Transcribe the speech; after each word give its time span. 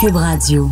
Cube 0.00 0.14
Radio. 0.14 0.70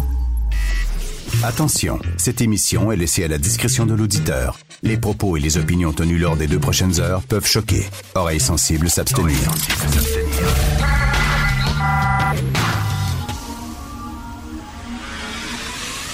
Attention, 1.42 1.98
cette 2.16 2.40
émission 2.40 2.92
est 2.92 2.96
laissée 2.96 3.24
à 3.24 3.28
la 3.28 3.38
discrétion 3.38 3.84
de 3.84 3.92
l'auditeur. 3.92 4.56
Les 4.84 4.96
propos 4.96 5.36
et 5.36 5.40
les 5.40 5.56
opinions 5.56 5.92
tenues 5.92 6.18
lors 6.18 6.36
des 6.36 6.46
deux 6.46 6.60
prochaines 6.60 7.00
heures 7.00 7.22
peuvent 7.22 7.46
choquer. 7.46 7.84
Oreilles 8.14 8.38
sensibles 8.38 8.88
s'abstenir. 8.88 9.36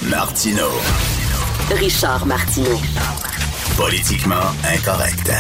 Martino. 0.09 0.69
Richard 1.77 2.25
Martineau. 2.25 2.81
Politiquement 3.77 4.37
incorrect. 4.75 5.31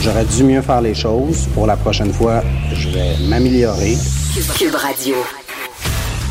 J'aurais 0.00 0.24
dû 0.26 0.44
mieux 0.44 0.62
faire 0.62 0.80
les 0.80 0.94
choses. 0.94 1.48
Pour 1.54 1.66
la 1.66 1.76
prochaine 1.76 2.12
fois, 2.12 2.44
je 2.72 2.88
vais 2.90 3.16
m'améliorer. 3.26 3.96
Cube 4.56 4.74
Radio. 4.76 5.16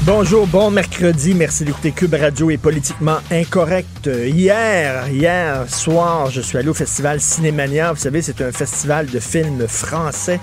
Bonjour, 0.05 0.45
bon 0.47 0.69
mercredi. 0.69 1.33
Merci 1.33 1.63
d'écouter 1.63 1.93
Cube 1.93 2.13
Radio 2.13 2.49
et 2.49 2.57
Politiquement 2.57 3.19
Incorrect. 3.31 4.07
Hier, 4.07 5.07
hier 5.07 5.63
soir, 5.69 6.29
je 6.29 6.41
suis 6.41 6.57
allé 6.57 6.67
au 6.67 6.73
festival 6.73 7.21
Cinémania. 7.21 7.93
Vous 7.93 7.99
savez, 7.99 8.21
c'est 8.21 8.41
un 8.41 8.51
festival 8.51 9.05
de 9.05 9.19
films 9.19 9.65
français. 9.65 10.41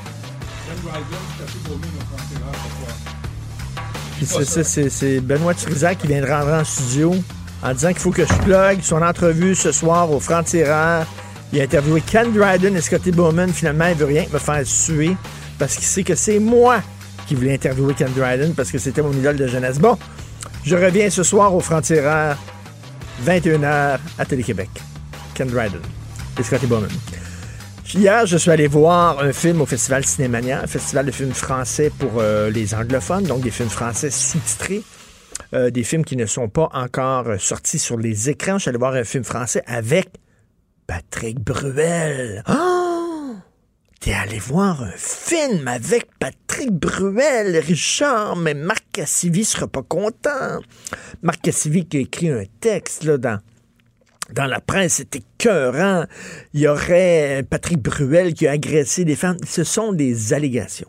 C'est 4.23 5.21
Benoît 5.21 5.53
Trizac 5.53 5.99
qui 5.99 6.07
vient 6.07 6.23
de 6.23 6.31
rentrer 6.31 6.55
en 6.55 6.65
studio 6.65 7.15
en 7.63 7.75
disant 7.75 7.89
qu'il 7.89 7.99
faut 7.99 8.13
que 8.13 8.25
je 8.25 8.35
plug 8.43 8.81
son 8.81 9.03
entrevue 9.03 9.55
ce 9.55 9.73
soir 9.73 10.11
au 10.11 10.21
Franc-Tireur. 10.21 11.07
Il 11.53 11.61
a 11.61 11.65
interviewé 11.65 12.01
Ken 12.01 12.33
Dryden 12.33 12.77
et 12.79 12.81
Scotty 12.81 13.11
Bowman. 13.11 13.53
Finalement, 13.53 13.89
il 13.89 13.97
veut 13.97 14.07
rien 14.07 14.25
me 14.33 14.39
faire 14.39 14.67
suer 14.67 15.17
parce 15.59 15.75
qu'il 15.75 15.85
sait 15.85 16.03
que 16.03 16.15
c'est 16.15 16.39
moi 16.39 16.81
qui 17.31 17.37
voulais 17.37 17.55
interviewer 17.55 17.95
Ken 17.95 18.13
Dryden 18.13 18.55
parce 18.55 18.73
que 18.73 18.79
c'était 18.79 19.03
mon 19.03 19.13
idole 19.13 19.37
de 19.37 19.47
jeunesse. 19.47 19.79
Bon, 19.79 19.97
je 20.65 20.75
reviens 20.75 21.09
ce 21.11 21.23
soir 21.23 21.55
au 21.55 21.61
Franc-Tireur, 21.61 22.37
21h 23.25 23.99
à 24.19 24.25
Télé-Québec. 24.25 24.69
Ken 25.35 25.47
Dryden 25.47 25.81
et 26.41 26.43
Scotty 26.43 26.67
Bowman. 26.67 26.89
Hier, 27.95 28.27
je 28.27 28.37
suis 28.37 28.51
allé 28.51 28.67
voir 28.67 29.21
un 29.21 29.33
film 29.33 29.61
au 29.61 29.67
Festival 29.67 30.05
Cinémania, 30.05 30.63
un 30.65 30.67
festival 30.67 31.07
de 31.07 31.13
films 31.13 31.33
français 31.33 31.93
pour 31.97 32.15
euh, 32.19 32.51
les 32.51 32.75
anglophones, 32.75 33.23
donc 33.23 33.43
des 33.43 33.53
films 33.53 33.69
français 33.69 34.11
sous-titrés, 34.11 34.83
euh, 35.55 35.71
des 35.71 35.85
films 35.85 36.05
qui 36.05 36.17
ne 36.17 36.27
sont 36.27 36.49
pas 36.49 36.69
encore 36.73 37.29
euh, 37.29 37.39
sortis 37.39 37.79
sur 37.79 37.97
les 37.97 38.29
écrans. 38.29 38.55
Je 38.55 38.63
suis 38.63 38.69
allé 38.71 38.79
voir 38.79 38.95
un 38.95 39.05
film 39.05 39.23
français 39.23 39.63
avec 39.69 40.09
Patrick 40.89 41.39
Bruel. 41.39 42.43
Oh! 42.49 42.90
T'es 44.01 44.15
allé 44.15 44.39
voir 44.39 44.83
un 44.83 44.97
film 44.97 45.69
avec 45.69 46.07
Patrick 46.19 46.71
Bruel, 46.71 47.59
Richard, 47.59 48.35
mais 48.35 48.55
Marc 48.55 48.83
Cassivi 48.93 49.45
sera 49.45 49.69
pas 49.69 49.83
content. 49.83 50.59
Marc 51.21 51.43
Cassivi 51.43 51.85
qui 51.85 51.99
a 51.99 52.01
écrit 52.01 52.31
un 52.31 52.45
texte 52.61 53.05
là, 53.05 53.19
dans 53.19 53.39
dans 54.33 54.47
la 54.47 54.61
presse, 54.61 54.95
c'était 54.95 55.19
écœurant. 55.19 56.07
Il 56.55 56.61
y 56.61 56.69
aurait 56.69 57.45
Patrick 57.51 57.83
Bruel 57.83 58.33
qui 58.33 58.47
a 58.47 58.53
agressé 58.53 59.05
des 59.05 59.17
femmes. 59.17 59.37
Ce 59.47 59.65
sont 59.65 59.93
des 59.93 60.33
allégations. 60.33 60.89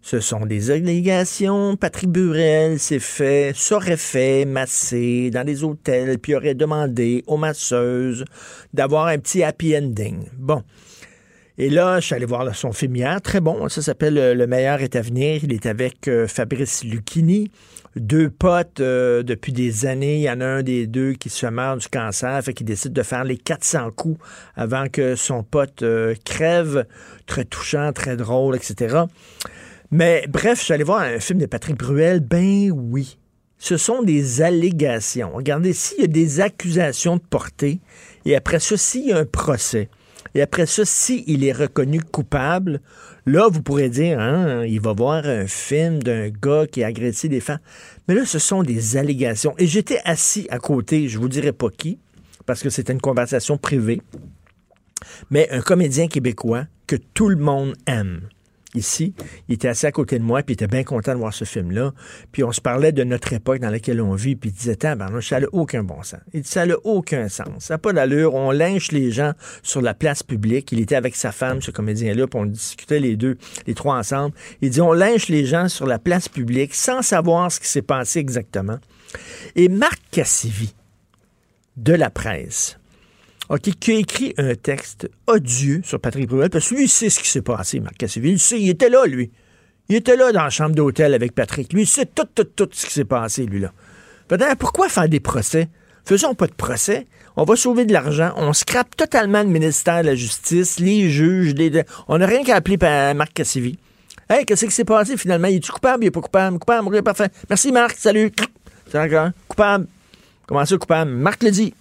Ce 0.00 0.18
sont 0.18 0.44
des 0.44 0.72
allégations. 0.72 1.76
Patrick 1.76 2.10
Bruel 2.10 2.80
s'est 2.80 2.98
fait, 2.98 3.52
s'aurait 3.54 3.96
fait 3.96 4.46
masser 4.46 5.30
dans 5.30 5.44
des 5.44 5.62
hôtels, 5.62 6.18
puis 6.18 6.34
aurait 6.34 6.56
demandé 6.56 7.22
aux 7.28 7.36
masseuses 7.36 8.24
d'avoir 8.74 9.06
un 9.06 9.18
petit 9.18 9.44
happy 9.44 9.76
ending. 9.78 10.24
Bon. 10.36 10.64
Et 11.62 11.70
là, 11.70 12.00
je 12.00 12.06
suis 12.06 12.14
allé 12.16 12.24
voir 12.24 12.52
son 12.56 12.72
film 12.72 12.96
hier. 12.96 13.22
Très 13.22 13.40
bon. 13.40 13.68
Ça 13.68 13.82
s'appelle 13.82 14.36
Le 14.36 14.46
meilleur 14.48 14.80
est 14.80 14.96
à 14.96 15.00
venir. 15.00 15.44
Il 15.44 15.52
est 15.52 15.66
avec 15.66 16.08
euh, 16.08 16.26
Fabrice 16.26 16.82
Lucchini 16.82 17.52
deux 17.94 18.30
potes 18.30 18.80
euh, 18.80 19.22
depuis 19.22 19.52
des 19.52 19.86
années. 19.86 20.16
Il 20.16 20.22
y 20.22 20.30
en 20.30 20.40
a 20.40 20.44
un 20.44 20.64
des 20.64 20.88
deux 20.88 21.12
qui 21.12 21.30
se 21.30 21.46
meurt 21.46 21.78
du 21.78 21.86
cancer, 21.86 22.42
fait 22.42 22.52
qu'il 22.52 22.66
décide 22.66 22.92
de 22.92 23.04
faire 23.04 23.22
les 23.22 23.36
400 23.36 23.92
coups 23.92 24.18
avant 24.56 24.88
que 24.88 25.14
son 25.14 25.44
pote 25.44 25.84
euh, 25.84 26.16
crève. 26.24 26.84
Très 27.26 27.44
touchant, 27.44 27.92
très 27.92 28.16
drôle, 28.16 28.56
etc. 28.56 29.02
Mais 29.92 30.24
bref, 30.28 30.58
je 30.58 30.64
suis 30.64 30.74
allé 30.74 30.82
voir 30.82 31.02
un 31.02 31.20
film 31.20 31.38
de 31.38 31.46
Patrick 31.46 31.78
Bruel. 31.78 32.18
Ben 32.18 32.72
oui. 32.72 33.18
Ce 33.58 33.76
sont 33.76 34.02
des 34.02 34.42
allégations. 34.42 35.30
Regardez, 35.32 35.74
s'il 35.74 36.00
y 36.00 36.04
a 36.04 36.08
des 36.08 36.40
accusations 36.40 37.18
de 37.18 37.22
portée, 37.22 37.78
et 38.24 38.34
après 38.34 38.58
ça, 38.58 38.76
s'il 38.76 39.06
y 39.06 39.12
a 39.12 39.18
un 39.18 39.26
procès, 39.26 39.88
et 40.34 40.42
après 40.42 40.66
ça, 40.66 40.84
s'il 40.84 41.44
est 41.44 41.52
reconnu 41.52 42.00
coupable, 42.00 42.80
là, 43.26 43.48
vous 43.50 43.62
pourrez 43.62 43.90
dire, 43.90 44.18
hein, 44.18 44.64
il 44.64 44.80
va 44.80 44.92
voir 44.92 45.26
un 45.26 45.46
film 45.46 46.02
d'un 46.02 46.30
gars 46.30 46.66
qui 46.66 46.82
a 46.82 46.86
agressé 46.86 47.28
des 47.28 47.40
femmes. 47.40 47.60
Mais 48.08 48.14
là, 48.14 48.24
ce 48.24 48.38
sont 48.38 48.62
des 48.62 48.96
allégations. 48.96 49.54
Et 49.58 49.66
j'étais 49.66 50.00
assis 50.04 50.46
à 50.50 50.58
côté, 50.58 51.08
je 51.08 51.18
vous 51.18 51.28
dirai 51.28 51.52
pas 51.52 51.68
qui, 51.70 51.98
parce 52.46 52.62
que 52.62 52.70
c'était 52.70 52.92
une 52.92 53.00
conversation 53.00 53.58
privée, 53.58 54.00
mais 55.30 55.50
un 55.50 55.60
comédien 55.60 56.08
québécois 56.08 56.66
que 56.86 56.96
tout 56.96 57.28
le 57.28 57.36
monde 57.36 57.74
aime 57.86 58.28
ici. 58.74 59.14
Il 59.48 59.54
était 59.54 59.68
assis 59.68 59.86
à 59.86 59.92
côté 59.92 60.18
de 60.18 60.24
moi, 60.24 60.42
puis 60.42 60.52
il 60.52 60.54
était 60.54 60.66
bien 60.66 60.84
content 60.84 61.12
de 61.12 61.18
voir 61.18 61.34
ce 61.34 61.44
film-là. 61.44 61.92
Puis 62.32 62.44
on 62.44 62.52
se 62.52 62.60
parlait 62.60 62.92
de 62.92 63.04
notre 63.04 63.32
époque 63.32 63.58
dans 63.60 63.70
laquelle 63.70 64.00
on 64.00 64.14
vit, 64.14 64.36
puis 64.36 64.50
il 64.50 64.52
disait, 64.52 64.76
ben, 64.82 65.20
ça 65.20 65.40
n'a 65.40 65.46
aucun 65.52 65.82
bon 65.82 66.02
sens. 66.02 66.20
Il 66.32 66.42
dit, 66.42 66.48
ça 66.48 66.66
n'a 66.66 66.74
aucun 66.84 67.28
sens. 67.28 67.48
Ça 67.58 67.74
n'a 67.74 67.78
pas 67.78 67.92
d'allure. 67.92 68.34
On 68.34 68.50
lynche 68.50 68.92
les 68.92 69.10
gens 69.10 69.32
sur 69.62 69.82
la 69.82 69.94
place 69.94 70.22
publique. 70.22 70.72
Il 70.72 70.80
était 70.80 70.96
avec 70.96 71.16
sa 71.16 71.32
femme, 71.32 71.62
ce 71.62 71.70
comédien-là, 71.70 72.26
puis 72.26 72.40
on 72.40 72.46
discutait 72.46 73.00
les 73.00 73.16
deux, 73.16 73.36
les 73.66 73.74
trois 73.74 73.96
ensemble. 73.96 74.34
Il 74.60 74.70
dit, 74.70 74.80
on 74.80 74.92
lynche 74.92 75.28
les 75.28 75.44
gens 75.44 75.68
sur 75.68 75.86
la 75.86 75.98
place 75.98 76.28
publique 76.28 76.74
sans 76.74 77.02
savoir 77.02 77.50
ce 77.50 77.60
qui 77.60 77.68
s'est 77.68 77.82
passé 77.82 78.18
exactement. 78.18 78.78
Et 79.56 79.68
Marc 79.68 80.00
Cassivi, 80.10 80.74
de 81.76 81.92
la 81.94 82.10
presse, 82.10 82.78
qui 83.58 83.92
a 83.92 83.94
écrit 83.94 84.34
un 84.38 84.54
texte 84.54 85.10
odieux 85.26 85.82
sur 85.84 86.00
Patrick 86.00 86.28
Bruel, 86.28 86.50
parce 86.50 86.68
que 86.68 86.74
lui, 86.74 86.84
il 86.84 86.88
sait 86.88 87.10
ce 87.10 87.20
qui 87.20 87.28
s'est 87.28 87.42
passé, 87.42 87.80
Marc 87.80 87.96
Cassivi. 87.96 88.30
Il 88.30 88.38
sait, 88.38 88.60
il 88.60 88.70
était 88.70 88.88
là, 88.88 89.04
lui. 89.06 89.30
Il 89.88 89.96
était 89.96 90.16
là 90.16 90.32
dans 90.32 90.44
la 90.44 90.50
chambre 90.50 90.74
d'hôtel 90.74 91.12
avec 91.12 91.34
Patrick. 91.34 91.72
Lui, 91.72 91.82
il 91.82 91.86
sait 91.86 92.06
tout, 92.06 92.26
tout, 92.34 92.44
tout 92.44 92.68
ce 92.72 92.86
qui 92.86 92.92
s'est 92.92 93.04
passé, 93.04 93.44
lui, 93.44 93.60
là. 93.60 93.72
Peut-être, 94.28 94.56
pourquoi 94.56 94.88
faire 94.88 95.08
des 95.08 95.20
procès? 95.20 95.68
Faisons 96.04 96.34
pas 96.34 96.46
de 96.46 96.54
procès. 96.54 97.06
On 97.36 97.44
va 97.44 97.56
sauver 97.56 97.84
de 97.84 97.92
l'argent. 97.92 98.32
On 98.36 98.52
scrape 98.52 98.96
totalement 98.96 99.42
le 99.42 99.48
ministère 99.48 100.02
de 100.02 100.06
la 100.06 100.14
Justice, 100.14 100.80
les 100.80 101.10
juges. 101.10 101.54
Les... 101.54 101.84
On 102.08 102.18
n'a 102.18 102.26
rien 102.26 102.42
qu'à 102.42 102.56
appeler 102.56 102.76
Marc 103.14 103.32
Cassivi. 103.34 103.78
Hey, 104.28 104.46
qu'est-ce 104.46 104.64
qui 104.64 104.70
s'est 104.70 104.84
passé 104.84 105.16
finalement? 105.16 105.48
Il 105.48 105.56
est 105.56 105.68
coupable? 105.68 106.04
Il 106.04 106.06
est 106.08 106.10
pas 106.10 106.20
coupable? 106.20 106.58
Coupable? 106.58 107.02
Parfait. 107.02 107.28
Merci, 107.48 107.72
Marc. 107.72 107.96
Salut. 107.98 108.32
Coupable. 109.48 109.86
Comment 110.46 110.64
ça, 110.64 110.76
coupable? 110.78 111.10
Marc 111.10 111.42
le 111.42 111.50
dit. 111.50 111.74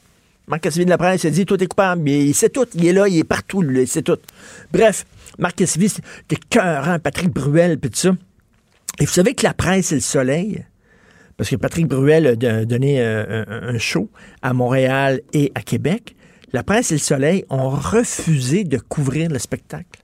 Marc 0.52 0.64
Cassivi 0.64 0.84
de 0.84 0.90
la 0.90 0.98
presse 0.98 1.24
a 1.24 1.30
dit 1.30 1.46
Toi, 1.46 1.58
t'es 1.58 1.66
coupable. 1.66 2.02
Mais 2.02 2.26
il 2.26 2.34
sait 2.34 2.50
tout. 2.50 2.66
Il 2.76 2.86
est 2.86 2.92
là, 2.92 3.08
il 3.08 3.18
est 3.18 3.24
partout, 3.24 3.64
il 3.64 3.88
sait 3.88 4.02
tout. 4.02 4.18
Bref, 4.74 5.06
Marc 5.40 5.56
Cassivi, 5.56 5.88
c'était 5.88 6.36
cœurant, 6.50 7.00
Patrick 7.00 7.30
Bruel, 7.30 7.80
puis 7.80 7.90
tout 7.90 7.98
ça. 7.98 8.10
Et 9.00 9.06
vous 9.06 9.12
savez 9.12 9.34
que 9.34 9.44
la 9.44 9.54
presse 9.54 9.94
et 9.94 9.96
le 9.96 10.02
soleil, 10.02 10.66
parce 11.38 11.50
que 11.50 11.56
Patrick 11.56 11.88
Bruel 11.88 12.28
a 12.28 12.66
donné 12.66 13.02
un, 13.02 13.46
un, 13.48 13.78
show 13.78 14.10
à 14.42 14.54
Montréal 14.54 15.22
et 15.32 15.54
à 15.56 15.62
Québec, 15.62 16.18
la 16.52 16.64
presse 16.64 16.92
et 16.92 16.96
le 16.96 17.00
soleil 17.00 17.46
ont 17.50 17.70
refusé 17.70 18.66
de 18.66 18.78
couvrir 18.78 19.30
le 19.30 19.40
spectacle. 19.40 20.02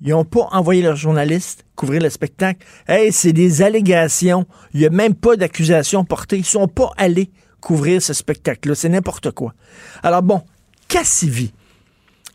Ils 0.00 0.10
n'ont 0.10 0.24
pas 0.24 0.48
envoyé 0.50 0.82
leurs 0.82 0.96
journalistes 0.96 1.64
couvrir 1.76 2.02
le 2.02 2.10
spectacle. 2.10 2.66
Hey, 2.88 3.12
c'est 3.12 3.32
des 3.32 3.62
allégations. 3.62 4.44
Il 4.74 4.80
n'y 4.80 4.86
a 4.86 4.90
même 4.90 5.14
pas 5.14 5.36
d'accusation 5.36 6.04
portée. 6.04 6.36
Ils 6.36 6.40
ne 6.40 6.44
sont 6.44 6.68
pas 6.68 6.90
allés 6.96 7.30
couvrir 7.60 8.02
ce 8.02 8.12
spectacle-là. 8.12 8.74
C'est 8.74 8.88
n'importe 8.88 9.30
quoi. 9.32 9.54
Alors 10.02 10.22
bon, 10.22 10.42
Cassivi, 10.88 11.52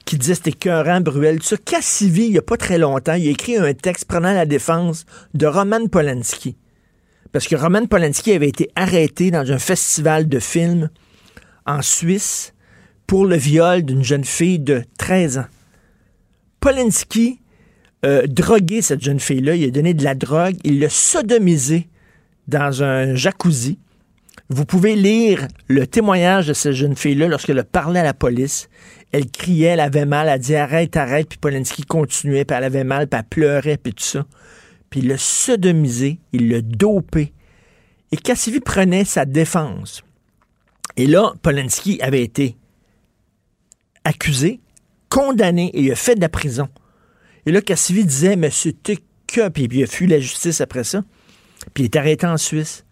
qui 0.06 0.18
disait 0.18 0.36
c'était 0.36 0.52
écœurant, 0.52 1.02
Bruel, 1.02 1.40
tout 1.40 1.46
ça. 1.46 1.58
Cassivi, 1.58 2.26
il 2.26 2.32
n'y 2.32 2.38
a 2.38 2.44
pas 2.44 2.58
très 2.58 2.78
longtemps, 2.78 3.14
il 3.14 3.28
a 3.28 3.32
écrit 3.32 3.58
un 3.58 3.74
texte 3.74 4.06
prenant 4.06 4.34
la 4.34 4.46
défense 4.46 5.06
de 5.34 5.46
Roman 5.46 5.88
Polanski. 5.88 6.56
Parce 7.32 7.48
que 7.48 7.56
Roman 7.56 7.86
Polanski 7.88 8.32
avait 8.32 8.50
été 8.50 8.70
arrêté 8.76 9.32
dans 9.32 9.52
un 9.52 9.60
festival 9.60 10.30
de 10.30 10.40
films 10.40 10.90
en 11.66 11.82
Suisse 11.82 12.54
pour 13.08 13.26
le 13.26 13.36
viol 13.36 13.84
d'une 13.84 14.04
jeune 14.04 14.26
fille 14.26 14.60
de 14.60 14.84
13 14.98 15.40
ans. 15.40 15.46
Polanski 16.60 17.40
euh, 18.06 18.28
drogué 18.28 18.82
cette 18.82 19.02
jeune 19.02 19.20
fille-là, 19.20 19.56
il 19.56 19.64
a 19.64 19.72
donné 19.72 19.94
de 19.94 20.04
la 20.04 20.14
drogue, 20.14 20.58
il 20.64 20.80
l'a 20.80 20.90
sodomisé 20.90 21.88
dans 22.48 22.84
un 22.84 23.16
jacuzzi. 23.16 23.80
Vous 24.54 24.66
pouvez 24.66 24.96
lire 24.96 25.48
le 25.68 25.88
témoignage 25.88 26.46
de 26.46 26.54
cette 26.54 26.74
jeune 26.74 26.96
fille-là 26.96 27.28
lorsqu'elle 27.28 27.64
parlé 27.64 28.00
à 28.00 28.04
la 28.04 28.14
police. 28.14 28.70
Elle 29.12 29.26
criait, 29.26 29.70
elle 29.70 29.80
avait 29.80 30.06
mal, 30.06 30.30
elle 30.30 30.40
dit 30.40 30.56
arrête, 30.56 30.96
arrête, 30.96 31.28
puis 31.28 31.40
Polanski 31.40 31.82
continuait, 31.84 32.46
puis 32.46 32.56
elle 32.56 32.64
avait 32.64 32.84
mal, 32.84 33.08
puis 33.08 33.20
elle 33.20 33.26
pleurait, 33.28 33.78
puis 33.78 33.94
tout 33.94 34.04
ça. 34.04 34.28
Puis 34.92 35.00
il 35.00 35.08
l'a 35.08 35.18
sodomisé, 35.18 36.20
il 36.34 36.50
l'a 36.50 36.62
dopé. 36.62 37.34
Et 38.12 38.18
Cassivi 38.18 38.60
prenait 38.60 39.06
sa 39.06 39.26
défense. 39.26 40.04
Et 40.98 41.08
là, 41.08 41.34
Polanski 41.42 42.00
avait 42.00 42.22
été 42.22 42.56
accusé, 44.04 44.60
condamné, 45.10 45.72
et 45.74 45.82
il 45.82 45.92
a 45.92 45.96
fait 45.96 46.14
de 46.14 46.22
la 46.22 46.30
prison. 46.30 46.70
Et 47.48 47.52
là, 47.52 47.60
Cassivi 47.62 48.06
disait, 48.06 48.36
mais 48.36 48.52
c'était 48.52 49.00
que, 49.26 49.50
puis 49.50 49.68
il 49.72 49.84
a 49.84 49.88
fui 49.88 50.06
la 50.06 50.20
justice 50.20 50.62
après 50.62 50.84
ça. 50.84 51.04
Puis 51.74 51.86
il 51.86 51.86
est 51.86 51.96
arrêté 51.96 52.28
en 52.28 52.38
Suisse. 52.38 52.86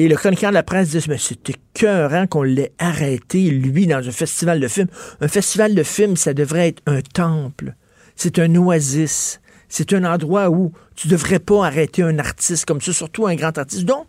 Et 0.00 0.06
le 0.06 0.14
chroniqueur 0.14 0.50
de 0.50 0.54
la 0.54 0.62
presse 0.62 0.90
dit, 0.90 1.04
mais 1.08 1.18
c'était 1.18 1.54
écœurant 1.74 2.28
qu'on 2.28 2.44
l'ait 2.44 2.72
arrêté, 2.78 3.50
lui, 3.50 3.88
dans 3.88 4.06
un 4.06 4.12
festival 4.12 4.60
de 4.60 4.68
films. 4.68 4.86
Un 5.20 5.26
festival 5.26 5.74
de 5.74 5.82
films, 5.82 6.16
ça 6.16 6.34
devrait 6.34 6.68
être 6.68 6.82
un 6.86 7.00
temple. 7.00 7.74
C'est 8.14 8.38
un 8.38 8.54
oasis. 8.54 9.40
C'est 9.68 9.92
un 9.92 10.04
endroit 10.04 10.50
où 10.50 10.72
tu 10.94 11.08
devrais 11.08 11.40
pas 11.40 11.66
arrêter 11.66 12.02
un 12.02 12.20
artiste 12.20 12.64
comme 12.64 12.80
ça, 12.80 12.92
surtout 12.92 13.26
un 13.26 13.34
grand 13.34 13.58
artiste. 13.58 13.84
Donc, 13.84 14.06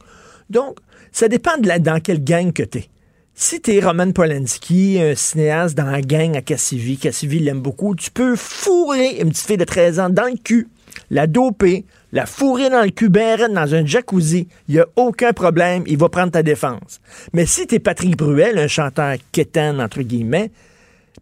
donc 0.51 0.77
ça 1.11 1.27
dépend 1.27 1.57
de 1.57 1.67
la, 1.67 1.79
dans 1.79 1.99
quelle 1.99 2.23
gang 2.23 2.53
que 2.53 2.63
t'es. 2.63 2.87
Si 3.33 3.59
t'es 3.59 3.79
Roman 3.79 4.11
Polanski, 4.11 4.99
un 5.01 5.15
cinéaste 5.15 5.75
dans 5.75 5.89
la 5.89 6.01
gang 6.01 6.37
à 6.37 6.41
Cassivi, 6.41 6.97
Cassivi 6.97 7.39
l'aime 7.39 7.61
beaucoup, 7.61 7.95
tu 7.95 8.11
peux 8.11 8.35
fourrer 8.35 9.21
une 9.21 9.29
petite 9.29 9.47
fille 9.47 9.57
de 9.57 9.63
13 9.63 9.99
ans 9.99 10.09
dans 10.09 10.25
le 10.25 10.37
cul, 10.37 10.67
la 11.09 11.25
doper, 11.25 11.85
la 12.11 12.25
fourrer 12.25 12.69
dans 12.69 12.83
le 12.83 12.89
cul 12.89 13.09
dans 13.09 13.75
un 13.75 13.85
jacuzzi, 13.85 14.47
il 14.67 14.75
n'y 14.75 14.81
a 14.81 14.87
aucun 14.95 15.33
problème, 15.33 15.83
il 15.85 15.97
va 15.97 16.09
prendre 16.09 16.31
ta 16.31 16.43
défense. 16.43 16.99
Mais 17.33 17.45
si 17.45 17.67
tu 17.67 17.75
es 17.75 17.79
Patrick 17.79 18.17
Bruel, 18.17 18.57
un 18.57 18.67
chanteur 18.67 19.15
quétaine, 19.31 19.79
entre 19.79 20.01
guillemets, 20.01 20.51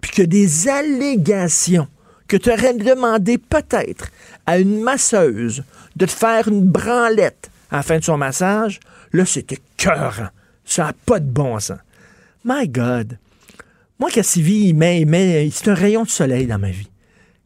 puis 0.01 0.11
que 0.11 0.21
des 0.21 0.69
allégations 0.69 1.87
que 2.27 2.37
tu 2.37 2.51
aurais 2.51 2.73
demandé 2.73 3.37
peut-être 3.37 4.09
à 4.45 4.59
une 4.59 4.81
masseuse 4.81 5.63
de 5.95 6.05
te 6.05 6.11
faire 6.11 6.47
une 6.47 6.65
branlette 6.65 7.49
à 7.71 7.77
la 7.77 7.83
fin 7.83 7.99
de 7.99 8.03
son 8.03 8.17
massage, 8.17 8.79
là, 9.13 9.25
c'était 9.25 9.59
cœur. 9.77 10.31
Ça 10.65 10.85
n'a 10.85 10.93
pas 11.05 11.19
de 11.19 11.29
bon 11.29 11.59
sens. 11.59 11.79
My 12.43 12.67
God. 12.67 13.17
Moi, 13.99 14.11
Cassivi, 14.11 14.69
il 14.69 14.75
met, 14.75 15.49
c'est 15.51 15.69
un 15.69 15.73
rayon 15.73 16.03
de 16.03 16.09
soleil 16.09 16.45
dans 16.45 16.59
ma 16.59 16.69
vie. 16.69 16.89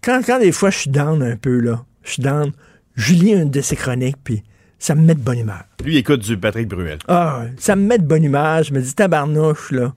Quand, 0.03 0.21
quand 0.25 0.39
des 0.39 0.51
fois 0.51 0.69
je 0.69 0.79
suis 0.79 0.89
down 0.89 1.21
un 1.23 1.37
peu, 1.37 1.59
là, 1.59 1.85
je 2.03 2.11
suis 2.11 2.23
down, 2.23 2.51
je 2.95 3.13
lis 3.13 3.31
une 3.31 3.49
de 3.49 3.61
ses 3.61 3.75
chroniques, 3.75 4.17
puis 4.23 4.43
ça 4.79 4.95
me 4.95 5.01
met 5.01 5.15
de 5.15 5.19
bonne 5.19 5.39
humeur. 5.39 5.63
Lui, 5.83 5.93
il 5.93 5.97
écoute 5.97 6.21
du 6.21 6.37
Patrick 6.37 6.67
Bruel. 6.67 6.97
Ah, 7.07 7.43
ça 7.57 7.75
me 7.75 7.83
met 7.83 7.97
de 7.97 8.03
bonne 8.03 8.23
humeur. 8.23 8.63
Je 8.63 8.73
me 8.73 8.81
dis, 8.81 8.93
tabarnouche, 8.93 9.71
là, 9.71 9.93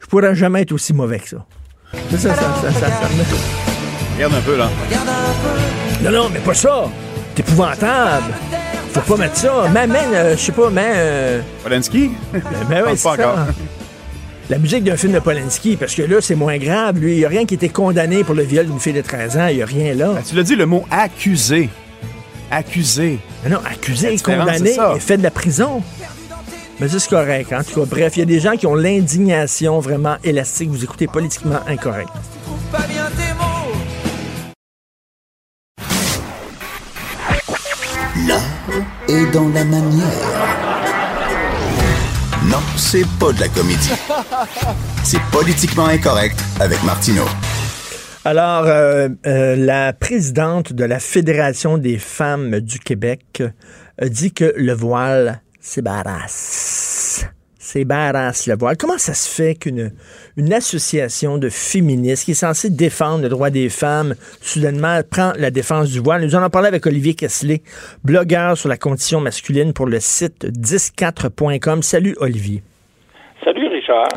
je 0.00 0.06
pourrais 0.06 0.34
jamais 0.34 0.62
être 0.62 0.72
aussi 0.72 0.94
mauvais 0.94 1.18
que 1.18 1.28
ça. 1.28 1.46
Ça, 2.10 2.18
ça, 2.18 2.34
ça, 2.34 2.72
ça, 2.72 2.72
ça, 2.72 3.08
me 3.08 3.18
met... 3.18 3.24
Regarde 4.14 4.34
un 4.34 4.40
peu, 4.40 4.56
là. 4.56 4.68
Non, 6.02 6.10
non, 6.10 6.28
mais 6.32 6.40
pas 6.40 6.54
ça. 6.54 6.88
C'est 7.34 7.40
épouvantable. 7.40 8.32
Faut 8.92 9.00
pas 9.00 9.16
mettre 9.16 9.36
ça. 9.36 9.68
Mais, 9.74 9.86
mais 9.86 10.04
euh, 10.14 10.36
je 10.36 10.40
sais 10.40 10.52
pas, 10.52 10.70
mais... 10.70 10.92
Euh... 10.94 11.40
Polanski? 11.62 12.12
Ben, 12.32 12.42
ben 12.68 12.84
ouais, 12.84 12.96
c'est 12.96 13.16
ça. 13.16 13.46
La 14.48 14.58
musique 14.58 14.84
d'un 14.84 14.96
film 14.96 15.12
de 15.12 15.18
Polanski, 15.18 15.76
parce 15.76 15.94
que 15.94 16.02
là, 16.02 16.20
c'est 16.20 16.36
moins 16.36 16.56
grave. 16.58 16.98
Lui, 16.98 17.14
il 17.14 17.18
n'y 17.18 17.24
a 17.24 17.28
rien 17.28 17.44
qui 17.44 17.54
était 17.54 17.68
condamné 17.68 18.22
pour 18.22 18.34
le 18.34 18.44
viol 18.44 18.66
d'une 18.66 18.78
fille 18.78 18.92
de 18.92 19.00
13 19.00 19.36
ans. 19.36 19.48
Il 19.48 19.56
n'y 19.56 19.62
a 19.62 19.66
rien 19.66 19.94
là. 19.94 20.12
Ben, 20.14 20.22
tu 20.26 20.36
l'as 20.36 20.44
dit, 20.44 20.54
le 20.54 20.66
mot 20.66 20.86
accusé. 20.90 21.68
Accusé. 22.50 23.18
Mais 23.42 23.50
non, 23.50 23.58
accusé, 23.64 24.16
condamné 24.18 24.76
et 24.94 25.00
fait 25.00 25.16
de 25.16 25.22
la 25.22 25.30
prison. 25.30 25.82
Mais 26.80 26.88
c'est 26.88 27.08
correct. 27.08 27.52
En 27.52 27.62
tout 27.62 27.80
cas, 27.80 27.86
bref, 27.86 28.16
il 28.16 28.20
y 28.20 28.22
a 28.22 28.26
des 28.26 28.40
gens 28.40 28.56
qui 28.56 28.66
ont 28.66 28.74
l'indignation 28.74 29.80
vraiment 29.80 30.16
élastique. 30.22 30.68
Vous 30.68 30.84
écoutez 30.84 31.06
politiquement 31.06 31.60
incorrect. 31.66 32.10
L'art 38.26 38.40
est 39.08 39.26
dans 39.32 39.48
la 39.48 39.64
manière. 39.64 40.06
Non, 42.44 42.58
c'est 42.76 43.06
pas 43.18 43.32
de 43.32 43.40
la 43.40 43.48
comédie. 43.48 43.90
C'est 45.02 45.20
politiquement 45.32 45.86
incorrect 45.86 46.38
avec 46.60 46.82
Martineau. 46.84 47.24
Alors, 48.26 48.66
euh, 48.66 49.08
euh, 49.24 49.54
la 49.54 49.92
présidente 49.92 50.72
de 50.72 50.82
la 50.82 50.98
Fédération 50.98 51.78
des 51.78 51.96
femmes 51.96 52.58
du 52.58 52.80
Québec 52.80 53.44
a 53.98 54.08
dit 54.08 54.32
que 54.32 54.52
le 54.56 54.72
voile, 54.72 55.42
c'est 55.60 55.80
badass. 55.80 57.30
C'est 57.56 57.84
badass 57.84 58.48
le 58.48 58.56
voile. 58.58 58.76
Comment 58.78 58.98
ça 58.98 59.14
se 59.14 59.32
fait 59.32 59.54
qu'une 59.54 59.92
une 60.36 60.52
association 60.52 61.38
de 61.38 61.48
féministes 61.48 62.24
qui 62.24 62.32
est 62.32 62.34
censée 62.34 62.68
défendre 62.68 63.22
le 63.22 63.28
droit 63.28 63.50
des 63.50 63.68
femmes, 63.68 64.16
soudainement 64.40 65.02
prend 65.08 65.32
la 65.38 65.52
défense 65.52 65.92
du 65.92 66.00
voile? 66.00 66.22
Nous 66.22 66.34
en 66.34 66.38
avons 66.38 66.50
parlé 66.50 66.66
avec 66.66 66.84
Olivier 66.84 67.14
Kessler, 67.14 67.62
blogueur 68.02 68.58
sur 68.58 68.68
la 68.68 68.76
condition 68.76 69.20
masculine 69.20 69.72
pour 69.72 69.86
le 69.86 70.00
site 70.00 70.46
104.com. 70.46 71.80
Salut 71.80 72.16
Olivier. 72.18 72.64
Salut 73.44 73.68
Richard. 73.68 74.08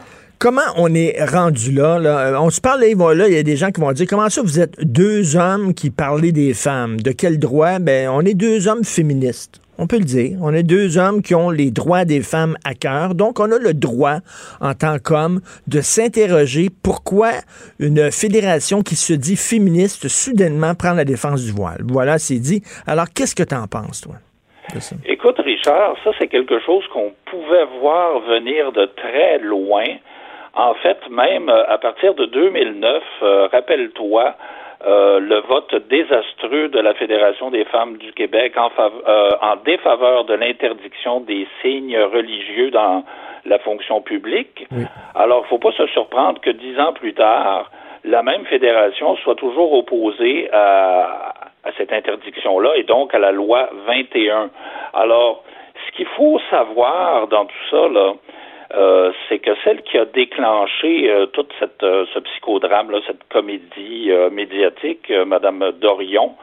Comment 0.41 0.62
on 0.77 0.94
est 0.95 1.21
rendu 1.21 1.74
là? 1.74 1.97
Euh, 1.97 2.38
on 2.39 2.50
se 2.50 2.62
parle, 2.62 2.80
là, 2.80 3.27
il 3.27 3.33
y 3.33 3.38
a 3.38 3.44
des 3.44 3.57
gens 3.57 3.71
qui 3.71 3.81
vont 3.81 3.91
dire 3.91 4.07
comment 4.09 4.30
ça 4.30 4.41
vous 4.41 4.62
êtes 4.62 4.81
deux 4.81 5.36
hommes 5.36 5.74
qui 5.74 5.89
parlent 5.89 6.21
des 6.31 6.53
femmes? 6.53 7.01
De 7.01 7.12
quel 7.12 7.39
droit? 7.39 7.80
Ben, 7.80 8.07
on 8.07 8.21
est 8.21 8.36
deux 8.36 8.69
hommes 8.69 8.86
féministes. 8.86 9.59
On 9.77 9.86
peut 9.86 9.97
le 9.97 10.06
dire. 10.06 10.38
On 10.41 10.53
est 10.53 10.63
deux 10.63 10.97
hommes 10.97 11.21
qui 11.21 11.36
ont 11.36 11.50
les 11.50 11.71
droits 11.71 12.06
des 12.06 12.21
femmes 12.21 12.56
à 12.63 12.74
cœur. 12.74 13.15
Donc, 13.15 13.41
on 13.41 13.51
a 13.51 13.57
le 13.57 13.74
droit, 13.74 14.19
en 14.62 14.74
tant 14.75 14.97
qu'homme, 15.00 15.41
de 15.68 15.81
s'interroger 15.81 16.69
pourquoi 16.83 17.31
une 17.77 18.09
fédération 18.09 18.81
qui 18.81 18.95
se 18.95 19.12
dit 19.12 19.36
féministe 19.36 20.07
soudainement 20.07 20.74
prend 20.74 20.94
la 20.94 21.03
défense 21.03 21.44
du 21.44 21.51
voile. 21.51 21.81
Voilà, 21.86 22.18
c'est 22.18 22.39
dit. 22.39 22.63
Alors, 22.88 23.07
qu'est-ce 23.13 23.36
que 23.36 23.44
tu 23.44 23.56
en 23.56 23.68
penses, 23.68 24.00
toi? 24.00 24.15
Écoute, 25.06 25.39
Richard, 25.39 25.95
ça, 26.03 26.12
c'est 26.18 26.27
quelque 26.27 26.59
chose 26.65 26.83
qu'on 26.94 27.12
pouvait 27.25 27.65
voir 27.81 28.21
venir 28.21 28.71
de 28.71 28.86
très 28.95 29.39
loin. 29.39 29.83
En 30.54 30.74
fait, 30.75 30.98
même 31.10 31.50
euh, 31.50 31.63
à 31.68 31.78
partir 31.78 32.13
de 32.16 32.25
2009, 32.25 33.04
euh, 33.22 33.48
rappelle-toi, 33.51 34.36
euh, 34.86 35.19
le 35.19 35.40
vote 35.42 35.75
désastreux 35.90 36.69
de 36.69 36.80
la 36.80 36.94
Fédération 36.94 37.51
des 37.51 37.66
femmes 37.66 37.98
du 37.98 38.13
Québec 38.13 38.54
en, 38.57 38.72
en 39.42 39.56
défaveur 39.57 40.24
de 40.24 40.34
l'interdiction 40.34 41.19
des 41.19 41.48
signes 41.62 42.00
religieux 42.00 42.72
dans 42.72 43.04
la 43.46 43.60
fonction 43.60 44.01
publique. 44.01 44.68
Alors, 45.16 45.40
il 45.40 45.44
ne 45.44 45.48
faut 45.50 45.57
pas 45.57 45.74
se 45.74 45.86
surprendre 45.88 46.40
que 46.40 46.50
dix 46.50 46.80
ans 46.80 46.94
plus 46.94 47.13
tard, 47.13 47.69
la 48.06 48.24
même 48.24 48.46
fédération 48.46 49.18
soit 49.18 49.36
toujours 49.36 49.74
opposée 49.74 50.50
à, 50.54 51.34
à 51.63 51.72
cette 51.78 51.92
interdiction-là 51.92 52.75
et 52.78 52.84
donc 52.84 53.13
à 53.13 53.19
la 53.19 53.31
loi 53.31 53.69
21. 53.86 54.50
Alors, 54.94 55.44
ce 55.86 55.96
qu'il 55.96 56.07
faut 56.07 56.40
savoir 56.50 57.28
dans 57.28 57.46
tout 57.46 57.66
ça, 57.69 57.88
là, 57.90 58.13
euh, 58.75 59.12
c'est 59.27 59.39
que 59.39 59.51
celle 59.63 59.81
qui 59.81 59.98
a 59.98 60.06
déclenché 60.06 61.10
euh, 61.10 61.25
toute 61.27 61.51
cette 61.60 61.81
euh, 61.81 62.06
ce 62.13 62.19
psychodrame, 62.19 62.92
cette 63.07 63.27
comédie 63.30 64.12
médiatique, 64.31 65.12
Madame 65.25 65.71
Dorion, 65.80 66.36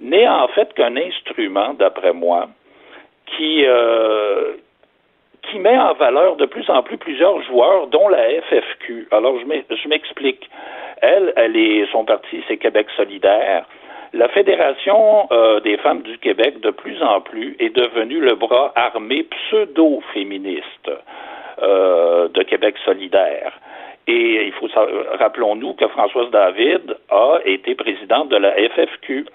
n'est 0.00 0.28
en 0.28 0.46
fait 0.48 0.72
qu'un 0.74 0.96
instrument, 0.96 1.74
d'après 1.74 2.12
moi, 2.12 2.48
qui 3.26 3.64
qui 5.50 5.58
met 5.58 5.78
en 5.78 5.94
valeur 5.94 6.36
de 6.36 6.46
plus 6.46 6.68
en 6.70 6.82
plus 6.82 6.98
plusieurs 6.98 7.42
joueurs, 7.42 7.88
dont 7.88 8.08
la 8.08 8.40
FFQ. 8.42 9.08
Alors 9.10 9.36
je 9.40 9.88
m'explique. 9.88 10.48
Elle, 11.00 11.32
elle 11.36 11.56
est 11.56 11.86
son 11.92 12.04
parti, 12.04 12.42
c'est 12.48 12.56
Québec 12.56 12.86
solidaire. 12.96 13.64
La 14.12 14.28
Fédération 14.28 15.28
des 15.64 15.76
femmes 15.78 16.02
du 16.02 16.18
Québec, 16.18 16.60
de 16.60 16.70
plus 16.70 17.02
en 17.02 17.20
plus, 17.20 17.56
est 17.58 17.74
devenue 17.74 18.20
le 18.20 18.34
bras 18.34 18.72
armé 18.74 19.24
pseudo-féministe. 19.24 20.90
Euh, 21.62 22.28
de 22.28 22.42
Québec 22.44 22.76
solidaire. 22.84 23.52
Et 24.06 24.46
il 24.46 24.52
faut 24.52 24.68
rappelons-nous 25.18 25.74
que 25.74 25.88
Françoise 25.88 26.30
David 26.30 26.96
a 27.10 27.38
été 27.44 27.74
présidente 27.74 28.28
de 28.28 28.36
la 28.36 28.52
FFQ. 28.52 29.26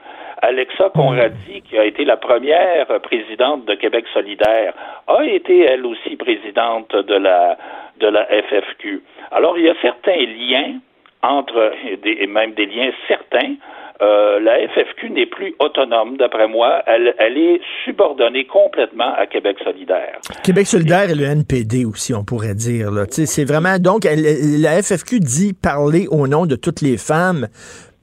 Alexa 0.42 0.90
Conradi, 0.96 1.62
qui 1.64 1.78
a 1.78 1.84
été 1.84 2.06
la 2.06 2.16
première 2.16 2.88
présidente 3.02 3.66
de 3.66 3.74
Québec 3.74 4.06
solidaire, 4.14 4.74
a 5.08 5.26
été 5.26 5.66
elle 5.66 5.86
aussi 5.86 6.16
présidente 6.16 6.96
de 6.96 7.16
la 7.16 7.58
de 8.00 8.08
la 8.08 8.26
FFQ. 8.26 9.02
Alors 9.32 9.58
il 9.58 9.66
y 9.66 9.70
a 9.70 9.76
certains 9.82 10.26
liens 10.26 10.76
entre 11.24 11.74
et 12.06 12.28
même 12.28 12.54
des 12.54 12.68
liens 12.68 12.92
certains 13.08 13.56
euh, 14.04 14.40
la 14.40 14.68
FFQ 14.68 15.12
n'est 15.12 15.26
plus 15.26 15.56
autonome, 15.60 16.18
d'après 16.18 16.48
moi. 16.48 16.82
Elle, 16.88 17.38
est 17.38 17.62
subordonnée 17.86 18.46
complètement 18.46 19.14
à 19.16 19.26
Québec 19.26 19.58
solidaire. 19.64 20.20
Québec 20.44 20.68
solidaire 20.68 21.10
et 21.10 21.16
le 21.16 21.24
NPD 21.24 21.86
aussi, 21.86 22.14
on 22.14 22.24
pourrait 22.24 22.56
dire. 22.56 22.90
C'est 23.10 23.46
vraiment... 23.46 23.80
Donc, 23.80 24.04
la 24.06 24.82
FFQ 24.82 25.20
dit 25.20 25.54
parler 25.54 26.08
au 26.12 26.28
nom 26.28 26.46
de 26.46 26.56
toutes 26.56 26.82
les 26.82 26.98
femmes, 26.98 27.48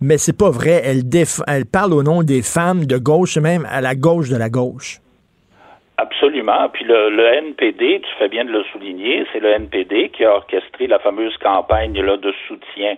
mais 0.01 0.17
c'est 0.17 0.37
pas 0.37 0.51
vrai. 0.51 0.83
Elle, 0.85 1.03
elle 1.47 1.67
parle 1.67 1.93
au 1.93 2.03
nom 2.03 2.23
des 2.23 2.43
femmes 2.43 2.87
de 2.87 2.97
gauche, 2.97 3.37
même 3.37 3.67
à 3.71 3.81
la 3.81 3.95
gauche 3.95 4.31
de 4.31 4.37
la 4.37 4.49
gauche. 4.49 5.01
Absolument. 6.01 6.71
Puis 6.73 6.85
le, 6.87 7.27
NPD, 7.27 8.01
tu 8.01 8.11
fais 8.19 8.29
bien 8.29 8.47
de 8.47 8.51
le 8.51 8.65
souligner, 8.73 9.27
c'est 9.33 9.41
le 9.41 9.51
NPD 9.51 10.09
qui 10.09 10.25
a 10.25 10.35
orchestré 10.37 10.87
la 10.87 10.99
fameuse 10.99 11.37
campagne 11.37 12.01
là, 12.01 12.17
de 12.17 12.33
soutien 12.49 12.97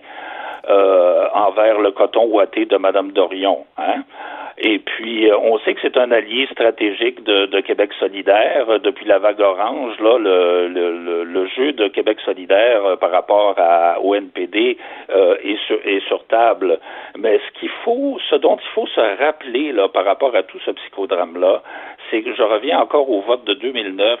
euh, 0.69 1.27
envers 1.33 1.81
le 1.81 1.91
coton 1.91 2.25
ouaté 2.27 2.65
de 2.65 2.77
Mme 2.77 3.11
Dorion. 3.11 3.65
Hein? 3.77 4.03
Et 4.57 4.79
puis, 4.79 5.29
euh, 5.29 5.37
on 5.37 5.59
sait 5.59 5.73
que 5.73 5.81
c'est 5.81 5.97
un 5.97 6.11
allié 6.11 6.47
stratégique 6.49 7.25
de, 7.25 7.59
Québec 7.59 7.91
solidaire 7.99 8.79
depuis 8.79 9.05
la 9.05 9.19
vague 9.19 9.41
orange. 9.41 9.99
Là, 9.99 10.17
le, 10.19 11.47
jeu 11.57 11.73
de 11.73 11.89
Québec 11.89 12.19
solidaire 12.23 12.85
euh, 12.85 12.95
par 12.95 13.11
rapport 13.11 13.57
au 14.01 14.15
NPD 14.15 14.77
est, 15.09 15.57
sur, 15.67 15.77
est 15.85 16.07
sur 16.07 16.25
table. 16.27 16.79
Mais 17.17 17.37
ce 17.39 17.59
qu'il 17.59 17.69
faut, 17.83 18.17
ce 18.29 18.35
dont 18.37 18.55
il 18.55 18.69
faut 18.73 18.87
se 18.87 19.21
rappeler 19.21 19.73
là, 19.73 19.89
par 19.89 20.05
rapport 20.05 20.33
à 20.35 20.43
tout 20.43 20.59
ce 20.65 20.71
psychodrame-là, 20.71 21.61
c'est 22.09 22.21
que 22.21 22.33
je 22.33 22.41
reviens 22.41 22.79
encore 22.79 23.09
au 23.09 23.21
vote 23.21 23.43
de 23.45 23.53
2009. 23.53 24.19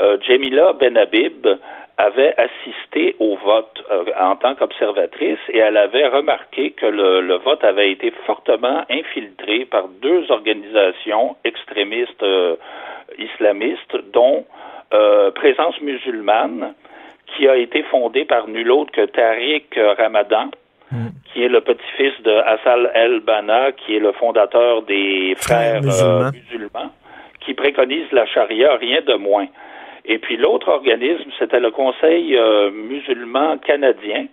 Euh, 0.00 0.16
Jamila 0.26 0.72
Benhabib 0.72 1.46
avait 1.98 2.34
assisté 2.38 3.14
au 3.18 3.36
vote 3.36 3.84
euh, 3.90 4.04
en 4.18 4.36
tant 4.36 4.54
qu'observatrice 4.54 5.38
et 5.50 5.58
elle 5.58 5.76
avait 5.76 6.08
remarqué 6.08 6.70
que 6.70 6.86
le, 6.86 7.34
vote 7.36 7.62
avait 7.64 7.92
été 7.92 8.12
fortement 8.26 8.84
infiltré 8.90 9.66
par 9.66 9.88
deux 9.88 10.30
organisations 10.30 11.36
extrémistes 11.44 12.22
euh, 12.22 12.56
islamistes, 13.18 13.96
dont 14.12 14.44
Présence 15.34 15.80
musulmane, 15.80 16.74
qui 17.26 17.48
a 17.48 17.56
été 17.56 17.82
fondée 17.84 18.26
par 18.26 18.46
nul 18.46 18.70
autre 18.70 18.92
que 18.92 19.06
Tariq 19.06 19.80
Ramadan, 19.96 20.50
mm. 20.90 21.06
qui 21.24 21.42
est 21.42 21.48
le 21.48 21.62
petit-fils 21.62 22.12
de 22.22 22.30
Hassal 22.30 22.90
el-Banna, 22.94 23.72
qui 23.72 23.96
est 23.96 24.00
le 24.00 24.12
fondateur 24.12 24.82
des 24.82 25.34
frères, 25.38 25.80
musulmans. 25.80 26.90
Qui 27.44 27.54
préconise 27.54 28.10
la 28.12 28.26
charia, 28.26 28.76
rien 28.76 29.00
de 29.06 29.14
moins. 29.14 29.46
Et 30.04 30.18
puis 30.18 30.36
l'autre 30.36 30.68
organisme, 30.68 31.30
c'était 31.38 31.60
le 31.60 31.70
Conseil 31.70 32.36
euh, 32.36 32.70
musulman 32.70 33.58
canadien. 33.58 34.26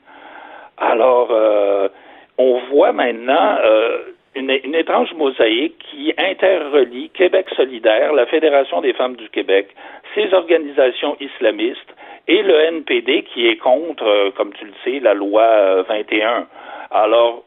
Alors, 0.77 1.29
euh, 1.31 1.89
on 2.37 2.59
voit 2.71 2.91
maintenant 2.91 3.57
euh, 3.63 3.99
une, 4.35 4.49
étrange 4.49 5.13
mosaïque 5.13 5.77
qui 5.91 6.13
interrelie 6.17 7.09
Québec 7.09 7.47
solidaire, 7.55 8.13
la 8.13 8.25
Fédération 8.25 8.81
des 8.81 8.93
femmes 8.93 9.15
du 9.15 9.29
Québec, 9.29 9.67
ces 10.15 10.33
organisations 10.33 11.17
islamistes 11.19 11.93
et 12.27 12.41
le 12.41 12.55
NPD 12.55 13.23
qui 13.23 13.47
est 13.47 13.57
contre, 13.57 14.31
comme 14.35 14.53
tu 14.53 14.65
le 14.65 14.73
sais, 14.83 14.99
la 14.99 15.13
loi 15.13 15.81
21. 15.83 16.47
Alors, 16.91 17.43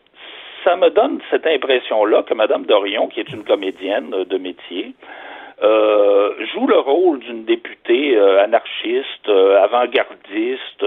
ça 0.64 0.76
me 0.76 0.90
donne 0.90 1.21
cette 1.31 1.47
impression-là 1.47 2.23
que 2.23 2.35
Mme 2.35 2.66
Dorion, 2.66 3.09
qui 3.09 3.21
est 3.21 3.33
une 3.33 3.45
comédienne 3.45 4.11
de 4.11 4.38
métier, 4.38 4.95
euh, 5.62 6.33
joue 6.52 6.66
le 6.66 6.78
rôle 6.78 7.21
d'une 7.21 7.45
députée 7.45 8.16
euh, 8.16 8.42
anarchiste, 8.42 9.28
euh, 9.28 9.62
avant-gardiste, 9.62 10.85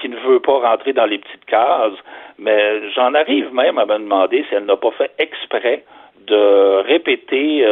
qui 0.00 0.08
ne 0.08 0.16
veut 0.16 0.40
pas 0.40 0.58
rentrer 0.58 0.94
dans 0.94 1.04
les 1.04 1.18
petites 1.18 1.44
cases, 1.44 1.98
mais 2.38 2.90
j'en 2.94 3.14
arrive 3.14 3.52
même 3.52 3.76
à 3.78 3.84
me 3.84 3.98
demander 3.98 4.44
si 4.48 4.54
elle 4.54 4.64
n'a 4.64 4.76
pas 4.76 4.90
fait 4.92 5.10
exprès 5.18 5.84
de 6.26 6.82
répéter 6.86 7.66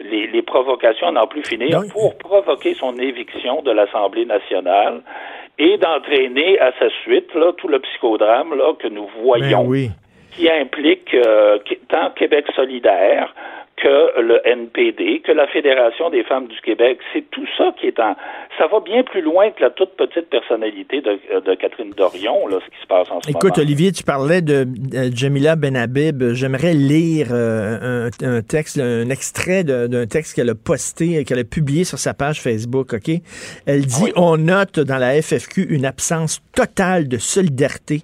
les, 0.00 0.42
provocations 0.42 1.08
à 1.08 1.12
n'en 1.12 1.26
plus 1.26 1.42
finir 1.42 1.82
pour 1.92 2.16
provoquer 2.18 2.74
son 2.74 2.98
éviction 2.98 3.62
de 3.62 3.70
l'Assemblée 3.70 4.24
nationale 4.24 5.02
et 5.58 5.76
d'entraîner 5.78 6.58
à 6.60 6.72
sa 6.78 6.88
suite 7.02 7.34
là, 7.34 7.52
tout 7.56 7.68
le 7.68 7.80
psychodrame 7.80 8.54
là, 8.54 8.72
que 8.78 8.88
nous 8.88 9.08
voyons. 9.22 9.68
Ben 9.68 9.90
qui 10.36 10.50
implique 10.50 11.16
tant 11.88 12.10
Québec 12.10 12.46
solidaire 12.56 13.32
que 13.76 14.20
le 14.20 14.40
NPD, 14.46 15.20
que 15.20 15.32
la 15.32 15.46
Fédération 15.48 16.08
des 16.10 16.22
femmes 16.22 16.46
du 16.46 16.60
Québec. 16.60 16.98
C'est 17.12 17.28
tout 17.30 17.46
ça 17.58 17.74
qui 17.78 17.88
est 17.88 17.98
en... 17.98 18.14
Ça 18.56 18.68
va 18.68 18.80
bien 18.80 19.02
plus 19.02 19.20
loin 19.20 19.50
que 19.50 19.60
la 19.60 19.70
toute 19.70 19.90
petite 19.96 20.30
personnalité 20.30 21.00
de, 21.00 21.54
Catherine 21.56 21.90
Dorion, 21.96 22.46
là, 22.46 22.58
ce 22.64 22.70
qui 22.70 22.80
se 22.80 22.86
passe 22.86 23.10
en 23.10 23.20
ce 23.20 23.28
moment. 23.28 23.38
Écoute, 23.38 23.58
Olivier, 23.58 23.90
tu 23.90 24.04
parlais 24.04 24.42
de 24.42 24.66
Jamila 25.12 25.56
Benhabib. 25.56 26.22
J'aimerais 26.34 26.72
lire 26.72 27.28
euh, 27.32 28.08
un, 28.22 28.42
texte, 28.42 28.78
un 28.78 29.08
extrait 29.10 29.64
d'un 29.64 30.06
texte 30.06 30.36
qu'elle 30.36 30.50
a 30.50 30.54
posté, 30.54 31.24
qu'elle 31.24 31.40
a 31.40 31.44
publié 31.44 31.84
sur 31.84 31.98
sa 31.98 32.14
page 32.14 32.40
Facebook, 32.40 32.94
OK? 32.94 33.10
Elle 33.66 33.86
dit, 33.86 34.12
on 34.14 34.36
note 34.36 34.78
dans 34.78 34.98
la 34.98 35.20
FFQ 35.20 35.66
une 35.70 35.84
absence 35.84 36.40
totale 36.54 37.08
de 37.08 37.18
solidarité 37.18 38.02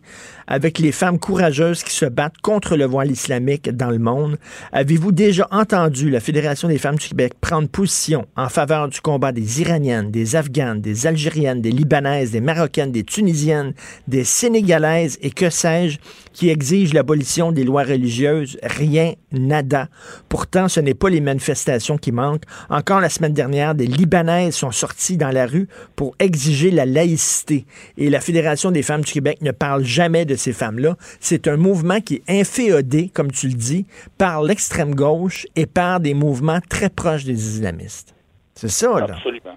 avec 0.50 0.79
les 0.81 0.91
femmes 0.91 1.19
courageuses 1.19 1.85
qui 1.85 1.93
se 1.93 2.05
battent 2.05 2.41
contre 2.43 2.77
le 2.77 2.85
voile 2.85 3.11
islamique 3.11 3.71
dans 3.71 3.91
le 3.91 3.99
monde. 3.99 4.37
Avez-vous 4.73 5.12
déjà 5.12 5.47
entendu 5.61 6.09
la 6.09 6.21
Fédération 6.21 6.69
des 6.69 6.79
femmes 6.79 6.97
du 6.97 7.07
Québec 7.07 7.35
prendre 7.38 7.69
position 7.69 8.26
en 8.35 8.49
faveur 8.49 8.88
du 8.88 8.99
combat 9.02 9.31
des 9.31 9.61
Iraniennes, 9.61 10.11
des 10.11 10.35
Afghanes, 10.35 10.81
des 10.81 11.07
Algériennes, 11.07 11.61
des 11.61 11.71
Libanaises, 11.71 12.31
des 12.31 12.40
Marocaines, 12.40 12.93
des 12.93 13.05
Tunisiennes, 13.05 13.75
des 14.09 14.25
Sénégalaises 14.25 15.19
et 15.21 15.31
que 15.31 15.50
sais-je, 15.50 15.99
qui 16.33 16.49
exigent 16.49 16.95
l'abolition 16.95 17.53
des 17.53 17.65
lois 17.65 17.83
religieuses? 17.83 18.59
Rien, 18.63 19.13
nada. 19.33 19.89
Pourtant, 20.29 20.69
ce 20.69 20.81
n'est 20.81 20.95
pas 20.95 21.11
les 21.11 21.21
manifestations 21.21 21.97
qui 21.97 22.13
manquent. 22.13 22.45
Encore 22.69 23.01
la 23.01 23.09
semaine 23.09 23.33
dernière, 23.33 23.75
des 23.75 23.87
Libanaises 23.87 24.55
sont 24.57 24.71
sorties 24.71 25.17
dans 25.17 25.31
la 25.31 25.47
rue 25.47 25.69
pour 25.97 26.15
exiger 26.19 26.71
la 26.71 26.87
laïcité. 26.87 27.65
Et 27.99 28.11
la 28.11 28.21
Fédération 28.21 28.71
des 28.71 28.83
femmes 28.83 29.03
du 29.03 29.13
Québec 29.13 29.39
ne 29.43 29.53
parle 29.53 29.85
jamais 29.85 30.25
de 30.25 30.35
ces 30.35 30.53
femmes-là. 30.53 30.97
C'est 31.21 31.49
un 31.49 31.57
mouvement 31.57 32.01
qui 32.01 32.17
est 32.17 32.41
inféodé, 32.41 33.11
comme 33.13 33.31
tu 33.31 33.49
le 33.49 33.55
dis, 33.55 33.87
par 34.19 34.43
l'extrême 34.43 34.95
gauche 34.95 35.47
et 35.57 35.67
par 35.67 36.01
des 36.01 36.15
mouvements 36.15 36.61
très 36.69 36.91
proches 36.91 37.25
des 37.25 37.57
islamistes. 37.57 38.15
C'est 38.55 38.69
ça, 38.69 39.01
là. 39.01 39.15
Absolument. 39.15 39.57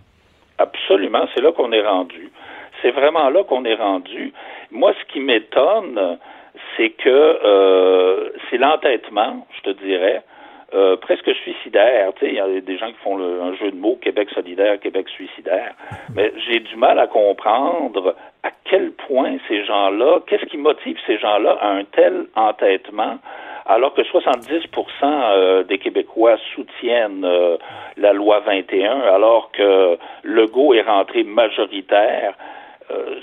Absolument, 0.57 1.27
c'est 1.33 1.41
là 1.41 1.51
qu'on 1.51 1.71
est 1.71 1.85
rendu. 1.85 2.31
C'est 2.81 2.91
vraiment 2.91 3.29
là 3.29 3.43
qu'on 3.43 3.65
est 3.65 3.75
rendu. 3.75 4.33
Moi, 4.71 4.93
ce 4.99 5.13
qui 5.13 5.19
m'étonne, 5.19 6.17
c'est 6.77 6.89
que 6.89 7.09
euh, 7.09 8.29
c'est 8.49 8.57
l'entêtement, 8.57 9.47
je 9.57 9.71
te 9.71 9.83
dirais, 9.83 10.23
euh, 10.73 10.95
presque 10.97 11.31
suicidaire. 11.35 12.11
Il 12.21 12.33
y 12.33 12.39
a 12.39 12.47
des 12.59 12.77
gens 12.77 12.87
qui 12.87 12.97
font 13.03 13.19
un 13.19 13.55
jeu 13.55 13.71
de 13.71 13.77
mots 13.77 13.97
Québec 14.01 14.29
solidaire, 14.33 14.79
Québec 14.79 15.07
suicidaire. 15.09 15.73
Mais 16.15 16.33
j'ai 16.47 16.59
du 16.59 16.75
mal 16.75 16.97
à 16.99 17.07
comprendre 17.07 18.15
à 18.43 18.49
quel 18.65 18.91
point 18.91 19.37
ces 19.47 19.63
gens-là, 19.65 20.21
qu'est-ce 20.25 20.45
qui 20.45 20.57
motive 20.57 20.97
ces 21.05 21.17
gens-là 21.19 21.57
à 21.61 21.69
un 21.69 21.83
tel 21.83 22.25
entêtement 22.35 23.19
alors 23.65 23.93
que 23.93 24.01
70% 24.01 24.67
euh, 25.03 25.63
des 25.63 25.77
Québécois 25.77 26.37
soutiennent 26.53 27.23
euh, 27.23 27.57
la 27.97 28.13
loi 28.13 28.41
21, 28.41 29.01
alors 29.01 29.51
que 29.51 29.97
Legault 30.23 30.73
est 30.73 30.81
rentré 30.81 31.23
majoritaire. 31.23 32.35
Euh, 32.91 33.15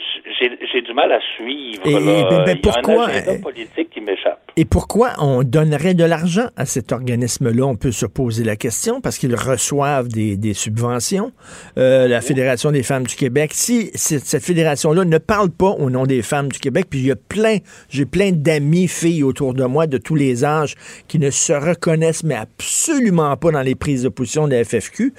j'ai 0.73 0.83
du 0.83 0.95
mal 0.95 1.13
à 1.13 1.21
suivre. 1.37 1.83
Et, 1.87 1.95
ben, 1.95 2.45
ben, 2.45 2.59
pourquoi, 2.63 3.09
Il 3.11 3.27
y 3.27 3.29
a 3.29 3.33
un 3.33 3.41
politique 3.41 3.91
qui 3.91 4.01
m'échappe. 4.01 4.41
Et 4.57 4.65
pourquoi 4.65 5.11
on 5.19 5.43
donnerait 5.43 5.95
de 5.95 6.05
l'argent 6.05 6.49
à 6.57 6.67
cet 6.67 6.93
organisme-là? 6.93 7.65
On 7.65 7.77
peut 7.77 7.93
se 7.93 8.07
poser 8.07 8.45
la 8.45 8.57
question 8.57 9.01
parce 9.01 9.19
qu'ils 9.19 9.35
reçoivent 9.35 10.09
des, 10.09 10.55
subventions. 10.55 11.33
Euh, 11.79 12.09
la 12.09 12.21
Fédération 12.21 12.71
des 12.71 12.83
femmes 12.83 13.07
du 13.07 13.15
Québec, 13.15 13.53
si 13.55 13.91
cette 13.95 14.45
fédération-là 14.45 15.05
ne 15.05 15.19
parle 15.19 15.51
pas 15.51 15.71
au 15.71 15.91
nom 15.91 16.05
des 16.05 16.23
femmes 16.23 16.51
du 16.51 16.59
Québec, 16.59 16.87
puis 16.91 17.01
il 17.01 17.07
y 17.07 17.13
a 17.13 17.17
plein, 17.17 17.59
j'ai 17.89 18.07
plein 18.07 18.33
d'amis 18.33 18.89
filles 18.89 19.23
autour 19.23 19.55
de 19.55 19.65
moi 19.65 19.87
de 19.87 19.99
tous 19.99 20.15
les 20.15 20.45
âges 20.45 20.75
qui 21.07 21.19
ne 21.19 21.31
se 21.31 21.53
reconnaissent 21.53 22.25
mais 22.25 22.37
absolument 22.37 23.37
pas 23.37 23.51
dans 23.51 23.63
les 23.63 23.75
prises 23.75 24.03
de 24.03 24.09
position 24.09 24.49
de 24.49 24.55
la 24.55 24.65
FFQ. 24.65 25.13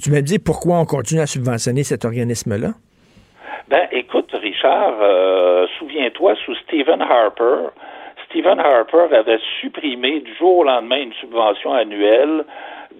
Tu 0.00 0.10
me 0.10 0.20
dis 0.20 0.38
pourquoi 0.38 0.78
on 0.78 0.84
continue 0.84 1.20
à 1.20 1.26
subventionner 1.26 1.82
cet 1.82 2.04
organisme-là? 2.04 2.74
Ben, 3.68 3.88
écoute, 3.90 4.30
Richard, 4.32 4.94
euh, 5.00 5.66
souviens-toi, 5.78 6.36
sous 6.44 6.54
Stephen 6.54 7.02
Harper, 7.02 7.70
Stephen 8.26 8.60
Harper 8.60 9.12
avait 9.12 9.40
supprimé 9.60 10.20
du 10.20 10.32
jour 10.36 10.58
au 10.58 10.64
lendemain 10.64 10.98
une 10.98 11.12
subvention 11.14 11.72
annuelle 11.72 12.44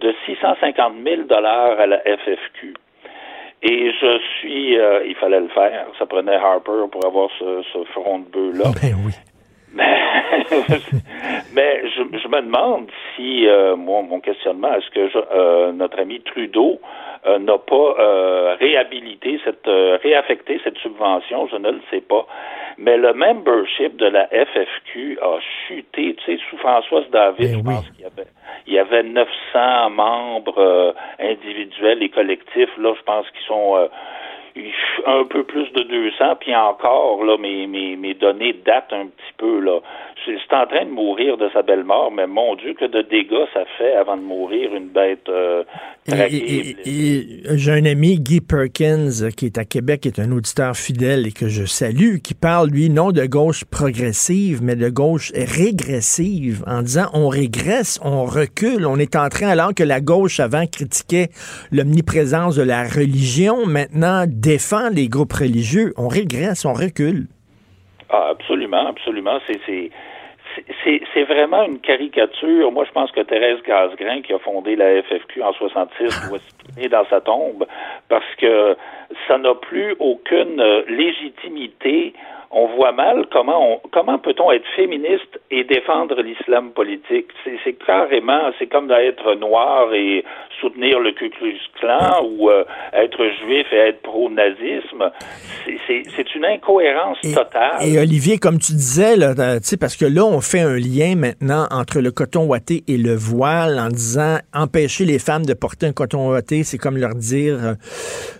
de 0.00 0.12
650 0.26 0.94
000 1.04 1.22
dollars 1.22 1.78
à 1.78 1.86
la 1.86 2.00
FFQ. 2.00 2.74
Et 3.62 3.92
je 3.92 4.18
suis, 4.38 4.76
euh, 4.76 5.06
il 5.06 5.14
fallait 5.14 5.40
le 5.40 5.48
faire. 5.48 5.86
Ça 6.00 6.06
prenait 6.06 6.34
Harper 6.34 6.88
pour 6.90 7.06
avoir 7.06 7.30
ce, 7.38 7.84
front 7.92 8.18
de 8.18 8.24
bœuf 8.24 8.58
là. 8.58 8.70
Ben 8.82 8.96
oui. 9.06 9.12
Mais, 11.54 11.82
je, 11.96 12.02
me 12.02 12.40
demande 12.40 12.88
si, 13.14 13.46
euh, 13.46 13.76
moi, 13.76 14.02
mon 14.02 14.20
questionnement, 14.20 14.74
est-ce 14.74 14.90
que 14.90 15.70
notre 15.72 16.00
ami 16.00 16.20
Trudeau 16.22 16.80
euh, 17.26 17.38
n'a 17.38 17.58
pas 17.58 17.94
euh, 17.98 18.56
réhabilité 18.58 19.40
cette 19.44 19.66
euh, 19.68 19.98
réaffecté 20.02 20.60
cette 20.64 20.78
subvention, 20.78 21.48
je 21.48 21.56
ne 21.56 21.70
le 21.70 21.80
sais 21.90 22.00
pas. 22.00 22.26
Mais 22.78 22.96
le 22.96 23.14
membership 23.14 23.96
de 23.96 24.06
la 24.06 24.26
FFQ 24.26 25.18
a 25.22 25.38
chuté, 25.66 26.14
tu 26.14 26.24
sais, 26.24 26.38
sous 26.50 26.58
Françoise 26.58 27.04
David, 27.10 27.62
ben 27.62 27.72
je 27.72 27.76
pense 27.76 27.90
qu'il 27.90 28.02
y 28.02 28.06
avait 28.06 28.28
il 28.66 28.74
y 28.74 28.78
avait 28.78 29.02
900 29.02 29.90
membres 29.90 30.94
individuels 31.18 32.02
et 32.02 32.08
collectifs 32.08 32.76
là, 32.78 32.94
je 32.96 33.02
pense 33.02 33.30
qu'ils 33.30 33.46
sont 33.46 33.88
un 35.06 35.24
peu 35.24 35.44
plus 35.44 35.70
de 35.72 35.82
200, 35.82 36.36
puis 36.40 36.54
encore, 36.54 37.24
là, 37.24 37.36
mes, 37.38 37.66
mes, 37.66 37.96
mes 37.96 38.14
données 38.14 38.54
datent 38.64 38.92
un 38.92 39.06
petit 39.06 39.32
peu, 39.38 39.60
là. 39.60 39.80
C'est 40.24 40.56
en 40.56 40.66
train 40.66 40.84
de 40.84 40.90
mourir 40.90 41.36
de 41.36 41.48
sa 41.52 41.62
belle 41.62 41.84
mort, 41.84 42.10
mais 42.10 42.26
mon 42.26 42.56
Dieu, 42.56 42.74
que 42.74 42.86
de 42.86 43.02
dégâts 43.02 43.46
ça 43.54 43.64
fait 43.78 43.94
avant 43.94 44.16
de 44.16 44.22
mourir 44.22 44.74
une 44.74 44.88
bête 44.88 45.28
euh, 45.28 45.62
J'ai 46.08 47.72
un 47.72 47.84
ami, 47.84 48.18
Guy 48.18 48.40
Perkins, 48.40 49.30
qui 49.36 49.46
est 49.46 49.58
à 49.58 49.64
Québec, 49.64 50.00
qui 50.00 50.08
est 50.08 50.18
un 50.18 50.32
auditeur 50.32 50.76
fidèle 50.76 51.28
et 51.28 51.32
que 51.32 51.46
je 51.46 51.64
salue, 51.64 52.16
qui 52.16 52.34
parle, 52.34 52.70
lui, 52.70 52.90
non 52.90 53.12
de 53.12 53.24
gauche 53.24 53.64
progressive, 53.64 54.62
mais 54.64 54.74
de 54.74 54.88
gauche 54.88 55.30
régressive, 55.34 56.64
en 56.66 56.82
disant 56.82 57.06
on 57.12 57.28
régresse, 57.28 58.00
on 58.04 58.24
recule, 58.24 58.84
on 58.86 58.96
est 58.96 59.14
en 59.14 59.28
train, 59.28 59.48
alors 59.48 59.74
que 59.74 59.84
la 59.84 60.00
gauche 60.00 60.40
avant 60.40 60.66
critiquait 60.66 61.28
l'omniprésence 61.70 62.56
de 62.56 62.62
la 62.62 62.82
religion, 62.82 63.64
maintenant 63.66 64.24
défend 64.46 64.90
les 64.90 65.08
groupes 65.08 65.32
religieux. 65.32 65.92
On 65.96 66.06
régresse, 66.06 66.64
on 66.64 66.72
recule. 66.72 67.26
Ah, 68.08 68.28
absolument, 68.30 68.86
absolument. 68.86 69.38
C'est 69.46 69.90
c'est 70.84 71.24
vraiment 71.24 71.64
une 71.64 71.80
caricature. 71.80 72.72
Moi, 72.72 72.84
je 72.86 72.92
pense 72.92 73.10
que 73.12 73.20
Thérèse 73.20 73.60
Casgrain, 73.62 74.22
qui 74.22 74.32
a 74.32 74.38
fondé 74.38 74.74
la 74.74 75.02
FFQ 75.02 75.42
en 75.42 75.52
66, 75.52 76.28
doit 76.30 76.38
se 76.38 76.88
dans 76.88 77.06
sa 77.10 77.20
tombe 77.20 77.66
parce 78.08 78.34
que 78.38 78.76
ça 79.28 79.36
n'a 79.36 79.54
plus 79.54 79.94
aucune 79.98 80.60
euh, 80.60 80.82
légitimité 80.88 82.14
on 82.50 82.68
voit 82.76 82.92
mal 82.92 83.26
comment 83.32 83.80
comment 83.92 84.18
peut-on 84.18 84.50
être 84.52 84.66
féministe 84.74 85.40
et 85.50 85.64
défendre 85.64 86.20
l'islam 86.22 86.70
politique? 86.70 87.26
C'est 87.64 87.72
carrément, 87.84 88.50
c'est 88.58 88.66
comme 88.66 88.88
d'être 88.88 89.34
noir 89.34 89.92
et 89.94 90.24
soutenir 90.60 91.00
le 91.00 91.12
Ku 91.12 91.30
Klux 91.30 91.58
Klan 91.78 92.24
ou 92.24 92.50
euh, 92.50 92.64
être 92.92 93.18
juif 93.42 93.66
et 93.72 93.76
être 93.76 94.02
pro-nazisme. 94.02 95.10
C'est 95.86 96.34
une 96.34 96.44
incohérence 96.44 97.18
totale. 97.22 97.78
Et 97.84 97.98
Olivier, 97.98 98.38
comme 98.38 98.58
tu 98.58 98.72
disais, 98.72 99.16
là, 99.16 99.34
euh, 99.38 99.58
parce 99.80 99.96
que 99.96 100.06
là, 100.06 100.24
on 100.24 100.40
fait 100.40 100.60
un 100.60 100.76
lien 100.76 101.14
maintenant 101.16 101.66
entre 101.70 102.00
le 102.00 102.10
coton 102.10 102.46
ouaté 102.46 102.84
et 102.88 102.96
le 102.96 103.14
voile 103.14 103.78
en 103.78 103.88
disant 103.88 104.38
empêcher 104.54 105.04
les 105.04 105.18
femmes 105.18 105.44
de 105.44 105.54
porter 105.54 105.86
un 105.86 105.92
coton 105.92 106.30
ouaté, 106.30 106.62
c'est 106.62 106.78
comme 106.78 106.96
leur 106.96 107.14
dire 107.14 107.76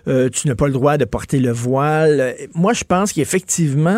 euh, 0.07 0.29
tu 0.29 0.47
n'as 0.47 0.55
pas 0.55 0.67
le 0.67 0.73
droit 0.73 0.97
de 0.97 1.05
porter 1.05 1.39
le 1.39 1.51
voile. 1.51 2.35
Moi, 2.55 2.73
je 2.73 2.83
pense 2.83 3.13
qu'effectivement, 3.13 3.96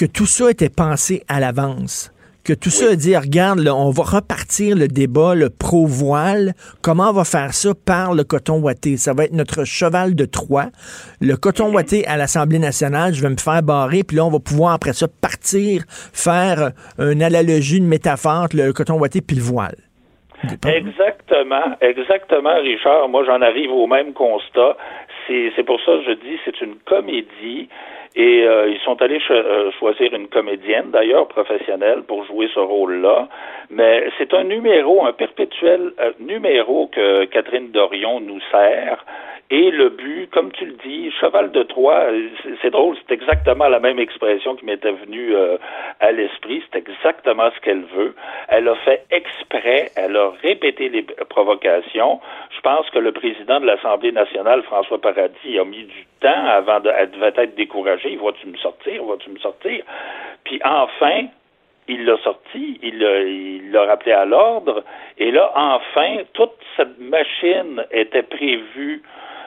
que 0.00 0.06
tout 0.06 0.24
ça 0.24 0.50
était 0.50 0.70
pensé 0.70 1.22
à 1.28 1.40
l'avance 1.40 2.10
que 2.42 2.54
tout 2.54 2.70
ça 2.70 2.92
a 2.92 2.96
dit, 2.96 3.14
regarde, 3.14 3.60
on 3.68 3.90
va 3.90 4.02
repartir 4.02 4.74
le 4.74 4.88
débat, 4.88 5.34
le 5.34 5.50
pro-voile. 5.50 6.54
Comment 6.82 7.10
on 7.10 7.12
va 7.12 7.24
faire 7.24 7.52
ça 7.52 7.72
par 7.86 8.14
le 8.14 8.24
coton 8.24 8.62
ouaté? 8.62 8.96
Ça 8.96 9.12
va 9.12 9.24
être 9.24 9.34
notre 9.34 9.66
cheval 9.66 10.14
de 10.14 10.24
Troie. 10.24 10.72
Le 11.20 11.36
coton 11.36 11.68
mhm. 11.68 11.74
ouaté 11.74 12.06
à 12.06 12.16
l'Assemblée 12.16 12.58
nationale, 12.58 13.12
je 13.12 13.20
vais 13.20 13.28
me 13.28 13.36
faire 13.36 13.62
barrer, 13.62 14.04
puis 14.08 14.16
là, 14.16 14.24
on 14.24 14.30
va 14.30 14.38
pouvoir 14.38 14.72
après 14.72 14.94
ça 14.94 15.06
partir, 15.06 15.82
faire 16.14 16.70
une 16.98 17.22
analogie, 17.22 17.76
une 17.76 17.86
métaphore 17.86 18.44
entre 18.44 18.56
le 18.56 18.72
coton 18.72 18.98
ouaté 18.98 19.20
puis 19.20 19.36
le 19.36 19.42
voile. 19.42 19.76
Exactement, 20.64 21.76
exactement, 21.82 22.56
Richard. 22.62 23.10
Moi, 23.10 23.24
j'en 23.26 23.42
arrive 23.42 23.70
au 23.70 23.86
même 23.86 24.14
constat. 24.14 24.78
C'est 25.28 25.66
pour 25.66 25.78
ça 25.82 25.92
que 25.92 26.04
je 26.04 26.12
dis 26.12 26.38
c'est 26.46 26.58
une 26.62 26.76
comédie. 26.86 27.68
Et 28.16 28.42
euh, 28.44 28.68
ils 28.68 28.80
sont 28.80 29.00
allés 29.02 29.20
euh, 29.30 29.70
choisir 29.78 30.12
une 30.12 30.26
comédienne, 30.26 30.90
d'ailleurs 30.90 31.28
professionnelle, 31.28 32.02
pour 32.02 32.24
jouer 32.24 32.48
ce 32.52 32.58
rôle-là. 32.58 33.28
Mais 33.70 34.08
c'est 34.18 34.34
un 34.34 34.44
numéro, 34.44 35.06
un 35.06 35.12
perpétuel 35.12 35.92
euh, 36.00 36.12
numéro 36.18 36.88
que 36.88 37.26
Catherine 37.26 37.70
Dorion 37.70 38.20
nous 38.20 38.40
sert. 38.50 39.04
Et 39.52 39.72
le 39.72 39.88
but, 39.88 40.30
comme 40.30 40.52
tu 40.52 40.64
le 40.64 40.74
dis, 40.74 41.10
cheval 41.20 41.50
de 41.50 41.64
Troie, 41.64 42.04
c'est 42.62 42.70
drôle, 42.70 42.96
c'est 42.98 43.12
exactement 43.12 43.66
la 43.66 43.80
même 43.80 43.98
expression 43.98 44.54
qui 44.54 44.64
m'était 44.64 44.92
venue 44.92 45.34
à 45.98 46.12
l'esprit, 46.12 46.62
c'est 46.70 46.78
exactement 46.78 47.50
ce 47.56 47.60
qu'elle 47.60 47.82
veut. 47.96 48.14
Elle 48.46 48.68
a 48.68 48.76
fait 48.76 49.04
exprès, 49.10 49.90
elle 49.96 50.16
a 50.16 50.30
répété 50.40 50.88
les 50.88 51.02
provocations. 51.28 52.20
Je 52.56 52.60
pense 52.60 52.88
que 52.90 53.00
le 53.00 53.10
président 53.10 53.58
de 53.58 53.66
l'Assemblée 53.66 54.12
nationale, 54.12 54.62
François 54.62 55.00
Paradis, 55.00 55.58
a 55.58 55.64
mis 55.64 55.82
du 55.82 56.06
temps 56.20 56.46
avant 56.46 56.78
de, 56.78 56.88
elle 56.96 57.10
devait 57.10 57.32
être 57.36 57.56
découragé. 57.56 58.16
Va-tu 58.22 58.46
me 58.46 58.56
sortir? 58.56 59.02
Vas-tu 59.02 59.30
me 59.30 59.38
sortir? 59.40 59.82
Puis 60.44 60.60
enfin, 60.64 61.26
il 61.88 62.04
l'a 62.04 62.18
sorti, 62.18 62.78
il 62.84 63.72
l'a 63.72 63.84
rappelé 63.84 64.12
à 64.12 64.26
l'ordre, 64.26 64.84
et 65.18 65.32
là, 65.32 65.50
enfin, 65.56 66.18
toute 66.34 66.54
cette 66.76 67.00
machine 67.00 67.84
était 67.90 68.22
prévue. 68.22 69.02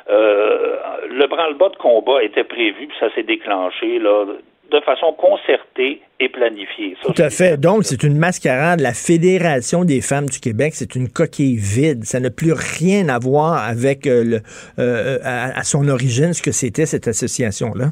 Euh, 0.09 0.75
le 1.09 1.27
branle-bas 1.27 1.69
de 1.69 1.75
combat 1.77 2.23
était 2.23 2.43
prévu, 2.43 2.87
puis 2.87 2.97
ça 2.99 3.13
s'est 3.13 3.23
déclenché 3.23 3.99
là, 3.99 4.25
de 4.71 4.79
façon 4.81 5.13
concertée 5.13 6.01
et 6.19 6.29
planifiée. 6.29 6.97
Tout 7.03 7.13
à 7.21 7.29
fait. 7.29 7.57
Donc, 7.57 7.83
c'est 7.83 8.03
une 8.03 8.17
mascarade. 8.17 8.81
La 8.81 8.93
Fédération 8.93 9.85
des 9.85 10.01
femmes 10.01 10.25
du 10.25 10.39
Québec, 10.39 10.73
c'est 10.73 10.95
une 10.95 11.09
coquille 11.09 11.55
vide. 11.55 12.03
Ça 12.03 12.19
n'a 12.19 12.31
plus 12.31 12.53
rien 12.53 13.07
à 13.07 13.19
voir 13.19 13.63
avec 13.63 14.07
euh, 14.07 14.23
le, 14.23 14.39
euh, 14.79 15.17
à, 15.23 15.63
son 15.63 15.87
origine 15.87 16.33
ce 16.33 16.41
que 16.41 16.51
c'était 16.51 16.85
cette 16.85 17.07
association-là. 17.07 17.85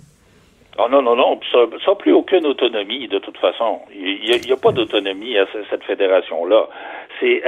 Oh 0.80 0.88
non, 0.90 1.02
non, 1.02 1.16
non. 1.16 1.40
Ça 1.52 1.60
n'a 1.88 1.96
plus 1.96 2.14
aucune 2.14 2.46
autonomie, 2.46 3.08
de 3.08 3.20
toute 3.20 3.38
façon. 3.38 3.80
Il 3.94 4.42
n'y 4.46 4.52
a, 4.52 4.58
pas 4.58 4.72
d'autonomie 4.72 5.38
à 5.38 5.46
cette 5.70 5.84
fédération-là. 5.84 6.68
C'est, 7.20 7.44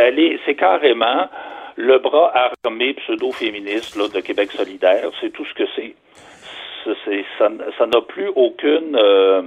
c'est 0.46 0.56
carrément 0.56 1.28
le 1.76 2.00
bras 2.00 2.32
armé 2.66 2.94
pseudo-féministe 2.94 3.98
de 3.98 4.20
Québec 4.20 4.52
solidaire. 4.52 5.10
C'est 5.22 5.32
tout 5.32 5.46
ce 5.46 5.54
que 5.54 5.64
c'est 5.76 5.96
ça 7.38 7.86
n'a 7.88 8.02
plus 8.02 8.30
aucune 8.36 8.96
euh, 8.96 9.42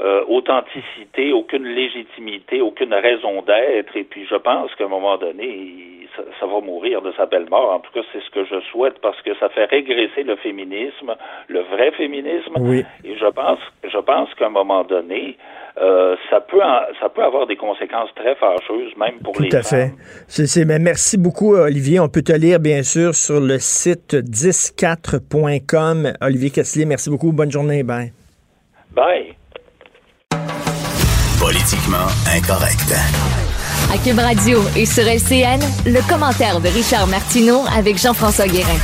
euh, 0.00 0.24
authenticité, 0.28 1.32
aucune 1.32 1.64
légitimité, 1.64 2.60
aucune 2.60 2.94
raison 2.94 3.42
d'être. 3.42 3.96
Et 3.96 4.04
puis 4.04 4.26
je 4.28 4.36
pense 4.36 4.74
qu'à 4.74 4.84
un 4.84 4.88
moment 4.88 5.16
donné, 5.18 6.08
ça, 6.16 6.46
va 6.46 6.60
mourir 6.60 7.02
de 7.02 7.12
sa 7.16 7.26
belle 7.26 7.48
mort. 7.48 7.72
En 7.72 7.80
tout 7.80 7.92
cas, 7.92 8.00
c'est 8.12 8.22
ce 8.22 8.30
que 8.30 8.44
je 8.44 8.60
souhaite 8.70 9.00
parce 9.00 9.20
que 9.22 9.34
ça 9.36 9.48
fait 9.48 9.64
régresser 9.64 10.22
le 10.22 10.36
féminisme, 10.36 11.14
le 11.48 11.60
vrai 11.60 11.92
féminisme. 11.92 12.54
Et 13.04 13.16
je 13.16 13.30
pense, 13.30 13.58
je 13.84 13.98
pense 13.98 14.32
qu'à 14.34 14.46
un 14.46 14.50
moment 14.50 14.84
donné, 14.84 15.36
euh, 15.80 16.16
ça 16.30 16.40
peut 16.40 16.60
ça 17.00 17.08
peut 17.08 17.22
avoir 17.22 17.46
des 17.46 17.56
conséquences 17.56 18.10
très 18.14 18.34
fâcheuses, 18.36 18.96
même 18.96 19.18
pour 19.22 19.40
les 19.40 19.48
Tout 19.48 19.56
à 19.56 19.62
fait. 19.62 19.92
Mais 20.66 20.78
merci 20.78 21.18
beaucoup, 21.18 21.54
Olivier. 21.54 22.00
On 22.00 22.08
peut 22.08 22.22
te 22.22 22.32
lire, 22.32 22.60
bien 22.60 22.82
sûr, 22.82 23.14
sur 23.14 23.40
le 23.40 23.58
site 23.58 24.14
104.com. 24.14 26.12
Olivier 26.20 26.50
Casselier, 26.50 26.84
merci 26.84 27.10
beaucoup. 27.10 27.32
Bonne 27.32 27.50
journée. 27.50 27.82
Bye. 27.82 28.12
Bye. 28.94 29.34
Politiquement 31.44 32.06
incorrect. 32.34 32.94
À 33.92 33.98
Cube 33.98 34.18
Radio 34.18 34.62
et 34.74 34.86
sur 34.86 35.02
LCN, 35.02 35.60
le 35.84 36.00
commentaire 36.08 36.58
de 36.58 36.68
Richard 36.68 37.06
Martineau 37.06 37.64
avec 37.76 37.98
Jean-François 37.98 38.46
Guérin. 38.46 38.78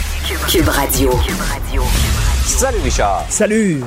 Cube 0.47 0.69
Radio. 0.69 1.09
Cube 1.27 1.41
Radio. 1.41 1.83
Salut 2.45 2.81
Richard. 2.85 3.25
Salut. 3.31 3.81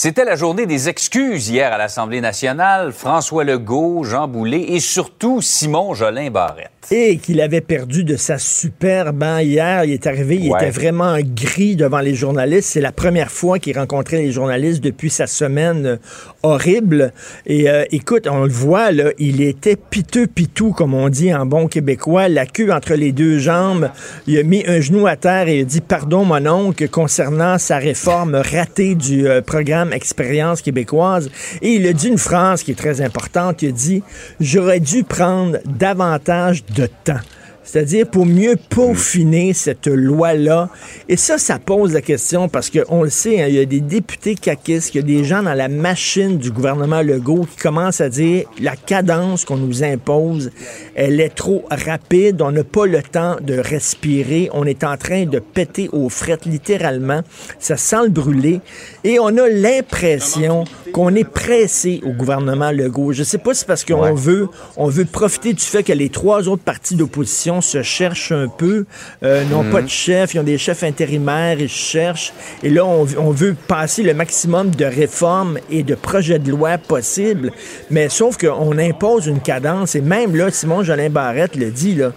C'était 0.00 0.24
la 0.24 0.36
journée 0.36 0.64
des 0.64 0.88
excuses 0.88 1.48
hier 1.48 1.72
à 1.72 1.76
l'Assemblée 1.76 2.20
nationale. 2.20 2.92
François 2.92 3.42
Legault, 3.42 4.04
Jean 4.04 4.28
Boulet 4.28 4.62
et 4.68 4.78
surtout 4.78 5.42
Simon 5.42 5.92
Jolin 5.92 6.30
Barrette. 6.30 6.70
Et 6.92 7.18
qu'il 7.18 7.40
avait 7.40 7.60
perdu 7.60 8.04
de 8.04 8.16
sa 8.16 8.38
superbe 8.38 9.22
hein, 9.24 9.42
hier. 9.42 9.84
Il 9.84 9.92
est 9.92 10.06
arrivé, 10.06 10.36
il 10.36 10.54
était 10.54 10.70
vraiment 10.70 11.16
gris 11.20 11.74
devant 11.74 11.98
les 11.98 12.14
journalistes. 12.14 12.70
C'est 12.70 12.80
la 12.80 12.92
première 12.92 13.32
fois 13.32 13.58
qu'il 13.58 13.76
rencontrait 13.76 14.18
les 14.18 14.30
journalistes 14.30 14.82
depuis 14.82 15.10
sa 15.10 15.26
semaine 15.26 15.84
euh, 15.84 15.96
horrible. 16.44 17.12
Et 17.44 17.68
euh, 17.68 17.84
écoute, 17.90 18.28
on 18.30 18.44
le 18.44 18.52
voit, 18.52 18.92
là, 18.92 19.10
il 19.18 19.42
était 19.42 19.76
piteux 19.76 20.28
pitou, 20.28 20.70
comme 20.70 20.94
on 20.94 21.08
dit 21.08 21.34
en 21.34 21.44
bon 21.44 21.66
québécois, 21.66 22.28
la 22.28 22.46
queue 22.46 22.72
entre 22.72 22.94
les 22.94 23.10
deux 23.10 23.38
jambes. 23.38 23.90
Il 24.28 24.38
a 24.38 24.44
mis 24.44 24.64
un 24.66 24.80
genou 24.80 25.08
à 25.08 25.16
terre 25.16 25.48
et 25.48 25.58
il 25.58 25.62
a 25.62 25.64
dit 25.64 25.80
pardon, 25.80 26.24
mon 26.24 26.46
oncle, 26.46 26.88
concernant 26.88 27.58
sa 27.58 27.78
réforme 27.78 28.36
ratée 28.36 28.94
du 28.94 29.26
euh, 29.26 29.42
programme 29.42 29.87
Expérience 29.92 30.62
québécoise. 30.62 31.30
Et 31.62 31.74
il 31.74 31.86
a 31.86 31.92
dit 31.92 32.08
une 32.08 32.18
phrase 32.18 32.62
qui 32.62 32.72
est 32.72 32.78
très 32.78 33.00
importante. 33.00 33.62
Il 33.62 33.68
a 33.68 33.72
dit, 33.72 34.02
j'aurais 34.40 34.80
dû 34.80 35.04
prendre 35.04 35.58
davantage 35.64 36.64
de 36.66 36.88
temps 37.04 37.20
c'est-à-dire 37.68 38.06
pour 38.06 38.24
mieux 38.24 38.56
peaufiner 38.70 39.52
cette 39.52 39.88
loi-là. 39.88 40.70
Et 41.10 41.18
ça, 41.18 41.36
ça 41.36 41.58
pose 41.58 41.92
la 41.92 42.00
question 42.00 42.48
parce 42.48 42.70
qu'on 42.70 43.02
le 43.02 43.10
sait, 43.10 43.42
hein, 43.42 43.46
il 43.46 43.56
y 43.56 43.58
a 43.58 43.66
des 43.66 43.82
députés 43.82 44.36
caquistes, 44.36 44.94
il 44.94 44.96
y 44.96 45.00
a 45.00 45.02
des 45.02 45.24
gens 45.24 45.42
dans 45.42 45.52
la 45.52 45.68
machine 45.68 46.38
du 46.38 46.50
gouvernement 46.50 47.02
Legault 47.02 47.44
qui 47.44 47.56
commencent 47.58 48.00
à 48.00 48.08
dire 48.08 48.46
la 48.58 48.74
cadence 48.74 49.44
qu'on 49.44 49.58
nous 49.58 49.84
impose, 49.84 50.50
elle 50.94 51.20
est 51.20 51.34
trop 51.34 51.62
rapide, 51.70 52.40
on 52.40 52.52
n'a 52.52 52.64
pas 52.64 52.86
le 52.86 53.02
temps 53.02 53.36
de 53.42 53.58
respirer, 53.58 54.48
on 54.54 54.64
est 54.64 54.82
en 54.82 54.96
train 54.96 55.26
de 55.26 55.38
péter 55.38 55.90
aux 55.92 56.08
frettes 56.08 56.46
littéralement, 56.46 57.20
ça 57.58 57.76
sent 57.76 58.04
le 58.04 58.08
brûler 58.08 58.62
et 59.04 59.18
on 59.18 59.36
a 59.36 59.46
l'impression 59.46 60.64
qu'on 60.94 61.14
est 61.14 61.28
pressé 61.28 62.00
au 62.02 62.12
gouvernement 62.12 62.70
Legault. 62.70 63.12
Je 63.12 63.24
sais 63.24 63.36
pas 63.36 63.52
si 63.52 63.60
c'est 63.60 63.66
parce 63.66 63.84
qu'on 63.84 64.14
veut 64.14 64.48
on 64.78 64.88
veut 64.88 65.04
profiter 65.04 65.52
du 65.52 65.62
fait 65.62 65.82
que 65.82 65.92
les 65.92 66.08
trois 66.08 66.48
autres 66.48 66.62
partis 66.62 66.94
d'opposition 66.94 67.57
se 67.60 67.82
cherchent 67.82 68.32
un 68.32 68.48
peu, 68.48 68.84
euh, 69.22 69.44
n'ont 69.44 69.70
pas 69.70 69.82
de 69.82 69.88
chef, 69.88 70.34
ils 70.34 70.40
ont 70.40 70.44
des 70.44 70.58
chefs 70.58 70.82
intérimaires, 70.82 71.60
ils 71.60 71.68
cherchent. 71.68 72.32
Et 72.62 72.70
là, 72.70 72.84
on, 72.84 73.04
veut 73.04 73.54
passer 73.66 74.02
le 74.02 74.14
maximum 74.14 74.70
de 74.70 74.84
réformes 74.84 75.58
et 75.70 75.82
de 75.82 75.94
projets 75.94 76.38
de 76.38 76.50
loi 76.50 76.78
possibles. 76.78 77.52
Mais 77.90 78.08
sauf 78.08 78.36
qu'on 78.36 78.78
impose 78.78 79.26
une 79.26 79.40
cadence. 79.40 79.94
Et 79.94 80.00
même 80.00 80.34
là, 80.34 80.50
Simon 80.50 80.82
Jolin 80.82 81.10
Barrette 81.10 81.56
le 81.56 81.70
dit, 81.70 81.94
là, 81.94 82.12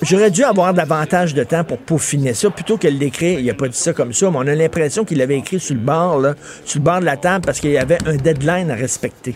J'aurais 0.00 0.30
dû 0.30 0.44
avoir 0.44 0.74
davantage 0.74 1.34
de 1.34 1.42
temps 1.42 1.64
pour 1.64 1.78
peaufiner 1.78 2.32
ça 2.32 2.50
plutôt 2.50 2.76
que 2.76 2.86
le 2.86 2.96
l'écrire. 2.96 3.40
Il 3.40 3.50
a 3.50 3.54
pas 3.54 3.66
dit 3.66 3.76
ça 3.76 3.92
comme 3.92 4.12
ça, 4.12 4.30
mais 4.30 4.36
on 4.38 4.46
a 4.46 4.54
l'impression 4.54 5.04
qu'il 5.04 5.20
avait 5.20 5.38
écrit 5.38 5.58
sur 5.58 5.74
le 5.74 5.80
bord, 5.80 6.20
là, 6.20 6.34
sur 6.64 6.78
le 6.78 6.84
bord 6.84 7.00
de 7.00 7.04
la 7.04 7.16
table 7.16 7.44
parce 7.44 7.58
qu'il 7.58 7.72
y 7.72 7.78
avait 7.78 7.98
un 8.06 8.14
deadline 8.14 8.70
à 8.70 8.76
respecter. 8.76 9.34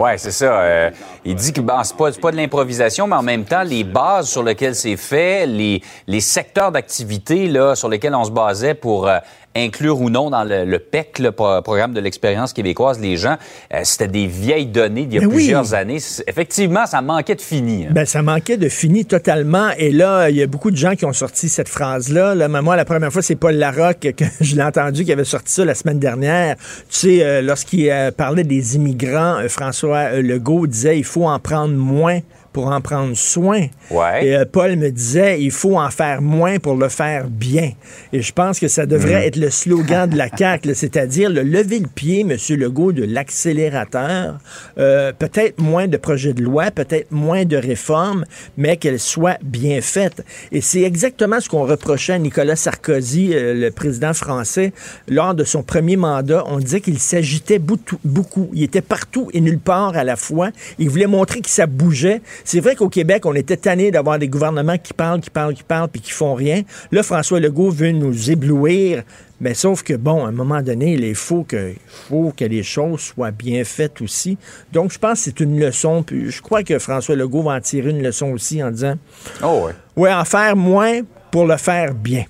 Oui, 0.00 0.10
c'est 0.16 0.30
ça. 0.30 0.60
Euh, 0.60 0.90
il 1.24 1.34
dit 1.34 1.52
que 1.52 1.60
bon, 1.60 1.82
c'est 1.82 1.96
pas, 1.96 2.12
pas 2.12 2.30
de 2.30 2.36
l'improvisation, 2.36 3.08
mais 3.08 3.16
en 3.16 3.22
même 3.22 3.44
temps, 3.44 3.64
les 3.64 3.82
bases 3.82 4.28
sur 4.28 4.44
lesquelles 4.44 4.76
c'est 4.76 4.96
fait, 4.96 5.44
les, 5.44 5.82
les 6.06 6.20
secteurs 6.20 6.70
d'activité 6.70 7.52
sur 7.74 7.88
lesquels 7.88 8.14
on 8.14 8.22
se 8.22 8.30
basait 8.30 8.74
pour 8.74 9.08
euh, 9.08 9.18
inclure 9.58 10.00
ou 10.00 10.10
non 10.10 10.30
dans 10.30 10.44
le, 10.44 10.78
PEC, 10.78 11.18
le 11.18 11.32
programme 11.32 11.92
de 11.92 12.00
l'expérience 12.00 12.52
québécoise, 12.52 13.00
les 13.00 13.16
gens, 13.16 13.36
euh, 13.72 13.80
c'était 13.84 14.08
des 14.08 14.26
vieilles 14.26 14.66
données 14.66 15.06
d'il 15.06 15.20
y 15.20 15.24
a 15.24 15.28
plusieurs 15.28 15.74
années. 15.74 15.98
Effectivement, 16.26 16.86
ça 16.86 17.02
manquait 17.02 17.34
de 17.34 17.40
fini. 17.40 17.86
Hein. 17.86 17.90
Ben, 17.92 18.06
ça 18.06 18.22
manquait 18.22 18.56
de 18.56 18.68
fini 18.68 19.04
totalement. 19.04 19.70
Et 19.78 19.90
là, 19.90 20.30
il 20.30 20.36
y 20.36 20.42
a 20.42 20.46
beaucoup 20.46 20.70
de 20.70 20.76
gens 20.76 20.94
qui 20.94 21.04
ont 21.04 21.12
sorti 21.12 21.48
cette 21.48 21.68
phrase-là. 21.68 22.34
Là, 22.34 22.48
moi, 22.48 22.76
la 22.76 22.84
première 22.84 23.12
fois, 23.12 23.22
c'est 23.22 23.36
Paul 23.36 23.54
Larocque 23.54 24.14
que 24.16 24.24
je 24.40 24.56
l'ai 24.56 24.62
entendu 24.62 25.04
qui 25.04 25.12
avait 25.12 25.24
sorti 25.24 25.52
ça 25.52 25.64
la 25.64 25.74
semaine 25.74 25.98
dernière. 25.98 26.56
Tu 26.56 26.62
sais, 26.90 27.22
euh, 27.22 27.42
lorsqu'il 27.42 27.90
euh, 27.90 28.10
parlait 28.10 28.44
des 28.44 28.76
immigrants, 28.76 29.36
François 29.48 30.20
Legault 30.20 30.66
disait 30.66 30.98
il 30.98 31.04
faut 31.04 31.26
en 31.26 31.38
prendre 31.38 31.74
moins 31.74 32.20
pour 32.52 32.66
en 32.66 32.80
prendre 32.80 33.16
soin. 33.16 33.66
Et 33.90 34.36
euh, 34.36 34.44
Paul 34.50 34.76
me 34.76 34.90
disait, 34.90 35.40
il 35.40 35.50
faut 35.50 35.78
en 35.78 35.90
faire 35.90 36.22
moins 36.22 36.58
pour 36.58 36.74
le 36.74 36.88
faire 36.88 37.28
bien. 37.28 37.72
Et 38.12 38.22
je 38.22 38.32
pense 38.32 38.58
que 38.58 38.68
ça 38.68 38.86
devrait 38.86 39.20
mm. 39.20 39.26
être 39.26 39.36
le 39.36 39.50
slogan 39.50 40.08
de 40.08 40.16
la 40.16 40.28
CAQ, 40.36 40.74
c'est-à-dire 40.74 41.30
le 41.30 41.42
lever 41.42 41.78
le 41.80 41.86
pied, 41.86 42.20
M. 42.20 42.36
Legault, 42.56 42.92
de 42.92 43.04
l'accélérateur. 43.04 44.38
Euh, 44.78 45.12
peut-être 45.12 45.60
moins 45.60 45.86
de 45.86 45.96
projets 45.96 46.32
de 46.32 46.42
loi, 46.42 46.70
peut-être 46.70 47.10
moins 47.10 47.44
de 47.44 47.56
réformes, 47.56 48.24
mais 48.56 48.76
qu'elles 48.76 49.00
soient 49.00 49.38
bien 49.42 49.80
faites. 49.80 50.24
Et 50.52 50.60
c'est 50.60 50.82
exactement 50.82 51.40
ce 51.40 51.48
qu'on 51.48 51.64
reprochait 51.64 52.14
à 52.14 52.18
Nicolas 52.18 52.56
Sarkozy, 52.56 53.34
euh, 53.34 53.54
le 53.54 53.70
président 53.70 54.14
français, 54.14 54.72
lors 55.08 55.34
de 55.34 55.44
son 55.44 55.62
premier 55.62 55.96
mandat. 55.96 56.44
On 56.46 56.58
disait 56.58 56.80
qu'il 56.80 56.98
s'agitait 56.98 57.58
beaucoup. 57.58 58.50
Il 58.52 58.62
était 58.62 58.80
partout 58.80 59.30
et 59.32 59.40
nulle 59.40 59.58
part 59.58 59.96
à 59.96 60.04
la 60.04 60.16
fois. 60.16 60.50
Il 60.78 60.88
voulait 60.88 61.06
montrer 61.06 61.40
que 61.40 61.50
ça 61.50 61.66
bougeait. 61.66 62.20
C'est 62.44 62.60
vrai 62.60 62.76
qu'au 62.76 62.88
Québec, 62.88 63.26
on 63.26 63.34
était 63.34 63.56
tanné 63.56 63.90
d'avoir 63.90 64.18
des 64.18 64.28
gouvernements 64.28 64.78
qui 64.78 64.92
parlent, 64.92 65.20
qui 65.20 65.30
parlent, 65.30 65.54
qui 65.54 65.62
parlent, 65.62 65.88
puis 65.88 66.00
qui 66.00 66.10
font 66.10 66.34
rien. 66.34 66.62
Là, 66.92 67.02
François 67.02 67.40
Legault 67.40 67.70
veut 67.70 67.92
nous 67.92 68.30
éblouir. 68.30 69.02
Mais 69.40 69.54
sauf 69.54 69.82
que, 69.84 69.94
bon, 69.94 70.24
à 70.24 70.28
un 70.28 70.32
moment 70.32 70.62
donné, 70.62 70.94
il 70.94 71.14
faut 71.14 71.44
que, 71.44 71.72
faut 71.86 72.32
que 72.36 72.44
les 72.44 72.64
choses 72.64 73.00
soient 73.00 73.30
bien 73.30 73.62
faites 73.64 74.00
aussi. 74.00 74.36
Donc, 74.72 74.92
je 74.92 74.98
pense 74.98 75.18
que 75.18 75.24
c'est 75.26 75.40
une 75.40 75.60
leçon. 75.60 76.02
Puis 76.02 76.30
je 76.30 76.42
crois 76.42 76.64
que 76.64 76.78
François 76.78 77.14
Legault 77.14 77.42
va 77.42 77.52
en 77.52 77.60
tirer 77.60 77.90
une 77.90 78.02
leçon 78.02 78.32
aussi 78.32 78.62
en 78.62 78.70
disant 78.70 78.94
Oh, 79.42 79.66
ouais. 79.66 79.72
Ouais, 79.96 80.12
en 80.12 80.24
faire 80.24 80.56
moins 80.56 81.00
pour 81.30 81.46
le 81.46 81.56
faire 81.56 81.94
bien. 81.94 82.24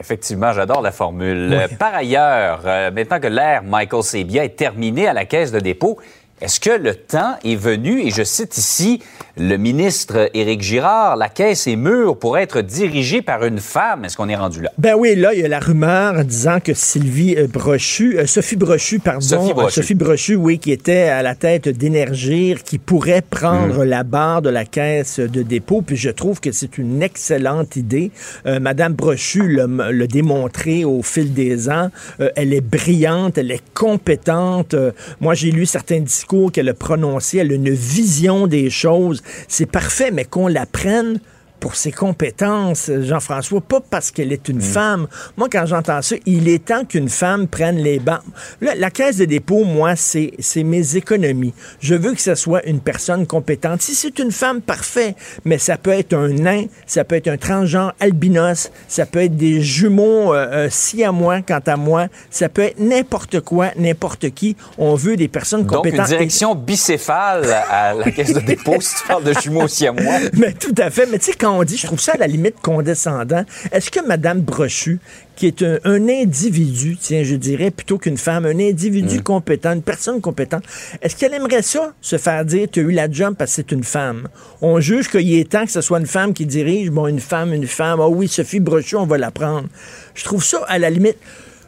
Effectivement, 0.00 0.52
j'adore 0.54 0.80
la 0.80 0.92
formule. 0.92 1.68
Par 1.78 1.94
ailleurs, 1.94 2.62
euh, 2.64 2.90
maintenant 2.90 3.20
que 3.20 3.26
l'ère 3.26 3.62
Michael 3.62 4.02
Sabia 4.02 4.44
est 4.44 4.56
terminée 4.56 5.06
à 5.06 5.12
la 5.12 5.26
caisse 5.26 5.52
de 5.52 5.60
dépôt, 5.60 5.98
est-ce 6.40 6.58
que 6.58 6.70
le 6.70 6.94
temps 6.94 7.36
est 7.44 7.54
venu, 7.54 8.00
et 8.00 8.10
je 8.10 8.22
cite 8.22 8.56
ici 8.56 9.02
le 9.36 9.58
ministre 9.58 10.30
Éric 10.32 10.62
Girard, 10.62 11.16
la 11.16 11.28
caisse 11.28 11.66
est 11.66 11.76
mûre 11.76 12.18
pour 12.18 12.38
être 12.38 12.62
dirigée 12.62 13.20
par 13.20 13.44
une 13.44 13.58
femme? 13.58 14.06
Est-ce 14.06 14.16
qu'on 14.16 14.28
est 14.30 14.36
rendu 14.36 14.62
là? 14.62 14.70
Ben 14.78 14.94
oui, 14.96 15.16
là, 15.16 15.34
il 15.34 15.40
y 15.40 15.44
a 15.44 15.48
la 15.48 15.60
rumeur 15.60 16.24
disant 16.24 16.58
que 16.60 16.72
Sylvie 16.72 17.36
euh, 17.36 17.46
Brochu, 17.46 18.18
euh, 18.18 18.24
Sophie 18.24 18.56
Brochu, 18.56 19.00
pardon, 19.00 19.20
Sophie 19.20 19.52
Brochu. 19.52 19.74
Sophie 19.74 19.94
Brochu, 19.94 20.34
oui, 20.34 20.58
qui 20.58 20.72
était 20.72 21.08
à 21.08 21.22
la 21.22 21.34
tête 21.34 21.68
d'Énergir, 21.68 22.62
qui 22.62 22.78
pourrait 22.78 23.22
prendre 23.22 23.84
mm. 23.84 23.88
la 23.88 24.02
barre 24.02 24.40
de 24.40 24.48
la 24.48 24.64
caisse 24.64 25.20
de 25.20 25.42
dépôt. 25.42 25.82
Puis 25.82 25.96
je 25.96 26.08
trouve 26.08 26.40
que 26.40 26.52
c'est 26.52 26.78
une 26.78 27.02
excellente 27.02 27.76
idée. 27.76 28.12
Euh, 28.46 28.60
Madame 28.60 28.94
Brochu 28.94 29.46
l'a 29.46 30.06
démontré 30.06 30.86
au 30.86 31.02
fil 31.02 31.34
des 31.34 31.68
ans. 31.68 31.90
elle 32.34 32.54
est 32.54 32.62
brillante, 32.62 33.36
elle 33.36 33.50
est 33.50 33.62
compétente. 33.74 34.74
moi, 35.20 35.34
j'ai 35.34 35.50
lu 35.50 35.66
certains 35.66 36.00
discours 36.00 36.29
qu'elle 36.52 36.68
a 36.68 36.74
prononcé, 36.74 37.38
elle 37.38 37.50
a 37.52 37.54
une 37.54 37.70
vision 37.70 38.46
des 38.46 38.70
choses. 38.70 39.22
C'est 39.48 39.66
parfait, 39.66 40.10
mais 40.10 40.24
qu'on 40.24 40.46
la 40.46 40.66
prenne 40.66 41.20
pour 41.60 41.76
ses 41.76 41.92
compétences, 41.92 42.90
Jean-François, 43.00 43.60
pas 43.60 43.80
parce 43.80 44.10
qu'elle 44.10 44.32
est 44.32 44.48
une 44.48 44.58
mm. 44.58 44.62
femme. 44.62 45.06
Moi, 45.36 45.48
quand 45.50 45.66
j'entends 45.66 46.02
ça, 46.02 46.16
il 46.26 46.48
est 46.48 46.64
temps 46.64 46.84
qu'une 46.84 47.08
femme 47.08 47.46
prenne 47.46 47.76
les 47.76 47.98
bancs. 47.98 48.20
la 48.60 48.90
caisse 48.90 49.18
de 49.18 49.26
dépôt, 49.26 49.64
moi, 49.64 49.94
c'est 49.96 50.32
mes 50.64 50.96
économies. 50.96 51.54
Je 51.80 51.94
veux 51.94 52.14
que 52.14 52.20
ce 52.20 52.34
soit 52.34 52.64
une 52.66 52.80
personne 52.80 53.26
compétente. 53.26 53.82
Si 53.82 53.94
c'est 53.94 54.18
une 54.18 54.32
femme, 54.32 54.60
parfait, 54.60 55.14
mais 55.44 55.58
ça 55.58 55.76
peut 55.76 55.90
être 55.90 56.14
un 56.14 56.28
nain, 56.28 56.64
ça 56.86 57.04
peut 57.04 57.16
être 57.16 57.28
un 57.28 57.36
transgenre 57.36 57.92
albinos, 58.00 58.70
ça 58.88 59.06
peut 59.06 59.20
être 59.20 59.36
des 59.36 59.60
jumeaux 59.60 60.34
euh, 60.34 60.48
euh 60.50 60.68
si 60.70 61.04
à 61.04 61.12
moi, 61.12 61.42
quant 61.42 61.60
à 61.66 61.76
moi, 61.76 62.06
ça 62.30 62.48
peut 62.48 62.62
être 62.62 62.78
n'importe 62.78 63.40
quoi, 63.40 63.68
n'importe 63.76 64.30
qui. 64.30 64.56
On 64.78 64.94
veut 64.94 65.16
des 65.16 65.28
personnes 65.28 65.66
compétentes. 65.66 65.98
Donc, 65.98 66.08
une 66.08 66.16
direction 66.16 66.54
bicéphale 66.54 67.44
à 67.68 67.94
la 67.94 68.10
caisse 68.10 68.32
de 68.32 68.40
dépôt, 68.40 68.80
si 68.80 68.96
tu 68.96 69.06
parles 69.06 69.24
de 69.24 69.34
jumeaux 69.34 69.68
si 69.68 69.86
à 69.86 69.92
moi. 69.92 70.14
Mais 70.34 70.52
tout 70.52 70.74
à 70.78 70.90
fait. 70.90 71.06
Mais 71.06 71.18
tu 71.18 71.26
sais, 71.26 71.34
quand 71.38 71.49
on 71.50 71.64
dit, 71.64 71.76
je 71.76 71.86
trouve 71.86 72.00
ça 72.00 72.12
à 72.12 72.16
la 72.16 72.26
limite 72.26 72.56
condescendant. 72.62 73.44
Est-ce 73.72 73.90
que 73.90 74.00
Mme 74.04 74.40
Brochu, 74.40 74.98
qui 75.36 75.46
est 75.46 75.62
un, 75.62 76.08
individu, 76.08 76.96
tiens, 77.00 77.22
je 77.22 77.34
dirais, 77.36 77.70
plutôt 77.70 77.98
qu'une 77.98 78.16
femme, 78.16 78.44
un 78.46 78.58
individu 78.58 79.18
mm. 79.18 79.22
compétent, 79.22 79.72
une 79.72 79.82
personne 79.82 80.20
compétente, 80.20 80.64
est-ce 81.00 81.16
qu'elle 81.16 81.34
aimerait 81.34 81.62
ça, 81.62 81.92
se 82.00 82.18
faire 82.18 82.44
dire, 82.44 82.68
tu 82.70 82.80
as 82.80 82.82
eu 82.82 82.92
la 82.92 83.10
job 83.10 83.34
parce 83.38 83.50
que 83.50 83.56
c'est 83.56 83.72
une 83.72 83.84
femme? 83.84 84.28
On 84.60 84.80
juge 84.80 85.08
qu'il 85.08 85.32
est 85.34 85.50
temps 85.50 85.64
que 85.64 85.72
ce 85.72 85.80
soit 85.80 85.98
une 85.98 86.06
femme 86.06 86.34
qui 86.34 86.46
dirige, 86.46 86.90
bon, 86.90 87.06
une 87.06 87.20
femme, 87.20 87.52
une 87.52 87.66
femme, 87.66 88.00
oh 88.00 88.08
oui, 88.08 88.28
Sophie 88.28 88.60
Brochu, 88.60 88.96
on 88.96 89.06
va 89.06 89.18
la 89.18 89.30
prendre. 89.30 89.68
Je 90.14 90.24
trouve 90.24 90.44
ça, 90.44 90.62
à 90.68 90.78
la 90.78 90.90
limite, 90.90 91.16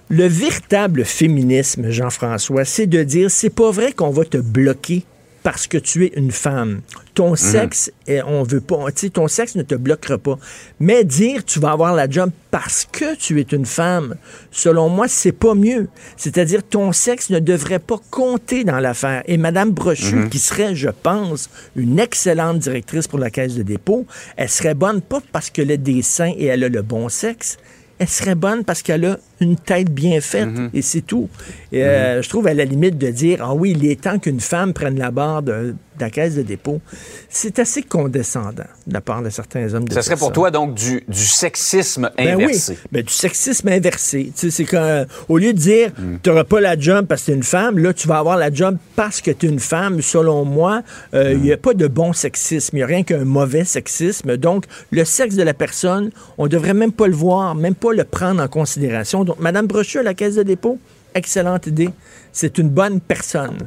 le 0.09 0.27
véritable 0.27 1.05
féminisme, 1.05 1.91
Jean-François, 1.91 2.67
c'est 2.67 2.87
de 2.87 3.03
dire, 3.03 3.31
c'est 3.31 3.51
pas 3.51 3.71
vrai 3.71 3.93
qu'on 3.93 4.11
va 4.11 4.25
te 4.25 4.37
bloquer 4.37 5.05
parce 5.43 5.67
que 5.67 5.79
tu 5.79 6.07
es 6.07 6.13
une 6.17 6.31
femme. 6.31 6.83
Ton 7.15 7.31
mhm. 7.31 7.37
sexe, 7.37 7.93
on 8.27 8.43
veut 8.43 8.61
pas, 8.61 8.87
ton 9.13 9.29
sexe 9.29 9.55
ne 9.55 9.63
te 9.63 9.75
bloquera 9.75 10.19
pas. 10.19 10.39
Mais 10.81 11.05
dire 11.05 11.45
tu 11.45 11.59
vas 11.61 11.73
avoir 11.73 11.95
la 11.95 12.09
job 12.09 12.31
parce 12.51 12.87
que 12.91 13.15
tu 13.17 13.41
es 13.41 13.47
une 13.53 13.67
femme, 13.67 14.15
selon 14.51 14.89
moi, 14.89 15.09
c'est 15.09 15.33
pas 15.33 15.55
mieux. 15.55 15.89
C'est-à-dire 16.17 16.63
ton 16.63 16.93
sexe 16.93 17.31
ne 17.31 17.39
devrait 17.39 17.79
pas 17.79 17.99
compter 18.11 18.65
dans 18.65 18.79
l'affaire. 18.79 19.23
Et 19.27 19.37
Madame 19.37 19.71
Brochu, 19.71 20.15
mhm. 20.17 20.31
qui 20.31 20.39
serait, 20.39 20.75
je 20.75 20.89
pense, 20.91 21.51
une 21.77 21.99
excellente 21.99 22.59
directrice 22.59 23.09
pour 23.09 23.19
la 23.19 23.31
caisse 23.31 23.55
de 23.55 23.63
dépôt, 23.63 24.07
elle 24.37 24.49
serait 24.49 24.75
bonne 24.75 25.01
pas 25.01 25.21
parce 25.33 25.51
qu'elle 25.51 25.71
a 25.71 25.77
des 25.77 26.03
seins 26.03 26.33
et 26.37 26.47
elle 26.47 26.65
a 26.65 26.69
le 26.69 26.83
bon 26.83 27.09
sexe, 27.09 27.59
elle 27.99 28.09
serait 28.09 28.35
bonne 28.35 28.65
parce 28.65 28.83
qu'elle 28.83 29.05
a 29.05 29.19
une 29.43 29.57
tête 29.57 29.91
bien 29.91 30.21
faite 30.21 30.47
mhm. 30.47 30.71
et 30.73 30.83
c'est 30.83 31.03
tout. 31.03 31.29
Et, 31.73 31.85
euh, 31.85 32.23
Je 32.23 32.29
trouve 32.29 32.47
à 32.47 32.55
la 32.55 32.65
limite 32.65 32.99
de 32.99 33.11
dire 33.11 33.39
ah 33.43 33.55
oui, 33.55 33.75
il 33.77 33.85
est 33.87 34.01
temps 34.01 34.19
qu'une 34.19 34.41
femme 34.41 34.73
prenne 34.73 34.99
la 34.99 35.11
barre 35.11 35.43
de, 35.43 35.75
la 36.03 36.11
caisse 36.11 36.35
de 36.35 36.43
dépôt. 36.43 36.81
C'est 37.29 37.59
assez 37.59 37.83
condescendant 37.83 38.65
de 38.87 38.93
la 38.93 39.01
part 39.01 39.23
de 39.23 39.31
certains 39.31 39.73
hommes. 39.73 39.89
De 39.89 39.95
ça 39.95 40.03
serait 40.03 40.17
pour 40.17 40.33
toi 40.33 40.51
donc 40.51 40.75
du, 40.75 41.05
sexisme 41.15 42.11
ben 42.17 42.35
inversé. 42.35 42.73
Oui, 42.73 42.89
ben, 42.91 43.03
du 43.03 43.13
sexisme 43.13 43.69
inversé. 43.69 44.33
Tu 44.37 44.51
sais, 44.51 44.51
c'est 44.51 44.65
qu'au 44.65 45.35
au 45.35 45.39
lieu 45.39 45.53
de 45.53 45.59
dire 45.59 45.91
mm. 45.91 46.17
tu 46.23 46.31
n'auras 46.31 46.45
pas 46.45 46.61
la 46.61 46.79
job 46.79 47.07
parce 47.07 47.23
que 47.23 47.27
tu 47.27 47.33
es 47.33 47.35
une 47.35 47.43
femme, 47.43 47.79
là 47.79 47.93
tu 47.93 48.09
vas 48.09 48.19
avoir 48.19 48.37
la 48.37 48.53
job 48.53 48.77
parce 48.97 49.21
que 49.21 49.31
tu 49.31 49.47
es 49.47 49.49
une 49.49 49.61
femme. 49.61 50.03
Selon 50.03 50.45
moi, 50.45 50.83
euh, 51.15 51.33
il 51.33 51.43
n'y 51.43 51.53
a 51.53 51.57
pas 51.57 51.75
de 51.75 51.87
bon 51.87 52.13
sexisme. 52.13 52.77
Il 52.77 52.81
n'y 52.81 52.83
a 52.83 52.87
rien 52.87 53.03
qu'un 53.03 53.25
mauvais 53.25 53.65
sexisme. 53.65 54.37
Donc 54.37 54.65
le 54.91 55.05
sexe 55.05 55.37
de 55.37 55.43
la 55.43 55.55
personne, 55.55 56.11
on 56.39 56.49
devrait 56.49 56.75
même 56.75 56.93
pas 56.93 57.07
le 57.07 57.15
voir, 57.15 57.55
même 57.55 57.75
pas 57.75 57.93
le 57.93 58.05
prendre 58.05 58.43
en 58.43 58.49
considération. 58.49 59.25
Donc 59.25 59.32
Madame 59.39 59.67
Brochu 59.67 59.99
à 59.99 60.03
la 60.03 60.15
caisse 60.15 60.35
de 60.37 60.43
dépôt, 60.43 60.79
excellente 61.15 61.67
idée. 61.67 61.91
C'est 62.33 62.59
une 62.59 62.69
bonne 62.69 63.01
personne. 63.01 63.59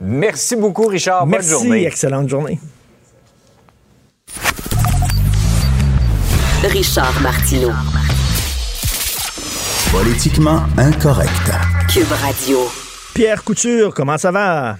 Merci 0.00 0.56
beaucoup, 0.56 0.86
Richard. 0.86 1.22
Bonne 1.26 1.30
Merci, 1.32 1.50
journée. 1.50 1.84
excellente 1.86 2.28
journée. 2.28 2.58
Richard 6.62 7.20
Martineau. 7.22 7.70
Politiquement 9.92 10.60
incorrect. 10.76 11.50
Cube 11.92 12.12
Radio. 12.22 12.58
Pierre 13.14 13.42
Couture, 13.42 13.92
comment 13.92 14.18
ça 14.18 14.30
va? 14.30 14.76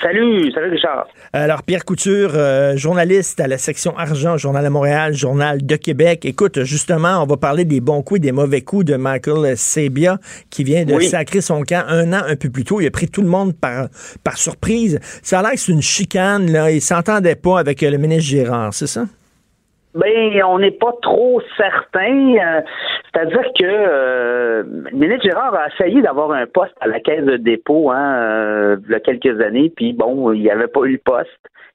Salut, 0.00 0.52
salut 0.52 0.70
Richard? 0.70 1.08
Alors, 1.32 1.64
Pierre 1.64 1.84
Couture, 1.84 2.30
euh, 2.34 2.76
journaliste 2.76 3.40
à 3.40 3.48
la 3.48 3.58
section 3.58 3.96
Argent, 3.98 4.36
Journal 4.36 4.62
de 4.64 4.68
Montréal, 4.68 5.12
Journal 5.12 5.66
de 5.66 5.74
Québec. 5.74 6.24
Écoute, 6.24 6.62
justement, 6.62 7.20
on 7.20 7.26
va 7.26 7.36
parler 7.36 7.64
des 7.64 7.80
bons 7.80 8.02
coups 8.02 8.18
et 8.18 8.20
des 8.20 8.30
mauvais 8.30 8.60
coups 8.60 8.84
de 8.84 8.94
Michael 8.94 9.56
Sabia, 9.56 10.18
qui 10.50 10.62
vient 10.62 10.84
de 10.84 11.00
sacrer 11.00 11.40
son 11.40 11.62
camp 11.62 11.84
un 11.88 12.12
an 12.12 12.22
un 12.28 12.36
peu 12.36 12.48
plus 12.48 12.62
tôt. 12.62 12.80
Il 12.80 12.86
a 12.86 12.92
pris 12.92 13.08
tout 13.08 13.22
le 13.22 13.28
monde 13.28 13.56
par, 13.56 13.88
par 14.22 14.38
surprise. 14.38 15.00
Ça 15.22 15.40
a 15.40 15.42
l'air 15.42 15.52
que 15.52 15.58
c'est 15.58 15.72
une 15.72 15.82
chicane, 15.82 16.48
là. 16.50 16.70
Il 16.70 16.80
s'entendait 16.80 17.34
pas 17.34 17.58
avec 17.58 17.80
le 17.82 17.98
ministre 17.98 18.30
Gérard, 18.30 18.74
c'est 18.74 18.86
ça? 18.86 19.06
Ben, 19.94 20.42
on 20.44 20.58
n'est 20.58 20.70
pas 20.70 20.92
trop 21.02 21.40
certain. 21.56 22.34
Euh, 22.34 22.60
c'est-à-dire 23.12 23.52
que 23.58 23.64
euh, 23.64 24.62
Gérard 25.22 25.54
a 25.54 25.68
essayé 25.68 26.02
d'avoir 26.02 26.30
un 26.32 26.46
poste 26.46 26.74
à 26.80 26.86
la 26.86 27.00
caisse 27.00 27.24
de 27.24 27.36
dépôt 27.36 27.90
hein, 27.90 28.14
euh, 28.16 28.76
il 28.86 28.92
y 28.92 28.94
a 28.94 29.00
quelques 29.00 29.40
années, 29.40 29.72
puis 29.74 29.92
bon, 29.92 30.32
il 30.32 30.42
n'y 30.42 30.50
avait 30.50 30.68
pas 30.68 30.82
eu 30.84 30.92
le 30.92 31.00
poste. 31.04 31.30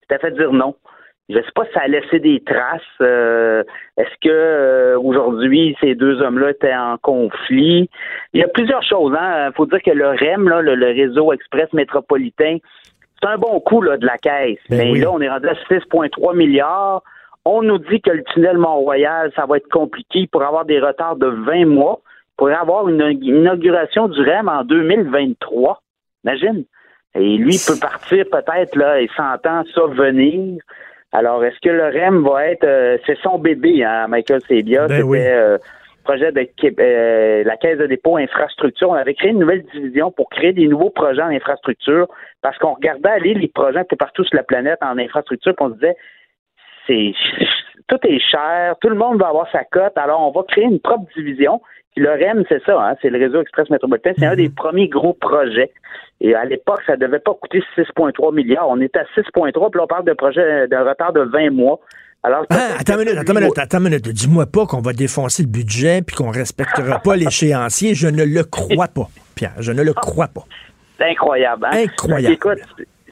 Il 0.09 0.17
fait 0.19 0.31
dire 0.31 0.53
non. 0.53 0.75
Je 1.29 1.37
ne 1.37 1.41
sais 1.41 1.51
pas 1.55 1.65
si 1.65 1.71
ça 1.73 1.81
a 1.81 1.87
laissé 1.87 2.19
des 2.19 2.41
traces. 2.41 2.81
Euh, 3.01 3.63
est-ce 3.97 4.13
que 4.21 4.95
aujourd'hui 4.97 5.75
ces 5.81 5.95
deux 5.95 6.21
hommes-là 6.21 6.51
étaient 6.51 6.75
en 6.75 6.97
conflit? 6.97 7.89
Il 8.33 8.41
y 8.41 8.43
a 8.43 8.47
plusieurs 8.47 8.83
choses. 8.83 9.15
Il 9.17 9.51
faut 9.55 9.65
dire 9.65 9.81
que 9.81 9.91
le 9.91 10.09
REM, 10.09 10.49
là, 10.49 10.61
le, 10.61 10.85
réseau 10.85 11.31
express 11.33 11.71
métropolitain, 11.73 12.57
c'est 13.21 13.29
un 13.29 13.37
bon 13.37 13.59
coup 13.61 13.81
là, 13.81 13.97
de 13.97 14.05
la 14.05 14.17
caisse. 14.17 14.59
Ben 14.69 14.77
mais 14.77 14.91
oui. 14.91 14.99
là, 14.99 15.11
on 15.11 15.21
est 15.21 15.29
rendu 15.29 15.47
à 15.47 15.53
6,3 15.53 16.35
milliards. 16.35 17.01
On 17.45 17.61
nous 17.61 17.77
dit 17.77 17.99
que 18.01 18.11
le 18.11 18.23
tunnel 18.23 18.57
Mont-Royal, 18.57 19.31
ça 19.35 19.45
va 19.45 19.57
être 19.57 19.69
compliqué 19.69 20.27
pour 20.31 20.43
avoir 20.43 20.65
des 20.65 20.79
retards 20.79 21.17
de 21.17 21.27
20 21.27 21.65
mois, 21.65 21.99
pour 22.37 22.49
avoir 22.49 22.87
une 22.87 23.17
inauguration 23.21 24.07
du 24.07 24.21
REM 24.21 24.47
en 24.47 24.63
2023. 24.63 25.81
Imagine. 26.23 26.63
Et 27.15 27.37
lui 27.37 27.57
peut 27.67 27.79
partir 27.79 28.25
peut-être 28.31 28.75
là 28.75 29.01
et 29.01 29.09
s'entend 29.15 29.63
ça 29.75 29.85
venir. 29.87 30.59
Alors, 31.11 31.43
est-ce 31.45 31.59
que 31.59 31.69
le 31.69 31.83
REM 31.83 32.23
va 32.23 32.47
être 32.47 32.63
euh, 32.63 32.97
c'est 33.05 33.17
son 33.19 33.37
bébé, 33.37 33.83
hein, 33.83 34.07
Michael 34.07 34.41
Sebia, 34.47 34.87
Ben 34.87 34.95
c'était 34.95 35.03
oui. 35.03 35.19
euh, 35.21 35.59
projet 36.03 36.31
de 36.31 36.47
euh, 36.79 37.43
la 37.43 37.57
Caisse 37.57 37.77
de 37.77 37.85
dépôt 37.85 38.17
infrastructure. 38.17 38.89
On 38.89 38.95
avait 38.95 39.13
créé 39.13 39.29
une 39.29 39.39
nouvelle 39.39 39.63
division 39.73 40.11
pour 40.11 40.29
créer 40.29 40.53
des 40.53 40.67
nouveaux 40.67 40.89
projets 40.89 41.21
en 41.21 41.27
infrastructure 41.27 42.07
parce 42.41 42.57
qu'on 42.57 42.73
regardait 42.73 43.09
aller 43.09 43.33
les 43.35 43.47
projets 43.47 43.79
un 43.79 43.85
peu 43.85 43.95
partout 43.95 44.23
sur 44.23 44.35
la 44.35 44.43
planète 44.43 44.79
en 44.81 44.97
infrastructure, 44.97 45.53
puis 45.55 45.65
on 45.65 45.69
se 45.69 45.75
disait 45.75 45.95
c'est 46.87 47.13
tout 47.87 47.99
est 48.07 48.19
cher, 48.19 48.75
tout 48.81 48.89
le 48.89 48.95
monde 48.95 49.19
va 49.19 49.27
avoir 49.29 49.47
sa 49.51 49.63
cote, 49.63 49.97
alors 49.97 50.21
on 50.21 50.31
va 50.31 50.45
créer 50.47 50.65
une 50.65 50.79
propre 50.79 51.05
division. 51.15 51.61
Puis 51.95 52.03
le 52.03 52.09
REM, 52.09 52.43
c'est 52.49 52.63
ça, 52.65 52.79
hein, 52.81 52.95
c'est 53.01 53.09
le 53.11 53.19
réseau 53.19 53.41
express 53.41 53.69
métropolitain, 53.69 54.13
c'est 54.17 54.25
un 54.25 54.35
des 54.35 54.49
premiers 54.49 54.87
gros 54.87 55.13
projets. 55.13 55.71
Et 56.21 56.33
à 56.33 56.43
l'époque, 56.45 56.81
ça 56.87 56.95
devait 56.95 57.19
pas 57.19 57.33
coûter 57.33 57.61
6,3 57.77 58.33
milliards. 58.33 58.67
On 58.69 58.79
était 58.79 58.99
à 58.99 59.03
6,3, 59.15 59.51
puis 59.51 59.77
là, 59.77 59.83
on 59.83 59.87
parle 59.87 60.05
de 60.05 60.13
projet 60.13 60.67
d'un 60.69 60.83
retard 60.83 61.13
de 61.13 61.21
20 61.21 61.51
mois. 61.51 61.79
Alors, 62.23 62.45
Ah, 62.49 62.77
attends 62.79 62.93
une 62.93 62.99
minute, 62.99 63.17
attends 63.17 63.33
une 63.33 63.39
minute, 63.41 63.59
attends 63.59 63.79
minute. 63.81 64.07
Dis-moi 64.07 64.45
pas 64.45 64.65
qu'on 64.65 64.79
va 64.79 64.93
défoncer 64.93 65.43
le 65.43 65.49
budget 65.49 66.01
puis 66.01 66.15
qu'on 66.15 66.31
respectera 66.31 66.99
pas 66.99 67.15
l'échéancier. 67.17 67.93
Je 67.93 68.07
ne 68.07 68.23
le 68.23 68.43
crois 68.43 68.87
pas, 68.87 69.09
Pierre. 69.35 69.53
Je 69.59 69.73
ne 69.73 69.83
le 69.83 69.93
crois 69.93 70.29
pas. 70.29 70.43
C'est 70.97 71.03
incroyable. 71.11 71.65
Hein? 71.65 71.83
Incroyable. 71.83 72.33
Écoute, 72.33 72.59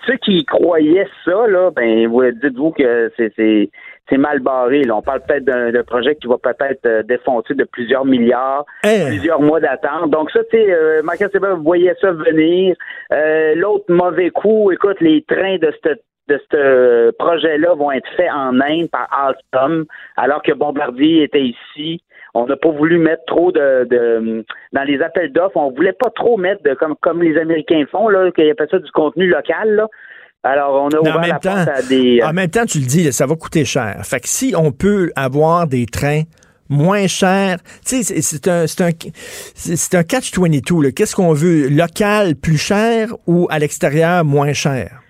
ceux 0.05 0.17
qui 0.17 0.45
croyaient 0.45 1.07
ça, 1.25 1.47
là, 1.47 1.71
ben, 1.71 2.07
vous 2.07 2.23
dites-vous 2.31 2.71
que 2.71 3.11
c'est, 3.17 3.31
c'est, 3.35 3.69
c'est 4.09 4.17
mal 4.17 4.39
barré. 4.39 4.83
Là. 4.83 4.95
On 4.97 5.01
parle 5.01 5.21
peut-être 5.27 5.45
d'un, 5.45 5.83
projet 5.83 6.15
qui 6.15 6.27
va 6.27 6.37
peut-être 6.37 6.85
euh, 6.85 7.03
défoncer 7.03 7.53
de 7.53 7.63
plusieurs 7.63 8.05
milliards, 8.05 8.65
Hein? 8.83 9.07
plusieurs 9.07 9.41
mois 9.41 9.59
d'attente. 9.59 10.11
Donc 10.11 10.31
ça, 10.31 10.43
tu 10.51 10.57
sais, 10.57 10.71
euh, 10.73 11.01
Sebert 11.31 11.57
voyait 11.57 11.95
ça 12.01 12.11
venir. 12.11 12.75
Euh, 13.13 13.55
l'autre 13.55 13.85
mauvais 13.89 14.29
coup, 14.29 14.71
écoute, 14.71 14.99
les 15.01 15.23
trains 15.23 15.57
de 15.57 15.73
cette 15.83 16.03
de 16.27 16.39
ce 16.51 17.11
projet-là 17.17 17.73
vont 17.73 17.91
être 17.91 18.07
faits 18.15 18.31
en 18.31 18.61
Inde 18.61 18.89
par 18.89 19.07
Alstom, 19.11 19.85
alors 20.15 20.41
que 20.41 20.53
Bombardier 20.53 21.23
était 21.23 21.41
ici. 21.41 22.01
On 22.33 22.45
n'a 22.45 22.55
pas 22.55 22.69
voulu 22.71 22.97
mettre 22.97 23.23
trop 23.27 23.51
de, 23.51 23.85
de 23.89 24.45
dans 24.71 24.83
les 24.83 25.01
appels 25.01 25.31
d'offres, 25.33 25.57
on 25.57 25.71
voulait 25.71 25.93
pas 25.93 26.09
trop 26.15 26.37
mettre 26.37 26.63
de 26.63 26.73
comme 26.75 26.95
comme 27.01 27.21
les 27.21 27.37
Américains 27.37 27.83
font 27.91 28.07
là, 28.07 28.31
qu'ils 28.31 28.49
appellent 28.49 28.69
ça 28.71 28.79
du 28.79 28.91
contenu 28.91 29.27
local 29.27 29.75
là. 29.75 29.87
Alors 30.43 30.81
on 30.81 30.87
a 30.89 30.99
ouvert 30.99 31.19
la 31.27 31.39
temps, 31.39 31.53
porte 31.65 31.67
à 31.67 31.81
des 31.83 32.21
en 32.23 32.33
même 32.33 32.49
temps, 32.49 32.65
tu 32.65 32.79
le 32.79 32.85
dis, 32.85 33.11
ça 33.11 33.25
va 33.25 33.35
coûter 33.35 33.65
cher. 33.65 33.99
Fait 34.03 34.19
que 34.19 34.27
si 34.27 34.53
on 34.57 34.71
peut 34.71 35.11
avoir 35.15 35.67
des 35.67 35.85
trains 35.85 36.23
moins 36.69 37.05
chers, 37.05 37.57
tu 37.85 38.01
sais, 38.01 38.21
c'est- 38.21 38.47
un, 38.47 38.65
c'est 38.65 38.81
un, 38.81 38.89
c'est 39.53 39.95
un 39.97 40.03
catch-22. 40.03 40.81
là. 40.83 40.91
Qu'est-ce 40.91 41.15
qu'on 41.17 41.33
veut? 41.33 41.67
Local 41.67 42.35
plus 42.35 42.57
cher 42.57 43.09
ou 43.27 43.45
à 43.51 43.59
l'extérieur 43.59 44.23
moins 44.23 44.53
cher? 44.53 45.00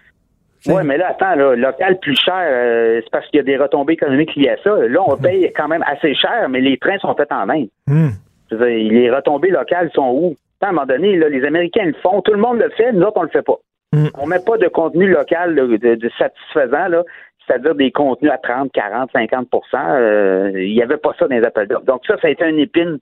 Oui, 0.67 0.83
mais 0.85 0.97
là, 0.97 1.09
attends, 1.09 1.35
là, 1.35 1.55
local 1.55 1.97
plus 1.99 2.15
cher, 2.15 2.35
euh, 2.37 3.01
c'est 3.03 3.09
parce 3.11 3.27
qu'il 3.27 3.37
y 3.37 3.39
a 3.39 3.43
des 3.43 3.57
retombées 3.57 3.93
économiques 3.93 4.35
liées 4.35 4.49
à 4.49 4.57
ça. 4.63 4.75
Là, 4.75 4.99
on 5.05 5.17
paye 5.17 5.51
quand 5.55 5.67
même 5.67 5.83
assez 5.87 6.13
cher, 6.13 6.47
mais 6.49 6.61
les 6.61 6.77
trains 6.77 6.99
sont 6.99 7.15
faits 7.15 7.31
en 7.31 7.49
Inde. 7.49 7.69
Dire, 7.87 8.59
les 8.59 9.09
retombées 9.09 9.49
locales 9.49 9.89
sont 9.93 10.11
où? 10.11 10.35
À 10.61 10.67
un 10.67 10.71
moment 10.73 10.85
donné, 10.85 11.17
là, 11.17 11.29
les 11.29 11.43
Américains 11.43 11.85
le 11.85 11.93
font, 12.03 12.21
tout 12.21 12.33
le 12.33 12.39
monde 12.39 12.59
le 12.59 12.69
fait, 12.71 12.91
nous 12.91 13.01
autres, 13.01 13.17
on 13.17 13.23
le 13.23 13.29
fait 13.29 13.41
pas. 13.41 13.57
Mm. 13.93 14.07
On 14.19 14.27
met 14.27 14.39
pas 14.45 14.57
de 14.57 14.67
contenu 14.67 15.09
local 15.09 15.55
là, 15.55 15.65
de, 15.65 15.95
de 15.95 16.09
satisfaisant, 16.19 16.87
là, 16.87 17.03
c'est-à-dire 17.45 17.75
des 17.75 17.91
contenus 17.91 18.31
à 18.31 18.37
30, 18.37 18.71
40, 18.71 19.11
50% 19.11 19.45
euh, 19.75 20.51
Il 20.55 20.73
n'y 20.73 20.83
avait 20.83 20.97
pas 20.97 21.13
ça 21.17 21.27
dans 21.27 21.35
les 21.35 21.43
appels 21.43 21.67
d'offres. 21.67 21.85
Donc 21.85 22.01
ça, 22.05 22.15
ça 22.21 22.27
a 22.27 22.31
été 22.31 22.47
une 22.47 22.59
épine 22.59 22.99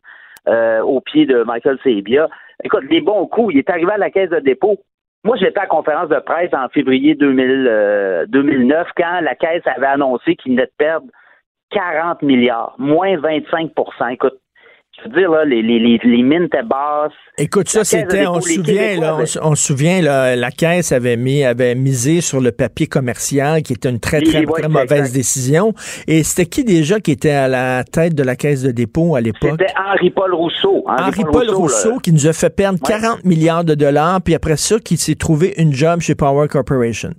euh, 0.47 0.81
au 0.81 1.01
pied 1.01 1.25
de 1.25 1.43
Michael 1.43 1.77
Sebia. 1.83 2.29
Écoute, 2.63 2.83
les 2.89 3.01
bons 3.01 3.27
coups, 3.27 3.53
il 3.53 3.59
est 3.59 3.69
arrivé 3.69 3.91
à 3.91 3.97
la 3.97 4.09
caisse 4.09 4.29
de 4.29 4.39
dépôt. 4.39 4.79
Moi, 5.23 5.35
j'étais 5.37 5.59
à 5.59 5.63
la 5.63 5.67
conférence 5.67 6.09
de 6.09 6.19
presse 6.19 6.53
en 6.53 6.69
février 6.69 7.13
2000, 7.13 7.67
euh, 7.67 8.25
2009 8.27 8.87
quand 8.95 9.19
la 9.21 9.35
caisse 9.35 9.65
avait 9.65 9.87
annoncé 9.87 10.35
qu'il 10.35 10.53
venait 10.53 10.65
de 10.65 10.71
perdre 10.77 11.07
40 11.71 12.21
milliards, 12.21 12.75
moins 12.77 13.17
25% 13.17 14.13
Écoute, 14.13 14.39
je 15.03 15.09
veux 15.09 15.19
dire, 15.19 15.31
là, 15.31 15.45
les, 15.45 15.61
les, 15.61 15.79
les, 15.79 16.23
mines 16.23 16.43
étaient 16.43 16.63
basses. 16.63 17.11
Écoute, 17.37 17.67
ça, 17.69 17.83
c'était, 17.83 18.27
on 18.27 18.41
se 18.41 18.53
souvient, 18.53 18.99
là, 18.99 19.17
on, 19.43 19.51
on 19.51 19.55
souvient, 19.55 20.01
là, 20.01 20.35
la 20.35 20.51
caisse 20.51 20.91
avait 20.91 21.17
mis, 21.17 21.43
avait 21.43 21.75
misé 21.75 22.21
sur 22.21 22.41
le 22.41 22.51
papier 22.51 22.87
commercial, 22.87 23.61
qui 23.63 23.73
était 23.73 23.89
une 23.89 23.99
très, 23.99 24.21
très, 24.21 24.43
très 24.43 24.67
mauvaise 24.67 24.91
exact. 24.91 25.13
décision. 25.13 25.73
Et 26.07 26.23
c'était 26.23 26.47
qui 26.49 26.63
déjà 26.63 26.99
qui 26.99 27.11
était 27.11 27.31
à 27.31 27.47
la 27.47 27.83
tête 27.83 28.15
de 28.15 28.23
la 28.23 28.35
caisse 28.35 28.63
de 28.63 28.71
dépôt 28.71 29.15
à 29.15 29.21
l'époque? 29.21 29.51
C'était 29.59 29.73
Henri-Paul 29.77 30.33
Rousseau. 30.33 30.83
Henri-Paul 30.87 31.49
Rousseau, 31.51 31.91
là. 31.91 31.97
qui 32.03 32.11
nous 32.11 32.27
a 32.27 32.33
fait 32.33 32.55
perdre 32.55 32.79
Ouais. 32.83 32.95
40 32.99 33.25
milliards 33.25 33.63
de 33.63 33.75
dollars, 33.75 34.21
puis 34.23 34.35
après 34.35 34.57
ça, 34.57 34.79
qui 34.79 34.97
s'est 34.97 35.15
trouvé 35.15 35.53
une 35.57 35.73
job 35.73 36.01
chez 36.01 36.15
Power 36.15 36.47
Corporation. 36.47 37.09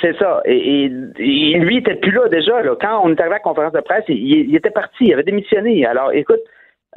C'est 0.00 0.16
ça. 0.18 0.40
Et, 0.44 0.84
et- 0.84 0.90
et 1.18 1.58
lui, 1.58 1.76
il 1.76 1.78
était 1.78 1.94
plus 1.94 2.10
là 2.10 2.28
déjà. 2.28 2.60
Là. 2.62 2.74
Quand 2.80 3.00
on 3.04 3.10
est 3.10 3.20
arrivé 3.20 3.36
à 3.36 3.38
la 3.38 3.40
conférence 3.40 3.72
de 3.72 3.80
presse, 3.80 4.04
il, 4.08 4.48
il 4.50 4.54
était 4.56 4.70
parti, 4.70 5.04
il 5.06 5.12
avait 5.14 5.22
démissionné. 5.22 5.86
Alors, 5.86 6.12
écoute, 6.12 6.40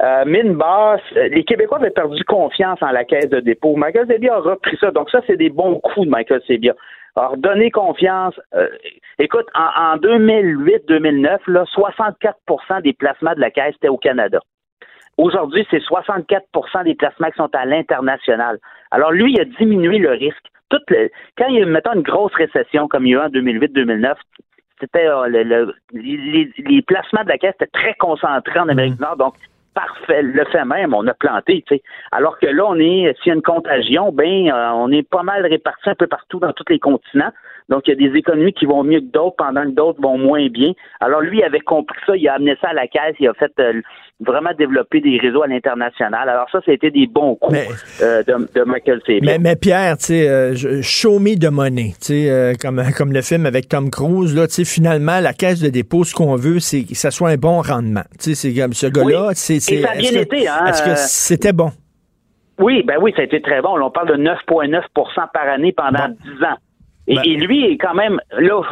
euh, 0.00 0.24
mine 0.26 0.54
basse, 0.54 1.00
euh, 1.16 1.28
les 1.28 1.44
Québécois 1.44 1.78
avaient 1.78 1.90
perdu 1.90 2.22
confiance 2.24 2.80
en 2.82 2.90
la 2.92 3.04
caisse 3.04 3.28
de 3.28 3.40
dépôt. 3.40 3.76
Michael 3.76 4.06
Sebia 4.06 4.34
a 4.34 4.38
repris 4.40 4.76
ça. 4.80 4.90
Donc 4.90 5.10
ça, 5.10 5.20
c'est 5.26 5.36
des 5.36 5.50
bons 5.50 5.80
coups 5.80 6.06
de 6.06 6.10
Michael 6.10 6.40
Sebia. 6.46 6.74
Alors, 7.16 7.36
donner 7.36 7.70
confiance. 7.72 8.38
euh, 8.54 8.68
écoute, 9.18 9.46
en, 9.54 9.94
en 9.94 9.96
2008-2009, 9.96 11.38
là, 11.48 11.64
64% 11.74 12.82
des 12.82 12.92
placements 12.92 13.34
de 13.34 13.40
la 13.40 13.50
caisse 13.50 13.74
étaient 13.76 13.88
au 13.88 13.96
Canada. 13.96 14.38
Aujourd'hui, 15.16 15.66
c'est 15.70 15.78
64% 15.82 16.84
des 16.84 16.94
placements 16.94 17.28
qui 17.30 17.36
sont 17.38 17.50
à 17.54 17.64
l'international. 17.64 18.58
Alors, 18.92 19.10
lui, 19.10 19.32
il 19.32 19.40
a 19.40 19.44
diminué 19.44 19.98
le 19.98 20.10
risque. 20.10 20.44
Tout 20.70 20.78
le- 20.88 21.10
quand 21.36 21.46
il 21.48 21.58
y 21.58 21.62
a, 21.62 21.66
mettons, 21.66 21.94
une 21.94 22.02
grosse 22.02 22.34
récession 22.34 22.86
comme 22.86 23.04
il 23.06 23.10
y 23.10 23.16
a 23.16 23.18
eu 23.18 23.26
en 23.26 23.28
2008-2009, 23.30 24.14
c'était 24.80 25.08
euh, 25.08 25.26
le- 25.26 25.42
le- 25.42 25.74
les, 25.92 26.52
les 26.58 26.82
placements 26.82 27.24
de 27.24 27.30
la 27.30 27.38
caisse 27.38 27.54
étaient 27.60 27.66
très 27.72 27.94
concentrés 27.94 28.60
en 28.60 28.68
Amérique 28.68 28.94
du 28.94 29.02
Nord. 29.02 29.16
Donc, 29.16 29.34
parfait, 29.78 30.22
le 30.22 30.44
fait 30.46 30.64
même, 30.64 30.92
on 30.92 31.06
a 31.06 31.14
planté, 31.14 31.62
tu 31.66 31.76
sais. 31.76 31.82
Alors 32.10 32.38
que 32.40 32.46
là, 32.46 32.64
on 32.66 32.76
est, 32.80 33.14
s'il 33.18 33.28
y 33.28 33.30
a 33.30 33.34
une 33.34 33.42
contagion, 33.42 34.10
ben, 34.10 34.50
euh, 34.50 34.70
on 34.74 34.90
est 34.90 35.08
pas 35.08 35.22
mal 35.22 35.46
répartis 35.46 35.90
un 35.90 35.94
peu 35.94 36.08
partout 36.08 36.40
dans 36.40 36.52
tous 36.52 36.64
les 36.68 36.80
continents. 36.80 37.30
Donc, 37.68 37.82
il 37.86 37.90
y 38.00 38.06
a 38.06 38.10
des 38.10 38.16
économies 38.18 38.54
qui 38.54 38.64
vont 38.64 38.82
mieux 38.82 39.00
que 39.00 39.12
d'autres, 39.12 39.36
pendant 39.36 39.62
que 39.64 39.74
d'autres 39.74 40.00
vont 40.00 40.16
moins 40.16 40.48
bien. 40.48 40.72
Alors, 41.00 41.20
lui, 41.20 41.38
il 41.38 41.44
avait 41.44 41.60
compris 41.60 41.98
ça, 42.06 42.16
il 42.16 42.26
a 42.26 42.34
amené 42.34 42.54
ça 42.62 42.68
à 42.68 42.72
la 42.72 42.86
caisse, 42.86 43.14
il 43.20 43.28
a 43.28 43.34
fait 43.34 43.52
euh, 43.60 43.82
vraiment 44.20 44.50
développer 44.58 45.02
des 45.02 45.18
réseaux 45.18 45.42
à 45.42 45.46
l'international. 45.48 46.28
Alors, 46.30 46.46
ça, 46.50 46.60
ça 46.64 46.70
a 46.70 46.74
été 46.74 46.90
des 46.90 47.06
bons 47.06 47.34
coups 47.36 47.52
Mais- 47.52 47.68
euh, 48.02 48.22
de, 48.22 48.48
de 48.58 48.64
Michael 48.64 49.00
Sebia. 49.06 49.20
Mais, 49.32 49.38
mais 49.38 49.54
Pierre, 49.56 49.98
tu 49.98 50.04
sais, 50.06 50.28
euh, 50.30 50.54
je- 50.54 50.80
show 50.80 51.18
me 51.18 51.34
the 51.38 51.50
money, 51.52 51.90
tu 52.00 52.06
sais, 52.06 52.30
euh, 52.30 52.54
comme, 52.58 52.82
comme 52.96 53.12
le 53.12 53.20
film 53.20 53.44
avec 53.44 53.68
Tom 53.68 53.90
Cruise, 53.90 54.34
là, 54.34 54.46
tu 54.46 54.54
sais, 54.54 54.64
finalement, 54.64 55.20
la 55.20 55.34
caisse 55.34 55.60
de 55.60 55.68
dépôt, 55.68 56.04
ce 56.04 56.14
qu'on 56.14 56.36
veut, 56.36 56.60
c'est 56.60 56.84
que 56.84 56.94
ça 56.94 57.10
soit 57.10 57.28
un 57.28 57.36
bon 57.36 57.60
rendement. 57.60 58.04
Tu 58.18 58.34
sais, 58.34 58.34
c'est 58.34 58.58
comme 58.58 58.72
ce 58.72 58.86
gars-là, 58.86 59.32
c'est... 59.34 59.60
ça 59.60 59.90
a 59.90 59.94
bien 59.96 60.08
est-ce 60.08 60.14
que- 60.14 60.18
été, 60.22 60.48
hein, 60.48 60.64
Est-ce 60.68 60.82
que 60.82 60.90
euh, 60.90 60.94
c'était 60.96 61.52
bon? 61.52 61.70
Oui, 62.60 62.82
ben 62.84 62.96
oui, 63.00 63.12
ça 63.14 63.22
a 63.22 63.24
été 63.26 63.40
très 63.42 63.60
bon. 63.62 63.76
Là, 63.76 63.84
on 63.86 63.90
parle 63.90 64.08
de 64.08 64.24
9,9% 64.24 64.82
par 65.32 65.48
année 65.48 65.72
pendant 65.72 66.08
10 66.08 66.44
ans. 66.44 66.56
Et, 67.08 67.14
Ben- 67.14 67.22
et 67.24 67.36
lui 67.36 67.64
est 67.64 67.78
quand 67.78 67.94
même, 67.94 68.20
là, 68.32 68.62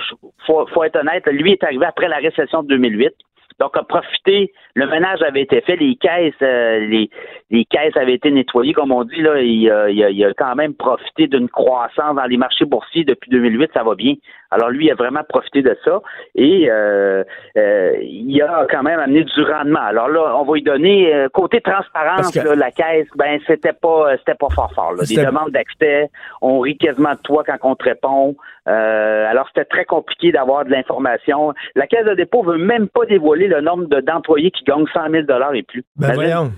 faut, 0.46 0.66
faut 0.66 0.84
être 0.84 0.96
honnête, 0.96 1.26
lui 1.26 1.52
est 1.52 1.64
arrivé 1.64 1.86
après 1.86 2.08
la 2.08 2.18
récession 2.18 2.62
de 2.62 2.68
2008. 2.68 3.12
Donc, 3.58 3.76
a 3.76 3.82
profité, 3.84 4.52
le 4.74 4.86
ménage 4.86 5.22
avait 5.22 5.40
été 5.42 5.60
fait, 5.62 5.76
les 5.76 5.96
caisses, 5.96 6.34
euh, 6.42 6.78
les, 6.80 7.08
les 7.50 7.64
caisses 7.64 7.96
avaient 7.96 8.14
été 8.14 8.30
nettoyées, 8.30 8.74
comme 8.74 8.92
on 8.92 9.04
dit, 9.04 9.22
là, 9.22 9.40
il, 9.40 9.70
a- 9.70 9.88
il 9.88 10.04
a, 10.04 10.10
il 10.10 10.24
a 10.24 10.34
quand 10.34 10.54
même 10.54 10.74
profité 10.74 11.26
d'une 11.26 11.48
croissance 11.48 12.14
dans 12.16 12.24
les 12.26 12.36
marchés 12.36 12.66
boursiers 12.66 13.04
depuis 13.04 13.30
2008, 13.30 13.70
ça 13.72 13.82
va 13.82 13.94
bien. 13.94 14.14
Alors, 14.50 14.70
lui, 14.70 14.86
il 14.86 14.90
a 14.92 14.94
vraiment 14.94 15.22
profité 15.28 15.62
de 15.62 15.76
ça 15.84 16.00
et 16.36 16.70
euh, 16.70 17.24
euh, 17.56 17.92
il 18.02 18.40
a 18.42 18.66
quand 18.70 18.82
même 18.82 19.00
amené 19.00 19.24
du 19.24 19.42
rendement. 19.42 19.80
Alors 19.80 20.08
là, 20.08 20.36
on 20.38 20.44
va 20.44 20.54
lui 20.54 20.62
donner, 20.62 21.12
euh, 21.14 21.28
côté 21.30 21.60
transparence, 21.60 22.30
que- 22.32 22.46
là, 22.48 22.54
la 22.54 22.70
caisse, 22.70 23.08
ben, 23.16 23.40
c'était 23.46 23.72
pas, 23.72 24.16
c'était 24.18 24.34
pas 24.34 24.48
fort 24.54 24.72
fort, 24.74 24.92
là. 24.92 25.02
Des 25.08 25.14
demandes 25.26 25.50
d'accès, 25.50 26.10
on 26.42 26.60
rit 26.60 26.76
quasiment 26.78 27.12
de 27.14 27.18
toi 27.24 27.42
quand 27.44 27.56
on 27.62 27.74
te 27.74 27.84
répond. 27.84 28.36
Euh, 28.68 29.26
alors, 29.30 29.46
c'était 29.48 29.64
très 29.64 29.84
compliqué 29.84 30.30
d'avoir 30.32 30.64
de 30.64 30.70
l'information. 30.70 31.52
La 31.74 31.86
Caisse 31.86 32.04
de 32.04 32.14
dépôt 32.14 32.42
veut 32.42 32.58
même 32.58 32.88
pas 32.88 33.04
dévoiler 33.06 33.45
le 33.46 33.60
nombre 33.60 33.86
de- 33.86 34.00
d'employés 34.00 34.50
qui 34.50 34.64
gagnent 34.64 34.86
100 34.92 35.10
000 35.10 35.24
et 35.54 35.62
plus. 35.62 35.84
Ben 35.96 36.14
voyons. 36.14 36.52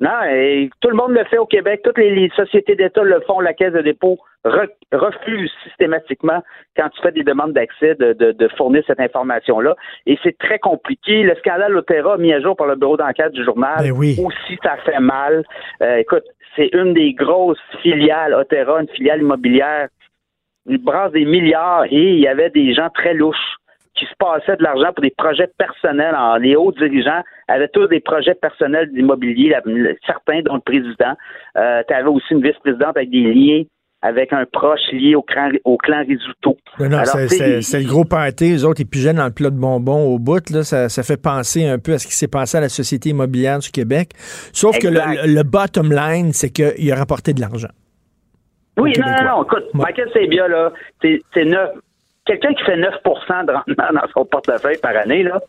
Non, 0.00 0.22
et 0.30 0.70
tout 0.80 0.90
le 0.90 0.94
monde 0.94 1.10
le 1.10 1.24
fait 1.24 1.38
au 1.38 1.46
Québec. 1.46 1.80
Toutes 1.82 1.98
les, 1.98 2.14
les 2.14 2.28
sociétés 2.36 2.76
d'État 2.76 3.02
le 3.02 3.20
font. 3.26 3.40
La 3.40 3.52
Caisse 3.52 3.72
de 3.72 3.80
dépôt 3.80 4.16
re- 4.44 4.68
refuse 4.92 5.50
systématiquement, 5.64 6.40
quand 6.76 6.88
tu 6.90 7.02
fais 7.02 7.10
des 7.10 7.24
demandes 7.24 7.52
d'accès, 7.52 7.96
de, 7.96 8.12
de- 8.12 8.30
de 8.30 8.48
fournir 8.56 8.84
cette 8.86 9.00
information-là. 9.00 9.74
Et 10.06 10.16
c'est 10.22 10.38
très 10.38 10.60
compliqué. 10.60 11.24
Le 11.24 11.34
scandale 11.36 11.76
Otera 11.76 12.16
mis 12.16 12.32
à 12.32 12.40
jour 12.40 12.54
par 12.56 12.68
le 12.68 12.76
bureau 12.76 12.96
d'enquête 12.96 13.32
du 13.32 13.44
journal 13.44 13.78
Ben 13.80 13.90
oui. 13.90 14.16
aussi, 14.24 14.56
ça 14.62 14.76
fait 14.84 15.00
mal. 15.00 15.42
Euh, 15.82 15.96
écoute, 15.96 16.22
c'est 16.54 16.70
une 16.74 16.94
des 16.94 17.12
grosses 17.14 17.58
filiales 17.82 18.34
Otera, 18.34 18.80
une 18.80 18.88
filiale 18.90 19.20
immobilière 19.20 19.88
Ils 20.66 20.78
brassent 20.78 21.10
des 21.12 21.24
milliards 21.24 21.86
et 21.86 22.12
il 22.14 22.20
y 22.20 22.28
avait 22.28 22.50
des 22.50 22.72
gens 22.72 22.88
très 22.90 23.14
louches 23.14 23.56
qui 23.98 24.04
se 24.06 24.14
passaient 24.18 24.56
de 24.56 24.62
l'argent 24.62 24.92
pour 24.94 25.02
des 25.02 25.14
projets 25.16 25.48
personnels. 25.58 26.14
Les 26.40 26.56
hauts 26.56 26.72
dirigeants 26.72 27.22
avaient 27.48 27.68
tous 27.68 27.86
des 27.88 28.00
projets 28.00 28.34
personnels 28.34 28.90
d'immobilier, 28.92 29.54
certains, 30.06 30.40
dont 30.42 30.54
le 30.54 30.60
président. 30.60 31.14
Euh, 31.56 31.82
tu 31.88 31.94
avais 31.94 32.08
aussi 32.08 32.26
une 32.32 32.42
vice-présidente 32.42 32.96
avec 32.96 33.10
des 33.10 33.32
liens 33.32 33.62
avec 34.00 34.32
un 34.32 34.44
proche 34.52 34.78
lié 34.92 35.16
au 35.16 35.22
clan, 35.22 35.50
au 35.64 35.76
clan 35.76 36.04
Risuto. 36.06 36.56
Non, 36.78 36.88
non, 36.88 36.98
c'est- 37.04 37.80
le 37.80 37.88
gros 37.88 38.04
party. 38.04 38.50
Les 38.50 38.64
autres, 38.64 38.80
ils 38.80 38.86
pigeaient 38.86 39.12
dans 39.12 39.24
le 39.26 39.32
plat 39.32 39.50
de 39.50 39.58
bonbons 39.58 40.04
au 40.14 40.20
bout. 40.20 40.48
Là. 40.50 40.62
Ça, 40.62 40.88
ça 40.88 41.02
fait 41.02 41.20
penser 41.20 41.66
un 41.66 41.80
peu 41.80 41.94
à 41.94 41.98
ce 41.98 42.06
qui 42.06 42.14
s'est 42.14 42.28
passé 42.28 42.58
à 42.58 42.60
la 42.60 42.68
Société 42.68 43.08
immobilière 43.08 43.58
du 43.58 43.70
Québec. 43.72 44.10
Sauf 44.52 44.78
que 44.78 44.86
le, 44.86 45.00
le 45.34 45.42
bottom 45.42 45.90
line, 45.90 46.32
c'est 46.32 46.50
qu'il 46.50 46.92
a 46.92 46.94
rapporté 46.94 47.32
de 47.32 47.40
l'argent. 47.40 47.70
Oui, 48.78 48.92
non, 49.00 49.06
non, 49.08 49.24
non, 49.38 49.42
écoute, 49.42 49.64
Ouais. 49.74 49.80
Michael 49.86 50.10
Sabia, 50.12 50.46
là, 50.46 50.72
c'est 51.02 51.44
neuf. 51.44 51.70
Quelqu'un 52.28 52.52
qui 52.54 52.62
fait 52.64 52.76
9% 52.76 53.46
de 53.46 53.52
rendement 53.52 54.00
dans 54.00 54.08
son 54.14 54.24
portefeuille 54.24 54.78
par 54.78 54.96
année, 54.96 55.22
là, 55.24 55.40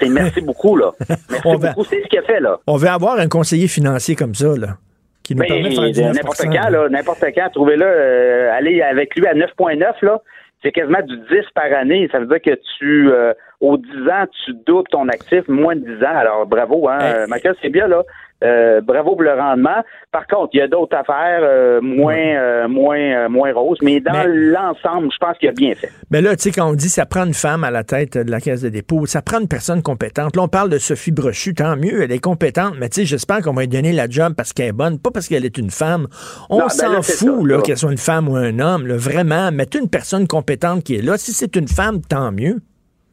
c'est 0.00 0.08
merci 0.08 0.40
beaucoup, 0.46 0.76
là. 0.76 0.92
Merci 1.08 1.42
On 1.46 1.56
va- 1.56 1.70
beaucoup, 1.70 1.84
c'est 1.84 2.02
ce 2.02 2.08
qu'il 2.08 2.18
a 2.18 2.22
fait, 2.22 2.38
là. 2.40 2.58
On 2.68 2.76
veut 2.76 2.88
avoir 2.88 3.18
un 3.18 3.28
conseiller 3.28 3.66
financier 3.66 4.14
comme 4.14 4.34
ça, 4.34 4.48
là, 4.56 4.76
qui 5.24 5.34
nous 5.34 5.40
Mais 5.40 5.48
permet 5.48 5.70
de 5.70 5.74
faire 5.74 5.90
du 5.90 6.02
9 6.02 6.14
n'importe 6.14 6.42
quand, 6.44 6.68
là, 6.70 6.88
n'importe 6.90 7.24
quand, 7.34 7.48
trouvez-le, 7.54 7.84
euh, 7.86 8.52
aller 8.52 8.82
avec 8.82 9.16
lui 9.16 9.26
à 9.26 9.34
9,9, 9.34 9.80
là, 10.02 10.20
c'est 10.62 10.72
quasiment 10.72 11.02
du 11.02 11.16
10 11.16 11.24
par 11.54 11.72
année. 11.72 12.08
Ça 12.12 12.18
veut 12.20 12.26
dire 12.26 12.40
que 12.42 12.58
tu, 12.78 13.10
euh, 13.10 13.32
aux 13.60 13.76
10 13.76 13.84
ans, 14.10 14.26
tu 14.44 14.52
doubles 14.66 14.88
ton 14.90 15.08
actif, 15.08 15.46
moins 15.48 15.76
de 15.76 15.80
10 15.80 16.04
ans. 16.04 16.16
Alors, 16.16 16.46
bravo, 16.46 16.88
hein, 16.88 16.98
Hey. 17.00 17.28
Michael, 17.28 17.54
c'est 17.62 17.70
bien, 17.70 17.88
là. 17.88 18.02
Euh, 18.44 18.82
bravo 18.82 19.12
pour 19.12 19.22
le 19.22 19.32
rendement. 19.32 19.82
Par 20.12 20.26
contre, 20.26 20.50
il 20.52 20.58
y 20.58 20.60
a 20.60 20.68
d'autres 20.68 20.94
affaires 20.94 21.40
euh, 21.40 21.80
moins, 21.80 22.14
euh, 22.16 22.68
moins, 22.68 23.28
moins 23.30 23.52
roses, 23.54 23.78
mais 23.82 24.00
dans 24.00 24.26
l'ensemble, 24.26 25.08
je 25.10 25.16
pense 25.18 25.38
qu'il 25.38 25.48
a 25.48 25.52
bien 25.52 25.74
fait. 25.74 25.90
Mais 26.10 26.20
là, 26.20 26.36
tu 26.36 26.42
sais, 26.42 26.50
quand 26.50 26.68
on 26.68 26.74
dit 26.74 26.90
ça 26.90 27.06
prend 27.06 27.24
une 27.24 27.32
femme 27.32 27.64
à 27.64 27.70
la 27.70 27.82
tête 27.82 28.18
de 28.18 28.30
la 28.30 28.40
caisse 28.40 28.60
de 28.60 28.68
dépôt, 28.68 29.06
ça 29.06 29.22
prend 29.22 29.40
une 29.40 29.48
personne 29.48 29.82
compétente. 29.82 30.36
Là, 30.36 30.42
on 30.42 30.48
parle 30.48 30.68
de 30.68 30.76
Sophie 30.76 31.12
Brochu, 31.12 31.54
tant 31.54 31.76
mieux, 31.76 32.02
elle 32.02 32.12
est 32.12 32.18
compétente, 32.18 32.74
mais 32.78 32.90
tu 32.90 33.00
sais, 33.00 33.06
j'espère 33.06 33.40
qu'on 33.40 33.54
va 33.54 33.62
lui 33.62 33.68
donner 33.68 33.92
la 33.92 34.06
job 34.06 34.34
parce 34.36 34.52
qu'elle 34.52 34.68
est 34.68 34.72
bonne, 34.72 34.98
pas 34.98 35.10
parce 35.10 35.28
qu'elle 35.28 35.46
est 35.46 35.56
une 35.56 35.70
femme. 35.70 36.06
On 36.50 36.58
ben 36.58 36.68
s'en 36.68 37.00
fout, 37.00 37.46
là, 37.46 37.62
qu'elle 37.62 37.78
soit 37.78 37.92
une 37.92 37.96
femme 37.96 38.28
ou 38.28 38.36
un 38.36 38.58
homme, 38.58 38.86
là, 38.86 38.96
vraiment. 38.98 39.50
Mettez 39.50 39.78
une 39.78 39.88
personne 39.88 40.26
compétente 40.26 40.84
qui 40.84 40.96
est 40.96 41.02
là. 41.02 41.16
Si 41.16 41.32
c'est 41.32 41.56
une 41.56 41.68
femme, 41.68 42.02
tant 42.02 42.32
mieux. 42.32 42.58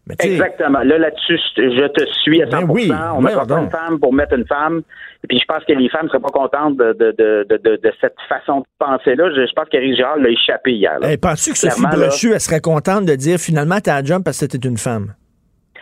Mais 0.05 0.15
Exactement. 0.19 0.79
Là, 0.79 0.97
là-dessus, 0.97 1.39
je 1.55 1.87
te 1.87 2.05
suis 2.23 2.41
à 2.43 2.49
100 2.49 2.51
Ben 2.51 2.65
oui, 2.69 2.91
On 3.15 3.21
met 3.21 3.31
voyons 3.31 3.45
pas 3.47 3.59
une 3.61 3.69
femme 3.69 3.99
pour 4.01 4.11
mettre 4.13 4.33
une 4.37 4.45
femme. 4.45 4.81
Et 5.23 5.27
puis, 5.27 5.39
je 5.39 5.45
pense 5.45 5.63
que 5.63 5.71
les 5.71 5.87
femmes 5.87 6.03
ne 6.05 6.09
seraient 6.09 6.19
pas 6.19 6.27
contentes 6.29 6.75
de, 6.75 6.91
de, 6.91 7.11
de, 7.17 7.45
de, 7.49 7.57
de- 7.57 7.75
de 7.81 7.93
cette 8.01 8.15
façon 8.27 8.59
de 8.59 8.65
penser-là. 8.79 9.29
Je, 9.33 9.45
je 9.47 9.53
pense 9.53 9.69
qu'Éric 9.69 9.95
Girard 9.95 10.17
l'a 10.17 10.29
échappé 10.29 10.73
hier. 10.73 10.99
là. 10.99 11.09
hey, 11.09 11.17
penses-tu 11.17 11.51
que 11.51 11.57
Sophie 11.57 11.75
Clairement, 11.79 11.97
là. 11.97 12.07
Brochu, 12.07 12.33
elle 12.33 12.39
serait 12.41 12.59
contente 12.59 13.05
de 13.05 13.15
dire 13.15 13.37
finalement 13.37 13.75
t'as 13.81 13.95
un 14.01 14.03
job 14.03 14.23
parce 14.25 14.37
que 14.39 14.45
c'était 14.49 14.67
une 14.67 14.77
femme? 14.77 15.13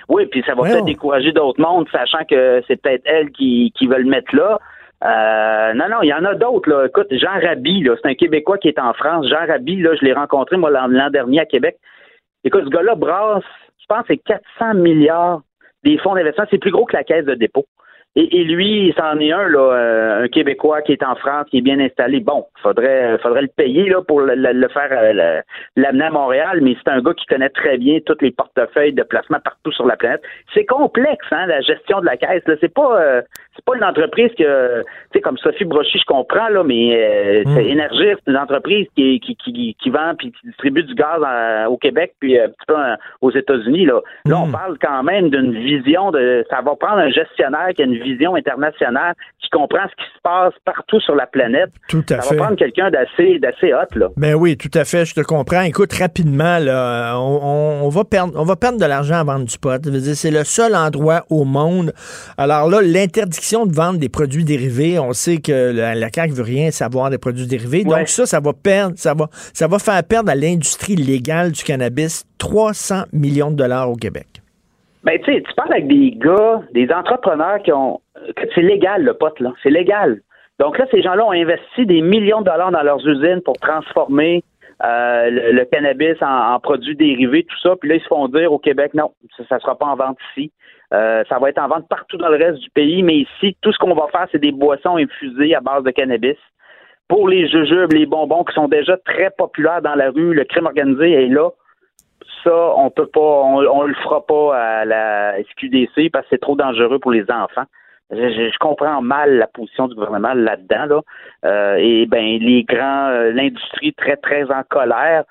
Oui, 0.07 0.27
puis 0.27 0.43
ça 0.45 0.53
va 0.53 0.63
peut-être 0.63 0.85
décourager 0.85 1.31
d'autres 1.31 1.59
mondes, 1.61 1.87
sachant 1.91 2.23
que 2.29 2.61
c'est 2.67 2.79
peut-être 2.79 3.03
elle 3.05 3.31
qui, 3.31 3.71
qui 3.75 3.87
veut 3.87 3.97
le 3.99 4.09
mettre 4.09 4.35
là. 4.35 4.59
Euh, 5.03 5.73
non, 5.73 5.85
non, 5.89 5.97
il 6.03 6.09
y 6.09 6.13
en 6.13 6.23
a 6.25 6.35
d'autres. 6.35 6.69
Là. 6.69 6.85
Écoute, 6.85 7.07
Jean 7.11 7.39
Rabi, 7.41 7.81
là, 7.81 7.95
c'est 8.01 8.09
un 8.09 8.13
Québécois 8.13 8.59
qui 8.59 8.67
est 8.67 8.77
en 8.77 8.93
France. 8.93 9.27
Jean 9.29 9.47
Rabi, 9.47 9.81
là, 9.81 9.91
je 9.99 10.05
l'ai 10.05 10.13
rencontré 10.13 10.57
moi 10.57 10.69
l'an 10.69 10.85
l'an 10.87 11.09
dernier 11.09 11.39
à 11.39 11.45
Québec. 11.45 11.77
Écoute, 12.43 12.65
ce 12.65 12.69
gars-là 12.69 12.95
brasse, 12.95 13.43
pense, 13.91 14.05
c'est 14.07 14.17
400 14.17 14.75
milliards 14.75 15.41
des 15.83 15.97
fonds 15.97 16.15
d'investissement. 16.15 16.47
C'est 16.49 16.57
plus 16.57 16.71
gros 16.71 16.85
que 16.85 16.95
la 16.95 17.03
caisse 17.03 17.25
de 17.25 17.35
dépôt. 17.35 17.65
Et, 18.17 18.41
et 18.41 18.43
lui, 18.43 18.93
c'en 18.97 19.17
est 19.19 19.31
un, 19.31 19.47
là, 19.47 19.59
euh, 19.59 20.23
un 20.23 20.27
Québécois 20.27 20.81
qui 20.81 20.91
est 20.91 21.03
en 21.03 21.15
France, 21.15 21.47
qui 21.49 21.59
est 21.59 21.61
bien 21.61 21.79
installé. 21.79 22.19
Bon, 22.19 22.45
faudrait, 22.61 23.17
faudrait 23.19 23.43
le 23.43 23.47
payer 23.47 23.87
là, 23.87 24.01
pour 24.01 24.19
le, 24.19 24.67
faire 24.67 24.89
euh, 24.91 25.41
l'amener 25.77 26.05
à 26.05 26.09
Montréal, 26.11 26.59
mais 26.61 26.75
c'est 26.75 26.91
un 26.91 27.01
gars 27.01 27.13
qui 27.13 27.25
connaît 27.25 27.49
très 27.49 27.77
bien 27.77 27.99
tous 28.05 28.17
les 28.19 28.31
portefeuilles 28.31 28.91
de 28.91 29.03
placement 29.03 29.39
partout 29.39 29.71
sur 29.71 29.85
la 29.85 29.95
planète. 29.95 30.21
C'est 30.53 30.65
complexe, 30.65 31.25
hein, 31.31 31.45
la 31.47 31.61
gestion 31.61 32.01
de 32.01 32.05
la 32.05 32.17
caisse. 32.17 32.43
C'est 32.59 32.73
pas 32.73 33.01
euh, 33.01 33.21
c'est 33.61 33.71
pas 33.71 33.77
une 33.77 33.83
entreprise 33.83 34.31
que 34.37 34.81
tu 34.81 34.85
sais, 35.13 35.21
comme 35.21 35.37
Sophie 35.37 35.65
Brochy, 35.65 35.99
je 35.99 36.05
comprends, 36.05 36.49
là, 36.49 36.63
mais 36.63 36.95
euh, 36.95 37.43
c'est 37.55 37.65
Énergir, 37.67 38.17
c'est 38.25 38.31
une 38.31 38.37
entreprise 38.37 38.87
qui, 38.95 39.19
qui, 39.19 39.35
qui, 39.35 39.75
qui 39.81 39.89
vend 39.89 40.13
puis 40.17 40.31
qui 40.31 40.47
distribue 40.47 40.83
du 40.83 40.95
gaz 40.95 41.19
au 41.69 41.77
Québec 41.77 42.13
puis 42.19 42.37
euh, 42.39 42.45
un 42.45 42.49
petit 42.49 42.65
peu 42.67 42.75
en- 42.75 42.95
aux 43.21 43.31
États-Unis. 43.31 43.85
Là, 43.85 43.99
là 44.25 44.39
on 44.39 44.51
parle 44.51 44.77
quand 44.81 45.03
même 45.03 45.29
d'une 45.29 45.53
vision 45.53 46.11
de 46.11 46.43
ça 46.49 46.57
va 46.61 46.75
prendre 46.75 46.97
un 46.99 47.09
gestionnaire 47.09 47.69
qui 47.75 47.81
a 47.83 47.85
une 47.85 48.01
vision 48.01 48.35
internationale, 48.35 49.13
qui 49.39 49.49
comprend 49.49 49.83
ce 49.89 50.03
qui 50.03 50.09
se 50.11 50.21
passe 50.23 50.53
partout 50.65 50.99
sur 51.01 51.15
la 51.15 51.27
planète. 51.27 51.69
Tout 51.89 52.03
à 52.09 52.21
ça 52.21 52.29
fait. 52.29 52.35
va 52.35 52.43
prendre 52.45 52.57
quelqu'un 52.57 52.89
d'assez 52.89 53.37
d'assez 53.39 53.73
hot, 53.73 53.95
là. 53.97 54.07
Ben 54.17 54.33
oui, 54.35 54.57
tout 54.57 54.71
à 54.77 54.85
fait, 54.85 55.05
je 55.05 55.13
te 55.13 55.21
comprends. 55.21 55.61
Écoute, 55.61 55.91
rapidement, 55.93 56.57
là, 56.59 57.17
on, 57.19 57.39
on- 57.43 57.85
on 57.85 57.89
va 57.89 58.03
perdre, 58.03 58.33
on 58.37 58.43
va 58.43 58.55
perdre 58.55 58.79
de 58.79 58.85
l'argent 58.85 59.15
à 59.15 59.23
vendre 59.23 59.45
du 59.45 59.57
pot. 59.57 59.81
C'est 60.13 60.31
le 60.31 60.43
seul 60.43 60.75
endroit 60.75 61.21
au 61.29 61.43
monde. 61.45 61.91
Alors 62.37 62.69
là, 62.69 62.79
l'interdiction 62.81 63.50
de 63.65 63.73
vendre 63.73 63.99
des 63.99 64.09
produits 64.09 64.43
dérivés, 64.43 64.99
on 64.99 65.13
sait 65.13 65.37
que 65.37 65.71
la, 65.71 65.95
la 65.95 66.07
CAQ 66.13 66.33
veut 66.33 66.43
rien 66.43 66.71
savoir 66.71 67.09
des 67.09 67.17
produits 67.17 67.47
dérivés. 67.47 67.83
Ouais. 67.85 67.99
Donc 67.99 68.07
ça, 68.07 68.25
ça 68.25 68.39
va 68.39 68.53
perdre, 68.53 68.93
ça 68.97 69.13
va, 69.13 69.27
ça 69.31 69.67
va 69.67 69.79
faire 69.79 70.01
perdre 70.03 70.31
à 70.31 70.35
l'industrie 70.35 70.95
légale 70.95 71.51
du 71.51 71.63
cannabis 71.63 72.25
300 72.39 73.03
millions 73.13 73.51
de 73.51 73.55
dollars 73.55 73.89
au 73.89 73.95
Québec. 73.95 74.27
Ben, 75.03 75.19
tu 75.19 75.33
sais, 75.33 75.41
tu 75.41 75.53
parles 75.55 75.73
avec 75.73 75.87
des 75.87 76.11
gars, 76.11 76.61
des 76.73 76.91
entrepreneurs 76.91 77.61
qui 77.63 77.71
ont. 77.71 77.99
C'est 78.53 78.61
légal, 78.61 79.03
le 79.03 79.13
pot, 79.13 79.37
là. 79.39 79.51
C'est 79.63 79.71
légal. 79.71 80.21
Donc 80.59 80.77
là, 80.77 80.85
ces 80.91 81.01
gens-là 81.01 81.25
ont 81.25 81.31
investi 81.31 81.85
des 81.87 82.01
millions 82.01 82.41
de 82.41 82.45
dollars 82.45 82.71
dans 82.71 82.83
leurs 82.83 83.05
usines 83.07 83.41
pour 83.43 83.57
transformer 83.57 84.43
euh, 84.83 85.29
le, 85.29 85.51
le 85.53 85.65
cannabis 85.65 86.21
en, 86.21 86.53
en 86.53 86.59
produits 86.59 86.95
dérivés, 86.95 87.43
tout 87.43 87.59
ça. 87.61 87.75
Puis 87.79 87.89
là, 87.89 87.95
ils 87.95 88.01
se 88.01 88.07
font 88.07 88.27
dire 88.27 88.51
au 88.51 88.59
Québec, 88.59 88.93
non, 88.93 89.11
ça 89.37 89.55
ne 89.55 89.59
sera 89.59 89.75
pas 89.75 89.87
en 89.87 89.95
vente 89.95 90.17
ici. 90.31 90.51
Euh, 90.93 91.23
ça 91.29 91.39
va 91.39 91.49
être 91.49 91.61
en 91.61 91.67
vente 91.67 91.87
partout 91.87 92.17
dans 92.17 92.29
le 92.29 92.37
reste 92.37 92.59
du 92.59 92.69
pays, 92.71 93.01
mais 93.01 93.17
ici, 93.17 93.55
tout 93.61 93.71
ce 93.71 93.77
qu'on 93.77 93.93
va 93.93 94.07
faire, 94.11 94.27
c'est 94.31 94.41
des 94.41 94.51
boissons 94.51 94.97
infusées 94.97 95.55
à 95.55 95.61
base 95.61 95.83
de 95.83 95.91
cannabis. 95.91 96.37
Pour 97.07 97.27
les 97.27 97.47
jujubes, 97.47 97.93
les 97.93 98.05
bonbons 98.05 98.43
qui 98.43 98.53
sont 98.53 98.67
déjà 98.67 98.97
très 98.97 99.31
populaires 99.31 99.81
dans 99.81 99.95
la 99.95 100.11
rue, 100.11 100.33
le 100.33 100.43
crime 100.43 100.65
organisé 100.65 101.11
est 101.11 101.27
là 101.27 101.49
ça, 102.43 102.73
on 102.75 102.89
peut 102.89 103.07
pas, 103.07 103.19
on, 103.19 103.83
le 103.83 103.93
fera 103.95 104.25
pas 104.25 104.57
à 104.57 104.85
la 104.85 105.41
SQDC 105.43 106.11
parce 106.11 106.25
que 106.25 106.31
c'est 106.31 106.41
trop 106.41 106.55
dangereux 106.55 106.99
pour 106.99 107.11
les 107.11 107.23
enfants. 107.29 107.65
Je, 108.11 108.57
comprends 108.59 109.01
mal 109.01 109.37
la 109.37 109.47
position 109.47 109.87
du 109.87 109.95
gouvernement 109.95 110.33
là-dedans, 110.33 110.85
là. 110.85 111.01
Euh, 111.45 111.75
et 111.79 112.05
ben 112.07 112.39
les 112.39 112.63
grands, 112.63 113.07
euh, 113.07 113.31
l'industrie 113.31 113.93
très 113.93 114.17
très 114.17 114.51
en 114.51 114.63
colère, 114.63 115.23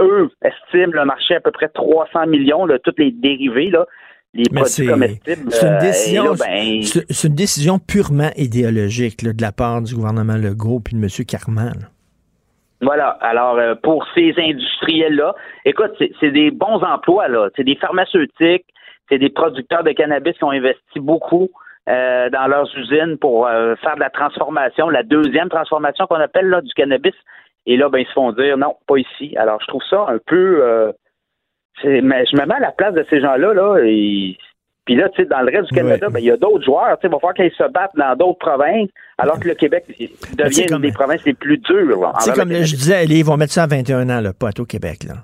eux 0.00 0.30
estiment 0.42 0.92
le 0.92 1.04
marché 1.04 1.34
à 1.34 1.40
peu 1.40 1.50
près 1.50 1.68
300 1.68 2.26
millions, 2.28 2.66
là, 2.66 2.78
tous 2.78 2.94
les 2.98 3.10
dérivés 3.10 3.70
là, 3.70 3.84
les 4.34 4.44
produits 4.44 4.70
c'est 4.70 4.86
comestibles. 4.86 5.50
c'est 5.50 5.66
une 5.66 5.72
euh, 5.72 5.80
décision, 5.80 6.34
ben, 6.34 6.82
c'est 6.82 7.28
une 7.28 7.34
décision 7.34 7.78
purement 7.78 8.30
idéologique 8.36 9.22
là, 9.22 9.32
de 9.32 9.42
la 9.42 9.52
part 9.52 9.82
du 9.82 9.94
gouvernement 9.94 10.36
Legault 10.36 10.80
puis 10.80 10.94
de 10.94 11.02
M. 11.02 11.08
Carman. 11.26 11.74
là. 11.80 11.88
Voilà. 12.80 13.10
Alors, 13.20 13.58
euh, 13.58 13.74
pour 13.74 14.06
ces 14.14 14.34
industriels-là, 14.38 15.34
écoute, 15.64 15.92
c'est 15.98 16.12
c'est 16.18 16.30
des 16.30 16.50
bons 16.50 16.82
emplois, 16.82 17.28
là. 17.28 17.50
C'est 17.56 17.64
des 17.64 17.76
pharmaceutiques, 17.76 18.64
c'est 19.08 19.18
des 19.18 19.28
producteurs 19.28 19.84
de 19.84 19.92
cannabis 19.92 20.36
qui 20.36 20.44
ont 20.44 20.50
investi 20.50 20.98
beaucoup 20.98 21.50
euh, 21.88 22.30
dans 22.30 22.46
leurs 22.46 22.74
usines 22.76 23.18
pour 23.18 23.46
euh, 23.46 23.74
faire 23.76 23.96
de 23.96 24.00
la 24.00 24.10
transformation, 24.10 24.88
la 24.88 25.02
deuxième 25.02 25.50
transformation 25.50 26.06
qu'on 26.06 26.16
appelle 26.16 26.48
là, 26.48 26.62
du 26.62 26.72
cannabis. 26.72 27.14
Et 27.66 27.76
là, 27.76 27.90
ben, 27.90 27.98
ils 27.98 28.06
se 28.06 28.12
font 28.12 28.32
dire 28.32 28.56
non, 28.56 28.76
pas 28.86 28.96
ici. 28.96 29.36
Alors, 29.36 29.60
je 29.60 29.66
trouve 29.66 29.82
ça 29.90 30.06
un 30.08 30.18
peu. 30.24 30.92
Mais 31.84 32.24
je 32.30 32.36
me 32.40 32.46
mets 32.46 32.54
à 32.54 32.60
la 32.60 32.72
place 32.72 32.94
de 32.94 33.04
ces 33.10 33.20
gens-là, 33.20 33.52
là, 33.54 33.78
et 33.84 34.36
puis 34.86 34.96
là, 34.96 35.08
tu 35.10 35.22
sais, 35.22 35.28
dans 35.28 35.40
le 35.40 35.50
reste 35.56 35.68
du 35.70 35.74
Canada, 35.74 36.06
Ouais. 36.06 36.12
ben, 36.14 36.18
il 36.20 36.24
y 36.26 36.30
a 36.30 36.36
d'autres 36.36 36.64
joueurs. 36.64 36.96
Tu 36.98 37.02
sais, 37.02 37.08
il 37.08 37.10
va 37.12 37.18
falloir 37.18 37.34
qu'ils 37.34 37.50
se 37.52 37.70
battent 37.72 37.90
dans 37.96 38.16
d'autres 38.16 38.38
provinces, 38.38 38.88
alors 39.18 39.38
que 39.38 39.48
le 39.48 39.54
Québec 39.54 39.84
devient 39.88 40.08
c'est 40.52 40.62
une 40.62 40.68
comme- 40.68 40.82
des 40.82 40.92
provinces 40.92 41.24
les 41.24 41.34
plus 41.34 41.58
dures. 41.58 42.12
C'est 42.20 42.34
comme 42.34 42.50
le 42.50 42.62
je 42.64 42.74
disais, 42.76 43.04
ils 43.04 43.24
vont 43.24 43.36
mettre 43.36 43.52
ça 43.52 43.64
à 43.64 43.66
21 43.66 44.08
ans, 44.10 44.20
le 44.20 44.32
pot 44.32 44.58
au 44.58 44.64
Québec. 44.64 45.04
Là. 45.04 45.14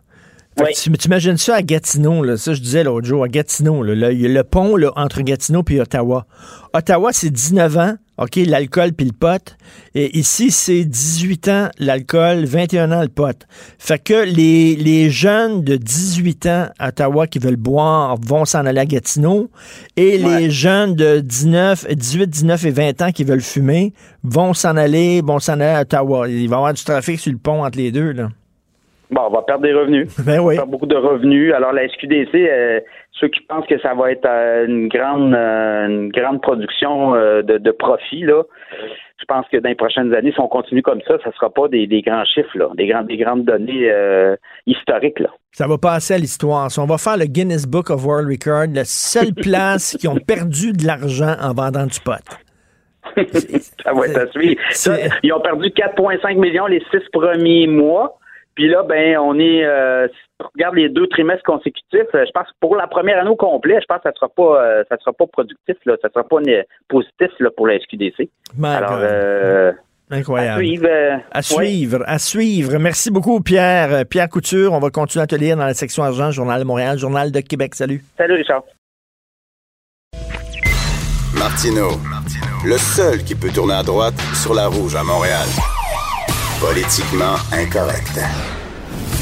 Oui. 0.58 0.72
tu 0.72 0.88
imagines 1.06 1.36
ça 1.36 1.56
à 1.56 1.62
Gatineau, 1.62 2.22
là, 2.24 2.38
ça 2.38 2.54
je 2.54 2.60
disais 2.60 2.82
l'autre 2.82 3.06
jour, 3.06 3.22
à 3.24 3.28
Gatineau, 3.28 3.82
là, 3.82 3.94
là, 3.94 4.10
il 4.12 4.22
y 4.22 4.24
a 4.24 4.28
le 4.30 4.42
pont 4.42 4.76
là, 4.76 4.90
entre 4.96 5.20
Gatineau 5.20 5.62
et 5.70 5.80
Ottawa. 5.82 6.24
Ottawa, 6.72 7.10
c'est 7.12 7.28
19 7.28 7.76
ans, 7.76 7.94
OK, 8.18 8.36
l'alcool 8.46 8.92
puis 8.94 9.06
le 9.06 9.12
pot. 9.12 9.56
Et 9.94 10.18
ici, 10.18 10.50
c'est 10.50 10.84
18 10.84 11.48
ans 11.48 11.68
l'alcool, 11.78 12.44
21 12.46 12.90
ans 12.92 13.02
le 13.02 13.08
pot. 13.08 13.36
Fait 13.78 13.98
que 14.02 14.24
les, 14.24 14.74
les 14.76 15.10
jeunes 15.10 15.62
de 15.62 15.76
18 15.76 16.46
ans 16.46 16.68
à 16.78 16.88
Ottawa 16.88 17.26
qui 17.26 17.38
veulent 17.38 17.56
boire 17.56 18.16
vont 18.20 18.44
s'en 18.46 18.64
aller 18.64 18.80
à 18.80 18.86
Gatineau. 18.86 19.50
Et 19.96 20.22
Ouais. 20.24 20.40
les 20.40 20.50
jeunes 20.50 20.94
de 20.94 21.20
19, 21.20 21.86
18, 21.94 22.26
19 22.28 22.64
et 22.64 22.70
20 22.70 23.02
ans 23.02 23.12
qui 23.12 23.24
veulent 23.24 23.42
fumer 23.42 23.92
vont 24.24 24.54
s'en 24.54 24.76
aller, 24.76 25.20
vont 25.22 25.38
s'en 25.38 25.54
aller 25.54 25.64
à 25.64 25.80
Ottawa. 25.82 26.28
Il 26.28 26.48
va 26.48 26.56
y 26.56 26.58
avoir 26.58 26.72
du 26.74 26.82
trafic 26.84 27.20
sur 27.20 27.32
le 27.32 27.38
pont 27.38 27.64
entre 27.64 27.76
les 27.78 27.92
deux, 27.92 28.12
là. 28.12 28.28
Bon, 29.10 29.22
on 29.28 29.30
va 29.30 29.42
perdre 29.42 29.62
des 29.62 29.72
revenus. 29.72 30.08
Ben 30.26 30.40
oui. 30.40 30.44
On 30.44 30.48
va 30.48 30.54
perdre 30.54 30.72
beaucoup 30.72 30.86
de 30.86 30.96
revenus. 30.96 31.52
Alors 31.54 31.72
la 31.72 31.88
SQDC, 31.88 32.34
euh, 32.34 32.80
ceux 33.12 33.28
qui 33.28 33.40
pensent 33.42 33.66
que 33.66 33.78
ça 33.80 33.94
va 33.94 34.10
être 34.10 34.26
euh, 34.26 34.66
une 34.66 34.88
grande 34.88 35.34
euh, 35.34 35.86
une 35.86 36.08
grande 36.10 36.42
production 36.42 37.12
de, 37.12 37.58
de 37.58 37.70
profit, 37.70 38.22
là, 38.22 38.42
je 39.18 39.24
pense 39.26 39.46
que 39.50 39.58
dans 39.58 39.68
les 39.68 39.74
prochaines 39.74 40.12
années, 40.14 40.32
si 40.32 40.40
on 40.40 40.48
continue 40.48 40.82
comme 40.82 41.00
ça, 41.06 41.16
ça 41.24 41.32
sera 41.32 41.50
pas 41.50 41.68
des, 41.68 41.86
des 41.86 42.02
grands 42.02 42.24
chiffres, 42.24 42.56
là, 42.56 42.68
des, 42.74 42.86
grandes 42.86 43.06
des 43.06 43.16
grandes 43.16 43.44
données 43.44 43.90
historiques. 44.66 45.20
Là. 45.20 45.30
Ça 45.52 45.66
va 45.66 45.78
passer 45.78 46.14
à 46.14 46.18
l'histoire. 46.18 46.70
Si 46.70 46.78
on 46.80 46.86
va 46.86 46.98
faire 46.98 47.16
le 47.16 47.24
Guinness 47.24 47.66
Book 47.66 47.90
of 47.90 48.04
World 48.04 48.28
Record, 48.28 48.66
la 48.74 48.84
seule 48.84 49.34
place 49.42 49.96
qui 49.98 50.08
ont 50.08 50.16
perdu 50.16 50.72
de 50.72 50.86
l'argent 50.86 51.34
en 51.40 51.54
vendant 51.54 51.86
du 51.86 52.00
pot. 52.00 52.12
ça 53.82 53.92
va 53.92 54.06
être 54.06 54.18
à 54.18 54.30
suivre. 54.32 54.60
Ça, 54.70 54.96
ils 55.22 55.32
ont 55.32 55.40
perdu 55.40 55.68
4,5 55.68 56.38
millions 56.38 56.66
les 56.66 56.82
six 56.90 57.00
premiers 57.12 57.66
mois. 57.66 58.18
Puis 58.56 58.68
là, 58.68 58.82
ben, 58.82 59.18
on 59.18 59.38
est, 59.38 59.64
euh, 59.64 60.08
si 60.08 60.14
on 60.42 60.48
regarde 60.54 60.74
les 60.76 60.88
deux 60.88 61.06
trimestres 61.08 61.44
consécutifs. 61.44 62.08
euh, 62.14 62.24
Je 62.26 62.30
pense 62.32 62.46
que 62.48 62.54
pour 62.58 62.74
la 62.74 62.86
première 62.86 63.20
année 63.20 63.28
au 63.30 63.36
complet, 63.36 63.78
je 63.80 63.84
pense 63.86 63.98
que 63.98 64.08
ça 64.08 64.12
sera 64.14 64.28
pas, 64.28 64.62
euh, 64.64 64.82
ça 64.88 64.96
sera 64.98 65.12
pas 65.12 65.26
productif, 65.26 65.76
là, 65.84 65.94
ça 66.02 66.08
sera 66.08 66.24
pas 66.24 66.40
né- 66.40 66.64
positif 66.88 67.28
là, 67.38 67.50
pour 67.54 67.66
la 67.68 67.78
SQDC. 67.78 68.30
My 68.56 68.68
Alors, 68.68 68.98
euh, 69.02 69.72
à 70.10 70.14
Incroyable. 70.14 70.58
suivre. 70.64 70.86
euh, 70.88 71.16
À 71.32 71.36
ouais. 71.38 71.42
suivre, 71.42 72.02
à 72.06 72.18
suivre. 72.18 72.78
Merci 72.78 73.10
beaucoup, 73.10 73.40
Pierre. 73.40 74.04
Pierre 74.08 74.28
Couture, 74.30 74.72
on 74.72 74.78
va 74.80 74.88
continuer 74.90 75.22
à 75.22 75.26
te 75.26 75.36
lire 75.36 75.56
dans 75.56 75.66
la 75.66 75.74
section 75.74 76.02
argent, 76.02 76.30
Journal 76.30 76.58
de 76.60 76.64
Montréal, 76.66 76.96
Journal 76.98 77.30
de 77.32 77.40
Québec. 77.40 77.74
Salut. 77.74 78.02
Salut, 78.16 78.34
Richard. 78.34 78.62
Martino, 81.38 81.88
le 82.64 82.78
seul 82.78 83.18
qui 83.22 83.34
peut 83.34 83.50
tourner 83.54 83.74
à 83.74 83.82
droite 83.82 84.14
sur 84.34 84.54
la 84.54 84.66
rouge 84.68 84.94
à 84.96 85.02
Montréal. 85.02 85.46
Politiquement 86.60 87.36
incorrect. 87.52 88.18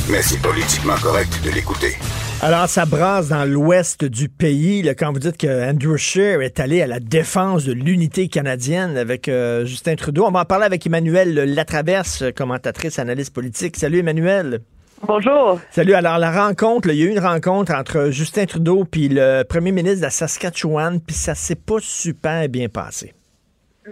Mais 0.08 0.22
c'est 0.22 0.40
politiquement 0.40 0.94
correct 1.02 1.40
de 1.44 1.50
l'écouter. 1.50 1.96
Alors, 2.42 2.68
ça 2.68 2.86
brasse 2.86 3.28
dans 3.28 3.44
l'ouest 3.44 4.04
du 4.04 4.28
pays. 4.28 4.82
là, 4.82 4.94
quand 4.94 5.12
vous 5.12 5.18
dites 5.18 5.36
que 5.36 5.68
Andrew 5.68 5.96
Scheer 5.96 6.42
est 6.42 6.60
allé 6.60 6.80
à 6.80 6.86
la 6.86 7.00
défense 7.00 7.64
de 7.64 7.72
l'unité 7.72 8.28
canadienne 8.28 8.96
avec 8.96 9.28
euh, 9.28 9.64
Justin 9.64 9.96
Trudeau, 9.96 10.26
on 10.26 10.30
va 10.30 10.40
en 10.40 10.44
parler 10.44 10.64
avec 10.64 10.86
Emmanuel 10.86 11.34
Latraverse, 11.34 12.22
commentatrice, 12.36 13.00
analyste 13.00 13.34
politique. 13.34 13.76
Salut, 13.76 13.98
Emmanuel. 13.98 14.60
Bonjour. 15.04 15.58
Salut. 15.72 15.94
Alors, 15.94 16.18
la 16.18 16.30
rencontre, 16.30 16.86
là, 16.86 16.94
il 16.94 17.00
y 17.00 17.02
a 17.02 17.06
eu 17.06 17.10
une 17.10 17.18
rencontre 17.18 17.74
entre 17.74 18.10
Justin 18.10 18.46
Trudeau 18.46 18.84
puis 18.84 19.08
le 19.08 19.42
premier 19.42 19.72
ministre 19.72 19.98
de 19.98 20.02
la 20.02 20.10
Saskatchewan, 20.10 21.00
puis 21.00 21.16
ça 21.16 21.34
s'est 21.34 21.56
pas 21.56 21.78
super 21.80 22.48
bien 22.48 22.68
passé. 22.68 23.12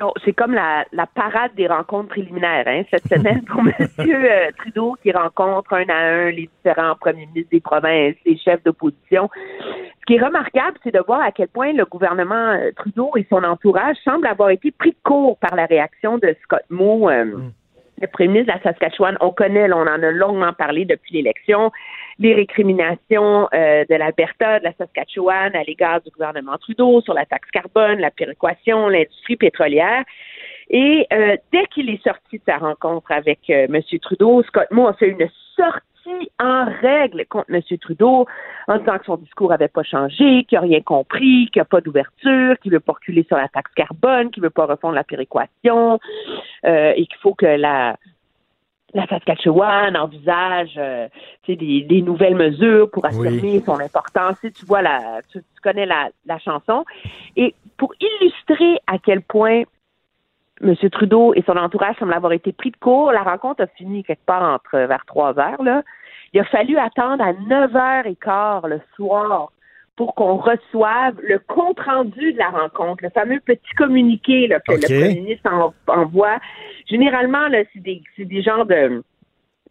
Non, 0.00 0.12
c'est 0.24 0.32
comme 0.32 0.54
la, 0.54 0.86
la 0.92 1.06
parade 1.06 1.54
des 1.54 1.66
rencontres 1.66 2.08
préliminaires 2.08 2.64
hein, 2.66 2.82
cette 2.90 3.06
semaine 3.08 3.42
pour 3.44 3.60
M. 3.98 4.52
Trudeau 4.56 4.96
qui 5.02 5.12
rencontre 5.12 5.74
un 5.74 5.88
à 5.88 5.96
un 5.96 6.30
les 6.30 6.48
différents 6.56 6.94
premiers 6.94 7.26
ministres 7.26 7.50
des 7.50 7.60
provinces, 7.60 8.14
les 8.24 8.38
chefs 8.38 8.62
d'opposition. 8.64 9.28
Ce 10.00 10.06
qui 10.06 10.14
est 10.14 10.24
remarquable, 10.24 10.78
c'est 10.82 10.94
de 10.94 11.02
voir 11.06 11.20
à 11.20 11.30
quel 11.30 11.48
point 11.48 11.72
le 11.72 11.84
gouvernement 11.84 12.52
euh, 12.52 12.70
Trudeau 12.74 13.12
et 13.16 13.26
son 13.28 13.44
entourage 13.44 13.96
semblent 14.02 14.26
avoir 14.26 14.50
été 14.50 14.70
pris 14.70 14.90
de 14.90 14.96
court 15.04 15.36
par 15.38 15.54
la 15.54 15.66
réaction 15.66 16.18
de 16.18 16.34
Scott 16.42 16.64
Moe, 16.70 17.10
euh, 17.10 17.24
le 18.00 18.06
premier 18.08 18.28
ministre 18.28 18.52
de 18.52 18.58
la 18.58 18.62
Saskatchewan. 18.62 19.16
On 19.20 19.30
connaît, 19.30 19.68
là, 19.68 19.76
on 19.76 19.82
en 19.82 20.02
a 20.02 20.10
longuement 20.10 20.54
parlé 20.54 20.86
depuis 20.86 21.14
l'élection, 21.14 21.70
les 22.18 22.34
récriminations 22.34 23.48
euh, 23.54 23.84
de 23.88 23.94
l'Alberta, 23.94 24.58
de 24.58 24.64
la 24.64 24.72
Saskatchewan 24.74 25.54
à 25.54 25.62
l'égard 25.64 26.00
du 26.00 26.10
gouvernement 26.10 26.56
Trudeau 26.58 27.00
sur 27.00 27.14
la 27.14 27.26
taxe 27.26 27.50
carbone, 27.50 27.98
la 27.98 28.10
péréquation, 28.10 28.88
l'industrie 28.88 29.36
pétrolière. 29.36 30.04
Et 30.70 31.06
euh, 31.12 31.36
dès 31.52 31.66
qu'il 31.66 31.90
est 31.90 32.02
sorti 32.02 32.38
de 32.38 32.42
sa 32.46 32.58
rencontre 32.58 33.10
avec 33.12 33.40
euh, 33.50 33.66
M. 33.72 33.80
Trudeau, 34.00 34.42
Scott 34.44 34.68
Moe 34.70 34.88
a 34.88 34.94
fait 34.94 35.08
une 35.08 35.28
sortie 35.56 36.30
en 36.40 36.64
règle 36.80 37.26
contre 37.26 37.52
M. 37.52 37.62
Trudeau 37.78 38.26
en 38.68 38.78
disant 38.78 38.98
que 38.98 39.04
son 39.04 39.16
discours 39.16 39.50
n'avait 39.50 39.68
pas 39.68 39.82
changé, 39.82 40.44
qu'il 40.44 40.56
n'a 40.56 40.60
rien 40.60 40.80
compris, 40.80 41.48
qu'il 41.52 41.60
n'y 41.60 41.62
a 41.62 41.66
pas 41.66 41.80
d'ouverture, 41.80 42.58
qu'il 42.60 42.72
ne 42.72 42.76
veut 42.76 42.80
pas 42.80 42.92
reculer 42.92 43.24
sur 43.24 43.36
la 43.36 43.48
taxe 43.48 43.72
carbone, 43.74 44.30
qu'il 44.30 44.42
ne 44.42 44.46
veut 44.46 44.50
pas 44.50 44.66
refondre 44.66 44.94
la 44.94 45.04
péréquation 45.04 46.00
euh, 46.64 46.92
et 46.96 47.06
qu'il 47.06 47.18
faut 47.20 47.34
que 47.34 47.46
la 47.46 47.96
la 48.94 49.06
Saskatchewan 49.06 49.96
envisage 49.96 50.74
euh, 50.76 51.08
des, 51.48 51.56
des 51.56 52.02
nouvelles 52.02 52.34
mesures 52.34 52.90
pour 52.90 53.04
affirmer 53.04 53.60
son 53.60 53.80
importance. 53.80 54.36
Tu, 54.40 54.48
sais, 54.48 54.52
tu 54.52 54.66
vois 54.66 54.82
la, 54.82 55.20
tu, 55.30 55.38
tu 55.38 55.60
connais 55.62 55.86
la, 55.86 56.10
la 56.26 56.38
chanson. 56.38 56.84
Et 57.36 57.54
pour 57.78 57.94
illustrer 58.00 58.78
à 58.86 58.98
quel 58.98 59.22
point 59.22 59.62
M. 60.62 60.74
Trudeau 60.90 61.34
et 61.34 61.42
son 61.42 61.56
entourage 61.56 61.96
semblent 61.98 62.12
avoir 62.12 62.32
été 62.32 62.52
pris 62.52 62.70
de 62.70 62.76
court, 62.76 63.12
la 63.12 63.22
rencontre 63.22 63.62
a 63.62 63.66
fini 63.66 64.04
quelque 64.04 64.24
part 64.24 64.42
entre 64.42 64.78
vers 64.78 65.04
trois 65.06 65.38
heures. 65.38 65.62
Là. 65.62 65.82
Il 66.32 66.40
a 66.40 66.44
fallu 66.44 66.78
attendre 66.78 67.22
à 67.22 67.32
9h15 67.32 68.68
le 68.68 68.80
soir 68.94 69.50
pour 69.96 70.14
qu'on 70.14 70.36
reçoive 70.36 71.16
le 71.22 71.38
compte-rendu 71.38 72.32
de 72.32 72.38
la 72.38 72.48
rencontre, 72.50 73.02
le 73.02 73.10
fameux 73.10 73.40
petit 73.40 73.74
communiqué 73.76 74.46
là, 74.46 74.58
que 74.60 74.72
le 74.72 74.78
premier 74.80 75.14
ministre 75.20 75.50
en- 75.52 75.74
envoie. 75.86 76.38
Généralement, 76.86 77.48
là, 77.48 77.58
c'est 77.72 77.80
des, 77.82 78.02
c'est 78.16 78.24
des 78.24 78.42
genres 78.42 78.64
de 78.66 79.02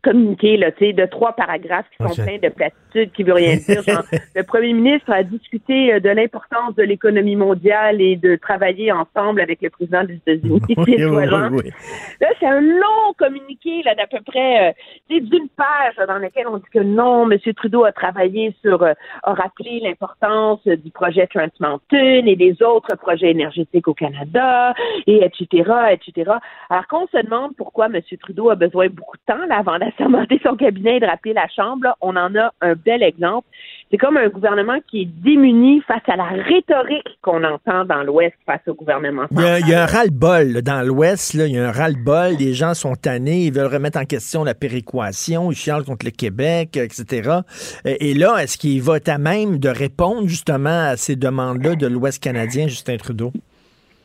communiqués 0.03 0.57
là, 0.57 0.71
tu 0.71 0.85
sais, 0.85 0.93
de 0.93 1.05
trois 1.05 1.33
paragraphes 1.33 1.85
qui 1.91 2.03
sont 2.03 2.11
OK. 2.11 2.25
pleins 2.25 2.49
de 2.49 2.53
platitudes 2.53 3.11
qui 3.13 3.23
veut 3.23 3.33
rien 3.33 3.55
dire. 3.55 3.83
Genre, 3.83 4.03
le 4.35 4.43
premier 4.43 4.73
ministre 4.73 5.11
a 5.11 5.23
discuté 5.23 5.93
euh, 5.93 5.99
de 5.99 6.09
l'importance 6.09 6.75
de 6.75 6.83
l'économie 6.83 7.35
mondiale 7.35 8.01
et 8.01 8.15
de 8.15 8.35
travailler 8.35 8.91
ensemble 8.91 9.41
avec 9.41 9.61
le 9.61 9.69
président 9.69 10.03
des 10.03 10.15
États-Unis. 10.15 10.61
Oui, 10.81 10.95
oui, 11.05 11.25
oui. 11.51 11.71
Là, 12.19 12.27
c'est 12.39 12.47
un 12.47 12.61
long 12.61 13.13
communiqué 13.17 13.81
là, 13.83 13.95
d'à 13.95 14.07
peu 14.07 14.19
près 14.25 14.69
euh, 14.69 15.19
d'une 15.19 15.49
page 15.49 16.07
dans 16.07 16.17
lequel 16.17 16.47
on 16.47 16.57
dit 16.57 16.69
que 16.71 16.79
non, 16.79 17.29
M. 17.29 17.37
Trudeau 17.55 17.83
a 17.83 17.91
travaillé 17.91 18.55
sur, 18.61 18.81
euh, 18.83 18.93
a 19.23 19.33
rappelé 19.33 19.79
l'importance 19.81 20.59
euh, 20.67 20.75
du 20.75 20.91
projet 20.91 21.27
Trans 21.27 21.47
Mountain 21.59 22.25
et 22.25 22.35
des 22.35 22.61
autres 22.63 22.95
projets 22.95 23.31
énergétiques 23.31 23.87
au 23.87 23.93
Canada, 23.93 24.73
et 25.07 25.23
etc., 25.23 25.69
etc. 25.91 26.31
Alors 26.69 26.87
qu'on 26.87 27.07
se 27.07 27.21
demande 27.23 27.55
pourquoi 27.55 27.87
M. 27.87 28.01
Trudeau 28.19 28.49
a 28.49 28.55
besoin 28.55 28.87
de 28.87 28.93
beaucoup 28.93 29.17
de 29.17 29.33
temps 29.33 29.45
là, 29.47 29.59
avant 29.59 29.77
d'assermenter 29.91 30.39
son 30.43 30.55
cabinet 30.55 30.97
et 30.97 30.99
de 30.99 31.05
rappeler 31.05 31.33
la 31.33 31.47
Chambre, 31.47 31.83
là, 31.83 31.95
on 32.01 32.15
en 32.15 32.35
a 32.35 32.51
un 32.61 32.73
bel 32.73 33.03
exemple. 33.03 33.47
C'est 33.89 33.97
comme 33.97 34.15
un 34.15 34.29
gouvernement 34.29 34.77
qui 34.89 35.01
est 35.01 35.05
démuni 35.05 35.81
face 35.81 36.01
à 36.07 36.15
la 36.15 36.23
rhétorique 36.23 37.09
qu'on 37.21 37.43
entend 37.43 37.83
dans 37.83 38.03
l'Ouest 38.03 38.35
face 38.45 38.61
au 38.67 38.73
gouvernement 38.73 39.25
Il 39.31 39.39
y 39.39 39.43
a, 39.43 39.57
central. 39.57 39.61
il 39.65 39.69
y 39.69 39.73
a 39.73 39.83
un 39.83 39.85
ras-le-bol 39.85 40.61
dans 40.61 40.87
l'Ouest. 40.87 41.33
Il 41.33 41.47
y 41.47 41.59
a 41.59 41.67
un 41.67 41.71
ras-le-bol. 41.71 42.35
Les 42.39 42.53
gens 42.53 42.73
sont 42.73 42.95
tannés. 42.95 43.47
Ils 43.47 43.53
veulent 43.53 43.73
remettre 43.73 43.99
en 43.99 44.05
question 44.05 44.45
la 44.45 44.53
péréquation. 44.53 45.51
Ils 45.51 45.55
chialent 45.55 45.83
contre 45.83 46.05
le 46.05 46.11
Québec, 46.11 46.77
etc. 46.77 47.39
Et, 47.83 48.11
et 48.11 48.13
là, 48.13 48.37
est-ce 48.41 48.57
qu'il 48.57 48.81
va 48.81 48.95
être 48.95 49.09
à 49.09 49.17
même 49.17 49.59
de 49.59 49.69
répondre 49.69 50.25
justement 50.27 50.87
à 50.91 50.95
ces 50.95 51.17
demandes-là 51.17 51.75
de 51.75 51.87
l'Ouest 51.87 52.23
canadien, 52.23 52.67
Justin 52.69 52.95
Trudeau? 52.95 53.33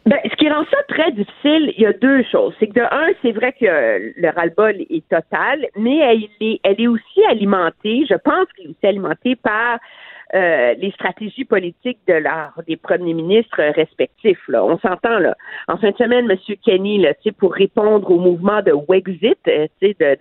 Ben, 0.06 0.18
ce 0.24 0.36
qui 0.36 0.48
rend 0.48 0.64
ça 0.70 0.78
très 0.96 1.12
difficile, 1.12 1.72
il 1.76 1.82
y 1.82 1.86
a 1.86 1.92
deux 1.92 2.22
choses. 2.24 2.54
C'est 2.58 2.68
que 2.68 2.74
de 2.74 2.80
un, 2.80 3.12
c'est 3.22 3.32
vrai 3.32 3.52
que 3.52 4.12
le 4.16 4.28
ras-le-bol 4.30 4.76
est 4.88 5.08
total, 5.08 5.66
mais 5.76 5.98
elle 5.98 6.28
est, 6.40 6.60
elle 6.62 6.80
est 6.80 6.88
aussi 6.88 7.24
alimentée, 7.28 8.06
je 8.08 8.14
pense 8.14 8.46
qu'elle 8.54 8.66
est 8.66 8.70
aussi 8.70 8.86
alimentée 8.86 9.36
par 9.36 9.78
euh, 10.34 10.74
les 10.78 10.90
stratégies 10.92 11.44
politiques 11.44 12.00
de 12.08 12.14
leur, 12.14 12.52
des 12.66 12.76
premiers 12.76 13.14
ministres 13.14 13.62
respectifs. 13.62 14.42
Là. 14.48 14.64
On 14.64 14.78
s'entend 14.78 15.18
là. 15.18 15.36
En 15.68 15.76
fin 15.76 15.90
de 15.90 15.96
semaine, 15.96 16.28
M. 16.28 16.56
Kenny, 16.64 16.98
là, 16.98 17.12
pour 17.38 17.52
répondre 17.52 18.10
au 18.10 18.18
mouvement 18.18 18.60
de 18.62 18.72
Wexit, 18.88 19.38
euh, 19.46 19.66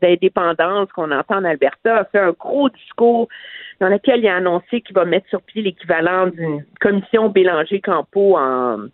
d'indépendance 0.01 0.91
qu'on 0.91 1.11
entend 1.11 1.37
en 1.37 1.45
Alberta, 1.45 1.97
a 1.97 2.05
fait 2.05 2.19
un 2.19 2.33
gros 2.37 2.69
discours 2.69 3.27
dans 3.79 3.89
lequel 3.89 4.19
il 4.19 4.27
a 4.27 4.35
annoncé 4.35 4.81
qu'il 4.81 4.95
va 4.95 5.05
mettre 5.05 5.27
sur 5.29 5.41
pied 5.41 5.63
l'équivalent 5.63 6.27
d'une 6.27 6.63
commission 6.79 7.29
Bélanger-Campo 7.29 8.37
en 8.37 8.87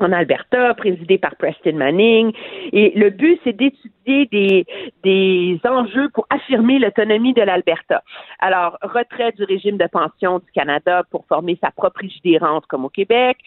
en 0.00 0.12
Alberta, 0.12 0.74
présidée 0.74 1.18
par 1.18 1.36
Preston 1.36 1.74
Manning. 1.74 2.32
Et 2.72 2.92
le 2.94 3.10
but, 3.10 3.40
c'est 3.44 3.56
d'étudier 3.56 4.26
des, 4.26 4.66
des 5.02 5.60
enjeux 5.68 6.08
pour 6.14 6.26
affirmer 6.30 6.78
l'autonomie 6.78 7.34
de 7.34 7.42
l'Alberta. 7.42 8.02
Alors, 8.38 8.78
retrait 8.82 9.32
du 9.32 9.44
régime 9.44 9.76
de 9.76 9.86
pension 9.86 10.38
du 10.38 10.50
Canada 10.52 11.02
pour 11.10 11.26
former 11.26 11.58
sa 11.62 11.70
propre 11.70 12.00
rente 12.40 12.66
comme 12.66 12.84
au 12.84 12.88
Québec, 12.88 13.38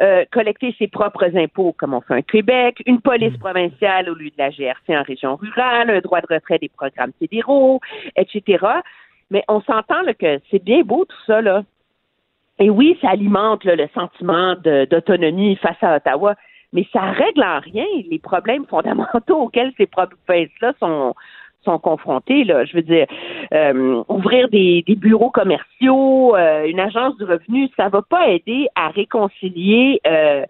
euh, 0.00 0.24
collecter 0.32 0.74
ses 0.78 0.88
propres 0.88 1.36
impôts 1.36 1.74
comme 1.78 1.94
on 1.94 2.00
fait 2.00 2.18
au 2.18 2.22
Québec, 2.22 2.82
une 2.86 3.00
police 3.00 3.36
provinciale 3.38 4.10
au 4.10 4.14
lieu 4.14 4.30
de 4.30 4.38
la 4.38 4.50
GRC 4.50 4.96
en 4.96 5.02
région 5.02 5.36
rurale, 5.36 5.90
un 5.90 6.00
droit 6.00 6.20
de 6.20 6.26
retrait 6.34 6.58
des 6.58 6.68
programmes 6.68 7.12
fédéraux, 7.18 7.80
etc. 8.16 8.64
Mais 9.30 9.44
on 9.48 9.60
s'entend 9.62 10.02
que 10.18 10.40
c'est 10.50 10.62
bien 10.62 10.82
beau 10.82 11.04
tout 11.04 11.24
ça, 11.26 11.40
là. 11.40 11.62
Et 12.58 12.70
oui, 12.70 12.96
ça 13.00 13.10
alimente 13.10 13.64
là, 13.64 13.74
le 13.76 13.88
sentiment 13.94 14.54
d'autonomie 14.54 15.56
face 15.56 15.82
à 15.82 15.96
Ottawa, 15.96 16.34
mais 16.72 16.86
ça 16.92 17.02
règle 17.02 17.42
en 17.42 17.60
rien 17.60 17.86
les 18.10 18.18
problèmes 18.18 18.66
fondamentaux 18.66 19.42
auxquels 19.42 19.72
ces 19.76 19.86
provinces-là 19.86 20.72
sont 20.78 21.14
sont 21.64 21.78
confrontés. 21.78 22.44
Là. 22.44 22.64
Je 22.64 22.76
veux 22.76 22.82
dire, 22.82 23.06
euh, 23.52 24.02
ouvrir 24.08 24.48
des, 24.50 24.84
des 24.86 24.96
bureaux 24.96 25.30
commerciaux, 25.30 26.36
euh, 26.36 26.66
une 26.66 26.78
agence 26.78 27.16
du 27.16 27.24
revenu, 27.24 27.68
ça 27.76 27.88
va 27.88 28.02
pas 28.02 28.28
aider 28.28 28.68
à 28.74 28.88
réconcilier 28.88 30.00
euh, 30.06 30.44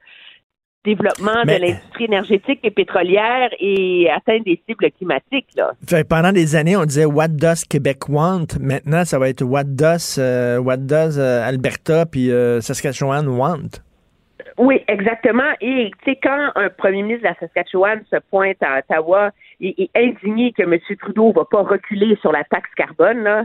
développement 0.85 1.43
Mais- 1.47 1.59
de 1.59 1.65
l'industrie 1.67 2.05
énergétique 2.05 2.61
et 2.63 2.71
pétrolière 2.71 3.49
et 3.59 4.09
atteindre 4.11 4.45
des 4.45 4.61
cibles 4.69 4.91
climatiques. 4.93 5.49
Là. 5.57 5.73
Fait, 5.89 6.07
pendant 6.07 6.33
des 6.33 6.57
années, 6.57 6.77
on 6.77 6.85
disait 6.85 7.07
What 7.07 7.29
does 7.29 7.65
Québec 7.69 8.09
want? 8.09 8.47
Maintenant, 8.61 9.05
ça 9.05 9.19
va 9.19 9.29
être 9.29 9.43
What 9.43 9.65
does, 9.65 10.17
euh, 10.19 10.59
what 10.59 10.77
does 10.79 11.19
euh, 11.19 11.47
Alberta 11.49 12.07
puis 12.07 12.31
euh, 12.31 12.61
Saskatchewan 12.61 13.27
want? 13.29 13.81
Oui, 14.59 14.83
exactement. 14.87 15.51
Et 15.61 15.91
tu 16.05 16.13
sais, 16.13 16.19
quand 16.23 16.51
un 16.55 16.69
premier 16.69 17.03
ministre 17.03 17.23
de 17.23 17.29
la 17.29 17.35
Saskatchewan 17.41 18.03
se 18.11 18.17
pointe 18.31 18.63
à 18.63 18.79
Ottawa 18.79 19.31
et 19.61 19.75
est 19.83 19.91
indigné 19.97 20.53
que 20.53 20.63
M. 20.63 20.79
Trudeau 21.01 21.33
va 21.33 21.45
pas 21.51 21.63
reculer 21.63 22.17
sur 22.21 22.31
la 22.31 22.45
taxe 22.45 22.71
carbone, 22.77 23.23
là, 23.25 23.45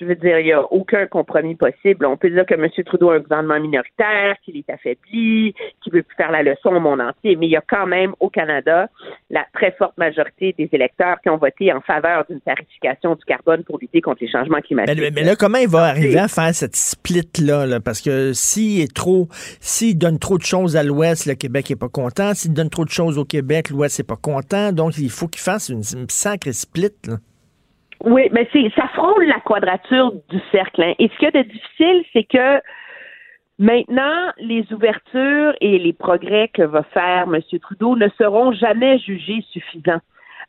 je 0.00 0.06
veux 0.06 0.16
dire, 0.16 0.40
il 0.40 0.46
n'y 0.46 0.52
a 0.52 0.60
aucun 0.72 1.06
compromis 1.06 1.54
possible. 1.54 2.04
On 2.04 2.16
peut 2.16 2.30
dire 2.30 2.44
que 2.46 2.54
M. 2.54 2.68
Trudeau 2.84 3.10
a 3.10 3.16
un 3.16 3.20
gouvernement 3.20 3.60
minoritaire, 3.60 4.34
qu'il 4.44 4.56
est 4.56 4.68
affaibli, 4.68 5.54
qu'il 5.82 5.92
veut 5.92 6.02
plus 6.02 6.16
faire 6.16 6.32
la 6.32 6.42
leçon 6.42 6.70
au 6.70 6.80
monde 6.80 7.00
entier, 7.00 7.36
mais 7.36 7.46
il 7.46 7.52
y 7.52 7.56
a 7.56 7.62
quand 7.66 7.86
même 7.86 8.12
au 8.18 8.28
Canada 8.28 8.88
la 9.30 9.44
très 9.54 9.70
forte 9.72 9.96
majorité 9.96 10.54
des 10.58 10.68
électeurs 10.72 11.20
qui 11.22 11.30
ont 11.30 11.36
voté 11.36 11.72
en 11.72 11.80
faveur 11.80 12.24
d'une 12.28 12.40
tarification 12.40 13.14
du 13.14 13.24
carbone 13.24 13.62
pour 13.62 13.78
lutter 13.78 14.00
contre 14.00 14.18
les 14.22 14.30
changements 14.30 14.60
climatiques. 14.60 14.98
Mais, 14.98 15.10
mais 15.10 15.22
là, 15.22 15.36
comment 15.36 15.58
il 15.58 15.68
va 15.68 15.84
arriver 15.84 16.18
à 16.18 16.28
faire 16.28 16.54
cette 16.54 16.76
split-là? 16.76 17.66
là? 17.66 17.80
Parce 17.80 18.00
que 18.00 18.32
s'il 18.32 18.80
est 18.80 18.92
trop, 18.92 19.28
s'il 19.60 19.96
donne 19.96 20.18
trop 20.18 20.38
de 20.38 20.44
choses 20.44 20.76
à 20.76 20.82
l'Ouest, 20.82 21.26
le 21.26 21.34
Québec 21.34 21.70
est 21.70 21.76
pas 21.76 21.88
content. 21.88 22.34
S'il 22.34 22.52
donne 22.52 22.70
trop 22.70 22.84
de 22.84 22.90
choses 22.90 23.16
au 23.16 23.24
Québec, 23.24 23.70
l'Ouest 23.70 24.00
n'est 24.00 24.04
pas 24.04 24.16
content. 24.16 24.72
Donc, 24.72 24.98
il 24.98 25.10
faut 25.10 25.28
qu'il 25.28 25.40
fasse 25.40 25.68
une, 25.68 25.82
une 25.96 26.08
sacrée 26.08 26.52
split. 26.52 26.90
là. 27.06 27.16
Oui, 28.04 28.28
mais 28.32 28.48
c'est 28.52 28.70
ça 28.76 28.88
frôle 28.88 29.24
la 29.26 29.40
quadrature 29.40 30.12
du 30.28 30.38
cercle. 30.52 30.82
hein. 30.82 30.94
Et 30.98 31.08
ce 31.08 31.18
qu'il 31.18 31.30
y 31.34 31.38
a 31.38 31.42
de 31.42 31.48
difficile, 31.48 32.04
c'est 32.12 32.24
que 32.24 32.60
maintenant, 33.58 34.30
les 34.38 34.70
ouvertures 34.72 35.54
et 35.60 35.78
les 35.78 35.92
progrès 35.92 36.48
que 36.48 36.62
va 36.62 36.82
faire 36.82 37.26
M. 37.32 37.40
Trudeau 37.60 37.96
ne 37.96 38.08
seront 38.18 38.52
jamais 38.52 38.98
jugés 38.98 39.42
suffisants 39.52 40.00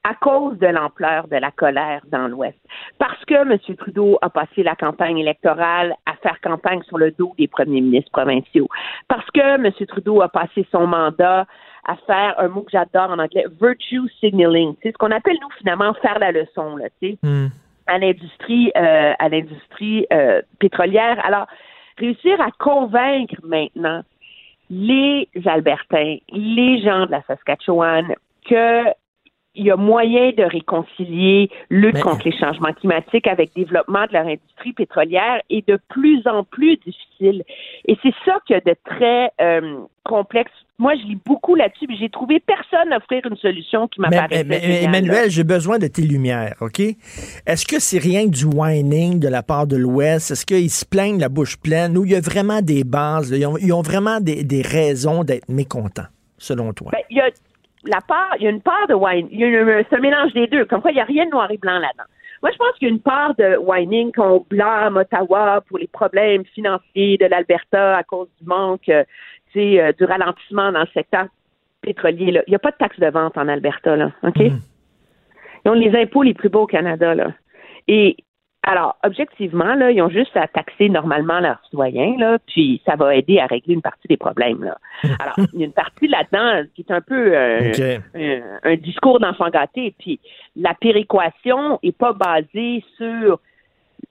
à 0.04 0.14
cause 0.16 0.58
de 0.60 0.68
l'ampleur 0.68 1.28
de 1.28 1.38
la 1.38 1.50
colère 1.50 2.02
dans 2.12 2.28
l'Ouest. 2.28 2.60
Parce 3.00 3.24
que 3.26 3.34
M. 3.34 3.58
Trudeau 3.78 4.20
a 4.22 4.30
passé 4.30 4.62
la 4.62 4.76
campagne 4.76 5.18
électorale 5.18 5.96
à 6.06 6.14
faire 6.22 6.40
campagne 6.42 6.84
sur 6.84 6.98
le 6.98 7.12
dos 7.12 7.34
des 7.40 7.48
premiers 7.48 7.82
ministres 7.82 8.12
provinciaux. 8.12 8.68
Parce 9.08 9.26
que 9.32 9.56
M. 9.56 9.72
Trudeau 9.88 10.22
a 10.22 10.30
passé 10.30 10.68
son 10.72 10.86
mandat 10.86 11.46
à 11.86 11.96
faire 12.08 12.36
un 12.40 12.48
mot 12.48 12.62
que 12.62 12.72
j'adore 12.72 13.12
en 13.12 13.20
anglais, 13.20 13.46
virtue 13.62 14.10
signaling. 14.20 14.76
C'est 14.82 14.92
ce 14.92 14.98
qu'on 14.98 15.12
appelle, 15.12 15.38
nous, 15.42 15.50
finalement, 15.60 15.94
faire 15.96 16.20
la 16.20 16.32
leçon, 16.32 16.78
là, 16.78 16.86
tu 17.02 17.18
sais 17.24 17.50
à 17.88 17.98
l'industrie 17.98 18.72
euh, 18.76 19.14
à 19.20 19.30
l'industrie 19.30 20.06
euh, 20.12 20.42
pétrolière. 20.60 21.24
Alors, 21.26 21.48
réussir 21.98 22.40
à 22.42 22.52
convaincre 22.52 23.36
maintenant 23.44 24.02
les 24.70 25.30
Albertains, 25.46 26.18
les 26.32 26.82
gens 26.82 27.06
de 27.06 27.12
la 27.12 27.22
Saskatchewan 27.24 28.16
que 28.50 28.84
il 29.56 29.66
y 29.66 29.72
a 29.72 29.76
moyen 29.76 30.32
de 30.38 30.44
réconcilier 30.44 31.50
lutte 31.70 31.96
Mais- 31.96 32.02
contre 32.02 32.26
les 32.28 32.38
changements 32.38 32.74
climatiques 32.74 33.28
avec 33.28 33.54
développement 33.56 34.06
de 34.08 34.14
leur 34.14 34.26
industrie 34.28 34.74
pétrolière 34.74 35.42
est 35.50 35.68
de 35.68 35.80
plus 35.90 36.22
en 36.28 36.44
plus 36.44 36.78
difficile. 36.78 37.44
Et 37.88 37.98
c'est 38.04 38.14
ça 38.26 38.38
qu'il 38.46 38.56
y 38.56 38.58
a 38.58 38.62
de 38.62 38.76
très 38.86 39.32
euh, 39.42 39.80
complexe. 40.04 40.52
Moi, 40.78 40.94
je 40.96 41.08
lis 41.08 41.18
beaucoup 41.26 41.56
là-dessus, 41.56 41.86
mais 41.88 41.96
j'ai 41.96 42.10
trouvé 42.10 42.42
personne 42.42 42.92
offrir 42.94 43.22
une 43.30 43.38
solution 43.38 43.88
qui 43.88 44.02
m'apparaissait 44.02 44.44
mais- 44.44 44.60
mais-. 44.62 44.84
Emmanuel, 44.84 45.30
j'ai 45.30 45.46
besoin 45.46 45.78
de 45.80 45.88
tes 45.88 46.02
lumières, 46.02 46.56
OK? 46.60 46.82
Est-ce 47.46 47.66
que 47.66 47.80
c'est 47.80 47.98
rien 47.98 48.26
que 48.26 48.32
du 48.32 48.46
whining 48.46 49.20
de 49.20 49.30
la 49.30 49.42
part 49.42 49.68
de 49.68 49.78
l'Ouest? 49.78 50.32
Est-ce 50.32 50.46
qu'ils 50.46 50.70
se 50.70 50.86
plaignent 50.86 51.20
la 51.20 51.30
bouche 51.30 51.58
pleine 51.58 51.98
ou 51.98 52.04
il 52.06 52.12
y 52.12 52.16
a 52.16 52.20
vraiment 52.20 52.62
des 52.62 52.84
bases? 52.84 53.32
là? 53.32 53.38
Ils, 53.38 53.46
ont, 53.46 53.58
ils 53.58 53.72
ont 53.72 53.82
vraiment 53.82 54.20
des, 54.20 54.44
des 54.44 54.62
raisons 54.62 55.24
d'être 55.24 55.48
mécontents, 55.48 56.08
selon 56.38 56.74
toi? 56.74 56.90
Ben, 56.92 57.00
il 57.10 57.18
y 57.18 57.22
a 57.22 57.30
la 57.86 58.02
part, 58.02 58.34
il 58.38 58.44
y 58.44 58.48
a 58.48 58.50
une 58.50 58.62
part 58.62 58.88
de 58.88 58.94
wine, 58.94 59.28
il 59.32 59.40
y 59.40 59.44
a 59.44 59.48
une- 59.48 59.86
un 59.92 60.00
mélange 60.00 60.34
des 60.34 60.48
deux. 60.48 60.66
Comme 60.66 60.82
quoi, 60.82 60.92
il 60.92 60.96
n'y 60.96 61.02
a 61.02 61.06
rien 61.06 61.26
de 61.26 61.32
noir 61.32 61.50
et 61.52 61.58
blanc 61.58 61.80
là-dedans. 61.80 62.04
Moi, 62.42 62.52
je 62.52 62.58
pense 62.58 62.72
qu'il 62.78 62.88
y 62.88 62.92
a 62.92 62.94
une 62.94 63.02
part 63.02 63.34
de 63.36 63.58
whining 63.58 64.12
qu'on 64.12 64.46
blâme 64.50 64.98
Ottawa 64.98 65.62
pour 65.68 65.78
les 65.78 65.88
problèmes 65.88 66.46
financiers 66.46 67.18
de 67.18 67.26
l'Alberta 67.26 67.98
à 67.98 68.04
cause 68.04 68.28
du 68.40 68.48
manque, 68.48 68.90
euh, 68.90 69.04
tu 69.52 69.60
sais, 69.60 69.82
euh, 69.82 69.92
du 69.94 70.04
ralentissement 70.04 70.72
dans 70.72 70.82
le 70.82 70.88
secteur 70.94 71.26
pétrolier. 71.82 72.32
là. 72.32 72.42
Il 72.48 72.52
n'y 72.52 72.56
a 72.56 72.60
pas 72.60 72.72
de 72.72 72.78
taxe 72.78 73.00
de 73.00 73.08
vente 73.08 73.38
en 73.38 73.48
Alberta, 73.48 73.96
là, 73.96 74.12
OK? 74.24 74.40
Ils 74.40 75.70
ont 75.70 75.74
les 75.74 75.96
impôts 76.00 76.24
les 76.24 76.34
plus 76.34 76.50
bas 76.50 76.60
au 76.60 76.68
Canada, 76.68 77.16
là. 77.16 77.32
Et 77.88 78.18
alors, 78.68 78.96
objectivement, 79.04 79.76
là, 79.76 79.92
ils 79.92 80.02
ont 80.02 80.10
juste 80.10 80.36
à 80.36 80.48
taxer 80.48 80.90
normalement 80.90 81.40
leurs 81.40 81.60
citoyens, 81.66 82.16
là, 82.18 82.40
puis 82.48 82.82
ça 82.84 82.96
va 82.96 83.16
aider 83.16 83.38
à 83.38 83.46
régler 83.46 83.76
une 83.76 83.82
partie 83.84 84.08
des 84.08 84.18
problèmes, 84.18 84.64
là. 84.64 84.78
Alors, 85.20 85.36
il 85.54 85.60
y 85.60 85.64
a 85.64 85.66
une 85.68 85.72
partie 85.72 86.08
là-dedans 86.08 86.68
qui 86.74 86.82
est 86.82 86.92
un 86.92 87.02
peu 87.02 87.36
euh, 87.36 88.00
un, 88.16 88.42
un 88.64 88.76
discours 88.76 89.20
d'enfant 89.20 89.50
gâté. 89.50 89.94
Puis 90.00 90.20
la 90.56 90.74
péréquation 90.74 91.80
est 91.84 91.96
pas 91.96 92.14
basée 92.14 92.84
sur 92.98 93.40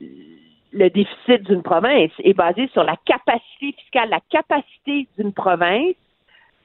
le 0.00 0.88
déficit 0.88 1.42
d'une 1.48 1.62
province, 1.62 2.12
est 2.22 2.34
basée 2.34 2.68
sur 2.72 2.84
la 2.84 2.96
capacité 3.04 3.74
fiscale, 3.80 4.10
la 4.10 4.20
capacité 4.30 5.08
d'une 5.18 5.32
province 5.32 5.94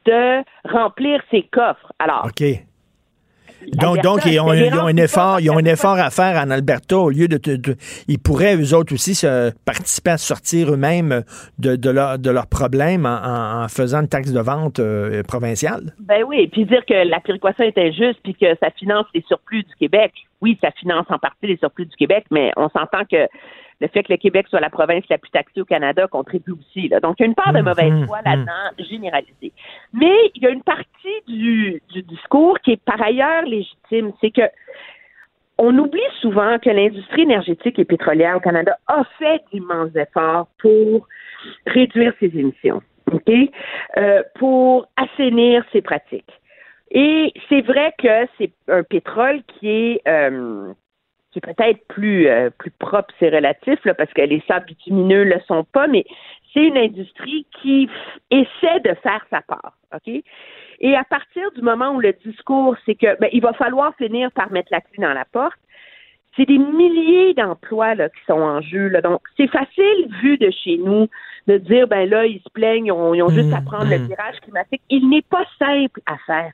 de 0.05 0.43
remplir 0.65 1.23
ses 1.31 1.43
coffres. 1.43 1.91
Alors, 1.97 2.25
OK. 2.25 2.43
Donc, 3.73 4.01
donc 4.01 4.25
ils, 4.25 4.39
ont, 4.39 4.53
ils 4.53 4.73
ont 4.73 4.87
un 4.87 4.95
effort, 4.97 5.39
ils 5.39 5.49
ont 5.51 5.57
un 5.57 5.65
effort 5.65 5.97
à 5.99 6.09
faire 6.09 6.41
en 6.41 6.49
Alberta 6.49 6.97
au 6.97 7.09
lieu 7.09 7.27
de, 7.27 7.37
de- 7.37 7.55
de- 7.57 7.75
ils 8.07 8.17
pourraient 8.19 8.55
eux 8.55 8.73
autres 8.73 8.93
aussi 8.93 9.15
se 9.15 9.51
participer 9.65 10.11
à 10.11 10.17
sortir 10.17 10.73
eux-mêmes 10.73 11.23
de, 11.59 11.75
de, 11.75 11.89
leur, 11.89 12.17
de 12.17 12.29
leurs 12.31 12.47
problèmes 12.47 13.05
en, 13.05 13.63
en- 13.63 13.67
faisant 13.67 14.01
une 14.01 14.07
taxe 14.07 14.31
de 14.31 14.39
vente 14.39 14.79
euh, 14.79 15.21
provinciale. 15.23 15.93
Ben 15.99 16.23
oui, 16.27 16.47
puis 16.47 16.65
dire 16.65 16.85
que 16.87 17.07
la 17.07 17.19
péréquation 17.19 17.65
est 17.65 17.77
injuste 17.77 18.19
puis 18.23 18.33
que 18.35 18.47
ça 18.61 18.69
finance 18.71 19.05
les 19.13 19.23
surplus 19.27 19.63
du 19.63 19.75
Québec. 19.79 20.13
Oui, 20.41 20.57
ça 20.63 20.71
finance 20.71 21.05
en 21.09 21.19
partie 21.19 21.47
les 21.47 21.57
surplus 21.57 21.85
du 21.85 21.95
Québec, 21.95 22.25
mais 22.31 22.51
on 22.55 22.69
s'entend 22.69 23.03
que 23.11 23.27
le 23.81 23.87
fait 23.87 24.03
que 24.03 24.11
le 24.11 24.17
Québec 24.17 24.47
soit 24.49 24.59
la 24.59 24.69
province 24.69 25.03
la 25.09 25.17
plus 25.17 25.31
taxée 25.31 25.61
au 25.61 25.65
Canada 25.65 26.07
contribue 26.07 26.51
aussi. 26.51 26.87
Là. 26.89 26.99
Donc, 26.99 27.15
il 27.19 27.23
y 27.23 27.25
a 27.25 27.27
une 27.27 27.35
part 27.35 27.53
de 27.53 27.61
mauvaise 27.61 27.91
Mhm, 27.91 28.07
foi 28.07 28.19
là-dedans, 28.25 28.83
généralisée. 28.89 29.53
Mais 29.93 30.31
il 30.35 30.43
y 30.43 30.47
a 30.47 30.49
une 30.49 30.63
partie 30.63 31.21
du, 31.27 31.81
du 31.93 32.01
discours 32.03 32.59
qui 32.59 32.71
est 32.71 32.83
par 32.83 33.01
ailleurs 33.01 33.43
légitime. 33.43 34.11
C'est 34.21 34.31
que 34.31 34.49
on 35.57 35.77
oublie 35.77 35.99
souvent 36.21 36.57
que 36.57 36.69
l'industrie 36.69 37.23
énergétique 37.23 37.77
et 37.79 37.85
pétrolière 37.85 38.37
au 38.37 38.39
Canada 38.39 38.77
a 38.87 39.03
fait 39.17 39.43
d'immenses 39.51 39.93
efforts 39.95 40.47
pour 40.57 41.07
réduire 41.65 42.13
ses 42.19 42.27
émissions? 42.27 42.81
Euh, 43.97 44.23
pour 44.35 44.87
assainir 44.95 45.65
ses 45.71 45.81
pratiques. 45.81 46.31
Et 46.91 47.33
c'est 47.47 47.61
vrai 47.61 47.93
que 47.97 48.27
c'est 48.37 48.51
un 48.67 48.83
pétrole 48.83 49.41
qui 49.47 49.69
est 49.69 50.07
euh, 50.07 50.73
qui 51.31 51.39
est 51.39 51.53
peut-être 51.53 51.85
plus 51.87 52.27
euh, 52.27 52.49
plus 52.49 52.71
propre, 52.71 53.13
c'est 53.19 53.29
relatif 53.29 53.83
là, 53.85 53.93
parce 53.93 54.11
que 54.13 54.21
les 54.21 54.43
sables 54.47 54.65
bitumineux 54.65 55.23
le 55.23 55.39
sont 55.47 55.63
pas, 55.63 55.87
mais 55.87 56.05
c'est 56.53 56.65
une 56.65 56.77
industrie 56.77 57.45
qui 57.61 57.89
essaie 58.31 58.79
de 58.83 58.93
faire 59.03 59.23
sa 59.29 59.41
part, 59.41 59.73
ok? 59.93 60.23
Et 60.81 60.95
à 60.95 61.03
partir 61.03 61.51
du 61.51 61.61
moment 61.61 61.91
où 61.91 61.99
le 61.99 62.13
discours 62.13 62.75
c'est 62.85 62.95
que 62.95 63.19
ben, 63.19 63.29
il 63.31 63.41
va 63.41 63.53
falloir 63.53 63.95
finir 63.95 64.31
par 64.31 64.51
mettre 64.51 64.69
la 64.71 64.81
clé 64.81 65.03
dans 65.03 65.13
la 65.13 65.25
porte, 65.25 65.59
c'est 66.35 66.45
des 66.45 66.57
milliers 66.57 67.33
d'emplois 67.33 67.95
là, 67.95 68.09
qui 68.09 68.19
sont 68.27 68.39
en 68.39 68.61
jeu. 68.61 68.87
Là. 68.87 69.01
Donc, 69.01 69.21
c'est 69.35 69.47
facile, 69.47 70.07
vu 70.21 70.37
de 70.37 70.51
chez 70.51 70.77
nous, 70.77 71.07
de 71.47 71.57
dire, 71.57 71.87
ben 71.87 72.09
là, 72.09 72.25
ils 72.25 72.39
se 72.39 72.49
plaignent, 72.53 72.87
ils 72.87 72.91
ont, 72.91 73.13
ils 73.13 73.23
ont 73.23 73.29
juste 73.29 73.53
à 73.53 73.61
prendre 73.61 73.89
le 73.89 73.97
virage 73.97 74.39
climatique. 74.41 74.81
Il 74.89 75.09
n'est 75.09 75.23
pas 75.23 75.45
simple 75.57 76.01
à 76.05 76.17
faire. 76.25 76.51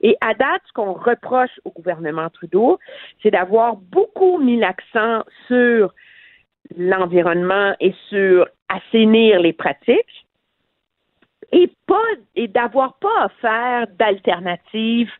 Et 0.00 0.16
à 0.20 0.34
date, 0.34 0.62
ce 0.66 0.72
qu'on 0.72 0.92
reproche 0.92 1.60
au 1.64 1.70
gouvernement 1.70 2.30
Trudeau, 2.30 2.78
c'est 3.22 3.30
d'avoir 3.30 3.76
beaucoup 3.76 4.38
mis 4.38 4.58
l'accent 4.58 5.24
sur 5.46 5.92
l'environnement 6.76 7.74
et 7.80 7.94
sur 8.08 8.46
assainir 8.68 9.40
les 9.40 9.52
pratiques 9.52 10.26
et 11.52 11.70
pas 11.86 11.96
et 12.34 12.48
d'avoir 12.48 12.98
pas 12.98 13.26
offert 13.26 13.86
d'alternatives 13.98 15.10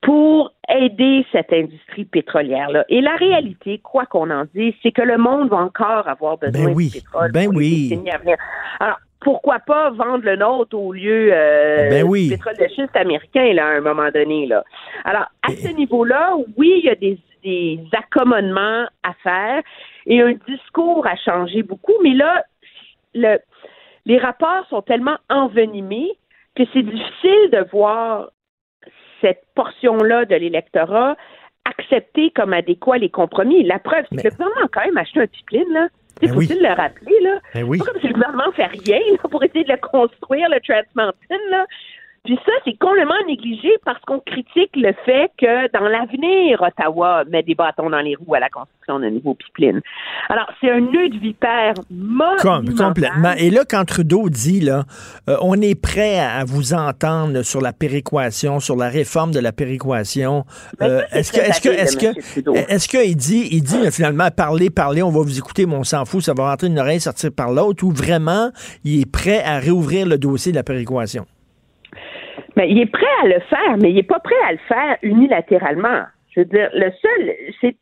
pour 0.00 0.52
aider 0.68 1.26
cette 1.32 1.52
industrie 1.52 2.04
pétrolière 2.04 2.70
là. 2.70 2.84
Et 2.88 3.00
la 3.00 3.16
réalité, 3.16 3.78
quoi 3.78 4.06
qu'on 4.06 4.30
en 4.30 4.44
dise, 4.54 4.74
c'est 4.82 4.92
que 4.92 5.02
le 5.02 5.18
monde 5.18 5.48
va 5.48 5.56
encore 5.56 6.06
avoir 6.08 6.38
besoin 6.38 6.66
Ben 6.66 6.74
oui, 6.74 6.88
de 6.88 6.92
pétrole 6.94 7.32
ben 7.32 7.44
pour 7.46 7.52
les 7.54 7.58
oui. 7.58 7.88
décennies 7.88 8.10
à 8.10 8.18
venir. 8.18 8.36
Alors 8.80 8.98
pourquoi 9.20 9.58
pas 9.58 9.90
vendre 9.90 10.24
le 10.24 10.36
nôtre 10.36 10.76
au 10.78 10.92
lieu 10.92 11.30
euh, 11.32 11.90
Ben 11.90 12.04
oui. 12.04 12.28
du 12.28 12.34
pétrole 12.36 12.56
de 12.56 12.68
schiste 12.68 12.96
américain 12.96 13.52
là 13.52 13.66
à 13.66 13.70
un 13.70 13.80
moment 13.80 14.10
donné 14.14 14.46
là. 14.46 14.62
Alors 15.04 15.26
à 15.42 15.50
ce 15.50 15.68
niveau-là, 15.74 16.36
oui, 16.56 16.74
il 16.78 16.84
y 16.84 16.90
a 16.90 16.94
des, 16.94 17.18
des 17.42 17.80
accommodements 17.92 18.86
à 19.02 19.12
faire 19.22 19.62
et 20.06 20.22
un 20.22 20.34
discours 20.46 21.06
a 21.06 21.16
changé 21.16 21.62
beaucoup, 21.64 21.94
mais 22.02 22.14
là 22.14 22.44
le, 23.14 23.38
les 24.06 24.18
rapports 24.18 24.64
sont 24.70 24.82
tellement 24.82 25.18
envenimés 25.28 26.12
que 26.54 26.62
c'est 26.72 26.82
difficile 26.82 27.50
de 27.52 27.66
voir 27.72 28.30
cette 29.20 29.42
portion-là 29.54 30.24
de 30.24 30.34
l'électorat 30.36 31.16
accepter 31.64 32.30
comme 32.30 32.52
adéquat 32.52 32.98
les 32.98 33.10
compromis. 33.10 33.62
La 33.64 33.78
preuve, 33.78 34.04
c'est 34.10 34.16
Mais- 34.16 34.22
que 34.22 34.28
le 34.28 34.32
gouvernement 34.34 34.64
a 34.64 34.68
quand 34.68 34.84
même 34.86 34.96
acheté 34.96 35.20
un 35.20 35.26
pipeline, 35.26 35.72
là. 35.72 35.88
Ben 36.20 36.32
oui. 36.34 36.46
faut-il 36.46 36.60
le 36.62 36.72
rappeler, 36.74 37.20
là? 37.20 37.38
Ben 37.54 37.62
oui. 37.64 37.78
C'est 37.78 37.84
pas 37.84 37.92
comme 37.92 38.00
si 38.00 38.08
le 38.08 38.14
gouvernement 38.14 38.50
fait 38.52 38.66
rien 38.66 38.98
là, 39.12 39.28
pour 39.30 39.44
essayer 39.44 39.64
de 39.64 39.70
le 39.72 39.78
construire, 39.78 40.48
le 40.48 40.58
Trans 40.60 40.82
Mountain, 40.96 41.36
là. 41.50 41.66
Puis 42.28 42.38
ça, 42.44 42.52
c'est 42.62 42.76
complètement 42.78 43.14
négligé 43.26 43.70
parce 43.86 43.98
qu'on 44.02 44.20
critique 44.20 44.68
le 44.76 44.92
fait 45.06 45.30
que 45.38 45.72
dans 45.72 45.88
l'avenir, 45.88 46.60
Ottawa 46.60 47.24
met 47.24 47.42
des 47.42 47.54
bâtons 47.54 47.88
dans 47.88 48.00
les 48.00 48.16
roues 48.16 48.34
à 48.34 48.38
la 48.38 48.50
construction 48.50 48.98
d'un 48.98 49.08
nouveau 49.08 49.32
pipeline. 49.32 49.80
Alors, 50.28 50.44
c'est 50.60 50.70
un 50.70 50.80
nœud 50.80 51.08
de 51.08 51.18
vipère 51.18 51.72
Comme, 52.42 52.74
complètement. 52.74 53.32
Et 53.38 53.48
là, 53.48 53.64
quand 53.66 53.82
Trudeau 53.86 54.28
dit, 54.28 54.60
là, 54.60 54.84
euh, 55.30 55.38
on 55.40 55.58
est 55.62 55.74
prêt 55.74 56.18
à 56.18 56.44
vous 56.44 56.74
entendre 56.74 57.40
sur 57.40 57.62
la 57.62 57.72
péréquation, 57.72 58.60
sur 58.60 58.76
la 58.76 58.90
réforme 58.90 59.30
de 59.30 59.40
la 59.40 59.52
péréquation, 59.52 60.44
Ben, 60.78 60.86
euh, 60.86 61.02
est-ce 61.12 61.32
que, 61.32 61.40
est-ce 61.40 61.62
que, 61.62 61.70
est-ce 61.70 61.96
que, 61.96 62.70
est-ce 62.70 62.88
qu'il 62.88 63.16
dit, 63.16 63.48
il 63.52 63.62
dit 63.62 63.82
là, 63.82 63.90
finalement, 63.90 64.28
parlez, 64.36 64.68
parlez, 64.68 65.02
on 65.02 65.10
va 65.10 65.20
vous 65.20 65.38
écouter, 65.38 65.64
mais 65.64 65.76
on 65.76 65.84
s'en 65.84 66.04
fout, 66.04 66.20
ça 66.20 66.34
va 66.34 66.50
rentrer 66.50 66.66
une 66.66 66.78
oreille, 66.78 67.00
sortir 67.00 67.30
par 67.34 67.50
l'autre, 67.52 67.84
ou 67.84 67.90
vraiment, 67.90 68.50
il 68.84 69.00
est 69.00 69.10
prêt 69.10 69.42
à 69.42 69.58
réouvrir 69.58 70.06
le 70.06 70.18
dossier 70.18 70.52
de 70.52 70.56
la 70.58 70.62
péréquation? 70.62 71.24
Mais 72.58 72.68
il 72.68 72.80
est 72.80 72.86
prêt 72.86 73.06
à 73.22 73.28
le 73.28 73.38
faire, 73.38 73.76
mais 73.80 73.90
il 73.90 73.94
n'est 73.94 74.02
pas 74.02 74.18
prêt 74.18 74.34
à 74.44 74.50
le 74.50 74.58
faire 74.66 74.96
unilatéralement. 75.02 76.02
Je 76.34 76.40
veux 76.40 76.46
dire, 76.46 76.68
le 76.74 76.90
seul, 76.90 77.34
c'est 77.60 77.76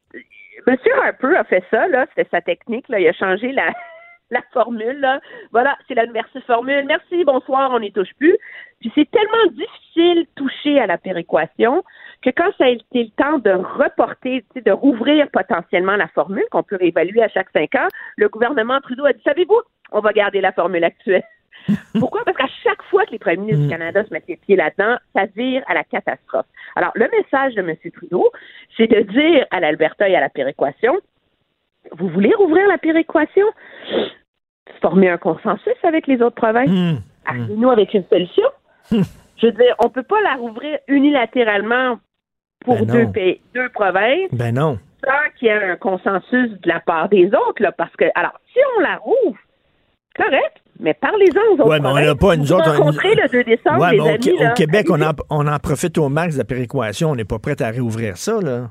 M. 0.67 0.77
Harper 1.03 1.35
a 1.35 1.45
fait 1.45 1.65
ça, 1.71 1.89
là, 1.89 2.05
c'était 2.11 2.29
sa 2.31 2.43
technique, 2.43 2.87
là, 2.91 3.01
il 3.01 3.09
a 3.09 3.15
changé 3.15 3.53
la, 3.53 3.73
la 4.31 4.43
formule, 4.53 5.01
là. 5.01 5.21
Voilà, 5.51 5.79
c'est 5.89 5.95
la 5.95 6.05
merci 6.09 6.43
formule. 6.43 6.85
Merci, 6.87 7.25
bonsoir, 7.25 7.71
on 7.73 7.81
n'y 7.81 7.91
touche 7.91 8.13
plus. 8.19 8.37
Puis 8.81 8.93
c'est 8.95 9.11
tellement 9.11 9.51
difficile 9.53 10.27
toucher 10.37 10.79
à 10.79 10.87
la 10.87 10.99
péréquation 10.99 11.83
que 12.21 12.29
quand 12.29 12.51
ça 12.59 12.65
a 12.65 12.69
été 12.69 13.05
le 13.05 13.11
temps 13.17 13.39
de 13.39 13.53
reporter, 13.53 14.45
de 14.55 14.73
rouvrir 14.73 15.27
potentiellement 15.31 15.97
la 15.97 16.09
formule 16.09 16.45
qu'on 16.51 16.63
peut 16.65 16.77
réévaluer 16.77 17.23
à 17.23 17.29
chaque 17.29 17.49
cinq 17.55 17.75
ans, 17.77 17.89
le 18.19 18.29
gouvernement 18.29 18.79
Trudeau 18.83 19.07
a 19.07 19.15
dit, 19.15 19.23
savez-vous, 19.25 19.63
on 19.93 20.01
va 20.01 20.13
garder 20.13 20.43
la 20.43 20.53
formule 20.53 20.85
actuelle. 20.85 21.25
Pourquoi? 21.99 22.23
Parce 22.25 22.37
qu'à 22.37 22.49
chaque 22.63 22.83
fois 22.85 23.05
que 23.07 23.13
les 23.13 23.19
premiers 23.19 23.39
ministres 23.39 23.63
du 23.63 23.69
Canada 23.69 24.05
se 24.05 24.13
mettent 24.13 24.29
les 24.29 24.37
pieds 24.37 24.57
là-dedans, 24.57 24.97
ça 25.15 25.27
vire 25.35 25.63
à 25.67 25.75
la 25.75 25.85
catastrophe. 25.85 26.47
Alors, 26.77 26.93
le 26.95 27.09
message 27.11 27.55
de 27.55 27.63
M. 27.63 27.77
Trudeau, 27.93 28.31
c'est 28.77 28.87
de 28.87 29.01
dire 29.01 29.47
à 29.51 29.61
l'Alberta 29.61 30.09
et 30.09 30.17
à 30.17 30.21
la 30.21 30.29
péréquation, 30.29 30.97
vous 31.93 32.09
voulez 32.09 32.35
rouvrir 32.35 32.67
la 32.69 32.79
péréquation? 32.79 33.47
Former 34.81 35.11
un 35.11 35.19
consensus 35.19 35.77
avec 35.83 36.07
les 36.07 36.21
autres 36.23 36.37
provinces? 36.37 36.69
Hum. 36.69 37.01
Arrivez-nous 37.25 37.71
avec 37.71 37.95
une 37.95 38.05
solution? 38.05 38.47
Je 38.91 39.47
veux 39.47 39.53
dire, 39.53 39.75
on 39.85 39.89
peut 39.89 40.03
pas 40.03 40.21
la 40.23 40.35
rouvrir 40.35 40.79
unilatéralement 40.89 41.99
pour 42.65 42.77
Ben 42.77 42.87
deux 42.87 43.13
pays, 43.13 43.41
deux 43.55 43.69
provinces 43.71 44.31
Ben 44.33 44.55
non. 44.55 44.79
sans 45.05 45.31
qu'il 45.39 45.49
y 45.49 45.51
ait 45.51 45.71
un 45.71 45.77
consensus 45.77 46.51
de 46.51 46.69
la 46.69 46.81
part 46.81 47.09
des 47.09 47.27
autres, 47.27 47.61
là, 47.61 47.73
parce 47.73 47.95
que, 47.97 48.05
alors, 48.15 48.39
si 48.53 48.59
on 48.77 48.81
la 48.81 48.97
rouvre, 48.97 49.39
correct, 50.17 50.63
mais 50.81 50.95
parlez-en 50.95 51.41
aux 51.53 51.55
autres 51.55 51.69
Ouais, 51.69 51.81
mais 51.81 51.89
on 51.89 51.95
n'a 51.95 52.15
pas, 52.15 52.37
nous 52.37 52.53
autres. 52.53 52.81
on- 52.81 52.91
le 52.91 53.31
2 53.31 53.45
décembre, 53.45 53.81
Ouais, 53.81 53.93
les 53.93 53.97
mais 53.99 54.03
au, 54.03 54.07
amis, 54.15 54.33
au 54.39 54.43
là. 54.43 54.51
Québec, 54.53 54.87
on 54.91 55.01
en, 55.03 55.13
on 55.31 55.47
en 55.47 55.59
profite 55.59 55.99
au 55.99 56.09
max 56.09 56.35
de 56.35 56.39
la 56.39 56.45
péréquation. 56.45 57.11
On 57.11 57.17
n'est 57.17 57.25
pas 57.25 57.39
prêt 57.39 57.61
à 57.63 57.71
réouvrir 57.71 58.17
ça, 58.17 58.41
là. 58.41 58.69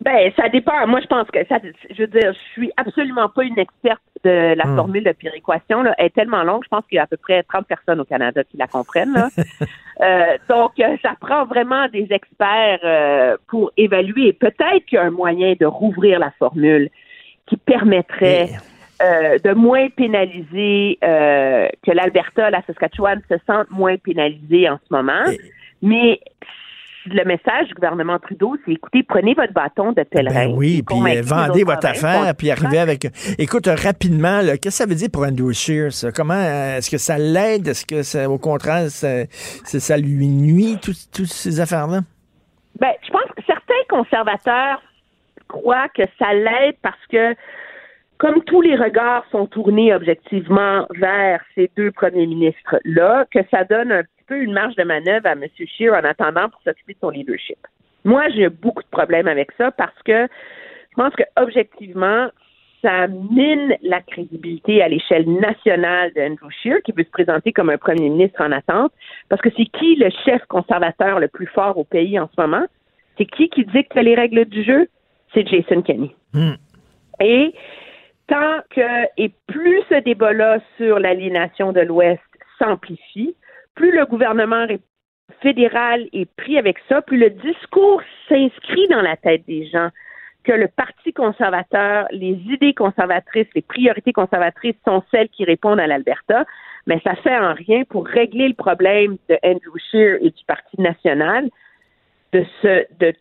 Ben, 0.00 0.32
ça 0.34 0.48
dépend. 0.48 0.88
Moi, 0.88 0.98
je 1.02 1.06
pense 1.06 1.28
que 1.32 1.38
ça, 1.48 1.58
je 1.88 2.02
veux 2.02 2.08
dire, 2.08 2.32
je 2.32 2.52
suis 2.52 2.72
absolument 2.76 3.28
pas 3.28 3.44
une 3.44 3.56
experte 3.60 4.00
de 4.24 4.54
la 4.56 4.64
Hmm. 4.66 4.74
formule 4.74 5.04
de 5.04 5.12
péréquation. 5.12 5.82
Là. 5.84 5.94
Elle 5.98 6.06
est 6.06 6.14
tellement 6.14 6.42
longue, 6.42 6.62
je 6.64 6.68
pense 6.68 6.84
qu'il 6.88 6.96
y 6.96 6.98
a 6.98 7.04
à 7.04 7.06
peu 7.06 7.16
près 7.16 7.44
30 7.44 7.68
personnes 7.68 8.00
au 8.00 8.04
Canada 8.04 8.42
qui 8.42 8.56
la 8.56 8.66
comprennent. 8.66 9.12
Là. 9.14 9.28
Euh, 10.00 10.36
donc, 10.48 10.72
euh, 10.80 10.96
ça 11.02 11.10
prend 11.20 11.44
vraiment 11.44 11.86
des 11.92 12.08
experts 12.10 12.80
euh, 12.82 13.36
pour 13.46 13.70
évaluer. 13.76 14.32
Peut-être 14.32 14.84
qu'il 14.86 14.96
y 14.96 14.98
a 14.98 15.04
un 15.04 15.10
moyen 15.10 15.54
de 15.60 15.66
rouvrir 15.66 16.18
la 16.18 16.32
formule 16.40 16.88
qui 17.46 17.56
permettrait 17.56 18.48
euh, 19.02 19.38
de 19.38 19.52
moins 19.54 19.88
pénaliser, 19.90 20.98
euh, 21.02 21.68
que 21.84 21.90
l'Alberta, 21.90 22.50
la 22.50 22.62
Saskatchewan 22.66 23.20
se 23.28 23.34
sentent 23.46 23.70
moins 23.70 23.96
pénalisés 23.96 24.68
en 24.68 24.78
ce 24.78 24.94
moment. 24.94 25.24
Mais 25.82 26.20
le 27.06 27.24
message 27.24 27.66
du 27.66 27.74
gouvernement 27.74 28.18
Trudeau, 28.20 28.56
c'est 28.64 28.72
écoutez, 28.72 29.02
prenez 29.02 29.34
votre 29.34 29.52
bâton 29.52 29.90
de 29.92 30.04
pèlerin. 30.04 30.46
Ben 30.46 30.54
oui, 30.56 30.82
puis 30.86 30.96
euh, 31.16 31.22
vendez 31.24 31.64
votre 31.64 31.86
affaire, 31.88 32.32
puis 32.36 32.50
arrivez 32.52 32.78
avec. 32.78 33.06
Écoute, 33.38 33.66
rapidement, 33.66 34.40
qu'est-ce 34.40 34.58
que 34.60 34.70
ça 34.70 34.86
veut 34.86 34.94
dire 34.94 35.08
pour 35.12 35.24
Andrew 35.24 35.52
Scheer, 35.52 35.92
ça? 35.92 36.12
Comment, 36.12 36.34
est-ce 36.76 36.88
que 36.88 36.98
ça 36.98 37.18
l'aide? 37.18 37.66
Est-ce 37.66 37.84
que, 37.84 38.02
ça, 38.04 38.30
au 38.30 38.38
contraire, 38.38 38.88
ça, 38.88 39.24
ça, 39.64 39.80
ça 39.80 39.96
lui 39.96 40.28
nuit, 40.28 40.78
tout- 40.80 40.92
toutes 41.12 41.26
ces 41.26 41.58
affaires-là? 41.58 42.00
Ben, 42.78 42.92
je 43.04 43.10
pense 43.10 43.28
que 43.36 43.42
certains 43.46 43.74
conservateurs 43.88 44.80
croient 45.48 45.88
que 45.96 46.02
ça 46.20 46.32
l'aide 46.32 46.76
parce 46.82 47.04
que, 47.10 47.34
comme 48.18 48.42
tous 48.44 48.60
les 48.60 48.76
regards 48.76 49.24
sont 49.30 49.46
tournés 49.46 49.92
objectivement 49.92 50.86
vers 50.96 51.40
ces 51.54 51.70
deux 51.76 51.90
premiers 51.90 52.26
ministres-là, 52.26 53.26
que 53.30 53.40
ça 53.50 53.64
donne 53.64 53.90
un 53.90 54.02
petit 54.02 54.24
peu 54.26 54.36
une 54.36 54.52
marge 54.52 54.76
de 54.76 54.84
manœuvre 54.84 55.26
à 55.26 55.32
M. 55.32 55.44
Scheer 55.56 55.92
en 55.92 56.04
attendant 56.04 56.48
pour 56.48 56.60
s'occuper 56.62 56.94
de 56.94 56.98
son 57.00 57.10
leadership. 57.10 57.58
Moi, 58.04 58.28
j'ai 58.30 58.48
beaucoup 58.48 58.82
de 58.82 58.88
problèmes 58.88 59.28
avec 59.28 59.50
ça 59.58 59.70
parce 59.72 60.00
que 60.04 60.26
je 60.90 60.96
pense 60.96 61.14
que 61.14 61.22
objectivement, 61.36 62.28
ça 62.82 63.06
mine 63.06 63.76
la 63.82 64.00
crédibilité 64.00 64.82
à 64.82 64.88
l'échelle 64.88 65.28
nationale 65.28 66.12
d'Andrew 66.14 66.50
Scheer, 66.50 66.82
qui 66.84 66.92
veut 66.92 67.04
se 67.04 67.10
présenter 67.10 67.52
comme 67.52 67.70
un 67.70 67.78
premier 67.78 68.10
ministre 68.10 68.42
en 68.42 68.52
attente, 68.52 68.92
parce 69.28 69.40
que 69.40 69.50
c'est 69.56 69.66
qui 69.66 69.96
le 69.96 70.10
chef 70.24 70.44
conservateur 70.46 71.20
le 71.20 71.28
plus 71.28 71.46
fort 71.46 71.78
au 71.78 71.84
pays 71.84 72.18
en 72.18 72.28
ce 72.34 72.40
moment? 72.40 72.66
C'est 73.16 73.26
qui 73.26 73.48
qui 73.48 73.64
dicte 73.64 73.94
les 73.94 74.14
règles 74.14 74.44
du 74.46 74.64
jeu? 74.64 74.88
C'est 75.32 75.46
Jason 75.46 75.82
Kenney. 75.82 76.14
Hmm. 76.34 76.54
Et 77.20 77.54
tant 78.32 78.62
que, 78.70 79.06
et 79.18 79.30
plus 79.46 79.82
ce 79.90 80.00
débat-là 80.00 80.58
sur 80.78 80.98
l'aliénation 80.98 81.72
de 81.72 81.80
l'Ouest 81.80 82.22
s'amplifie, 82.58 83.36
plus 83.74 83.92
le 83.92 84.06
gouvernement 84.06 84.66
fédéral 85.42 86.08
est 86.14 86.30
pris 86.36 86.56
avec 86.56 86.78
ça, 86.88 87.02
plus 87.02 87.18
le 87.18 87.28
discours 87.28 88.00
s'inscrit 88.28 88.88
dans 88.88 89.02
la 89.02 89.16
tête 89.16 89.44
des 89.46 89.66
gens 89.66 89.90
que 90.44 90.52
le 90.52 90.66
Parti 90.66 91.12
conservateur, 91.12 92.06
les 92.10 92.32
idées 92.54 92.72
conservatrices, 92.72 93.48
les 93.54 93.62
priorités 93.62 94.14
conservatrices 94.14 94.76
sont 94.86 95.02
celles 95.10 95.28
qui 95.28 95.44
répondent 95.44 95.78
à 95.78 95.86
l'Alberta, 95.86 96.46
mais 96.86 97.00
ça 97.04 97.14
fait 97.16 97.36
en 97.36 97.52
rien 97.52 97.84
pour 97.84 98.06
régler 98.06 98.48
le 98.48 98.54
problème 98.54 99.18
de 99.28 99.38
Andrew 99.44 99.78
Scheer 99.90 100.16
et 100.22 100.30
du 100.30 100.44
Parti 100.46 100.80
national 100.80 101.50
de 102.32 102.44
de 102.64 102.86
de- 102.98 103.14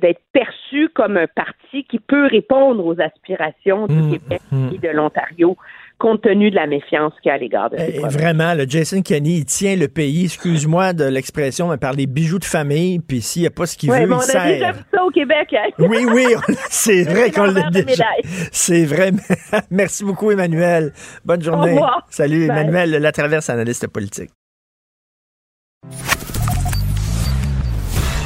d'être 0.00 0.20
perçu 0.32 0.88
comme 0.94 1.16
un 1.16 1.26
parti 1.26 1.84
qui 1.88 1.98
peut 1.98 2.26
répondre 2.26 2.84
aux 2.84 3.00
aspirations 3.00 3.86
du 3.86 3.94
Mmh, 3.94 4.12
Québec 4.12 4.40
mmh. 4.50 4.68
et 4.74 4.78
de 4.78 4.88
l'Ontario, 4.88 5.56
compte 5.98 6.22
tenu 6.22 6.50
de 6.50 6.56
la 6.56 6.66
méfiance 6.66 7.12
qu'il 7.22 7.28
y 7.28 7.32
a 7.32 7.34
à 7.34 7.38
l'égard 7.38 7.70
de 7.70 7.76
ces 7.78 7.96
Eh, 7.96 8.08
vraiment, 8.08 8.52
le 8.54 8.64
Jason 8.68 9.00
Kenney, 9.02 9.38
il 9.38 9.44
tient 9.46 9.76
le 9.76 9.88
pays, 9.88 10.24
excuse-moi 10.24 10.92
de 10.92 11.04
l'expression, 11.04 11.68
mais 11.68 11.76
par 11.78 11.92
les 11.92 12.06
bijoux 12.06 12.38
de 12.38 12.44
famille, 12.44 12.98
puis 12.98 13.20
s'il 13.22 13.42
n'y 13.42 13.48
a 13.48 13.50
pas 13.50 13.66
ce 13.66 13.76
qu'il 13.76 13.90
Ouais, 13.90 14.02
veut, 14.02 14.06
mais 14.08 14.14
on 14.14 14.20
il 14.20 14.36
a 14.36 14.46
déjà 14.46 14.58
sert. 14.66 14.74
vu 14.74 14.80
ça 14.92 15.04
au 15.04 15.10
Québec. 15.10 15.54
hein. 15.54 15.68
Oui, 15.78 16.04
oui, 16.12 16.24
c'est 16.70 17.04
vrai 17.04 17.30
qu'on 17.30 17.44
l'a 17.44 17.70
déjà. 17.70 18.04
C'est 18.52 18.84
vrai. 18.84 19.12
Merci 19.70 20.04
beaucoup, 20.04 20.30
Emmanuel. 20.30 20.92
Bonne 21.24 21.42
journée. 21.42 21.72
revoir. 21.72 22.06
Salut, 22.10 22.46
Bye. 22.48 22.58
Emmanuel 22.58 22.90
La 23.02 23.12
Traverse, 23.12 23.48
analyste 23.50 23.86
politique. 23.88 24.30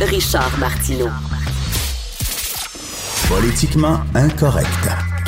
Richard 0.01 0.57
Martineau. 0.59 1.09
Politiquement 3.29 4.01
incorrect. 4.15 4.67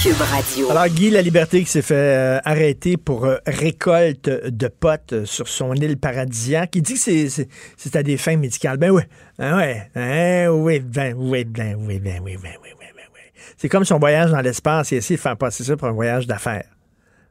Cube 0.03 0.17
Radio. 0.21 0.71
Alors, 0.71 0.89
Guy 0.89 1.11
La 1.11 1.23
Liberté 1.23 1.61
qui 1.63 1.71
s'est 1.71 1.83
fait 1.83 1.95
euh, 1.95 2.41
arrêter 2.45 2.97
pour 2.97 3.25
euh, 3.27 3.37
récolte 3.47 4.29
de 4.29 4.69
potes 4.69 5.13
euh, 5.13 5.25
sur 5.25 5.47
son 5.47 5.75
île 5.75 5.97
paradisiaque, 5.97 6.75
il 6.75 6.83
dit 6.83 6.95
que 6.95 6.99
c'est- 6.99 7.29
c'est 7.29 7.49
c'est 7.77 7.95
à 7.95 8.03
des 8.03 8.17
fins 8.17 8.37
médicales. 8.37 8.79
Ben 8.79 8.91
oui. 8.91 9.03
Ah 9.39 9.57
ouais. 9.59 9.89
Hein, 9.95 10.49
oui, 10.51 10.81
ben 10.81 11.15
oui, 11.17 11.45
ben 11.45 11.77
oui, 11.79 12.01
ben 12.01 12.21
oui, 12.25 12.37
ben 12.43 12.53
oui, 12.63 12.71
ben 12.81 12.89
oui, 12.97 13.03
oui. 13.15 13.21
C'est 13.57 13.69
comme 13.69 13.85
son 13.85 13.99
voyage 14.01 14.31
dans 14.33 14.41
l'espace. 14.41 14.91
Il 14.91 14.97
a 14.97 14.99
essayé 14.99 15.17
de 15.17 15.23
faire 15.23 15.37
passer 15.37 15.63
ça 15.63 15.77
pour 15.77 15.87
un 15.87 15.93
voyage 15.93 16.27
d'affaires. 16.27 16.65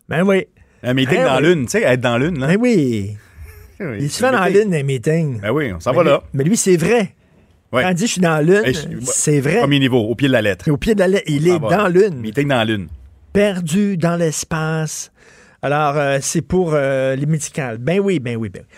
Ben 0.08 0.22
oui. 0.24 0.46
Un 0.84 0.94
meeting 0.94 1.18
Ben 1.18 1.26
dans 1.26 1.38
oui. 1.38 1.44
l'une, 1.56 1.66
tu 1.66 1.72
sais, 1.72 1.82
être 1.84 2.02
dans 2.02 2.18
l'une, 2.18 2.40
là. 2.40 2.48
Ben 2.48 2.58
oui. 2.60 3.18
Oui, 3.84 3.98
Il 4.00 4.12
se 4.12 4.20
fait 4.24 4.32
dans 4.32 4.38
un 4.38 4.48
l'une 4.50 4.70
des 4.70 4.84
meetings. 4.84 5.42
Ben 5.42 5.50
oui, 5.50 5.74
on 5.74 5.80
s'en 5.80 5.90
Mais 5.92 5.98
va 5.98 6.04
lui- 6.04 6.10
là. 6.12 6.24
Mais 6.34 6.44
lui, 6.44 6.56
c'est 6.56 6.78
vrai. 6.78 7.16
Ouais. 7.72 7.84
Il 7.90 7.94
dit 7.96 8.08
je 8.08 8.12
suis 8.14 8.22
dans 8.22 8.40
l'une, 8.46 8.66
je- 8.66 9.06
c'est 9.06 9.40
vrai. 9.40 9.60
Premier 9.60 9.80
niveau, 9.80 10.00
au 10.00 10.14
pied 10.16 10.28
de 10.28 10.34
la 10.34 10.42
lettre. 10.42 10.70
Au 10.70 10.78
pied 10.78 10.94
de 10.94 11.00
la 11.00 11.08
lettre, 11.08 11.24
il 11.28 11.48
est 11.48 11.60
dans 11.60 11.88
l'une. 11.88 12.16
Meeting 12.20 12.48
dans 12.50 12.68
l'une. 12.68 12.88
perdu 13.34 13.96
dans 13.98 14.16
l'espace. 14.18 15.12
Alors, 15.62 15.96
euh, 15.98 16.18
c'est 16.22 16.42
pour 16.42 16.72
euh, 16.74 17.16
les 17.16 17.26
médicales. 17.26 17.78
Ben 17.78 18.00
oui, 18.00 18.20
ben 18.20 18.36
oui, 18.36 18.50
ben 18.50 18.64
oui. 18.68 18.78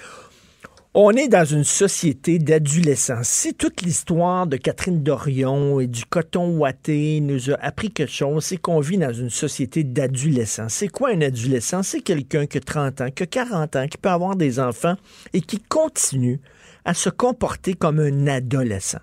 On 0.95 1.09
est 1.13 1.27
dans 1.27 1.43
une 1.45 1.63
société 1.63 2.37
d'adolescents. 2.37 3.21
Si 3.23 3.55
toute 3.55 3.81
l'histoire 3.81 4.45
de 4.45 4.57
Catherine 4.57 5.01
Dorion 5.01 5.79
et 5.79 5.87
du 5.87 6.05
coton 6.05 6.55
ouaté 6.57 7.19
nous 7.19 7.49
a 7.49 7.55
appris 7.55 7.89
quelque 7.89 8.11
chose, 8.11 8.43
c'est 8.45 8.57
qu'on 8.57 8.79
vit 8.79 8.99
dans 8.99 9.11
une 9.11 9.31
société 9.31 9.83
d'adolescents. 9.83 10.69
C'est 10.69 10.89
quoi 10.89 11.09
un 11.09 11.21
adolescent? 11.21 11.81
C'est 11.81 12.01
quelqu'un 12.01 12.45
qui 12.45 12.59
a 12.59 12.61
30 12.61 13.01
ans, 13.01 13.09
qui 13.09 13.23
a 13.23 13.25
40 13.25 13.75
ans, 13.75 13.87
qui 13.87 13.97
peut 13.97 14.09
avoir 14.09 14.35
des 14.35 14.59
enfants 14.59 14.95
et 15.33 15.41
qui 15.41 15.57
continue 15.67 16.39
à 16.85 16.93
se 16.93 17.09
comporter 17.09 17.73
comme 17.73 17.99
un 17.99 18.27
adolescent. 18.27 19.01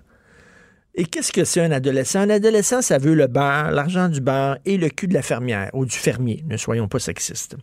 Et 0.93 1.05
qu'est-ce 1.05 1.31
que 1.31 1.45
c'est 1.45 1.61
un 1.61 1.71
adolescent? 1.71 2.19
Un 2.19 2.29
adolescent, 2.29 2.81
ça 2.81 2.97
veut 2.97 3.13
le 3.13 3.27
beurre, 3.27 3.71
l'argent 3.71 4.09
du 4.09 4.19
beurre 4.19 4.57
et 4.65 4.77
le 4.77 4.89
cul 4.89 5.07
de 5.07 5.13
la 5.13 5.21
fermière 5.21 5.69
ou 5.73 5.85
du 5.85 5.95
fermier. 5.95 6.43
Ne 6.47 6.57
soyons 6.57 6.87
pas 6.87 6.99
sexistes. 6.99 7.55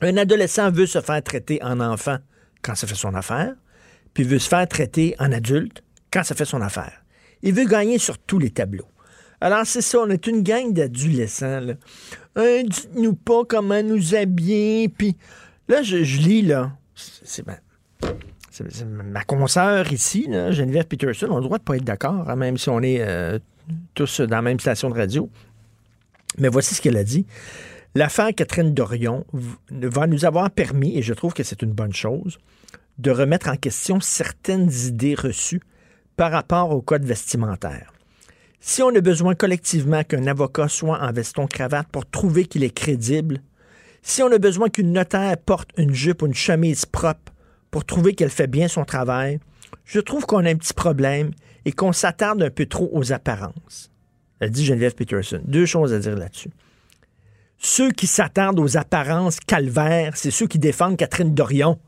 Un 0.00 0.16
adolescent 0.16 0.70
veut 0.70 0.86
se 0.86 1.00
faire 1.00 1.22
traiter 1.22 1.62
en 1.62 1.80
enfant 1.80 2.18
quand 2.62 2.74
ça 2.74 2.86
fait 2.86 2.94
son 2.94 3.14
affaire. 3.14 3.54
puis 4.14 4.24
veut 4.24 4.38
se 4.38 4.48
faire 4.48 4.66
traiter 4.66 5.14
en 5.18 5.32
adulte 5.32 5.82
quand 6.10 6.22
ça 6.22 6.34
fait 6.34 6.44
son 6.44 6.62
affaire. 6.62 7.04
Il 7.42 7.52
veut 7.52 7.66
gagner 7.66 7.98
sur 7.98 8.18
tous 8.18 8.38
les 8.38 8.50
tableaux. 8.50 8.88
Alors, 9.40 9.66
c'est 9.66 9.82
ça, 9.82 9.98
on 9.98 10.08
est 10.08 10.26
une 10.26 10.42
gang 10.42 10.72
d'adolescents. 10.72 11.60
Dites-nous 12.36 13.14
pas 13.14 13.44
comment 13.46 13.82
nous 13.82 14.14
habiller. 14.14 14.88
Puis 14.88 15.16
là, 15.68 15.82
je, 15.82 15.96
lis, 15.96 16.42
là. 16.42 16.72
C'est 16.94 17.44
c'est 17.44 17.44
ma 18.86 19.24
consoeur 19.24 19.92
ici, 19.92 20.26
là, 20.28 20.50
Geneviève 20.50 20.86
Peterson. 20.86 21.26
On 21.30 21.36
a 21.36 21.40
le 21.40 21.44
droit 21.44 21.58
de 21.58 21.64
pas 21.64 21.76
être 21.76 21.84
d'accord, 21.84 22.28
hein, 22.28 22.36
même 22.36 22.56
si 22.56 22.68
on 22.68 22.80
est 22.80 23.00
euh, 23.00 23.38
tous 23.94 24.20
dans 24.20 24.36
la 24.36 24.42
même 24.42 24.60
station 24.60 24.90
de 24.90 24.94
radio. 24.94 25.30
Mais 26.38 26.48
voici 26.48 26.74
ce 26.74 26.82
qu'elle 26.82 26.96
a 26.96 27.04
dit. 27.04 27.26
L'affaire 27.94 28.34
Catherine 28.34 28.74
Dorion 28.74 29.24
va 29.70 30.06
nous 30.06 30.24
avoir 30.24 30.50
permis, 30.50 30.98
et 30.98 31.02
je 31.02 31.14
trouve 31.14 31.32
que 31.32 31.42
c'est 31.42 31.62
une 31.62 31.72
bonne 31.72 31.94
chose, 31.94 32.38
de 32.98 33.10
remettre 33.10 33.48
en 33.48 33.56
question 33.56 34.00
certaines 34.00 34.70
idées 34.70 35.14
reçues 35.14 35.62
par 36.16 36.30
rapport 36.30 36.70
au 36.70 36.82
code 36.82 37.04
vestimentaire. 37.04 37.92
Si 38.60 38.82
on 38.82 38.94
a 38.94 39.00
besoin 39.00 39.34
collectivement 39.34 40.02
qu'un 40.02 40.26
avocat 40.26 40.68
soit 40.68 41.00
en 41.00 41.12
veston-cravate 41.12 41.88
pour 41.88 42.04
trouver 42.04 42.46
qu'il 42.46 42.64
est 42.64 42.74
crédible, 42.74 43.40
si 44.02 44.22
on 44.22 44.32
a 44.32 44.38
besoin 44.38 44.68
qu'une 44.68 44.92
notaire 44.92 45.36
porte 45.38 45.70
une 45.76 45.94
jupe 45.94 46.22
ou 46.22 46.26
une 46.26 46.34
chemise 46.34 46.86
propre 46.86 47.32
pour 47.76 47.84
trouver 47.84 48.14
qu'elle 48.14 48.30
fait 48.30 48.46
bien 48.46 48.68
son 48.68 48.86
travail, 48.86 49.38
je 49.84 50.00
trouve 50.00 50.24
qu'on 50.24 50.46
a 50.46 50.48
un 50.48 50.56
petit 50.56 50.72
problème 50.72 51.32
et 51.66 51.72
qu'on 51.72 51.92
s'attarde 51.92 52.42
un 52.42 52.48
peu 52.48 52.64
trop 52.64 52.88
aux 52.90 53.12
apparences. 53.12 53.92
Elle 54.40 54.48
dit 54.48 54.64
Geneviève 54.64 54.94
Peterson. 54.94 55.42
Deux 55.44 55.66
choses 55.66 55.92
à 55.92 55.98
dire 55.98 56.16
là-dessus. 56.16 56.48
Ceux 57.58 57.90
qui 57.90 58.06
s'attardent 58.06 58.60
aux 58.60 58.78
apparences 58.78 59.40
calvaires, 59.40 60.16
c'est 60.16 60.30
ceux 60.30 60.46
qui 60.46 60.58
défendent 60.58 60.96
Catherine 60.96 61.34
Dorion. 61.34 61.78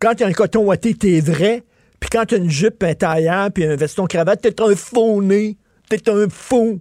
Quand 0.00 0.16
tu 0.16 0.24
as 0.24 0.26
un 0.26 0.32
coton 0.32 0.64
ouaté, 0.64 0.94
t'es 0.94 1.20
vrai. 1.20 1.62
Puis 2.00 2.10
quand 2.10 2.24
tu 2.24 2.34
as 2.34 2.38
une 2.38 2.50
jupe, 2.50 2.82
un 2.82 2.94
tailleur, 2.94 3.52
puis 3.52 3.66
un 3.66 3.76
veston 3.76 4.06
cravate, 4.08 4.40
t'es 4.40 4.60
un 4.60 4.74
faux 4.74 5.22
nez. 5.22 5.58
T'es 5.88 6.10
un 6.10 6.28
faux. 6.28 6.80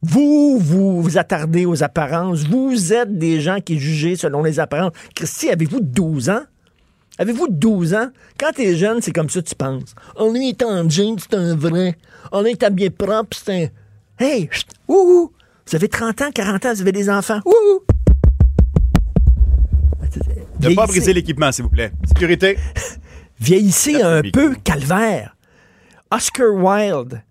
Vous, 0.00 0.58
vous 0.58 1.02
vous 1.02 1.18
attardez 1.18 1.66
aux 1.66 1.82
apparences. 1.82 2.44
Vous 2.44 2.94
êtes 2.94 3.18
des 3.18 3.42
gens 3.42 3.60
qui 3.60 3.78
jugez 3.78 4.16
selon 4.16 4.42
les 4.42 4.60
apparences. 4.60 4.92
Christy, 5.14 5.50
avez-vous 5.50 5.82
12 5.82 6.30
ans? 6.30 6.44
Avez-vous 7.18 7.46
12 7.48 7.94
ans? 7.94 8.08
Quand 8.38 8.50
t'es 8.54 8.76
jeune, 8.76 9.00
c'est 9.00 9.12
comme 9.12 9.30
ça 9.30 9.40
que 9.40 9.48
tu 9.48 9.54
penses. 9.54 9.94
On 10.16 10.34
est 10.34 10.62
en 10.62 10.88
jeans, 10.88 11.16
c'est 11.18 11.34
un 11.34 11.54
vrai. 11.54 11.96
On 12.32 12.44
est 12.44 12.62
habillé 12.62 12.90
propre, 12.90 13.36
c'est 13.36 13.64
un... 13.64 14.24
Hey, 14.24 14.48
chut, 14.50 14.66
ouhou! 14.88 15.32
Vous 15.66 15.76
avez 15.76 15.88
30 15.88 16.22
ans, 16.22 16.30
40 16.32 16.66
ans, 16.66 16.74
vous 16.74 16.80
avez 16.80 16.92
des 16.92 17.08
enfants. 17.08 17.40
Ouhou! 17.44 17.82
Ne 20.60 20.74
pas 20.74 20.86
briser 20.86 21.12
l'équipement, 21.12 21.52
s'il 21.52 21.64
vous 21.64 21.70
plaît. 21.70 21.92
Sécurité. 22.06 22.58
Vieillissez 23.40 24.02
un 24.02 24.22
peu, 24.32 24.54
calvaire. 24.56 25.36
Oscar 26.10 26.52
Wilde 26.52 27.22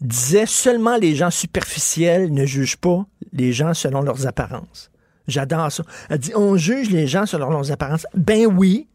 disait 0.00 0.46
seulement 0.46 0.96
les 0.96 1.14
gens 1.16 1.30
superficiels 1.30 2.32
ne 2.32 2.46
jugent 2.46 2.76
pas 2.76 3.04
les 3.32 3.52
gens 3.52 3.74
selon 3.74 4.02
leurs 4.02 4.26
apparences. 4.26 4.90
J'adore 5.26 5.72
ça. 5.72 5.82
Elle 6.08 6.18
dit 6.18 6.32
on 6.34 6.56
juge 6.56 6.90
les 6.90 7.06
gens 7.06 7.26
selon 7.26 7.50
leurs 7.50 7.72
apparences. 7.72 8.06
Ben 8.14 8.46
oui. 8.46 8.88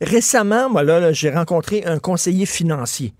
Récemment, 0.00 0.70
moi 0.70 0.82
là, 0.82 1.12
j'ai 1.12 1.30
rencontré 1.30 1.84
un 1.84 1.98
conseiller 1.98 2.46
financier. 2.46 3.14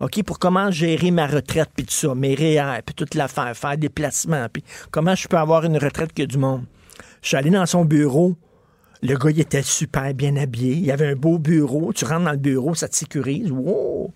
OK, 0.00 0.22
pour 0.24 0.38
comment 0.38 0.70
gérer 0.70 1.10
ma 1.10 1.26
retraite, 1.26 1.70
puis 1.76 1.86
tout 1.86 1.94
ça, 1.94 2.14
mes 2.14 2.34
REER, 2.34 2.82
puis 2.84 2.94
toute 2.94 3.14
l'affaire, 3.14 3.56
faire 3.56 3.78
des 3.78 3.88
placements, 3.88 4.48
puis 4.52 4.64
comment 4.90 5.14
je 5.14 5.28
peux 5.28 5.38
avoir 5.38 5.64
une 5.64 5.78
retraite 5.78 6.12
que 6.12 6.24
du 6.24 6.36
monde. 6.36 6.64
Je 7.22 7.28
suis 7.28 7.36
allé 7.36 7.50
dans 7.50 7.66
son 7.66 7.84
bureau, 7.84 8.36
le 9.04 9.16
gars, 9.16 9.30
était 9.30 9.62
super 9.62 10.14
bien 10.14 10.36
habillé. 10.36 10.76
Il 10.76 10.90
avait 10.90 11.08
un 11.08 11.14
beau 11.14 11.38
bureau. 11.38 11.92
Tu 11.92 12.04
rentres 12.06 12.24
dans 12.24 12.32
le 12.32 12.38
bureau, 12.38 12.74
ça 12.74 12.88
te 12.88 12.96
sécurise. 12.96 13.50
Wow! 13.50 14.12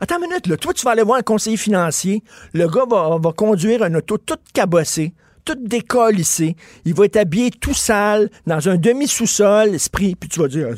Attends 0.00 0.16
une 0.16 0.28
minute, 0.28 0.46
là. 0.46 0.56
Toi, 0.56 0.74
tu 0.74 0.84
vas 0.84 0.92
aller 0.92 1.02
voir 1.02 1.18
un 1.18 1.22
conseiller 1.22 1.56
financier. 1.56 2.22
Le 2.52 2.68
gars 2.68 2.84
va, 2.88 3.16
va 3.18 3.32
conduire 3.32 3.82
un 3.82 3.94
auto 3.94 4.18
toute 4.18 4.42
cabossée, 4.52 5.14
toute 5.44 5.64
décollissée. 5.64 6.56
Il 6.84 6.94
va 6.94 7.06
être 7.06 7.16
habillé 7.16 7.50
tout 7.50 7.74
sale, 7.74 8.30
dans 8.46 8.68
un 8.68 8.76
demi-sous-sol, 8.76 9.74
esprit. 9.74 10.14
Puis 10.14 10.28
tu 10.28 10.40
vas 10.40 10.48
dire, 10.48 10.68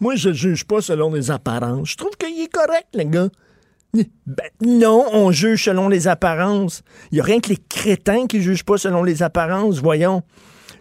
moi, 0.00 0.14
je 0.14 0.30
ne 0.30 0.34
juge 0.34 0.64
pas 0.64 0.80
selon 0.80 1.12
les 1.12 1.30
apparences. 1.30 1.90
Je 1.90 1.96
trouve 1.96 2.16
qu'il 2.16 2.40
est 2.40 2.52
correct, 2.52 2.88
le 2.94 3.04
gars. 3.04 3.28
Ben, 3.94 4.50
non, 4.60 5.06
on 5.12 5.32
juge 5.32 5.64
selon 5.64 5.88
les 5.88 6.08
apparences. 6.08 6.82
Il 7.10 7.16
n'y 7.16 7.20
a 7.20 7.24
rien 7.24 7.40
que 7.40 7.48
les 7.48 7.56
crétins 7.56 8.26
qui 8.26 8.42
jugent 8.42 8.64
pas 8.64 8.78
selon 8.78 9.02
les 9.02 9.22
apparences, 9.22 9.80
voyons. 9.80 10.22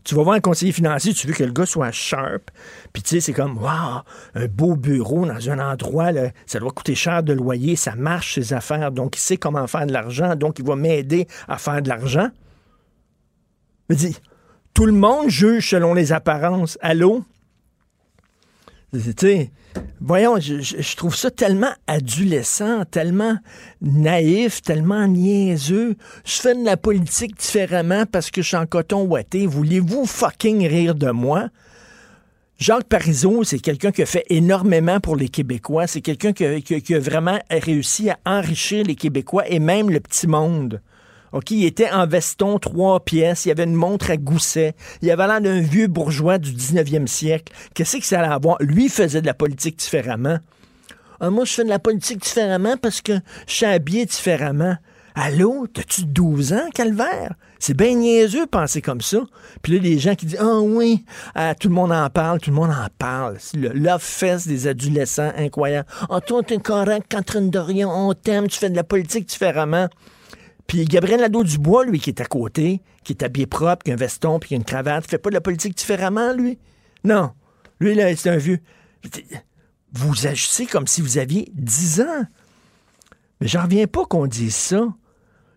Tu 0.04 0.16
vas 0.16 0.24
voir 0.24 0.36
un 0.36 0.40
conseiller 0.40 0.72
financier, 0.72 1.14
tu 1.14 1.28
veux 1.28 1.34
que 1.34 1.44
le 1.44 1.52
gars 1.52 1.66
soit 1.66 1.92
sharp. 1.92 2.52
Puis 2.94 3.04
tu 3.04 3.10
sais, 3.10 3.20
c'est 3.20 3.34
comme, 3.34 3.58
waouh, 3.58 4.02
un 4.36 4.48
beau 4.48 4.76
bureau 4.76 5.26
dans 5.26 5.50
un 5.50 5.60
endroit, 5.60 6.12
ça 6.46 6.60
doit 6.60 6.72
coûter 6.72 6.96
cher 6.96 7.24
de 7.24 7.34
loyer, 7.34 7.76
ça 7.76 7.96
marche 7.96 8.36
ses 8.36 8.54
affaires, 8.54 8.92
donc 8.92 9.18
il 9.18 9.20
sait 9.20 9.38
comment 9.38 9.68
faire 9.68 9.86
de 9.86 9.92
l'argent, 9.92 10.36
donc 10.36 10.60
il 10.60 10.66
va 10.66 10.76
m'aider 10.76 11.28
à 11.48 11.58
faire 11.58 11.82
de 11.82 11.90
l'argent. 11.90 12.30
Me 13.90 13.96
dit, 13.96 14.18
tout 14.74 14.86
le 14.86 14.94
monde 14.94 15.30
juge 15.30 15.70
selon 15.70 15.94
les 15.94 16.14
apparences. 16.14 16.78
Allô? 16.82 17.24
Voyons, 20.00 20.40
je, 20.40 20.96
trouve 20.96 21.16
ça 21.16 21.30
tellement 21.30 21.74
adolescent, 21.88 22.86
tellement 22.86 23.38
naïf, 23.82 24.62
tellement 24.62 25.08
niaiseux. 25.08 25.98
Je 26.24 26.34
fais 26.34 26.56
de 26.56 26.64
la 26.64 26.78
politique 26.78 27.38
différemment 27.38 28.06
parce 28.06 28.32
que 28.32 28.42
je 28.42 28.48
suis 28.48 28.58
en 28.58 28.66
coton 28.66 29.04
ouaté. 29.04 29.46
Voulez-vous 29.46 30.06
fucking 30.06 30.66
rire 30.68 30.96
de 30.96 31.12
moi? 31.12 31.50
Jacques 32.60 32.86
Parizeau, 32.86 33.44
c'est 33.44 33.60
quelqu'un 33.60 33.92
qui 33.92 34.02
a 34.02 34.06
fait 34.06 34.26
énormément 34.30 35.00
pour 35.00 35.16
les 35.16 35.30
Québécois. 35.30 35.86
C'est 35.86 36.02
quelqu'un 36.02 36.32
qui 36.32 36.94
a 36.96 37.00
vraiment 37.00 37.40
réussi 37.52 38.10
à 38.10 38.18
enrichir 38.26 38.86
les 38.86 38.96
Québécois 38.96 39.48
et 39.50 39.60
même 39.60 39.90
le 39.90 40.00
petit 40.00 40.28
monde. 40.28 40.82
OK, 41.34 41.52
il 41.52 41.66
était 41.66 41.90
en 41.92 42.08
veston, 42.08 42.58
trois 42.60 43.04
pièces, 43.04 43.46
il 43.46 43.52
avait 43.52 43.66
une 43.66 43.74
montre 43.74 44.12
à 44.12 44.18
gousset, 44.18 44.76
il 45.02 45.12
avait 45.12 45.28
l'air 45.28 45.42
d'un 45.42 45.60
vieux 45.60 45.88
bourgeois 45.88 46.38
du 46.38 46.52
19e 46.54 47.08
siècle. 47.08 47.54
Qu'est-ce 47.74 47.98
que 47.98 48.06
ça 48.06 48.20
allait 48.20 48.34
avoir? 48.34 48.58
Lui 48.62 48.90
faisait 48.90 49.22
de 49.22 49.26
la 49.26 49.34
politique 49.34 49.78
différemment. 49.78 50.40
Ah, 51.20 51.30
moi, 51.30 51.46
je 51.46 51.54
fais 51.54 51.64
de 51.64 51.70
la 51.70 51.80
politique 51.80 52.22
différemment 52.22 52.78
parce 52.78 53.02
que 53.02 53.14
je 53.48 53.54
suis 53.54 53.66
habillé 53.66 54.06
différemment. 54.06 54.78
Allô? 55.16 55.66
T'as-tu 55.74 56.06
12 56.06 56.54
ans, 56.54 56.70
Calvaire? 56.76 57.34
C'est 57.58 57.76
bien 57.76 57.96
niaiseux 57.96 58.46
penser 58.46 58.84
comme 58.84 59.02
ça. 59.02 59.18
Puis 59.64 59.74
là, 59.74 59.80
les 59.80 59.98
gens 59.98 60.14
qui 60.14 60.28
disent 60.28 60.40
Ah 60.40 60.60
oui, 60.60 61.06
ah, 61.34 61.56
tout 61.56 61.70
le 61.70 61.74
monde 61.74 61.92
en 61.92 62.08
parle, 62.12 62.40
tout 62.40 62.52
le 62.52 62.56
monde 62.56 62.70
en 62.70 62.88
parle. 63.00 63.38
Le 63.56 63.70
love 63.70 64.02
fest 64.02 64.48
des 64.48 64.68
adolescents 64.68 65.32
incroyable. 65.36 65.88
Ah, 66.12 66.22
toi, 66.22 66.44
t'es 66.44 66.60
correct, 66.60 67.08
Catherine 67.10 67.50
Dorion, 67.50 67.90
on 67.90 68.14
t'aime, 68.14 68.48
tu 68.48 68.60
fais 68.60 68.70
de 68.70 68.76
la 68.76 68.84
politique 68.84 69.28
différemment. 69.28 69.88
Puis 70.68 70.84
Gabriel 70.86 71.22
Nadeau-Dubois, 71.22 71.86
lui, 71.86 72.00
qui 72.00 72.10
est 72.10 72.22
à 72.22 72.26
côté, 72.26 72.82
qui 73.04 73.14
est 73.14 73.24
habillé 73.24 73.46
propre, 73.48 73.84
qui 73.84 73.92
a 73.92 73.94
un 73.94 73.98
veston, 73.98 74.38
puis 74.40 74.50
qui 74.50 74.54
a 74.54 74.58
une 74.58 74.66
cravate, 74.66 75.10
fait 75.10 75.18
pas 75.18 75.30
de 75.30 75.36
la 75.36 75.42
politique 75.42 75.76
différemment, 75.76 76.34
lui? 76.34 76.60
Non. 77.04 77.32
Lui, 77.80 77.96
là, 77.96 78.14
c'est 78.16 78.30
un 78.30 78.38
vieux. 78.38 78.60
Vous 79.94 80.28
agissez 80.28 80.66
comme 80.66 80.88
si 80.88 81.02
vous 81.02 81.18
aviez 81.18 81.50
10 81.54 82.02
ans. 82.02 82.26
Mais 83.40 83.48
j'en 83.48 83.64
reviens 83.64 83.88
pas 83.88 84.06
qu'on 84.06 84.28
dise 84.28 84.56
ça. 84.56 84.88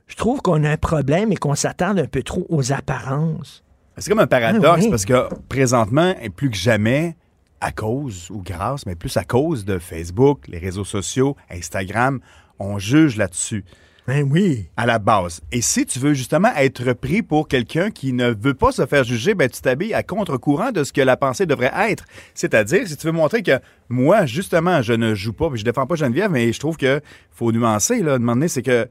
Je 0.06 0.16
trouve 0.16 0.40
qu'on 0.42 0.62
a 0.64 0.70
un 0.70 0.76
problème 0.76 1.32
et 1.32 1.36
qu'on 1.36 1.54
s'attarde 1.54 1.98
un 1.98 2.06
peu 2.06 2.22
trop 2.22 2.46
aux 2.48 2.72
apparences. 2.72 3.64
C'est 3.96 4.10
comme 4.10 4.20
un 4.20 4.26
paradoxe 4.26 4.66
Ah 4.66 4.76
oui. 4.78 4.90
parce 4.90 5.04
que 5.04 5.28
présentement, 5.48 6.14
et 6.22 6.30
plus 6.30 6.50
que 6.50 6.56
jamais, 6.56 7.16
à 7.60 7.72
cause 7.72 8.30
ou 8.30 8.42
grâce, 8.42 8.86
mais 8.86 8.94
plus 8.94 9.16
à 9.16 9.24
cause 9.24 9.64
de 9.64 9.78
Facebook, 9.78 10.46
les 10.48 10.58
réseaux 10.58 10.84
sociaux, 10.84 11.36
Instagram, 11.50 12.20
on 12.58 12.78
juge 12.78 13.16
là-dessus. 13.16 13.64
Ben 14.10 14.28
oui. 14.28 14.66
À 14.76 14.86
la 14.86 14.98
base. 14.98 15.40
Et 15.52 15.60
si 15.60 15.86
tu 15.86 16.00
veux 16.00 16.14
justement 16.14 16.48
être 16.56 16.94
pris 16.94 17.22
pour 17.22 17.46
quelqu'un 17.46 17.92
qui 17.92 18.12
ne 18.12 18.34
veut 18.36 18.54
pas 18.54 18.72
se 18.72 18.84
faire 18.84 19.04
juger, 19.04 19.34
ben 19.34 19.48
tu 19.48 19.60
t'habilles 19.60 19.94
à 19.94 20.02
contre-courant 20.02 20.72
de 20.72 20.82
ce 20.82 20.92
que 20.92 21.00
la 21.00 21.16
pensée 21.16 21.46
devrait 21.46 21.70
être. 21.88 22.04
C'est-à-dire, 22.34 22.88
si 22.88 22.96
tu 22.96 23.06
veux 23.06 23.12
montrer 23.12 23.44
que 23.44 23.60
moi, 23.88 24.26
justement, 24.26 24.82
je 24.82 24.94
ne 24.94 25.14
joue 25.14 25.32
pas, 25.32 25.48
puis 25.48 25.60
je 25.60 25.64
défends 25.64 25.86
pas 25.86 25.94
Geneviève, 25.94 26.28
mais 26.32 26.52
je 26.52 26.58
trouve 26.58 26.76
que 26.76 27.00
faut 27.30 27.52
nuancer, 27.52 28.02
là, 28.02 28.18
demander, 28.18 28.48
c'est 28.48 28.62
que 28.62 28.88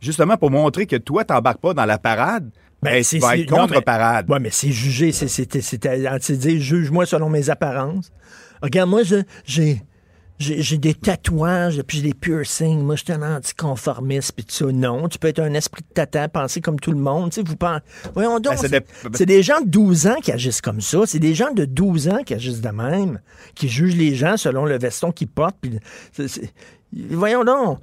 justement 0.00 0.38
pour 0.38 0.50
montrer 0.50 0.86
que 0.86 0.96
toi, 0.96 1.22
t'embarques 1.22 1.60
pas 1.60 1.74
dans 1.74 1.84
la 1.84 1.98
parade, 1.98 2.50
ben, 2.82 3.04
tu 3.04 3.18
vas 3.18 3.36
être 3.36 3.50
contre-parade. 3.50 4.30
Ouais, 4.30 4.40
mais 4.40 4.48
c'est 4.50 4.72
jugé. 4.72 5.12
C'est 5.12 6.38
dire, 6.38 6.60
juge-moi 6.62 7.04
selon 7.04 7.28
mes 7.28 7.50
apparences. 7.50 8.10
Regarde, 8.62 8.88
moi, 8.88 9.02
je- 9.02 9.22
j'ai. 9.44 9.82
J'ai 10.38 10.76
des 10.76 10.92
tatouages, 10.92 11.80
puis 11.86 11.98
j'ai 11.98 12.02
des 12.04 12.14
piercings. 12.14 12.82
Moi, 12.82 12.96
je 12.96 13.04
suis 13.04 13.12
un 13.12 13.36
anticonformiste, 13.36 14.32
puis 14.32 14.44
tout 14.44 14.52
ça. 14.54 14.66
Non, 14.66 15.08
tu 15.08 15.18
peux 15.18 15.28
être 15.28 15.38
un 15.40 15.54
esprit 15.54 15.82
de 15.82 15.94
tata, 15.94 16.28
penser 16.28 16.60
comme 16.60 16.78
tout 16.78 16.92
le 16.92 16.98
monde. 16.98 17.30
Tu 17.30 17.36
sais, 17.36 17.42
vous 17.48 17.56
pensez... 17.56 17.82
Voyons 18.14 18.38
donc, 18.38 18.52
Ben, 18.54 18.56
c'est 18.56 18.86
c'est 19.14 19.24
des- 19.26 19.36
des 19.36 19.42
gens 19.42 19.60
de 19.62 19.68
12 19.68 20.06
ans 20.08 20.16
qui 20.22 20.32
agissent 20.32 20.60
comme 20.60 20.80
ça. 20.82 21.00
C'est 21.06 21.18
des 21.18 21.34
gens 21.34 21.52
de 21.52 21.64
12 21.64 22.08
ans 22.08 22.22
qui 22.24 22.34
agissent 22.34 22.60
de 22.60 22.68
même, 22.68 23.20
qui 23.54 23.68
jugent 23.68 23.96
les 23.96 24.14
gens 24.14 24.36
selon 24.36 24.66
le 24.66 24.78
veston 24.78 25.10
qu'ils 25.10 25.28
portent. 25.28 25.56
Puis 25.60 25.78
Voyons 27.10 27.44
donc. 27.44 27.78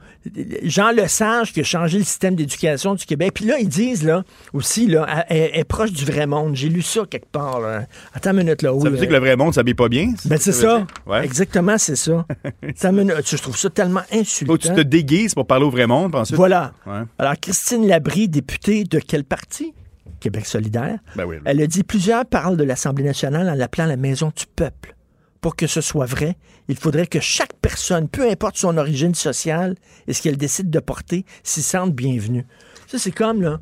Jean 0.63 0.89
Lesage 0.91 1.53
qui 1.53 1.59
a 1.59 1.63
changé 1.63 1.97
le 1.99 2.03
système 2.03 2.35
d'éducation 2.35 2.95
du 2.95 3.05
Québec. 3.05 3.31
Puis 3.35 3.45
là, 3.45 3.59
ils 3.59 3.67
disent, 3.67 4.03
là, 4.03 4.23
aussi, 4.53 4.87
là, 4.87 5.25
elle, 5.29 5.49
elle 5.53 5.59
est 5.59 5.63
proche 5.65 5.91
du 5.91 6.05
vrai 6.05 6.25
monde. 6.25 6.55
J'ai 6.55 6.69
lu 6.69 6.81
ça 6.81 7.01
quelque 7.07 7.29
part, 7.31 7.59
là. 7.59 7.85
Attends 8.13 8.31
une 8.31 8.37
minute, 8.37 8.61
là. 8.61 8.69
Ça 8.69 8.75
où, 8.75 8.79
veut 8.81 8.89
là? 8.91 8.97
dire 8.97 9.07
que 9.09 9.13
le 9.13 9.19
vrai 9.19 9.35
monde 9.35 9.53
s'habille 9.53 9.73
pas 9.73 9.89
bien? 9.89 10.13
Ben, 10.25 10.37
c'est 10.39 10.51
veut 10.51 10.57
ça. 10.61 10.87
Ouais. 11.05 11.23
Exactement, 11.25 11.77
c'est 11.77 11.95
ça. 11.97 12.25
Minute. 12.91 13.29
Je 13.29 13.37
trouve 13.37 13.57
ça 13.57 13.69
tellement 13.69 14.01
insultant. 14.11 14.53
Faut 14.53 14.57
que 14.57 14.67
tu 14.67 14.73
te 14.73 14.81
déguises 14.81 15.33
pour 15.35 15.45
parler 15.45 15.65
au 15.65 15.69
vrai 15.71 15.85
monde, 15.85 16.15
ensuite- 16.15 16.37
Voilà. 16.37 16.71
Ouais. 16.87 17.01
Alors, 17.19 17.33
Christine 17.39 17.87
Labrie, 17.87 18.27
députée 18.29 18.83
de 18.85 18.99
quel 18.99 19.23
parti? 19.25 19.73
Québec 20.19 20.45
solidaire. 20.45 20.99
Ben 21.15 21.25
oui. 21.25 21.35
Elle 21.43 21.61
a 21.61 21.67
dit 21.67 21.83
plusieurs 21.83 22.25
parlent 22.25 22.55
de 22.57 22.63
l'Assemblée 22.63 23.03
nationale 23.03 23.49
en 23.49 23.55
l'appelant 23.55 23.85
la 23.85 23.97
maison 23.97 24.31
du 24.35 24.45
peuple. 24.55 24.95
Pour 25.43 25.57
que 25.57 25.67
ce 25.67 25.81
soit 25.81 26.05
vrai, 26.05 26.37
il 26.69 26.77
faudrait 26.77 27.05
que 27.05 27.19
chaque 27.19 27.51
personne, 27.61 28.07
peu 28.07 28.29
importe 28.29 28.55
son 28.55 28.77
origine 28.77 29.13
sociale 29.13 29.75
et 30.07 30.13
ce 30.13 30.21
qu'elle 30.21 30.37
décide 30.37 30.69
de 30.69 30.79
porter, 30.79 31.25
s'y 31.43 31.61
sente 31.61 31.93
bienvenue. 31.93 32.47
Ça, 32.87 32.97
c'est 32.97 33.11
comme, 33.11 33.41
là, 33.41 33.59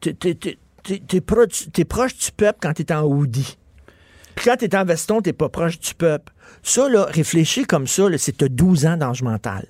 t'es, 0.00 0.14
t'es- 0.14 0.34
t'es- 0.34 0.58
t'es- 0.82 1.02
t'es 1.06 1.20
pro- 1.20 1.44
t'es 1.46 1.84
proche 1.84 2.16
du 2.16 2.32
peuple 2.32 2.58
quand 2.62 2.72
t'es 2.72 2.90
en 2.90 3.02
hoodie. 3.02 3.58
Puis 4.34 4.46
quand 4.46 4.56
t'es 4.56 4.74
en 4.74 4.86
veston, 4.86 5.20
t'es 5.20 5.34
pas 5.34 5.50
proche 5.50 5.78
du 5.78 5.92
peuple. 5.94 6.32
Ça, 6.62 6.88
là, 6.88 7.04
réfléchir 7.04 7.66
comme 7.66 7.86
ça, 7.86 8.04
c'est 8.16 8.38
t'as 8.38 8.48
12 8.48 8.86
ans 8.86 8.96
d'ange 8.96 9.20
mental. 9.22 9.66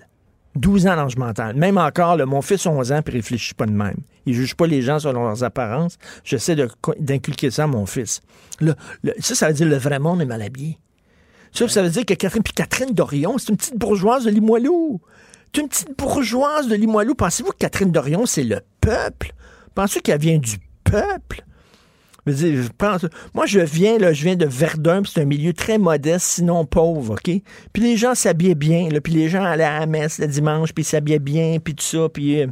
12 0.54 0.86
ans 0.86 0.94
d'ange 0.94 1.16
mental. 1.16 1.56
Même 1.56 1.78
encore, 1.78 2.16
là, 2.16 2.26
mon 2.26 2.42
fils 2.42 2.64
a 2.64 2.70
11 2.70 2.92
ans, 2.92 3.02
puis 3.02 3.14
il 3.14 3.16
réfléchit 3.16 3.54
pas 3.54 3.66
de 3.66 3.72
même. 3.72 3.96
Il 4.24 4.34
juge 4.34 4.54
pas 4.54 4.68
les 4.68 4.82
gens 4.82 5.00
selon 5.00 5.24
leurs 5.24 5.42
apparences. 5.42 5.98
J'essaie 6.22 6.54
d'inculquer 7.00 7.50
ça 7.50 7.64
à 7.64 7.66
mon 7.66 7.86
fils. 7.86 8.20
Ça, 9.18 9.34
ça 9.34 9.48
veut 9.48 9.54
dire 9.54 9.66
le 9.66 9.78
vrai 9.78 9.98
monde 9.98 10.22
est 10.22 10.26
mal 10.26 10.42
habillé. 10.42 10.78
Ça, 11.52 11.68
ça 11.68 11.82
veut 11.82 11.90
dire 11.90 12.04
que 12.06 12.14
Catherine, 12.14 12.42
puis 12.42 12.52
Catherine 12.52 12.92
Dorion, 12.92 13.38
c'est 13.38 13.50
une 13.50 13.56
petite 13.56 13.78
bourgeoise 13.78 14.24
de 14.24 14.30
Limoilou. 14.30 15.00
C'est 15.52 15.62
une 15.62 15.68
petite 15.68 15.98
bourgeoise 15.98 16.68
de 16.68 16.76
Limoilou. 16.76 17.14
Pensez-vous 17.14 17.50
que 17.50 17.58
Catherine 17.58 17.90
Dorion, 17.90 18.26
c'est 18.26 18.44
le 18.44 18.60
peuple? 18.80 19.32
Pensez-vous 19.74 20.02
qu'elle 20.02 20.20
vient 20.20 20.38
du 20.38 20.58
peuple? 20.84 21.44
Je 22.26 22.68
moi, 23.34 23.46
je 23.46 23.60
viens, 23.60 23.98
là, 23.98 24.12
je 24.12 24.22
viens 24.22 24.36
de 24.36 24.46
Verdun, 24.46 25.02
c'est 25.04 25.22
un 25.22 25.24
milieu 25.24 25.52
très 25.52 25.78
modeste, 25.78 26.26
sinon 26.26 26.64
pauvre, 26.64 27.14
OK? 27.14 27.30
Puis 27.72 27.82
les 27.82 27.96
gens 27.96 28.14
s'habillaient 28.14 28.54
bien, 28.54 28.88
puis 29.02 29.14
les 29.14 29.28
gens 29.28 29.42
allaient 29.42 29.64
à 29.64 29.80
la 29.80 29.86
messe 29.86 30.18
le 30.18 30.26
dimanche, 30.26 30.72
puis 30.72 30.84
s'habillaient 30.84 31.18
bien, 31.18 31.58
puis 31.62 31.74
tout 31.74 31.84
ça, 31.84 32.08
puis... 32.08 32.42
euh, 32.42 32.46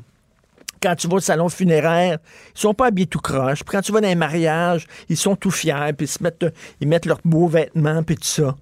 quand 0.81 0.95
tu 0.95 1.09
vas 1.09 1.17
au 1.17 1.21
salon 1.21 1.49
funéraire, 1.49 2.19
ils 2.55 2.61
sont 2.61 2.73
pas 2.73 2.87
habillés 2.87 3.09
tout 3.09 3.19
croche. 3.19 3.65
Puis 3.65 3.73
quand 3.73 3.81
tu 3.81 3.91
vas 3.91 4.01
dans 4.01 4.09
un 4.09 4.15
mariage, 4.15 4.87
ils 5.09 5.17
sont 5.17 5.35
tout 5.35 5.51
fiers, 5.51 5.93
puis 5.97 6.07
ils, 6.07 6.09
se 6.09 6.23
mettent, 6.23 6.47
ils 6.81 6.87
mettent 6.87 7.07
leurs 7.07 7.21
beaux 7.25 7.49
vêtements, 7.49 8.05
puis 8.05 8.15
tout 8.15 8.23
ça. 8.23 8.57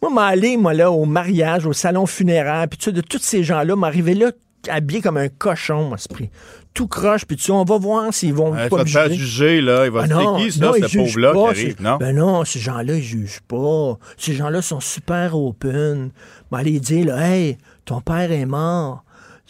Moi, 0.00 0.10
m'aller, 0.10 0.56
moi, 0.56 0.74
là, 0.74 0.90
au 0.90 1.04
mariage, 1.04 1.66
au 1.66 1.72
salon 1.72 2.06
funéraire, 2.06 2.66
puis 2.68 2.78
ça, 2.80 2.92
de 2.92 3.00
tous 3.00 3.18
ces 3.18 3.42
gens-là, 3.42 3.74
m'arriver 3.74 4.14
là, 4.14 4.30
habillé 4.68 5.00
comme 5.00 5.16
un 5.16 5.28
cochon, 5.28 5.88
moi, 5.88 5.96
esprit. 5.96 6.30
Tout 6.74 6.86
croche, 6.86 7.24
puis 7.24 7.36
ça, 7.38 7.52
on 7.52 7.64
va 7.64 7.78
voir 7.78 8.14
s'ils 8.14 8.34
vont 8.34 8.54
tu 8.54 8.68
pas 8.68 8.84
juger. 8.84 9.14
juger, 9.14 9.60
là. 9.60 9.86
Il 9.86 9.90
va 9.90 10.02
se 10.02 10.06
dire 10.08 10.16
non, 10.16 10.36
qui, 10.36 10.60
non, 10.60 10.72
ce 10.74 10.96
pauvre-là 10.96 11.30
qui 11.30 11.34
pas, 11.34 11.48
arrive, 11.48 11.82
non? 11.82 11.96
Ben 11.96 12.14
non, 12.14 12.44
ces 12.44 12.60
gens-là, 12.60 12.94
ils 12.94 13.02
jugent 13.02 13.40
pas. 13.48 13.98
Ces 14.16 14.34
gens-là 14.34 14.62
sont 14.62 14.80
super 14.80 15.36
open. 15.36 16.10
Ben, 16.52 16.58
aller 16.58 16.78
dire, 16.78 17.06
là, 17.06 17.28
hey, 17.28 17.58
ton 17.84 18.00
père 18.00 18.30
est 18.30 18.46
mort. 18.46 19.02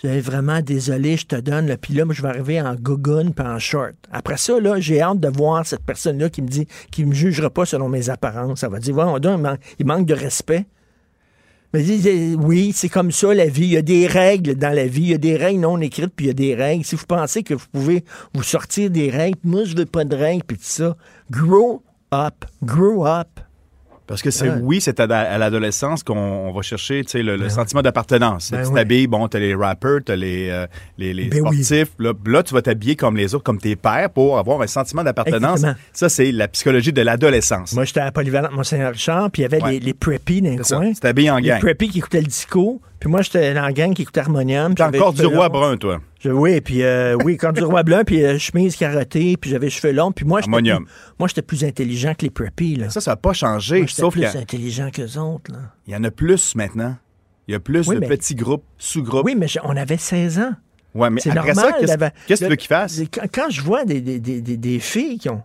Je 0.03 0.09
suis 0.09 0.21
vraiment 0.21 0.61
désolé, 0.61 1.17
je 1.17 1.27
te 1.27 1.35
donne. 1.37 1.67
Là. 1.67 1.77
Puis 1.77 1.93
là, 1.93 2.05
moi, 2.05 2.15
je 2.15 2.23
vais 2.23 2.29
arriver 2.29 2.61
en 2.61 2.75
gogoon 2.77 3.33
puis 3.33 3.45
en 3.45 3.59
short. 3.59 3.95
Après 4.13 4.37
ça, 4.37 4.61
là, 4.61 4.79
j'ai 4.79 5.01
hâte 5.01 5.19
de 5.19 5.29
voir 5.29 5.67
cette 5.67 5.83
personne-là 5.83 6.31
qui 6.31 6.41
me 6.41 6.47
dit, 6.47 6.69
qui 6.93 7.05
me 7.05 7.13
jugera 7.13 7.51
pas 7.51 7.67
selon 7.67 7.89
mes 7.89 8.09
apparences. 8.09 8.61
Ça 8.61 8.69
va 8.69 8.79
dire, 8.79 8.95
donc, 8.95 9.21
il, 9.25 9.43
man- 9.43 9.59
il 9.81 9.87
manque 9.87 10.07
de 10.07 10.15
respect. 10.15 10.67
Mais 11.75 11.85
oui, 12.37 12.73
c'est 12.73 12.89
comme 12.89 13.11
ça 13.11 13.35
la 13.35 13.47
vie. 13.47 13.65
Il 13.65 13.73
y 13.73 13.77
a 13.77 13.83
des 13.83 14.07
règles 14.07 14.55
dans 14.55 14.75
la 14.75 14.87
vie. 14.87 15.03
Il 15.03 15.09
y 15.09 15.15
a 15.15 15.19
des 15.19 15.37
règles 15.37 15.61
non 15.61 15.81
écrites, 15.81 16.13
puis 16.15 16.27
il 16.27 16.29
y 16.29 16.31
a 16.31 16.35
des 16.35 16.55
règles. 16.55 16.85
Si 16.85 16.95
vous 16.95 17.05
pensez 17.07 17.43
que 17.43 17.55
vous 17.55 17.67
pouvez 17.73 18.05
vous 18.35 18.45
sortir 18.45 18.91
des 18.91 19.11
règles, 19.11 19.39
moi, 19.43 19.65
je 19.65 19.77
veux 19.77 19.85
pas 19.85 20.05
de 20.05 20.17
règles, 20.17 20.45
puis 20.45 20.57
tout 20.57 20.63
ça. 20.65 20.97
Grow 21.31 21.83
up. 22.15 22.45
Grow 22.63 23.05
up. 23.05 23.41
Parce 24.09 24.23
que 24.23 24.31
c'est 24.33 24.49
Ouais. 24.49 24.59
oui, 24.63 24.81
c'est 24.81 24.99
à, 25.01 25.05
à 25.05 25.39
l'adolescence 25.39 26.03
qu'on 26.03 26.17
on 26.17 26.53
va 26.53 26.63
chercher 26.63 27.05
tu 27.05 27.11
sais, 27.11 27.23
le, 27.23 27.37
le 27.37 27.49
sentiment 27.51 27.83
d'appartenance. 27.83 28.51
Ben 28.51 28.67
tu 28.67 28.73
t'habilles, 28.75 29.07
bon, 29.07 29.29
t'as 29.29 29.39
les 29.39 29.55
rappers, 29.55 29.99
t'as 30.05 30.17
les, 30.17 30.49
euh, 30.51 30.67
les, 30.97 31.13
les 31.15 31.27
Ben 31.27 31.43
oui. 31.47 31.63
sportifs. 31.63 31.93
Là, 31.99 32.13
là, 32.27 32.43
tu 32.43 32.55
vas 32.55 32.63
t'habiller 32.63 32.97
comme 32.97 33.17
les 33.17 33.35
autres, 33.35 33.45
comme 33.45 33.59
tes 33.59 33.77
pères, 33.77 34.09
pour 34.11 34.39
avoir 34.39 34.61
un 34.63 34.67
sentiment 34.67 35.05
d'appartenance. 35.05 35.59
Exactement. 35.61 35.75
Ça, 35.93 36.09
c'est 36.09 36.33
la 36.33 36.49
psychologie 36.49 36.93
de 36.93 37.03
l'adolescence. 37.03 37.75
Moi, 37.75 37.85
j'étais 37.85 38.01
à 38.01 38.11
polyvalente 38.11 38.53
Mont-Saint-Richard, 38.53 39.31
puis 39.31 39.43
il 39.43 39.45
y 39.45 39.47
avait 39.47 39.63
Ouais. 39.63 39.73
les, 39.73 39.81
les 39.81 39.95
preppies 39.95 40.41
dans 40.41 40.51
les 40.51 40.57
coins. 40.57 40.93
Tu 40.93 41.01
t'habilles 41.01 41.31
en 41.31 41.37
Les 41.37 41.49
gang. 41.49 41.61
preppies 41.61 41.89
qui 41.91 41.99
écoutaient 41.99 42.21
le 42.23 42.27
disco, 42.27 42.81
puis 42.99 43.11
moi, 43.11 43.21
j'étais 43.23 43.53
dans 43.53 43.63
la 43.63 43.73
gang 43.73 43.93
qui 43.93 44.03
écoutait 44.03 44.21
Harmonium. 44.21 44.75
j'avais 44.77 44.99
encore 44.99 45.13
les 45.13 45.19
du 45.21 45.27
roi 45.27 45.49
brun, 45.51 45.77
toi. 45.77 46.01
Je- 46.19 46.31
oui, 46.31 46.61
puis 46.61 46.83
euh, 46.83 47.17
oui, 47.25 47.37
quand 47.37 47.53
du 47.53 47.63
roi 47.63 47.83
blanc, 47.85 48.03
puis 48.05 48.25
euh, 48.25 48.39
chemise 48.39 48.75
carottée, 48.77 49.37
puis 49.37 49.51
j'avais 49.51 49.67
les 49.67 49.71
cheveux 49.71 49.93
longs, 49.93 50.11
puis 50.13 50.25
moi, 50.25 50.41
j'étais 50.41 50.51
plus, 50.51 50.87
moi, 51.19 51.29
j'étais 51.29 51.43
plus 51.43 51.65
intelligent 51.65 52.15
que 52.15 52.23
les 52.25 52.31
preppies, 52.31 52.75
là. 52.77 52.91
Ça, 52.91 53.01
ça 53.01 53.13
n'a 53.13 53.17
pas 53.17 53.33
changé. 53.33 53.79
Moi, 53.79 53.87
j'étais 53.87 54.03
sauf 54.03 54.13
plus 54.15 54.29
qu'il 54.29 54.41
intelligent 54.41 54.91
qu'eux 54.91 55.17
autres, 55.19 55.53
là. 55.53 55.59
y 55.87 55.95
en 55.95 56.03
a 56.03 56.11
plus 56.11 56.55
maintenant. 56.57 56.97
Il 57.47 57.53
y 57.53 57.55
a 57.55 57.61
plus 57.61 57.87
Oui, 57.89 57.95
de 57.97 58.01
mais- 58.01 58.09
petits 58.09 58.35
groupes, 58.35 58.65
sous-groupes. 58.79 59.25
Oui, 59.25 59.35
mais 59.37 59.47
on 59.63 59.77
avait 59.77 59.97
16 59.97 60.39
ans. 60.41 60.53
Ouais, 60.95 61.09
mais 61.11 61.21
C'est 61.21 61.31
après 61.31 61.53
normal. 61.55 61.73
ça, 61.87 62.11
qu'est-ce 62.27 62.41
que 62.41 62.45
tu 62.47 62.51
veux 62.51 62.57
qu'ils 62.57 62.69
fassent? 62.69 63.01
Quand, 63.13 63.23
quand 63.33 63.51
je 63.51 63.63
vois 63.63 63.85
des, 63.85 64.01
des, 64.01 64.19
des, 64.19 64.41
des- 64.41 64.57
des 64.57 64.79
filles 64.81 65.19
qui 65.19 65.29
ont 65.29 65.43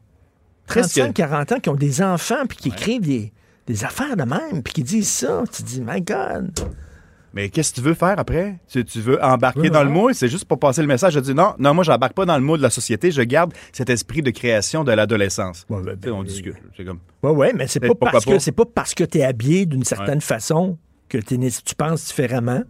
Qu'est-ce 0.67 0.95
35, 0.95 1.07
que- 1.09 1.17
40 1.17 1.51
ans, 1.51 1.59
qui 1.59 1.69
ont 1.69 1.75
des 1.75 2.01
enfants, 2.01 2.45
puis 2.47 2.57
qui 2.57 2.69
écrivent 2.69 3.01
des, 3.01 3.31
des 3.67 3.83
affaires 3.85 4.15
de 4.17 4.23
même, 4.23 4.63
puis 4.63 4.73
qui 4.73 4.83
disent 4.83 5.09
ça, 5.09 5.43
tu 5.53 5.61
te 5.63 5.67
dis, 5.67 5.81
my 5.81 6.01
God. 6.01 6.51
Mais 7.33 7.49
qu'est-ce 7.49 7.71
que 7.71 7.75
tu 7.77 7.81
veux 7.81 7.95
faire 7.95 8.19
après? 8.19 8.59
Tu, 8.67 8.85
tu 8.85 9.01
veux 9.01 9.23
embarquer 9.23 9.61
Oui, 9.61 9.71
dans 9.71 9.83
le 9.83 9.89
moule? 9.89 10.13
C'est 10.13 10.27
juste 10.27 10.45
pour 10.45 10.59
passer 10.59 10.81
le 10.81 10.87
message. 10.87 11.13
Je 11.13 11.19
dis 11.19 11.33
non, 11.33 11.55
non, 11.57 11.73
moi, 11.73 11.83
j'embarque 11.83 12.13
pas 12.13 12.25
dans 12.25 12.37
le 12.37 12.43
moule 12.43 12.59
de 12.59 12.63
la 12.63 12.69
société. 12.69 13.09
Je 13.09 13.23
garde 13.23 13.53
cet 13.71 13.89
esprit 13.89 14.21
de 14.21 14.29
création 14.29 14.83
de 14.83 14.91
l'adolescence. 14.91 15.65
Ouais, 15.67 15.81
ben, 15.81 16.11
on 16.11 16.19
ben, 16.19 16.27
discute. 16.27 16.55
C'est 16.77 16.85
comme. 16.85 16.99
Oui, 17.23 17.31
oui, 17.31 17.47
mais 17.55 17.67
c'est 17.67 17.79
pas, 17.79 17.95
parce 17.95 18.25
pas? 18.25 18.33
que 18.33 18.39
c'est 18.39 18.51
pas 18.51 18.65
parce 18.65 18.93
que 18.93 19.03
tu 19.03 19.17
es 19.17 19.23
habillé 19.23 19.65
d'une 19.65 19.83
certaine 19.83 20.21
façon 20.21 20.77
que 21.09 21.17
tu 21.17 21.75
penses 21.75 22.05
différemment. 22.05 22.63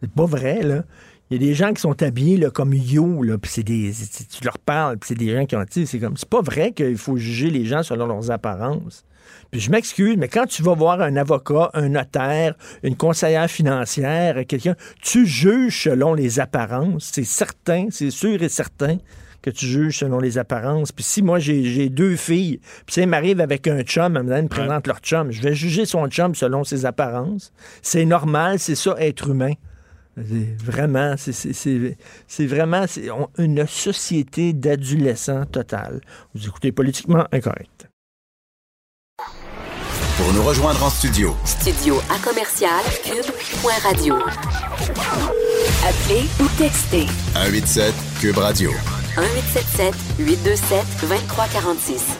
C'est 0.00 0.10
pas 0.10 0.26
vrai, 0.26 0.62
là. 0.62 0.84
Il 1.30 1.42
y 1.42 1.44
a 1.44 1.46
des 1.46 1.54
gens 1.54 1.74
qui 1.74 1.82
sont 1.82 2.02
habillés 2.02 2.38
là, 2.38 2.50
comme 2.50 2.72
yo, 2.72 3.22
là, 3.22 3.36
puis 3.36 3.50
c'est 3.50 3.62
des. 3.62 3.92
tu 3.92 4.44
leur 4.44 4.58
parles, 4.58 4.96
puis 4.96 5.08
c'est 5.08 5.14
des 5.14 5.34
gens 5.34 5.44
qui 5.44 5.56
ont. 5.56 5.64
C'est 5.68 5.98
comme. 5.98 6.16
C'est 6.16 6.28
pas 6.28 6.40
vrai 6.40 6.72
qu'il 6.72 6.96
faut 6.96 7.18
juger 7.18 7.50
les 7.50 7.66
gens 7.66 7.82
selon 7.82 8.06
leurs 8.06 8.30
apparences. 8.30 9.04
Puis 9.50 9.60
je 9.60 9.70
m'excuse, 9.70 10.16
mais 10.18 10.28
quand 10.28 10.46
tu 10.46 10.62
vas 10.62 10.74
voir 10.74 11.00
un 11.00 11.16
avocat, 11.16 11.70
un 11.74 11.88
notaire, 11.90 12.54
une 12.82 12.96
conseillère 12.96 13.48
financière, 13.50 14.36
quelqu'un, 14.46 14.74
tu 15.00 15.26
juges 15.26 15.84
selon 15.84 16.14
les 16.14 16.40
apparences. 16.40 17.10
C'est 17.12 17.24
certain, 17.24 17.88
c'est 17.90 18.10
sûr 18.10 18.42
et 18.42 18.48
certain 18.48 18.98
que 19.40 19.50
tu 19.50 19.66
juges 19.66 19.98
selon 19.98 20.18
les 20.18 20.36
apparences. 20.36 20.90
Puis 20.92 21.04
si 21.04 21.22
moi 21.22 21.38
j'ai 21.38 21.88
deux 21.88 22.16
filles, 22.16 22.58
puis 22.86 22.94
si 22.94 23.00
elles 23.00 23.08
m'arrivent 23.08 23.40
avec 23.40 23.66
un 23.68 23.82
chum, 23.82 24.16
elles 24.16 24.22
me 24.24 24.42
me 24.42 24.48
présentent 24.48 24.86
leur 24.86 24.98
chum, 24.98 25.30
je 25.30 25.40
vais 25.40 25.54
juger 25.54 25.86
son 25.86 26.06
chum 26.08 26.34
selon 26.34 26.64
ses 26.64 26.84
apparences. 26.86 27.52
C'est 27.80 28.04
normal, 28.04 28.58
c'est 28.58 28.74
ça 28.74 28.96
être 28.98 29.28
humain. 29.30 29.52
Vraiment, 30.16 31.14
c'est- 31.16 32.46
vraiment 32.46 32.84
une 33.38 33.64
société 33.68 34.52
d'adolescents 34.52 35.44
total. 35.46 36.00
Vous 36.34 36.46
écoutez 36.48 36.72
politiquement 36.72 37.24
incorrect. 37.30 37.87
Pour 40.18 40.32
nous 40.32 40.42
rejoindre 40.42 40.82
en 40.82 40.90
studio, 40.90 41.36
Studio 41.44 41.94
à 42.10 42.18
commercial 42.18 42.82
cube.radio. 43.04 44.16
Appelez 45.86 46.26
ou 46.40 46.48
textez 46.58 47.06
187 47.34 47.94
Cube 48.20 48.36
Radio. 48.36 48.70
1877 49.16 49.94
827 50.18 50.84
2346. 51.02 52.18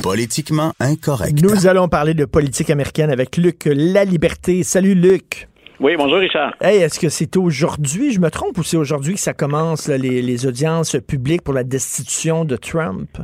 Politiquement 0.00 0.72
incorrect. 0.78 1.42
Nous 1.42 1.66
allons 1.66 1.88
parler 1.88 2.14
de 2.14 2.24
politique 2.24 2.70
américaine 2.70 3.10
avec 3.10 3.36
Luc 3.36 3.64
La 3.64 4.04
Liberté. 4.04 4.62
Salut 4.62 4.94
Luc. 4.94 5.48
Oui, 5.80 5.96
bonjour 5.96 6.18
Richard. 6.18 6.54
Hey, 6.60 6.82
est-ce 6.82 7.00
que 7.00 7.08
c'est 7.08 7.36
aujourd'hui, 7.36 8.12
je 8.12 8.20
me 8.20 8.30
trompe, 8.30 8.58
ou 8.58 8.62
c'est 8.62 8.76
aujourd'hui 8.76 9.14
que 9.14 9.20
ça 9.20 9.34
commence 9.34 9.88
là, 9.88 9.98
les, 9.98 10.22
les 10.22 10.46
audiences 10.46 10.94
publiques 11.04 11.42
pour 11.42 11.54
la 11.54 11.64
destitution 11.64 12.44
de 12.44 12.54
Trump? 12.54 13.18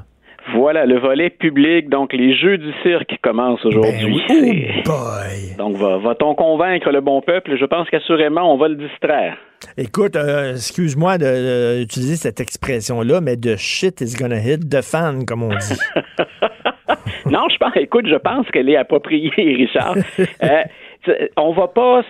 Voilà, 0.54 0.86
le 0.86 0.98
volet 0.98 1.30
public, 1.30 1.88
donc 1.88 2.12
les 2.12 2.36
jeux 2.36 2.56
du 2.58 2.72
cirque 2.82 3.18
commencent 3.22 3.64
aujourd'hui. 3.64 4.22
Ben 4.28 4.36
oui. 4.42 4.66
C'est- 4.76 4.82
Oh! 4.88 5.56
Donc, 5.58 5.76
va- 5.76 5.98
va-t-on 5.98 6.34
convaincre 6.34 6.90
le 6.90 7.00
bon 7.00 7.20
peuple? 7.20 7.56
Je 7.58 7.64
pense 7.64 7.88
qu'assurément, 7.90 8.52
on 8.52 8.56
va 8.56 8.68
le 8.68 8.76
distraire. 8.76 9.36
Écoute, 9.76 10.14
euh, 10.16 10.52
excuse-moi 10.52 11.18
d'utiliser 11.18 12.16
cette 12.16 12.40
expression-là, 12.40 13.20
mais 13.20 13.36
de 13.36 13.56
shit 13.56 14.00
is 14.00 14.14
gonna 14.16 14.38
hit 14.38 14.68
the 14.70 14.82
fan, 14.82 15.24
comme 15.24 15.42
on 15.42 15.48
dit. 15.48 15.78
non, 17.26 17.48
je 17.50 17.56
pense, 17.58 17.72
écoute, 17.76 18.06
je 18.08 18.16
pense 18.16 18.46
qu'elle 18.52 18.68
est 18.68 18.76
appropriée, 18.76 19.30
Richard. 19.36 19.96
Euh, 20.42 20.62
on 21.36 21.52
va 21.52 21.68
pas, 21.68 22.02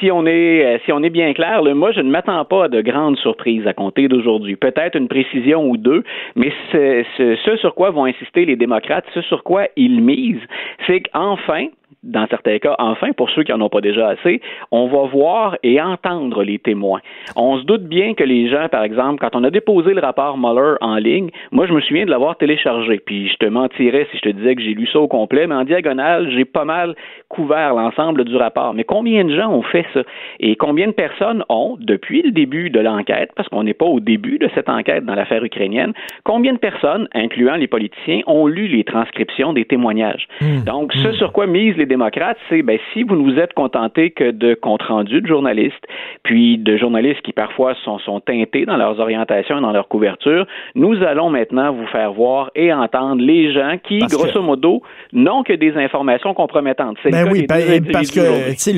si 0.00 0.10
on 0.10 0.26
est, 0.26 0.64
euh, 0.64 0.78
si 0.84 0.92
on 0.92 1.02
est 1.02 1.10
bien 1.10 1.32
clair, 1.32 1.62
là, 1.62 1.74
moi, 1.74 1.92
je 1.92 2.00
ne 2.00 2.10
m'attends 2.10 2.44
pas 2.44 2.64
à 2.64 2.68
de 2.68 2.80
grandes 2.80 3.16
surprises 3.18 3.66
à 3.66 3.72
compter 3.72 4.08
d'aujourd'hui. 4.08 4.56
Peut-être 4.56 4.96
une 4.96 5.08
précision 5.08 5.68
ou 5.68 5.76
deux, 5.76 6.02
mais 6.36 6.52
ce, 6.72 7.04
ce- 7.16 7.36
ce 7.36 7.56
sur 7.56 7.74
quoi 7.74 7.90
vont 7.90 8.04
insister 8.04 8.44
les 8.44 8.56
démocrates, 8.56 9.04
ce 9.14 9.20
sur 9.22 9.42
quoi 9.42 9.66
ils 9.76 10.00
misent, 10.00 10.46
c'est 10.86 11.00
qu'enfin, 11.00 11.66
dans 12.02 12.26
certains 12.26 12.58
cas, 12.58 12.74
enfin, 12.78 13.12
pour 13.12 13.30
ceux 13.30 13.44
qui 13.44 13.52
n'en 13.52 13.60
ont 13.60 13.68
pas 13.68 13.80
déjà 13.80 14.08
assez, 14.08 14.40
on 14.70 14.88
va 14.88 15.02
voir 15.08 15.56
et 15.62 15.80
entendre 15.80 16.42
les 16.42 16.58
témoins. 16.58 17.00
On 17.36 17.58
se 17.58 17.64
doute 17.64 17.84
bien 17.84 18.14
que 18.14 18.24
les 18.24 18.48
gens, 18.48 18.68
par 18.68 18.82
exemple, 18.82 19.20
quand 19.20 19.36
on 19.36 19.44
a 19.44 19.50
déposé 19.50 19.94
le 19.94 20.00
rapport 20.00 20.36
Mueller 20.36 20.76
en 20.80 20.96
ligne, 20.96 21.30
moi, 21.52 21.66
je 21.66 21.72
me 21.72 21.80
souviens 21.80 22.04
de 22.04 22.10
l'avoir 22.10 22.36
téléchargé, 22.36 23.00
puis 23.04 23.28
je 23.28 23.36
te 23.36 23.46
mentirais 23.46 24.08
si 24.10 24.18
je 24.18 24.22
te 24.22 24.28
disais 24.30 24.56
que 24.56 24.62
j'ai 24.62 24.74
lu 24.74 24.86
ça 24.86 24.98
au 24.98 25.08
complet, 25.08 25.46
mais 25.46 25.54
en 25.54 25.64
diagonale, 25.64 26.30
j'ai 26.32 26.44
pas 26.44 26.64
mal 26.64 26.94
couvert 27.28 27.74
l'ensemble 27.74 28.24
du 28.24 28.36
rapport. 28.36 28.74
Mais 28.74 28.84
combien 28.84 29.24
de 29.24 29.34
gens 29.36 29.52
ont 29.52 29.62
fait 29.62 29.86
ça? 29.94 30.02
Et 30.40 30.56
combien 30.56 30.88
de 30.88 30.92
personnes 30.92 31.44
ont, 31.48 31.76
depuis 31.80 32.22
le 32.22 32.32
début 32.32 32.70
de 32.70 32.80
l'enquête, 32.80 33.30
parce 33.36 33.48
qu'on 33.48 33.62
n'est 33.62 33.74
pas 33.74 33.86
au 33.86 34.00
début 34.00 34.38
de 34.38 34.48
cette 34.54 34.68
enquête 34.68 35.04
dans 35.04 35.14
l'affaire 35.14 35.44
ukrainienne, 35.44 35.92
combien 36.24 36.52
de 36.52 36.58
personnes, 36.58 37.08
incluant 37.14 37.54
les 37.54 37.68
politiciens, 37.68 38.20
ont 38.26 38.46
lu 38.46 38.66
les 38.66 38.84
transcriptions 38.84 39.52
des 39.52 39.64
témoignages? 39.64 40.26
Hmm. 40.40 40.64
Donc, 40.64 40.92
ce 40.94 41.12
sur 41.12 41.32
quoi 41.32 41.46
misent 41.46 41.76
les 41.76 41.86
démocrates, 41.96 42.38
c'est 42.48 42.62
ben, 42.62 42.78
si 42.92 43.02
vous 43.02 43.16
ne 43.16 43.24
vous 43.30 43.38
êtes 43.38 43.52
contenté 43.52 44.10
que 44.10 44.30
de 44.30 44.54
comptes 44.54 44.82
rendus 44.94 45.20
de 45.20 45.26
journalistes, 45.26 45.84
puis 46.22 46.58
de 46.58 46.76
journalistes 46.76 47.22
qui 47.22 47.32
parfois 47.32 47.74
sont, 47.84 47.98
sont 48.00 48.20
teintés 48.20 48.64
dans 48.66 48.76
leurs 48.76 48.98
orientations 48.98 49.58
et 49.58 49.60
dans 49.60 49.72
leur 49.72 49.88
couverture, 49.88 50.46
nous 50.74 50.94
allons 51.10 51.28
maintenant 51.30 51.72
vous 51.72 51.86
faire 51.88 52.12
voir 52.12 52.50
et 52.54 52.72
entendre 52.72 53.20
les 53.22 53.52
gens 53.52 53.76
qui, 53.86 53.98
Parce 53.98 54.12
que- 54.12 54.18
grosso 54.22 54.42
modo, 54.42 54.82
n'ont 55.12 55.42
que 55.42 55.52
des 55.64 55.72
informations 55.76 56.32
compromettantes. 56.34 56.96
C'est 57.02 57.10
Ben 57.10 57.28
oui, 57.30 57.46
ben, 57.48 57.84
parce 57.92 58.10
que 58.10 58.20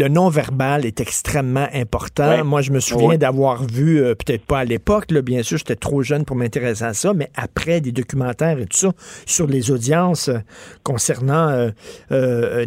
le 0.04 0.08
non-verbal 0.08 0.84
est 0.86 1.00
extrêmement 1.00 1.66
important. 1.74 2.28
Ouais. 2.28 2.42
Moi, 2.42 2.60
je 2.62 2.72
me 2.72 2.80
souviens 2.80 3.08
Ouais. 3.10 3.18
d'avoir 3.18 3.62
vu, 3.62 4.00
euh, 4.02 4.14
peut-être 4.14 4.44
pas 4.46 4.60
à 4.60 4.64
l'époque, 4.64 5.04
bien 5.24 5.42
sûr, 5.42 5.58
j'étais 5.58 5.76
trop 5.76 6.02
jeune 6.02 6.24
pour 6.24 6.36
m'intéresser 6.36 6.84
à 6.84 6.92
ça, 6.94 7.12
mais 7.14 7.28
après 7.36 7.80
des 7.80 7.92
documentaires 7.92 8.58
et 8.58 8.66
tout 8.66 8.76
ça 8.84 8.90
sur 9.26 9.46
les 9.46 9.70
audiences 9.70 10.28
euh, 10.28 10.38
concernant 10.84 11.48
euh, 11.48 11.68
euh, 12.12 12.64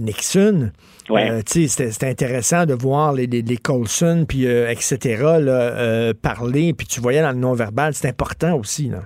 Ouais. 1.09 1.29
Euh, 1.29 1.41
c'était 1.45 1.91
c'était 1.91 2.07
intéressant 2.07 2.65
de 2.65 2.73
voir 2.73 3.13
les, 3.13 3.27
les, 3.27 3.41
les 3.41 3.57
Colson, 3.57 4.25
puis 4.27 4.45
euh, 4.45 4.69
etc., 4.69 4.97
là, 5.39 5.51
euh, 5.51 6.13
parler, 6.13 6.73
puis 6.73 6.85
tu 6.87 6.99
voyais 6.99 7.21
dans 7.21 7.31
le 7.31 7.37
non-verbal, 7.37 7.93
c'est 7.93 8.07
important 8.07 8.55
aussi. 8.55 8.89
Là. 8.89 9.03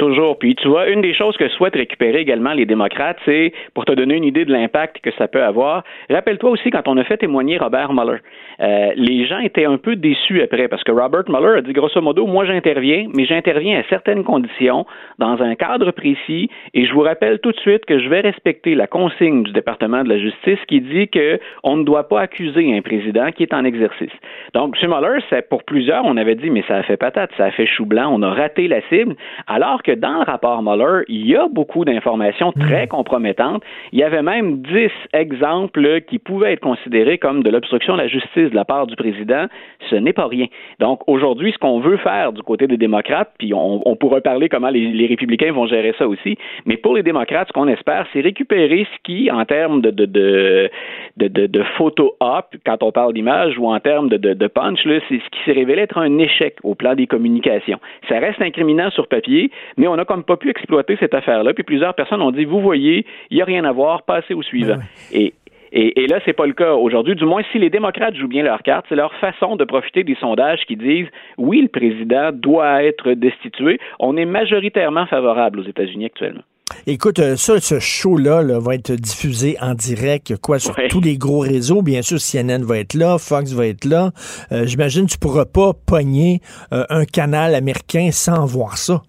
Toujours. 0.00 0.38
Puis 0.38 0.54
tu 0.54 0.66
vois, 0.66 0.88
une 0.88 1.02
des 1.02 1.12
choses 1.12 1.36
que 1.36 1.46
souhaitent 1.50 1.76
récupérer 1.76 2.20
également 2.20 2.54
les 2.54 2.64
démocrates, 2.64 3.18
c'est, 3.26 3.52
pour 3.74 3.84
te 3.84 3.92
donner 3.92 4.16
une 4.16 4.24
idée 4.24 4.46
de 4.46 4.50
l'impact 4.50 5.00
que 5.02 5.10
ça 5.18 5.28
peut 5.28 5.42
avoir, 5.42 5.84
rappelle-toi 6.08 6.48
aussi 6.48 6.70
quand 6.70 6.88
on 6.88 6.96
a 6.96 7.04
fait 7.04 7.18
témoigner 7.18 7.58
Robert 7.58 7.92
Mueller, 7.92 8.20
euh, 8.60 8.92
les 8.96 9.26
gens 9.26 9.40
étaient 9.40 9.66
un 9.66 9.76
peu 9.76 9.96
déçus 9.96 10.40
après 10.40 10.68
parce 10.68 10.82
que 10.84 10.92
Robert 10.92 11.24
Mueller 11.28 11.58
a 11.58 11.60
dit 11.60 11.74
grosso 11.74 12.00
modo, 12.00 12.26
moi 12.26 12.46
j'interviens, 12.46 13.08
mais 13.14 13.26
j'interviens 13.26 13.78
à 13.78 13.82
certaines 13.90 14.24
conditions, 14.24 14.86
dans 15.18 15.42
un 15.42 15.54
cadre 15.54 15.90
précis, 15.90 16.48
et 16.72 16.86
je 16.86 16.94
vous 16.94 17.02
rappelle 17.02 17.38
tout 17.40 17.52
de 17.52 17.60
suite 17.60 17.84
que 17.84 17.98
je 17.98 18.08
vais 18.08 18.20
respecter 18.20 18.74
la 18.74 18.86
consigne 18.86 19.42
du 19.42 19.52
département 19.52 20.02
de 20.02 20.08
la 20.08 20.18
justice 20.18 20.60
qui 20.66 20.80
dit 20.80 21.08
que 21.08 21.38
on 21.62 21.76
ne 21.76 21.84
doit 21.84 22.08
pas 22.08 22.22
accuser 22.22 22.74
un 22.74 22.80
président 22.80 23.32
qui 23.32 23.42
est 23.42 23.52
en 23.52 23.66
exercice. 23.66 24.16
Donc, 24.54 24.78
M. 24.82 24.88
Mueller, 24.88 25.18
pour 25.50 25.62
plusieurs, 25.64 26.06
on 26.06 26.16
avait 26.16 26.36
dit, 26.36 26.48
mais 26.48 26.64
ça 26.66 26.76
a 26.76 26.82
fait 26.84 26.96
patate, 26.96 27.32
ça 27.36 27.44
a 27.44 27.50
fait 27.50 27.66
chou 27.66 27.84
blanc, 27.84 28.10
on 28.10 28.22
a 28.22 28.30
raté 28.30 28.66
la 28.66 28.80
cible, 28.88 29.14
alors 29.46 29.82
que 29.82 29.89
dans 29.92 30.18
le 30.18 30.24
rapport 30.24 30.62
Mueller, 30.62 31.04
il 31.08 31.26
y 31.26 31.36
a 31.36 31.48
beaucoup 31.48 31.84
d'informations 31.84 32.52
très 32.52 32.86
compromettantes. 32.86 33.62
Il 33.92 33.98
y 33.98 34.02
avait 34.02 34.22
même 34.22 34.62
dix 34.62 34.90
exemples 35.12 36.00
qui 36.02 36.18
pouvaient 36.18 36.52
être 36.52 36.60
considérés 36.60 37.18
comme 37.18 37.42
de 37.42 37.50
l'obstruction 37.50 37.94
de 37.94 38.02
la 38.02 38.08
justice 38.08 38.50
de 38.50 38.54
la 38.54 38.64
part 38.64 38.86
du 38.86 38.96
président. 38.96 39.46
Ce 39.88 39.96
n'est 39.96 40.12
pas 40.12 40.26
rien. 40.26 40.46
Donc, 40.78 41.00
aujourd'hui, 41.08 41.52
ce 41.52 41.58
qu'on 41.58 41.80
veut 41.80 41.96
faire 41.98 42.32
du 42.32 42.42
côté 42.42 42.66
des 42.66 42.76
démocrates, 42.76 43.30
puis 43.38 43.54
on, 43.54 43.88
on 43.88 43.96
pourra 43.96 44.20
parler 44.20 44.48
comment 44.48 44.70
les, 44.70 44.88
les 44.88 45.06
républicains 45.06 45.52
vont 45.52 45.66
gérer 45.66 45.94
ça 45.98 46.06
aussi, 46.06 46.36
mais 46.66 46.76
pour 46.76 46.94
les 46.94 47.02
démocrates, 47.02 47.48
ce 47.48 47.52
qu'on 47.52 47.68
espère, 47.68 48.06
c'est 48.12 48.20
récupérer 48.20 48.86
ce 48.92 48.98
qui, 49.04 49.30
en 49.30 49.44
termes 49.44 49.80
de, 49.80 49.90
de, 49.90 50.04
de, 50.06 50.70
de, 51.16 51.28
de, 51.28 51.46
de 51.46 51.62
photo 51.76 52.14
op, 52.20 52.46
quand 52.64 52.82
on 52.82 52.92
parle 52.92 53.12
d'image, 53.14 53.58
ou 53.58 53.66
en 53.66 53.80
termes 53.80 54.08
de, 54.08 54.16
de, 54.16 54.34
de 54.34 54.46
punch, 54.46 54.80
c'est 54.84 55.00
ce 55.08 55.30
qui 55.30 55.38
s'est 55.44 55.52
révélé 55.52 55.82
être 55.82 55.98
un 55.98 56.18
échec 56.18 56.56
au 56.62 56.74
plan 56.74 56.94
des 56.94 57.06
communications. 57.06 57.78
Ça 58.08 58.18
reste 58.18 58.40
incriminant 58.40 58.90
sur 58.90 59.08
papier, 59.08 59.50
mais 59.80 59.88
on 59.88 59.96
n'a 59.96 60.04
comme 60.04 60.24
pas 60.24 60.36
pu 60.36 60.50
exploiter 60.50 60.98
cette 61.00 61.14
affaire-là. 61.14 61.54
Puis 61.54 61.64
plusieurs 61.64 61.94
personnes 61.94 62.20
ont 62.20 62.30
dit, 62.30 62.44
vous 62.44 62.60
voyez, 62.60 63.06
il 63.30 63.36
n'y 63.36 63.42
a 63.42 63.46
rien 63.46 63.64
à 63.64 63.72
voir, 63.72 64.02
passez 64.02 64.34
au 64.34 64.42
suivant. 64.42 64.76
Et 65.10 65.32
et, 65.72 66.02
et, 66.02 66.06
là, 66.08 66.18
c'est 66.24 66.32
pas 66.32 66.46
le 66.46 66.52
cas 66.52 66.72
aujourd'hui. 66.72 67.14
Du 67.14 67.24
moins, 67.24 67.42
si 67.52 67.58
les 67.60 67.70
démocrates 67.70 68.16
jouent 68.16 68.26
bien 68.26 68.42
leur 68.42 68.60
carte, 68.64 68.86
c'est 68.88 68.96
leur 68.96 69.14
façon 69.20 69.54
de 69.54 69.62
profiter 69.64 70.02
des 70.02 70.16
sondages 70.16 70.58
qui 70.66 70.74
disent 70.76 71.06
oui, 71.38 71.62
le 71.62 71.68
président 71.68 72.32
doit 72.32 72.82
être 72.82 73.12
destitué. 73.12 73.78
On 74.00 74.16
est 74.16 74.24
majoritairement 74.24 75.06
favorable 75.06 75.60
aux 75.60 75.64
États-Unis 75.68 76.06
actuellement. 76.06 76.42
Écoute, 76.86 77.18
euh, 77.18 77.36
ça, 77.36 77.60
ce 77.60 77.78
show-là 77.78 78.42
là, 78.42 78.58
va 78.60 78.74
être 78.74 78.92
diffusé 78.92 79.56
en 79.60 79.74
direct, 79.74 80.36
quoi, 80.40 80.58
sur 80.58 80.76
Ouais. 80.76 80.88
tous 80.88 81.00
les 81.00 81.16
gros 81.16 81.40
réseaux. 81.40 81.82
Bien 81.82 82.02
sûr, 82.02 82.18
CNN 82.18 82.64
va 82.64 82.78
être 82.78 82.94
là, 82.94 83.18
Fox 83.18 83.52
va 83.52 83.66
être 83.66 83.84
là. 83.84 84.10
Euh, 84.52 84.66
J'imagine 84.66 85.06
que 85.06 85.12
tu 85.12 85.18
pourras 85.18 85.44
pas 85.46 85.72
pogner 85.86 86.40
euh, 86.72 86.84
un 86.88 87.04
canal 87.04 87.54
américain 87.54 88.08
sans 88.12 88.44
voir 88.46 88.76
ça. 88.76 89.02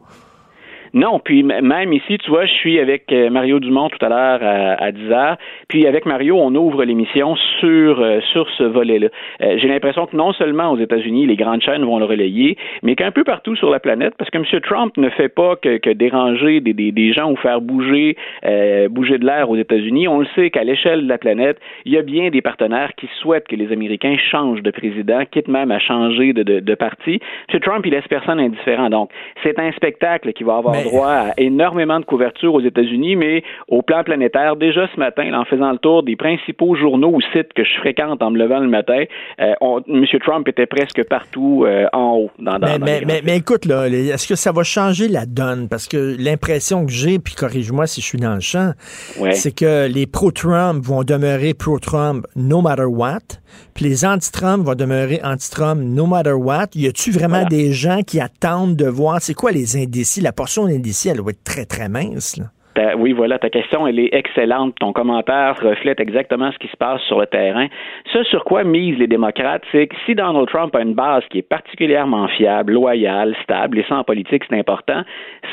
Non, 0.93 1.19
puis 1.19 1.43
même 1.43 1.93
ici, 1.93 2.17
tu 2.17 2.29
vois, 2.29 2.45
je 2.45 2.51
suis 2.51 2.79
avec 2.79 3.11
euh, 3.13 3.29
Mario 3.29 3.59
Dumont 3.59 3.89
tout 3.89 4.03
à 4.05 4.09
l'heure 4.09 4.39
à, 4.43 4.83
à 4.83 4.91
10 4.91 5.11
heures. 5.11 5.37
Puis 5.69 5.87
avec 5.87 6.05
Mario, 6.05 6.37
on 6.37 6.53
ouvre 6.53 6.83
l'émission 6.83 7.35
sur 7.59 8.01
euh, 8.01 8.19
sur 8.33 8.49
ce 8.57 8.63
volet-là. 8.63 9.07
Euh, 9.41 9.57
J'ai 9.57 9.69
l'impression 9.69 10.05
que 10.05 10.15
non 10.17 10.33
seulement 10.33 10.71
aux 10.71 10.77
États-Unis, 10.77 11.27
les 11.27 11.37
grandes 11.37 11.61
chaînes 11.61 11.85
vont 11.85 11.97
le 11.97 12.05
relayer, 12.05 12.57
mais 12.83 12.95
qu'un 12.95 13.11
peu 13.11 13.23
partout 13.23 13.55
sur 13.55 13.69
la 13.69 13.79
planète, 13.79 14.15
parce 14.17 14.29
que 14.29 14.37
M. 14.37 14.61
Trump 14.61 14.97
ne 14.97 15.09
fait 15.09 15.29
pas 15.29 15.55
que, 15.55 15.93
déranger 15.93 16.59
des, 16.59 16.73
des, 16.73 16.91
des 16.91 17.13
gens 17.13 17.31
ou 17.31 17.37
faire 17.37 17.61
bouger 17.61 18.17
euh, 18.45 18.89
bouger 18.89 19.17
de 19.17 19.25
l'air 19.25 19.49
aux 19.49 19.55
États-Unis. 19.55 20.09
On 20.09 20.19
le 20.19 20.27
sait 20.35 20.49
qu'à 20.49 20.63
l'échelle 20.65 21.03
de 21.03 21.09
la 21.09 21.17
planète, 21.17 21.57
il 21.85 21.93
y 21.93 21.97
a 21.97 22.01
bien 22.01 22.29
des 22.29 22.41
partenaires 22.41 22.91
qui 22.97 23.07
souhaitent 23.21 23.47
que 23.47 23.55
les 23.55 23.71
Américains 23.71 24.17
changent 24.17 24.61
de 24.61 24.71
président, 24.71 25.23
quitte 25.31 25.47
même 25.47 25.71
à 25.71 25.79
changer 25.79 26.33
de, 26.33 26.43
de, 26.43 26.59
de 26.59 26.75
parti. 26.75 27.19
M. 27.53 27.59
Trump, 27.61 27.85
il 27.85 27.91
laisse 27.91 28.07
personne 28.09 28.39
indifférent. 28.39 28.89
Donc, 28.89 29.09
c'est 29.43 29.57
un 29.57 29.71
spectacle 29.71 30.33
qui 30.33 30.43
va 30.43 30.57
avoir 30.57 30.80
Droit 30.84 31.07
à 31.09 31.34
énormément 31.38 31.99
de 31.99 32.05
couverture 32.05 32.53
aux 32.53 32.61
États-Unis, 32.61 33.15
mais 33.15 33.43
au 33.67 33.82
plan 33.82 34.03
planétaire, 34.03 34.55
déjà 34.55 34.88
ce 34.93 34.99
matin, 34.99 35.23
là, 35.29 35.39
en 35.41 35.45
faisant 35.45 35.71
le 35.71 35.77
tour 35.77 36.03
des 36.03 36.15
principaux 36.15 36.75
journaux 36.75 37.09
ou 37.13 37.21
sites 37.34 37.53
que 37.53 37.63
je 37.63 37.79
fréquente 37.79 38.21
en 38.21 38.32
me 38.32 38.38
levant 38.38 38.59
le 38.59 38.67
matin, 38.69 39.03
euh, 39.39 39.53
on- 39.61 39.82
M. 39.88 40.05
Trump 40.23 40.47
était 40.47 40.65
presque 40.65 41.03
partout 41.07 41.63
euh, 41.65 41.86
en 41.93 42.15
haut. 42.17 42.32
Dans, 42.39 42.57
dans, 42.59 42.67
Mais, 42.67 42.79
dans 42.79 42.86
mais, 42.86 43.01
mais, 43.05 43.21
mais 43.23 43.38
écoute, 43.38 43.65
là, 43.65 43.88
est-ce 43.88 44.27
que 44.27 44.36
ça 44.36 44.51
va 44.51 44.63
changer 44.63 45.07
la 45.07 45.25
donne? 45.25 45.67
Parce 45.69 45.88
que 45.88 46.15
l'impression 46.19 46.86
que 46.86 46.91
j'ai, 46.91 47.19
puis 47.19 47.36
corrige-moi 47.36 47.88
si 47.88 48.01
je 48.01 48.05
suis 48.05 48.19
dans 48.19 48.36
le 48.36 48.39
champ, 48.41 48.71
Ouais. 49.19 49.34
c'est 49.34 49.55
que 49.55 49.88
les 49.88 50.07
pro-Trump 50.07 50.84
vont 50.84 51.03
demeurer 51.03 51.53
pro-Trump 51.53 52.25
no 52.36 52.61
matter 52.61 52.84
what, 52.86 53.19
puis 53.73 53.86
les 53.86 54.05
anti-Trump 54.05 54.65
vont 54.65 54.75
demeurer 54.75 55.19
anti-Trump 55.23 55.82
no 55.84 56.05
matter 56.05 56.32
what. 56.34 56.67
Y 56.75 56.88
a-tu 56.88 57.11
vraiment 57.11 57.41
Voilà. 57.41 57.49
des 57.49 57.71
gens 57.73 57.99
qui 58.05 58.19
attendent 58.19 58.75
de 58.75 58.88
voir, 58.88 59.17
c'est 59.21 59.34
quoi 59.34 59.51
les 59.51 59.75
indécis? 59.77 60.21
La 60.21 60.32
portion 60.32 60.65
d'indécis, 60.72 61.09
elle 61.09 61.17
doit 61.17 61.32
être 61.32 61.43
très, 61.43 61.65
très 61.65 61.89
mince. 61.89 62.39
Ta- 62.74 62.95
oui, 62.95 63.11
voilà, 63.11 63.38
ta 63.38 63.49
question, 63.49 63.86
elle 63.86 63.99
est 63.99 64.13
excellente. 64.13 64.76
Ton 64.80 64.93
commentaire 64.93 65.55
reflète 65.61 65.99
exactement 65.99 66.51
ce 66.51 66.57
qui 66.57 66.67
se 66.67 66.78
passe 66.78 67.01
sur 67.01 67.19
le 67.19 67.26
terrain. 67.26 67.67
Ce 68.13 68.24
sur 68.24 68.45
quoi 68.45 68.63
misent 68.63 68.97
les 68.97 69.07
démocrates, 69.07 69.63
c'est 69.72 69.88
que 69.88 69.95
si 70.05 70.15
Donald 70.15 70.47
Trump 70.47 70.74
a 70.76 70.82
une 70.82 70.93
base 70.93 71.24
qui 71.30 71.39
est 71.39 71.47
particulièrement 71.47 72.28
fiable, 72.30 72.74
loyale, 72.74 73.36
stable, 73.43 73.80
et 73.80 73.86
ça 73.89 73.97
en 73.97 74.03
politique, 74.03 74.43
c'est 74.49 74.57
important, 74.57 75.01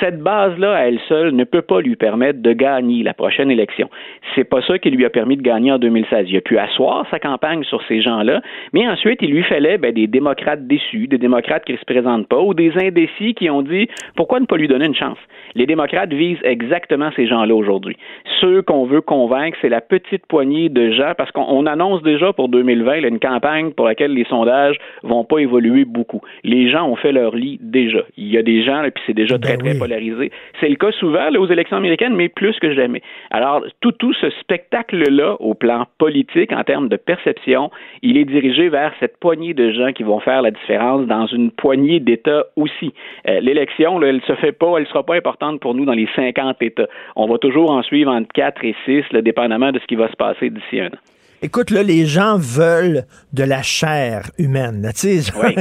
cette 0.01 0.21
base-là, 0.21 0.77
à 0.77 0.81
elle 0.83 1.01
seule, 1.09 1.33
ne 1.33 1.45
peut 1.45 1.63
pas 1.63 1.81
lui 1.81 1.97
permettre 1.97 2.41
de 2.41 2.53
gagner 2.53 3.03
la 3.03 3.15
prochaine 3.15 3.51
élection. 3.51 3.91
C'est 4.35 4.45
pas 4.45 4.63
ça 4.63 4.79
qui 4.79 4.91
lui 4.91 5.05
a 5.05 5.11
permis 5.11 5.37
de 5.37 5.43
gagner 5.43 5.73
en 5.73 5.79
2016. 5.79 6.27
Il 6.29 6.37
a 6.37 6.41
pu 6.41 6.59
asseoir 6.59 7.05
sa 7.11 7.19
campagne 7.19 7.65
sur 7.65 7.83
ces 7.89 8.01
gens-là, 8.01 8.41
mais 8.73 8.87
ensuite, 8.89 9.21
il 9.23 9.31
lui 9.31 9.43
fallait 9.43 9.79
ben, 9.79 9.93
des 9.93 10.07
démocrates 10.07 10.67
déçus, 10.67 11.09
des 11.09 11.19
démocrates 11.19 11.65
qui 11.65 11.73
ne 11.73 11.79
se 11.79 11.85
présentent 11.85 12.29
pas, 12.29 12.41
ou 12.41 12.55
des 12.55 12.73
indécis 12.77 13.35
qui 13.35 13.51
ont 13.51 13.63
dit 13.63 13.89
pourquoi 14.15 14.39
ne 14.39 14.47
pas 14.47 14.57
lui 14.57 14.69
donner 14.69 14.87
une 14.87 14.95
chance? 14.95 15.19
Les 15.55 15.67
démocrates 15.67 16.13
visent 16.13 16.39
exactement 16.45 17.08
ces 17.17 17.27
gens-là 17.27 17.55
aujourd'hui. 17.55 17.97
Ceux 18.41 18.63
qu'on 18.63 18.85
veut 18.85 19.01
convaincre, 19.01 19.57
c'est 19.61 19.69
la 19.69 19.81
petite 19.81 20.27
poignée 20.27 20.69
de 20.69 20.91
gens, 20.93 21.13
parce 21.17 21.31
qu'on 21.33 21.47
on 21.49 21.67
annonce 21.67 22.03
déjà 22.03 22.33
pour 22.33 22.49
2020 22.49 23.01
là, 23.01 23.09
une 23.09 23.19
campagne 23.19 23.73
pour 23.73 23.87
laquelle 23.87 24.13
les 24.13 24.25
sondages 24.25 24.77
vont 25.03 25.25
pas 25.25 25.39
évoluer 25.39 25.85
beaucoup. 25.85 26.21
Les 26.45 26.71
gens 26.71 26.89
ont 26.89 26.97
fait 26.97 27.13
leur 27.13 27.35
lit 27.35 27.59
déjà. 27.61 28.01
Il 28.17 28.29
y 28.29 28.39
a 28.39 28.43
des 28.43 28.63
gens, 28.63 28.83
là, 28.83 28.91
puis 28.91 29.03
c'est 29.07 29.15
déjà 29.15 29.37
Ben 29.39 29.43
très, 29.43 29.57
très 29.57 29.73
oui. 29.73 29.79
polarisé. 29.79 30.31
C'est 30.61 30.69
le 30.69 30.77
cas 30.77 30.93
souvent 30.93 31.31
là, 31.31 31.41
aux 31.41 31.47
élections 31.47 31.77
américaines, 31.77 32.15
mais 32.15 32.29
plus 32.29 32.59
que 32.59 32.73
jamais. 32.73 33.03
Alors, 33.31 33.65
tout, 33.81 33.93
tout 33.93 34.13
ce 34.15 34.31
spectacle-là, 34.31 35.37
au 35.41 35.55
plan 35.55 35.87
politique, 35.99 36.53
en 36.53 36.65
termes 36.65 36.89
de 36.89 36.97
perception, 36.97 37.71
il 38.03 38.17
est 38.17 38.25
dirigé 38.25 38.69
vers 38.69 38.93
cette 39.01 39.19
poignée 39.19 39.55
de 39.55 39.71
gens 39.73 39.93
qui 39.93 40.03
vont 40.03 40.21
faire 40.21 40.43
la 40.43 40.51
différence 40.51 41.07
dans 41.07 41.27
une 41.27 41.51
poignée 41.51 42.01
d'États 42.01 42.45
aussi. 42.57 42.93
Euh, 43.27 43.41
L'élection, 43.41 44.01
elle 44.03 44.21
se 44.23 44.35
fait 44.35 44.53
pas, 44.53 44.79
elle 44.79 44.87
sera 44.87 45.03
pas 45.05 45.15
importante 45.15 45.61
pour 45.61 45.75
nous 45.75 45.85
dans 45.85 45.93
les 45.93 46.09
50 46.15 46.63
États. 46.63 46.87
On 47.17 47.27
va 47.27 47.39
toujours 47.39 47.71
en 47.71 47.83
suivre 47.83 48.11
entre 48.11 48.33
4 48.33 48.65
et 48.65 48.75
6, 48.85 49.05
là, 49.13 49.23
dépendamment 49.23 49.73
de 49.73 49.79
ce 49.79 49.87
qui 49.87 49.97
va 49.97 50.09
se 50.09 50.17
passer 50.17 50.51
d'ici 50.51 50.81
un 50.81 50.89
an. 50.89 51.18
Écoute, 51.41 51.71
là, 51.71 51.85
les 51.85 52.05
gens 52.07 52.37
veulent 52.37 53.05
de 53.33 53.45
la 53.45 53.63
chair 53.63 54.31
humaine. 54.39 54.91
Tu 54.97 55.23
sais, 55.23 55.33
Oui. 55.41 55.55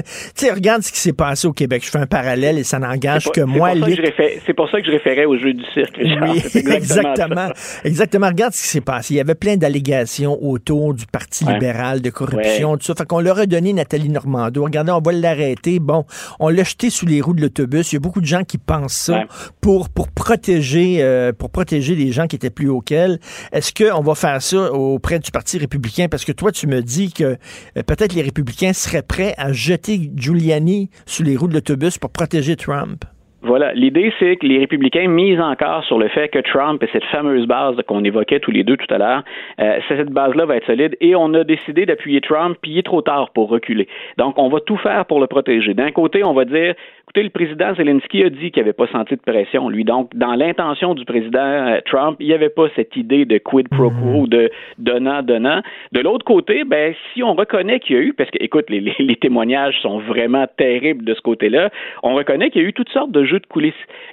regarde 0.51 0.81
ce 0.81 0.91
qui 0.91 0.97
s'est 0.99 1.13
passé 1.13 1.47
au 1.47 1.53
Québec. 1.53 1.83
Je 1.85 1.91
fais 1.91 1.99
un 1.99 2.07
parallèle 2.07 2.57
et 2.57 2.63
ça 2.63 2.79
n'engage 2.79 3.29
que 3.31 3.41
moi. 3.41 3.73
c'est 3.73 3.79
pour, 3.79 3.87
ça 3.87 3.95
que 3.95 3.95
je 3.95 4.01
réfé- 4.01 4.41
c'est 4.45 4.53
pour 4.55 4.69
ça 4.71 4.79
que 4.81 4.87
je 4.87 4.91
référais 4.91 5.25
au 5.25 5.37
jeu 5.37 5.53
du 5.53 5.63
cirque, 5.75 5.95
Richard. 5.97 6.29
Oui, 6.33 6.41
exactement. 6.73 7.49
exactement. 7.83 8.27
Regarde 8.27 8.53
ce 8.53 8.61
qui 8.63 8.67
s'est 8.69 8.81
passé. 8.81 9.13
Il 9.13 9.17
y 9.17 9.19
avait 9.19 9.35
plein 9.35 9.55
d'allégations 9.55 10.37
autour 10.43 10.95
du 10.95 11.05
Parti 11.05 11.45
Ouais. 11.45 11.53
libéral, 11.53 12.01
de 12.01 12.09
corruption, 12.09 12.75
tout 12.77 12.83
ça. 12.85 12.95
Fait 12.95 13.05
qu'on 13.05 13.19
leur 13.19 13.37
a 13.37 13.45
donné 13.45 13.71
Nathalie 13.73 14.09
Normando. 14.09 14.63
Regardez, 14.63 14.91
on 14.91 14.99
va 15.01 15.11
l'arrêter. 15.11 15.77
Bon, 15.79 16.05
on 16.39 16.49
l'a 16.49 16.63
jeté 16.63 16.89
sous 16.89 17.05
les 17.05 17.21
roues 17.21 17.33
de 17.35 17.41
l'autobus. 17.41 17.91
Il 17.91 17.95
y 17.95 17.97
a 17.97 17.99
beaucoup 17.99 18.21
de 18.21 18.25
gens 18.25 18.43
qui 18.43 18.57
pensent 18.57 18.93
ça 18.95 19.13
Ouais. 19.19 19.25
pour, 19.61 19.89
pour 19.89 20.07
protéger, 20.09 20.97
euh, 21.01 21.33
pour 21.33 21.51
protéger 21.51 21.93
les 21.93 22.11
gens 22.11 22.25
qui 22.25 22.35
étaient 22.35 22.49
plus 22.49 22.67
haut 22.69 22.81
qu'elle. 22.81 23.19
Est-ce 23.51 23.71
qu'on 23.73 24.01
va 24.01 24.15
faire 24.15 24.41
ça 24.41 24.71
auprès 24.73 25.19
du 25.19 25.29
Parti 25.29 25.59
républicain? 25.67 26.07
Parce 26.09 26.25
que 26.25 26.31
toi, 26.31 26.51
tu 26.51 26.67
me 26.67 26.81
dis 26.81 27.11
que 27.11 27.37
euh, 27.77 27.83
peut-être 27.85 28.13
les 28.13 28.21
républicains 28.21 28.73
seraient 28.73 29.03
prêts 29.03 29.35
à 29.37 29.53
jeter 29.53 30.11
Giuliani 30.15 30.89
sous 31.05 31.23
les 31.23 31.37
roues 31.37 31.47
de 31.47 31.53
l'autobus 31.53 31.97
pour 31.97 32.09
protéger 32.09 32.55
Trump. 32.55 33.05
Voilà. 33.41 33.73
L'idée, 33.73 34.11
c'est 34.19 34.35
que 34.37 34.45
les 34.47 34.57
républicains 34.59 35.07
misent 35.07 35.39
encore 35.39 35.83
sur 35.83 35.99
le 35.99 36.07
fait 36.07 36.27
que 36.29 36.39
Trump 36.39 36.81
et 36.83 36.89
cette 36.91 37.03
fameuse 37.05 37.45
base 37.45 37.75
qu'on 37.87 38.03
évoquait 38.03 38.39
tous 38.39 38.51
les 38.51 38.63
deux 38.63 38.77
tout 38.77 38.91
à 38.93 38.97
l'heure, 38.97 39.23
euh, 39.61 39.79
cette 39.87 40.09
base-là 40.09 40.45
va 40.45 40.55
être 40.57 40.65
solide 40.65 40.97
et 41.01 41.15
on 41.15 41.33
a 41.33 41.43
décidé 41.43 41.85
d'appuyer 41.85 42.19
Trump, 42.21 42.57
puis 42.61 42.71
il 42.71 42.77
est 42.79 42.83
trop 42.85 43.01
tard 43.01 43.29
pour 43.33 43.49
reculer. 43.49 43.87
Donc, 44.17 44.37
on 44.37 44.49
va 44.49 44.59
tout 44.59 44.77
faire 44.77 45.05
pour 45.05 45.19
le 45.19 45.27
protéger. 45.27 45.73
D'un 45.73 45.91
côté, 45.91 46.23
on 46.23 46.33
va 46.33 46.45
dire, 46.45 46.73
écoutez, 47.03 47.23
le 47.23 47.29
président 47.29 47.73
Zelensky 47.75 48.23
a 48.23 48.29
dit 48.29 48.51
qu'il 48.51 48.63
n'avait 48.63 48.73
pas 48.73 48.87
senti 48.87 49.15
de 49.15 49.21
pression, 49.21 49.69
lui. 49.69 49.83
Donc, 49.83 50.15
dans 50.15 50.33
l'intention 50.33 50.93
du 50.95 51.05
président 51.05 51.39
euh, 51.39 51.79
Trump, 51.85 52.17
il 52.19 52.27
n'y 52.27 52.33
avait 52.33 52.49
pas 52.49 52.67
cette 52.75 52.95
idée 52.95 53.25
de 53.25 53.37
quid 53.37 53.69
pro 53.69 53.91
quo, 53.91 54.27
de 54.27 54.49
donnant-donnant. 54.79 55.61
De 55.91 56.01
l'autre 56.01 56.25
côté, 56.25 56.63
ben, 56.63 56.93
si 57.13 57.23
on 57.23 57.33
reconnaît 57.33 57.79
qu'il 57.79 57.95
y 57.95 57.99
a 57.99 58.01
eu, 58.01 58.13
parce 58.13 58.29
que, 58.31 58.37
écoute, 58.41 58.65
les, 58.69 58.79
les- 58.79 58.95
les 58.99 59.15
témoignages 59.15 59.79
sont 59.81 59.99
vraiment 59.99 60.45
terribles 60.57 61.05
de 61.05 61.13
ce 61.13 61.21
côté-là, 61.21 61.69
on 62.03 62.15
reconnaît 62.15 62.49
qu'il 62.49 62.61
y 62.61 62.65
a 62.65 62.67
eu 62.67 62.73
toutes 62.73 62.89
sortes 62.89 63.11
de 63.11 63.23
jeux 63.23 63.36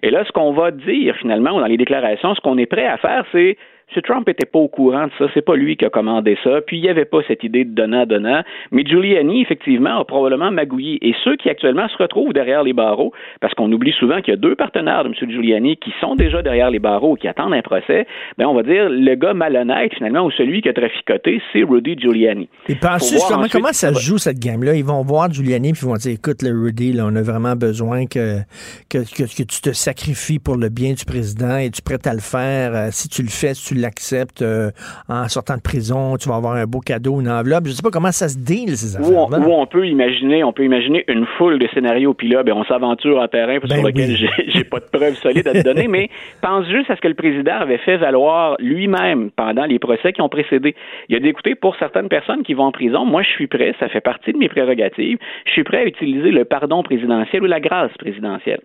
Et 0.02 0.10
là, 0.10 0.24
ce 0.24 0.32
qu'on 0.32 0.52
va 0.52 0.70
dire, 0.70 1.16
finalement, 1.16 1.58
dans 1.60 1.66
les 1.66 1.76
déclarations, 1.76 2.34
ce 2.34 2.40
qu'on 2.40 2.58
est 2.58 2.66
prêt 2.66 2.86
à 2.86 2.96
faire, 2.98 3.24
c'est 3.32 3.56
M. 3.94 4.02
Trump 4.02 4.26
n'était 4.26 4.46
pas 4.46 4.58
au 4.58 4.68
courant 4.68 5.06
de 5.06 5.12
ça, 5.18 5.26
c'est 5.34 5.44
pas 5.44 5.56
lui 5.56 5.76
qui 5.76 5.84
a 5.84 5.90
commandé 5.90 6.36
ça, 6.42 6.60
puis 6.66 6.78
il 6.78 6.82
n'y 6.82 6.88
avait 6.88 7.04
pas 7.04 7.18
cette 7.28 7.44
idée 7.44 7.64
de 7.64 7.74
donnant-donnant, 7.74 8.42
mais 8.70 8.84
Giuliani, 8.84 9.42
effectivement, 9.42 9.98
a 10.00 10.04
probablement 10.04 10.50
magouillé. 10.50 10.98
Et 11.06 11.14
ceux 11.24 11.36
qui 11.36 11.48
actuellement 11.48 11.88
se 11.88 11.96
retrouvent 11.96 12.32
derrière 12.32 12.62
les 12.62 12.72
barreaux, 12.72 13.12
parce 13.40 13.54
qu'on 13.54 13.70
oublie 13.72 13.92
souvent 13.92 14.20
qu'il 14.20 14.32
y 14.32 14.36
a 14.36 14.40
deux 14.40 14.54
partenaires 14.56 15.04
de 15.04 15.08
M. 15.08 15.30
Giuliani 15.30 15.76
qui 15.76 15.92
sont 16.00 16.16
déjà 16.16 16.42
derrière 16.42 16.70
les 16.70 16.78
barreaux, 16.78 17.14
qui 17.16 17.28
attendent 17.28 17.54
un 17.54 17.62
procès, 17.62 18.06
ben 18.38 18.46
on 18.46 18.54
va 18.54 18.62
dire 18.62 18.88
le 18.88 19.14
gars 19.14 19.34
malhonnête, 19.34 19.94
finalement, 19.94 20.24
ou 20.24 20.30
celui 20.30 20.62
qui 20.62 20.68
a 20.68 20.72
traficoté, 20.72 21.40
c'est 21.52 21.62
Rudy 21.62 21.96
Giuliani. 21.98 22.48
Et 22.68 22.74
voir 22.74 22.98
comment, 22.98 23.42
ensuite 23.42 23.52
comment 23.52 23.72
ça 23.72 23.92
joue 23.92 24.18
cette 24.18 24.38
game-là? 24.38 24.74
Ils 24.74 24.84
vont 24.84 25.02
voir 25.02 25.32
Giuliani 25.32 25.72
puis 25.72 25.82
ils 25.84 25.88
vont 25.88 25.94
dire 25.94 26.12
écoute, 26.12 26.42
le 26.42 26.50
Rudy, 26.50 26.92
là, 26.92 27.04
on 27.06 27.14
a 27.16 27.22
vraiment 27.22 27.54
besoin 27.56 28.06
que, 28.06 28.38
que, 28.88 28.98
que, 28.98 29.22
que 29.24 29.42
tu 29.42 29.60
te 29.60 29.72
sacrifies 29.72 30.38
pour 30.38 30.56
le 30.56 30.68
bien 30.68 30.92
du 30.92 31.04
président 31.04 31.56
et 31.56 31.70
tu 31.70 31.80
es 31.80 31.84
prêt 31.84 32.08
à 32.08 32.14
le 32.14 32.20
faire. 32.20 32.74
Euh, 32.74 32.88
si 32.90 33.08
tu 33.08 33.22
le 33.22 33.28
fais, 33.28 33.54
si 33.54 33.68
tu 33.68 33.73
l'acceptes 33.80 34.42
euh, 34.42 34.70
en 35.08 35.28
sortant 35.28 35.56
de 35.56 35.62
prison, 35.62 36.16
tu 36.16 36.28
vas 36.28 36.36
avoir 36.36 36.54
un 36.54 36.64
beau 36.64 36.80
cadeau, 36.80 37.20
une 37.20 37.28
enveloppe. 37.28 37.66
Je 37.66 37.72
sais 37.72 37.82
pas 37.82 37.90
comment 37.90 38.12
ça 38.12 38.28
se 38.28 38.38
deal, 38.38 38.76
ces 38.76 38.96
Où 38.96 39.16
on, 39.16 39.26
affaires-là. 39.26 39.46
où 39.46 39.52
on 39.52 39.66
peut 39.66 39.86
imaginer, 39.86 40.44
on 40.44 40.52
peut 40.52 40.64
imaginer 40.64 41.04
une 41.08 41.26
foule 41.38 41.58
de 41.58 41.68
scénarios, 41.74 42.14
puis 42.14 42.28
là, 42.28 42.42
ben, 42.42 42.52
on 42.54 42.64
s'aventure 42.64 43.18
en 43.18 43.28
terrain 43.28 43.58
Ben 43.58 43.68
sur 43.68 43.82
lequel 43.86 44.10
oui. 44.10 44.44
j'ai 44.48 44.64
pas 44.64 44.80
de 44.80 44.86
preuves 44.92 45.14
solides 45.16 45.48
à 45.48 45.52
te 45.52 45.62
donner, 45.62 45.88
mais 45.88 46.10
pense 46.42 46.66
juste 46.68 46.90
à 46.90 46.96
ce 46.96 47.00
que 47.00 47.08
le 47.08 47.14
président 47.14 47.54
avait 47.60 47.78
fait 47.78 47.96
valoir 47.96 48.56
lui-même 48.58 49.30
pendant 49.30 49.64
les 49.64 49.78
procès 49.78 50.12
qui 50.12 50.20
ont 50.22 50.28
précédé. 50.28 50.74
Il 51.08 51.16
a 51.16 51.20
dit, 51.20 51.28
écoutez, 51.28 51.54
pour 51.54 51.76
certaines 51.76 52.08
personnes 52.08 52.42
qui 52.42 52.54
vont 52.54 52.64
en 52.64 52.72
prison, 52.72 53.04
moi, 53.04 53.22
je 53.22 53.28
suis 53.28 53.46
prêt, 53.46 53.74
ça 53.80 53.88
fait 53.88 54.00
partie 54.00 54.32
de 54.32 54.38
mes 54.38 54.48
prérogatives, 54.48 55.18
je 55.46 55.50
suis 55.52 55.64
prêt 55.64 55.78
à 55.78 55.84
utiliser 55.84 56.30
le 56.30 56.44
pardon 56.44 56.82
présidentiel 56.82 57.42
ou 57.42 57.46
la 57.46 57.60
grâce 57.60 57.92
présidentielle. 57.98 58.60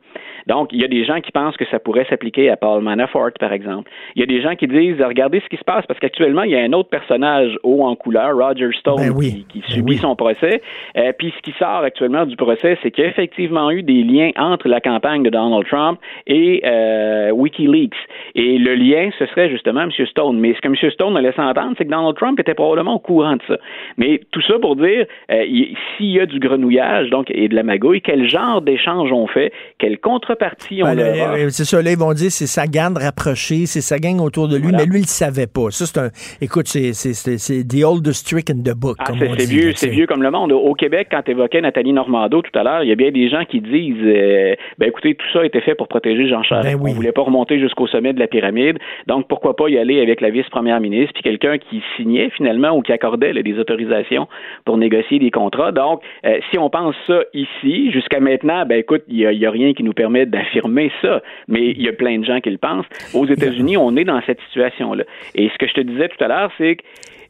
Donc, 0.47 0.69
il 0.71 0.81
y 0.81 0.83
a 0.83 0.87
des 0.87 1.05
gens 1.05 1.21
qui 1.21 1.31
pensent 1.31 1.57
que 1.57 1.65
ça 1.69 1.79
pourrait 1.79 2.05
s'appliquer 2.09 2.49
à 2.49 2.57
Paul 2.57 2.81
Manafort, 2.81 3.31
par 3.39 3.53
exemple. 3.53 3.89
Il 4.15 4.19
y 4.19 4.23
a 4.23 4.25
des 4.25 4.41
gens 4.41 4.55
qui 4.55 4.67
disent, 4.67 4.98
regardez 5.03 5.39
ce 5.41 5.47
qui 5.49 5.57
se 5.57 5.63
passe, 5.63 5.85
parce 5.87 5.99
qu'actuellement, 5.99 6.43
il 6.43 6.51
y 6.51 6.55
a 6.55 6.59
un 6.61 6.73
autre 6.73 6.89
personnage 6.89 7.57
haut 7.63 7.83
en 7.83 7.95
couleur, 7.95 8.35
Roger 8.37 8.69
Stone, 8.79 8.97
Ben 8.97 9.11
oui. 9.15 9.45
qui, 9.49 9.59
qui 9.59 9.59
Ben 9.61 9.67
subit 9.75 9.91
oui. 9.93 9.97
son 9.97 10.15
procès. 10.15 10.61
Euh, 10.97 11.11
Puis 11.17 11.33
ce 11.37 11.41
qui 11.41 11.57
sort 11.57 11.83
actuellement 11.83 12.25
du 12.25 12.35
procès, 12.35 12.77
c'est 12.81 12.91
qu'il 12.91 13.03
y 13.03 13.07
a 13.07 13.09
effectivement 13.09 13.71
eu 13.71 13.83
des 13.83 14.03
liens 14.03 14.31
entre 14.37 14.67
la 14.67 14.79
campagne 14.81 15.23
de 15.23 15.29
Donald 15.29 15.65
Trump 15.67 15.99
et 16.27 16.61
euh, 16.65 17.31
WikiLeaks. 17.31 17.95
Et 18.35 18.57
le 18.57 18.75
lien, 18.75 19.09
ce 19.17 19.25
serait 19.27 19.49
justement 19.49 19.81
M. 19.81 19.91
Stone. 20.07 20.39
Mais 20.39 20.53
ce 20.53 20.61
que 20.61 20.67
M. 20.67 20.75
Stone 20.91 21.17
a 21.17 21.21
laissé 21.21 21.39
entendre, 21.41 21.73
c'est 21.77 21.85
que 21.85 21.89
Donald 21.91 22.15
Trump 22.15 22.39
était 22.39 22.53
probablement 22.53 22.95
au 22.95 22.99
courant 22.99 23.33
de 23.35 23.41
ça. 23.47 23.57
Mais 23.97 24.21
tout 24.31 24.41
ça 24.41 24.55
pour 24.61 24.75
dire, 24.75 25.05
euh, 25.31 25.43
il- 25.45 25.75
s'il 25.97 26.11
y 26.11 26.19
a 26.19 26.25
du 26.25 26.39
grenouillage 26.39 27.09
donc 27.09 27.29
et 27.31 27.47
de 27.47 27.55
la 27.55 27.63
magouille, 27.63 28.01
quel 28.01 28.27
genre 28.29 28.61
d'échange 28.61 29.11
on 29.11 29.27
fait, 29.27 29.51
quelle 29.77 29.99
contrepartie 29.99 30.81
on 30.83 30.87
Ben, 30.95 30.99
euh, 30.99 31.49
c'est 31.49 31.65
ça, 31.65 31.81
là, 31.81 31.91
ils 31.91 31.97
vont 31.97 32.13
dire 32.13 32.31
c'est 32.31 32.47
sa 32.47 32.65
gang 32.67 32.97
rapprochée, 32.97 33.65
c'est 33.65 33.81
sa 33.81 33.99
gang 33.99 34.19
autour 34.19 34.47
de 34.47 34.55
lui, 34.55 34.63
Voilà. 34.69 34.77
mais 34.79 34.85
lui, 34.89 34.99
il 34.99 35.03
le 35.03 35.07
savait 35.07 35.47
pas. 35.47 35.71
Ça, 35.71 35.85
c'est 35.85 35.99
un. 35.99 36.09
Écoute, 36.41 36.67
c'est, 36.67 37.67
the 37.67 37.83
oldest 37.83 38.27
trick 38.27 38.49
in 38.49 38.61
the 38.63 38.75
book. 38.75 38.97
Ah, 38.99 39.11
c'est 39.17 39.49
vieux, 39.49 39.73
c'est 39.75 39.89
vieux 39.89 40.07
comme 40.07 40.23
le 40.23 40.31
monde. 40.31 40.51
Au 40.51 40.73
Québec, 40.73 41.07
quand 41.11 41.27
évoquais 41.27 41.61
Nathalie 41.61 41.93
Normando 41.93 42.41
tout 42.41 42.57
à 42.57 42.63
l'heure, 42.63 42.83
il 42.83 42.89
y 42.89 42.91
a 42.91 42.95
bien 42.95 43.11
des 43.11 43.29
gens 43.29 43.45
qui 43.45 43.61
disent 43.61 43.95
euh, 44.03 44.55
ben 44.77 44.89
écoutez, 44.89 45.15
tout 45.15 45.25
ça 45.33 45.41
a 45.41 45.45
été 45.45 45.61
fait 45.61 45.75
pour 45.75 45.87
protéger 45.87 46.27
Jean 46.27 46.43
Charest. 46.43 46.69
Ben 46.69 46.81
oui. 46.81 46.91
On 46.91 46.95
voulait 46.95 47.11
pas 47.11 47.21
remonter 47.21 47.59
jusqu'au 47.59 47.87
sommet 47.87 48.13
de 48.13 48.19
la 48.19 48.27
pyramide. 48.27 48.77
Donc 49.07 49.27
pourquoi 49.27 49.55
pas 49.55 49.69
y 49.69 49.77
aller 49.77 50.01
avec 50.01 50.21
la 50.21 50.29
vice-première 50.29 50.79
ministre 50.79 51.13
puis 51.13 51.23
quelqu'un 51.23 51.57
qui 51.57 51.81
signait 51.95 52.29
finalement 52.31 52.71
ou 52.71 52.81
qui 52.81 52.91
accordait 52.91 53.33
là, 53.33 53.41
des 53.41 53.57
autorisations 53.59 54.27
pour 54.65 54.77
négocier 54.77 55.19
des 55.19 55.31
contrats. 55.31 55.71
Donc 55.71 56.01
euh, 56.25 56.39
si 56.51 56.57
on 56.57 56.69
pense 56.69 56.95
ça 57.07 57.19
ici, 57.33 57.91
jusqu'à 57.91 58.19
maintenant, 58.19 58.65
ben 58.65 58.79
écoute, 58.79 59.03
il 59.07 59.17
y 59.17 59.39
y 59.39 59.45
a 59.45 59.51
rien 59.51 59.73
qui 59.73 59.83
nous 59.83 59.93
permet 59.93 60.25
d'affirmer 60.25 60.91
ça, 61.01 61.21
mais 61.47 61.69
il 61.71 61.81
y 61.81 61.87
a 61.87 61.93
plein 61.93 62.19
de 62.19 62.25
gens 62.25 62.39
qui 62.39 62.49
le 62.49 62.57
pensent. 62.57 62.85
Aux 63.13 63.25
États-Unis, 63.25 63.77
on 63.77 63.95
est 63.95 64.03
dans 64.03 64.21
cette 64.25 64.39
situation-là. 64.79 65.03
Et 65.35 65.49
ce 65.49 65.57
que 65.57 65.67
je 65.67 65.73
te 65.73 65.81
disais 65.81 66.09
tout 66.09 66.23
à 66.23 66.27
l'heure, 66.27 66.51
c'est 66.57 66.77
que 66.77 66.83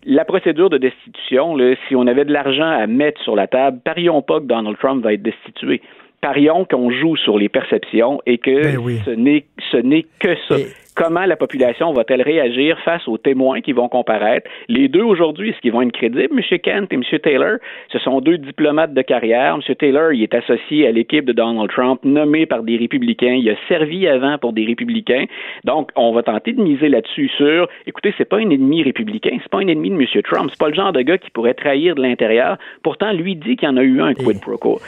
la 0.05 0.25
procédure 0.25 0.69
de 0.69 0.77
destitution, 0.77 1.55
là, 1.55 1.75
si 1.87 1.95
on 1.95 2.07
avait 2.07 2.25
de 2.25 2.31
l'argent 2.31 2.69
à 2.69 2.87
mettre 2.87 3.21
sur 3.21 3.35
la 3.35 3.47
table, 3.47 3.79
parions 3.83 4.21
pas 4.21 4.39
que 4.39 4.45
Donald 4.45 4.77
Trump 4.77 5.03
va 5.03 5.13
être 5.13 5.21
destitué. 5.23 5.81
Parions 6.21 6.65
qu'on 6.65 6.89
joue 6.91 7.15
sur 7.15 7.37
les 7.37 7.49
perceptions 7.49 8.21
et 8.25 8.37
que 8.37 8.61
Ben 8.63 8.77
oui. 8.77 8.99
ce 9.05 9.11
n'est 9.11 9.45
ce 9.71 9.77
n'est 9.77 10.05
que 10.19 10.35
ça. 10.47 10.57
Et- 10.59 10.67
Comment 10.99 11.25
la 11.25 11.37
population 11.37 11.93
va-t-elle 11.93 12.21
réagir 12.21 12.77
face 12.83 13.07
aux 13.07 13.17
témoins 13.17 13.61
qui 13.61 13.71
vont 13.71 13.87
comparaître? 13.87 14.49
Les 14.67 14.89
deux 14.89 15.01
aujourd'hui, 15.01 15.51
est-ce 15.51 15.59
qu'ils 15.61 15.71
vont 15.71 15.81
être 15.81 15.93
crédibles, 15.93 16.37
M. 16.37 16.59
Kent 16.59 16.91
et 16.91 16.95
M. 16.95 17.19
Taylor? 17.23 17.55
Ce 17.87 17.99
sont 17.99 18.19
deux 18.19 18.37
diplomates 18.37 18.93
de 18.93 19.01
carrière. 19.01 19.55
M. 19.55 19.75
Taylor, 19.75 20.11
il 20.11 20.23
est 20.23 20.33
associé 20.33 20.89
à 20.89 20.91
l'équipe 20.91 21.23
de 21.23 21.31
Donald 21.31 21.69
Trump, 21.69 22.01
nommé 22.03 22.45
par 22.45 22.63
des 22.63 22.75
républicains. 22.75 23.39
Il 23.41 23.49
a 23.49 23.55
servi 23.69 24.09
avant 24.09 24.37
pour 24.39 24.51
des 24.51 24.65
républicains. 24.65 25.23
Donc, 25.63 25.89
on 25.95 26.11
va 26.11 26.21
tenter 26.21 26.51
de 26.51 26.61
miser 26.61 26.89
là-dessus 26.89 27.29
sur, 27.37 27.69
écoutez, 27.87 28.13
c'est 28.17 28.27
pas 28.27 28.39
un 28.39 28.49
ennemi 28.49 28.83
républicain, 28.83 29.37
c'est 29.41 29.49
pas 29.49 29.59
un 29.59 29.67
ennemi 29.69 29.91
de 29.91 29.95
M. 29.95 30.21
Trump, 30.23 30.49
c'est 30.49 30.59
pas 30.59 30.67
le 30.67 30.75
genre 30.75 30.91
de 30.91 30.99
gars 30.99 31.17
qui 31.17 31.29
pourrait 31.29 31.53
trahir 31.53 31.95
de 31.95 32.01
l'intérieur. 32.01 32.57
Pourtant, 32.83 33.13
lui 33.13 33.37
dit 33.37 33.55
qu'il 33.55 33.69
y 33.69 33.71
en 33.71 33.77
a 33.77 33.83
eu 33.83 34.01
un 34.01 34.13
quid 34.15 34.41
pro 34.41 34.57
quo. 34.57 34.81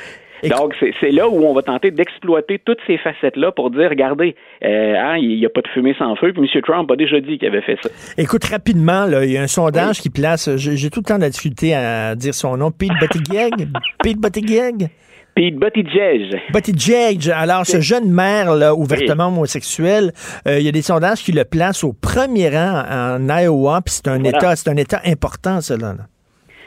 Donc, 0.49 0.75
c'est 0.99 1.11
là 1.11 1.29
où 1.29 1.45
on 1.45 1.53
va 1.53 1.61
tenter 1.61 1.91
d'exploiter 1.91 2.59
toutes 2.65 2.79
ces 2.87 2.97
facettes-là 2.97 3.51
pour 3.51 3.69
dire, 3.71 3.89
regardez, 3.89 4.35
euh, 4.63 4.95
hein, 4.97 5.17
il 5.17 5.37
n'y 5.37 5.45
a 5.45 5.49
pas 5.49 5.61
de 5.61 5.67
fumée 5.67 5.95
sans 5.97 6.15
feu, 6.15 6.33
puis 6.33 6.41
M. 6.53 6.61
Trump 6.61 6.89
a 6.91 6.95
déjà 6.95 7.19
dit 7.19 7.37
qu'il 7.37 7.47
avait 7.47 7.61
fait 7.61 7.77
ça. 7.81 7.89
Écoute, 8.17 8.43
rapidement, 8.45 9.05
là, 9.05 9.23
il 9.25 9.31
y 9.31 9.37
a 9.37 9.41
un 9.41 9.47
sondage 9.47 9.99
qui 10.01 10.09
place, 10.09 10.55
j'ai 10.55 10.89
tout 10.89 11.01
le 11.01 11.05
temps 11.05 11.17
de 11.17 11.21
la 11.21 11.29
difficulté 11.29 11.73
à 11.75 12.15
dire 12.15 12.33
son 12.33 12.57
nom, 12.57 12.71
Pete 12.71 12.91
Buttigieg? 12.99 13.53
Pete 14.03 14.17
Buttigieg? 14.19 14.89
Pete 15.33 15.55
Buttigieg. 15.55 16.41
Buttigieg. 16.51 17.31
Alors, 17.33 17.65
ce 17.65 17.79
jeune 17.79 18.11
maire, 18.11 18.53
là, 18.55 18.75
ouvertement 18.75 19.27
homosexuel, 19.27 20.11
euh, 20.47 20.59
il 20.59 20.65
y 20.65 20.67
a 20.67 20.73
des 20.73 20.81
sondages 20.81 21.23
qui 21.23 21.31
le 21.31 21.45
placent 21.45 21.85
au 21.85 21.93
premier 21.93 22.49
rang 22.49 22.83
en 22.89 23.29
Iowa, 23.39 23.81
puis 23.85 23.93
c'est 23.93 24.09
un 24.09 24.19
Voilà. 24.19 24.37
État, 24.37 24.55
c'est 24.57 24.69
un 24.69 24.75
État 24.75 24.99
important, 25.05 25.61
cela. 25.61 25.93
là. 25.93 26.07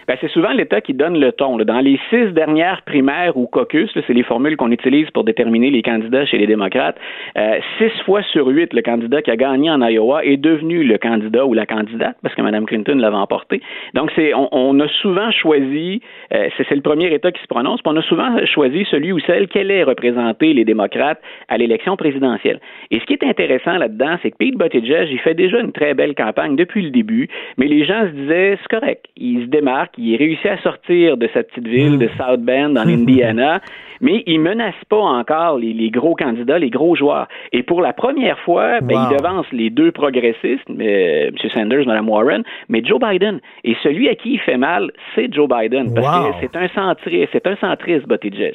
Ben, 0.06 0.16
c'est 0.20 0.30
souvent 0.30 0.52
l'État 0.52 0.80
qui 0.80 0.94
donne 0.94 1.18
le 1.18 1.32
ton. 1.32 1.56
là. 1.56 1.64
Dans 1.64 1.80
les 1.80 1.98
six 2.10 2.32
dernières 2.32 2.82
primaires 2.82 3.36
ou 3.36 3.46
caucus, 3.46 3.90
c'est 3.94 4.12
les 4.12 4.22
formules 4.22 4.56
qu'on 4.56 4.70
utilise 4.70 5.10
pour 5.10 5.24
déterminer 5.24 5.70
les 5.70 5.82
candidats 5.82 6.26
chez 6.26 6.38
les 6.38 6.46
démocrates, 6.46 6.96
euh, 7.38 7.58
six 7.78 7.90
fois 8.04 8.22
sur 8.22 8.46
huit, 8.48 8.72
le 8.72 8.82
candidat 8.82 9.22
qui 9.22 9.30
a 9.30 9.36
gagné 9.36 9.70
en 9.70 9.80
Iowa 9.80 10.24
est 10.24 10.36
devenu 10.36 10.84
le 10.84 10.98
candidat 10.98 11.46
ou 11.46 11.54
la 11.54 11.66
candidate, 11.66 12.16
parce 12.22 12.34
que 12.34 12.42
Mme 12.42 12.66
Clinton 12.66 12.96
l'avait 12.96 13.16
emporté. 13.16 13.62
Donc, 13.94 14.10
c'est, 14.14 14.34
on, 14.34 14.48
on 14.52 14.78
a 14.80 14.88
souvent 14.88 15.30
choisi, 15.30 16.00
euh, 16.32 16.48
c'est, 16.56 16.70
le 16.70 16.82
premier 16.82 17.12
État 17.14 17.32
qui 17.32 17.40
se 17.40 17.46
prononce, 17.46 17.80
on 17.84 17.96
a 17.96 18.02
souvent 18.02 18.44
choisi 18.46 18.86
celui 18.90 19.12
ou 19.12 19.20
celle 19.20 19.48
qui 19.48 19.58
allait 19.58 19.84
représenter 19.84 20.52
les 20.52 20.64
démocrates 20.64 21.20
à 21.48 21.56
l'élection 21.58 21.96
présidentielle. 21.96 22.60
Et 22.90 22.98
ce 23.00 23.04
qui 23.04 23.12
est 23.14 23.24
intéressant 23.24 23.76
là-dedans, 23.78 24.16
c'est 24.22 24.30
que 24.30 24.36
Pete 24.36 24.56
Buttigieg, 24.56 25.08
il 25.10 25.18
fait 25.20 25.34
déjà 25.34 25.60
une 25.60 25.72
très 25.72 25.94
belle 25.94 26.14
campagne 26.14 26.56
depuis 26.56 26.82
le 26.82 26.90
début, 26.90 27.28
mais 27.56 27.66
les 27.66 27.84
gens 27.84 28.02
se 28.02 28.12
disaient, 28.12 28.58
c'est 28.60 28.78
correct, 28.78 29.06
il 29.16 29.42
se 29.42 29.46
démarque, 29.46 29.93
il 29.98 30.16
réussit 30.16 30.46
à 30.46 30.58
sortir 30.58 31.16
de 31.16 31.28
cette 31.32 31.48
petite 31.48 31.66
ville 31.66 31.98
de 31.98 32.08
South 32.18 32.40
Bend, 32.40 32.76
en 32.76 32.88
Indiana, 32.88 33.60
mais 34.00 34.22
il 34.26 34.40
menace 34.40 34.74
pas 34.88 35.00
encore 35.00 35.58
les, 35.58 35.72
les 35.72 35.90
gros 35.90 36.14
candidats, 36.14 36.58
les 36.58 36.70
gros 36.70 36.94
joueurs. 36.96 37.28
Et 37.52 37.62
pour 37.62 37.80
la 37.82 37.92
première 37.92 38.38
fois, 38.40 38.80
ben, 38.80 38.94
Wow. 38.96 39.00
il 39.10 39.16
devance 39.16 39.46
les 39.52 39.70
deux 39.70 39.90
progressistes, 39.92 40.68
euh, 40.70 41.28
M. 41.28 41.50
Sanders, 41.50 41.86
Mme 41.86 42.08
Warren, 42.08 42.42
mais 42.68 42.82
Joe 42.84 42.98
Biden. 43.00 43.40
Et 43.64 43.76
celui 43.82 44.08
à 44.08 44.14
qui 44.14 44.34
il 44.34 44.40
fait 44.40 44.56
mal, 44.56 44.90
c'est 45.14 45.32
Joe 45.32 45.48
Biden, 45.48 45.92
parce 45.94 46.06
Wow. 46.26 46.32
que 46.32 46.36
c'est 46.40 46.56
un 46.56 46.68
centriste, 46.68 47.28
c'est 47.32 47.46
un 47.46 47.56
centriste, 47.56 48.06
Buttigieg. 48.08 48.54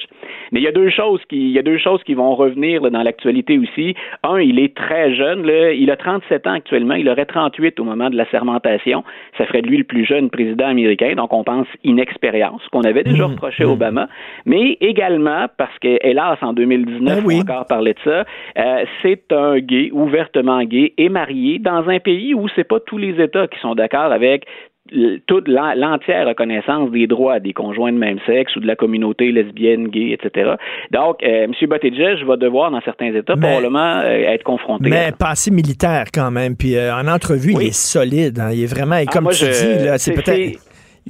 Mais 0.52 0.60
il 0.60 0.64
y 0.64 0.68
a 0.68 0.72
deux 0.72 0.90
choses 0.90 1.22
qui, 1.30 1.38
il 1.38 1.52
y 1.52 1.60
a 1.60 1.64
deux 1.64 1.78
choses 1.78 2.03
qui 2.03 2.14
vont 2.14 2.36
revenir 2.36 2.82
là, 2.82 2.90
dans 2.90 3.03
l'actualité 3.03 3.57
aussi. 3.57 3.95
Un, 4.24 4.40
il 4.40 4.60
est 4.60 4.76
très 4.76 5.14
jeune, 5.14 5.45
là. 5.45 5.72
il 5.72 5.90
a 5.91 5.95
37 5.98 6.48
ans 6.48 6.53
actuellement, 6.53 6.95
il 6.95 7.07
aurait 7.10 7.26
38 7.26 7.80
au 7.80 7.84
moment 7.84 8.10
de 8.10 8.16
la 8.16 8.26
sermentation. 8.30 9.03
Ça 9.38 9.45
ferait 9.45 9.61
de 9.61 9.68
lui 9.68 9.78
le 9.78 9.84
plus 9.84 10.06
jeune 10.06 10.30
président 10.30 10.68
américain, 10.68 11.14
donc 11.16 11.34
on 11.34 11.44
pense 11.44 11.68
inexpérience, 11.84 12.61
qu'on 12.72 12.82
avait 12.82 13.03
déjà 13.03 13.28
Mm, 13.28 13.32
reproché 13.32 13.64
à 13.64 13.68
Obama, 13.70 14.07
mais 14.45 14.78
également 14.82 15.28
parce 15.57 15.77
que, 15.80 15.97
hélas, 16.06 16.38
en 16.41 16.53
2019, 16.53 17.18
Ben 17.18 17.23
oui. 17.26 17.35
on 17.35 17.39
a 17.39 17.53
encore 17.53 17.65
parlé 17.68 17.93
de 17.93 17.99
ça, 18.03 18.23
euh, 18.57 18.85
c'est 19.01 19.31
un 19.31 19.60
gay, 19.60 19.89
ouvertement 19.91 20.64
gay, 20.64 20.93
et 20.97 21.10
marié 21.10 21.60
dans 21.60 21.88
un 21.89 21.99
pays 21.99 22.34
où 22.34 22.47
c'est 22.56 22.64
pas 22.68 22.80
tous 22.80 22.97
les 22.97 23.22
États 23.23 23.47
qui 23.47 23.60
sont 23.60 23.76
d'accord 23.76 24.11
avec 24.11 24.45
l- 24.91 25.22
toute 25.27 25.47
l'en- 25.47 25.76
l'entière 25.76 26.27
reconnaissance 26.27 26.89
des 26.89 27.06
droits 27.06 27.39
des 27.39 27.53
conjoints 27.53 27.91
de 27.93 27.97
même 27.97 28.18
sexe 28.26 28.56
ou 28.56 28.60
de 28.60 28.65
la 28.65 28.76
communauté 28.76 29.31
lesbienne, 29.31 29.88
gay, 29.89 30.11
etc. 30.19 30.53
Donc, 30.91 31.22
euh, 31.22 31.43
M. 31.43 31.51
Buttigieg 31.61 32.26
va 32.26 32.38
devoir, 32.38 32.72
dans 32.72 32.81
certains 32.81 33.14
États, 33.14 33.35
Mais- 33.35 33.41
probablement 33.47 33.99
euh, 33.99 34.34
être 34.34 34.43
confronté 34.43 34.88
à 34.88 34.89
Mais 34.89 35.11
passé 35.18 35.51
militaire 35.51 36.06
quand 36.14 36.31
même. 36.31 36.56
Puis 36.57 36.76
euh, 36.76 36.91
en 36.95 37.07
entrevue, 37.07 37.53
Oui. 37.56 37.65
il 37.65 37.68
est 37.68 37.73
solide. 37.73 38.39
hein. 38.39 38.49
Il 38.51 38.64
est 38.64 38.73
vraiment, 38.73 38.95
et 38.95 39.06
Ah, 39.07 39.11
comme 39.11 39.26
moi, 39.26 39.34
tu 39.34 39.45
je- 39.45 39.51
dis, 39.51 39.99
c'est- 39.99 40.14
peut-être. 40.14 40.60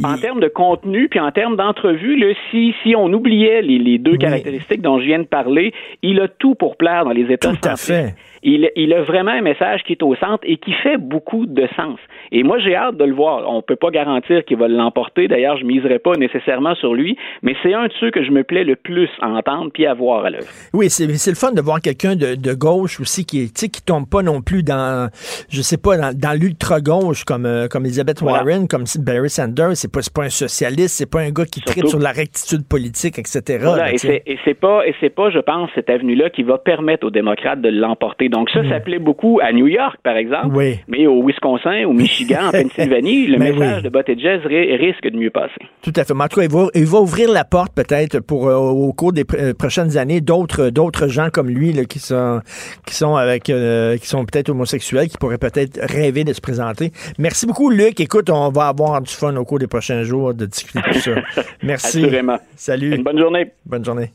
En 0.03 0.15
il- 0.15 0.21
termes 0.21 0.39
de 0.39 0.47
contenu, 0.47 1.09
puis 1.09 1.19
en 1.19 1.31
termes 1.31 1.55
d'entrevue, 1.55 2.15
si, 2.51 2.73
si 2.83 2.95
on 2.95 3.11
oubliait 3.11 3.61
les, 3.61 3.77
les 3.79 3.97
deux 3.97 4.11
Oui. 4.13 4.17
caractéristiques 4.17 4.81
dont 4.81 4.99
je 4.99 5.05
viens 5.05 5.19
de 5.19 5.25
parler, 5.25 5.73
il 6.01 6.19
a 6.21 6.27
tout 6.27 6.55
pour 6.55 6.77
plaire 6.77 7.03
dans 7.05 7.11
les 7.11 7.31
États 7.31 7.49
Tout 7.49 7.57
à 7.67 7.75
centristes. 7.75 7.87
fait. 7.87 8.15
Il, 8.43 8.69
il 8.75 8.93
a 8.93 9.01
vraiment 9.03 9.31
un 9.31 9.41
message 9.41 9.83
qui 9.83 9.93
est 9.93 10.03
au 10.03 10.15
centre 10.15 10.43
et 10.43 10.57
qui 10.57 10.73
fait 10.73 10.97
beaucoup 10.97 11.45
de 11.45 11.67
sens. 11.75 11.99
Et 12.31 12.43
moi, 12.43 12.59
j'ai 12.59 12.75
hâte 12.75 12.97
de 12.97 13.03
le 13.03 13.13
voir. 13.13 13.49
On 13.49 13.61
peut 13.61 13.75
pas 13.75 13.89
garantir 13.89 14.45
qu'il 14.45 14.57
va 14.57 14.67
l'emporter. 14.67 15.27
D'ailleurs, 15.27 15.57
je 15.57 15.65
miserai 15.65 15.99
pas 15.99 16.13
nécessairement 16.15 16.75
sur 16.75 16.93
lui, 16.93 17.17
mais 17.41 17.55
c'est 17.63 17.73
un 17.73 17.87
de 17.87 17.93
ceux 17.99 18.11
que 18.11 18.23
je 18.23 18.31
me 18.31 18.43
plais 18.43 18.63
le 18.63 18.75
plus 18.75 19.09
à 19.21 19.29
entendre 19.29 19.71
puis 19.73 19.85
à 19.85 19.93
voir 19.93 20.25
à 20.25 20.29
l'œuvre. 20.29 20.47
Oui, 20.73 20.89
c'est 20.89 21.05
le 21.07 21.35
fun 21.35 21.51
de 21.51 21.61
voir 21.61 21.81
quelqu'un 21.81 22.15
de, 22.15 22.35
de 22.35 22.53
gauche 22.53 22.99
aussi 22.99 23.25
qui 23.25 23.43
est, 23.43 23.69
qui 23.71 23.81
tombe 23.83 24.07
pas 24.09 24.21
non 24.21 24.41
plus 24.41 24.63
dans, 24.63 25.09
je 25.49 25.61
sais 25.61 25.77
pas, 25.77 25.97
dans, 25.97 26.17
dans 26.17 26.39
l'ultra-gauche 26.39 27.23
comme, 27.23 27.45
euh, 27.45 27.67
comme 27.67 27.85
Elizabeth 27.85 28.21
Voilà. 28.21 28.43
Warren, 28.43 28.67
comme 28.67 28.85
Barry 28.99 29.29
Sanders. 29.29 29.75
C'est 29.75 29.91
pas, 29.91 30.01
pas 30.13 30.23
un 30.23 30.29
socialiste, 30.29 30.95
c'est 30.95 31.09
pas 31.09 31.21
un 31.21 31.31
gars 31.31 31.45
qui 31.45 31.59
Surtout. 31.61 31.71
tripe 31.79 31.87
sur 31.87 31.99
la 31.99 32.11
rectitude 32.11 32.67
politique, 32.67 33.19
etc. 33.19 33.59
Voilà, 33.61 33.91
là, 33.91 33.93
et 33.93 33.97
c'est 34.45 34.53
pas 34.53 34.83
et 34.85 35.09
pas, 35.09 35.29
je 35.29 35.39
pense, 35.39 35.69
cette 35.75 35.89
avenue-là 35.89 36.29
qui 36.29 36.43
va 36.43 36.57
permettre 36.57 37.07
aux 37.07 37.11
démocrates 37.11 37.61
de 37.61 37.69
l'emporter. 37.69 38.28
Donc 38.29 38.49
ça, 38.51 38.61
ça 38.69 38.79
plaît 38.79 38.99
beaucoup 38.99 39.39
à 39.41 39.51
New 39.51 39.67
York, 39.67 39.97
par 40.03 40.15
exemple. 40.15 40.55
Oui. 40.55 40.79
mais 40.87 41.07
au 41.07 41.25
Wisconsin, 41.25 41.83
au 41.85 41.93
Michigan, 41.93 42.47
en 42.47 42.51
Pennsylvanie, 42.51 43.27
le 43.27 43.37
Mais 43.37 43.51
message 43.51 43.77
oui. 43.77 43.83
de 43.83 43.89
Buttigieg 43.89 44.41
ri- 44.45 44.75
risque 44.77 45.03
de 45.07 45.17
mieux 45.17 45.29
passer. 45.31 45.59
Tout 45.81 45.93
à 45.95 46.03
fait. 46.03 46.13
Mais 46.13 46.23
en 46.23 46.27
tout 46.27 46.39
cas, 46.39 46.45
il 46.45 46.51
va, 46.51 46.67
il 46.75 46.85
va 46.85 46.99
ouvrir 46.99 47.31
la 47.31 47.43
porte 47.43 47.73
peut-être 47.73 48.19
pour 48.19 48.47
euh, 48.47 48.55
au 48.55 48.93
cours 48.93 49.13
des 49.13 49.23
pr- 49.23 49.39
euh, 49.39 49.53
prochaines 49.53 49.97
années 49.97 50.21
d'autres 50.21 50.69
d'autres 50.69 51.07
gens 51.07 51.29
comme 51.31 51.49
lui 51.49 51.73
là, 51.73 51.85
qui 51.85 51.99
sont 51.99 52.41
qui 52.85 52.93
sont 52.95 53.15
avec 53.15 53.49
euh, 53.49 53.97
qui 53.97 54.07
sont 54.07 54.23
peut-être 54.25 54.49
homosexuels 54.49 55.07
qui 55.09 55.17
pourraient 55.17 55.37
peut-être 55.37 55.79
rêver 55.81 56.23
de 56.23 56.33
se 56.33 56.41
présenter. 56.41 56.91
Merci 57.17 57.45
beaucoup 57.47 57.69
Luc. 57.69 57.99
Écoute, 57.99 58.29
on 58.29 58.49
va 58.49 58.67
avoir 58.67 59.01
du 59.01 59.11
fun 59.11 59.35
au 59.35 59.45
cours 59.45 59.59
des 59.59 59.67
prochains 59.67 60.03
jours 60.03 60.33
de 60.33 60.45
discuter 60.45 60.79
de 60.87 60.93
tout 60.93 60.99
ça. 60.99 61.11
Merci. 61.63 62.03
Assurément. 62.03 62.37
Salut. 62.55 62.95
Une 62.95 63.03
bonne 63.03 63.17
journée. 63.19 63.51
Bonne 63.65 63.83
journée. 63.85 64.11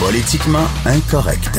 Politiquement 0.00 0.66
incorrect. 0.86 1.58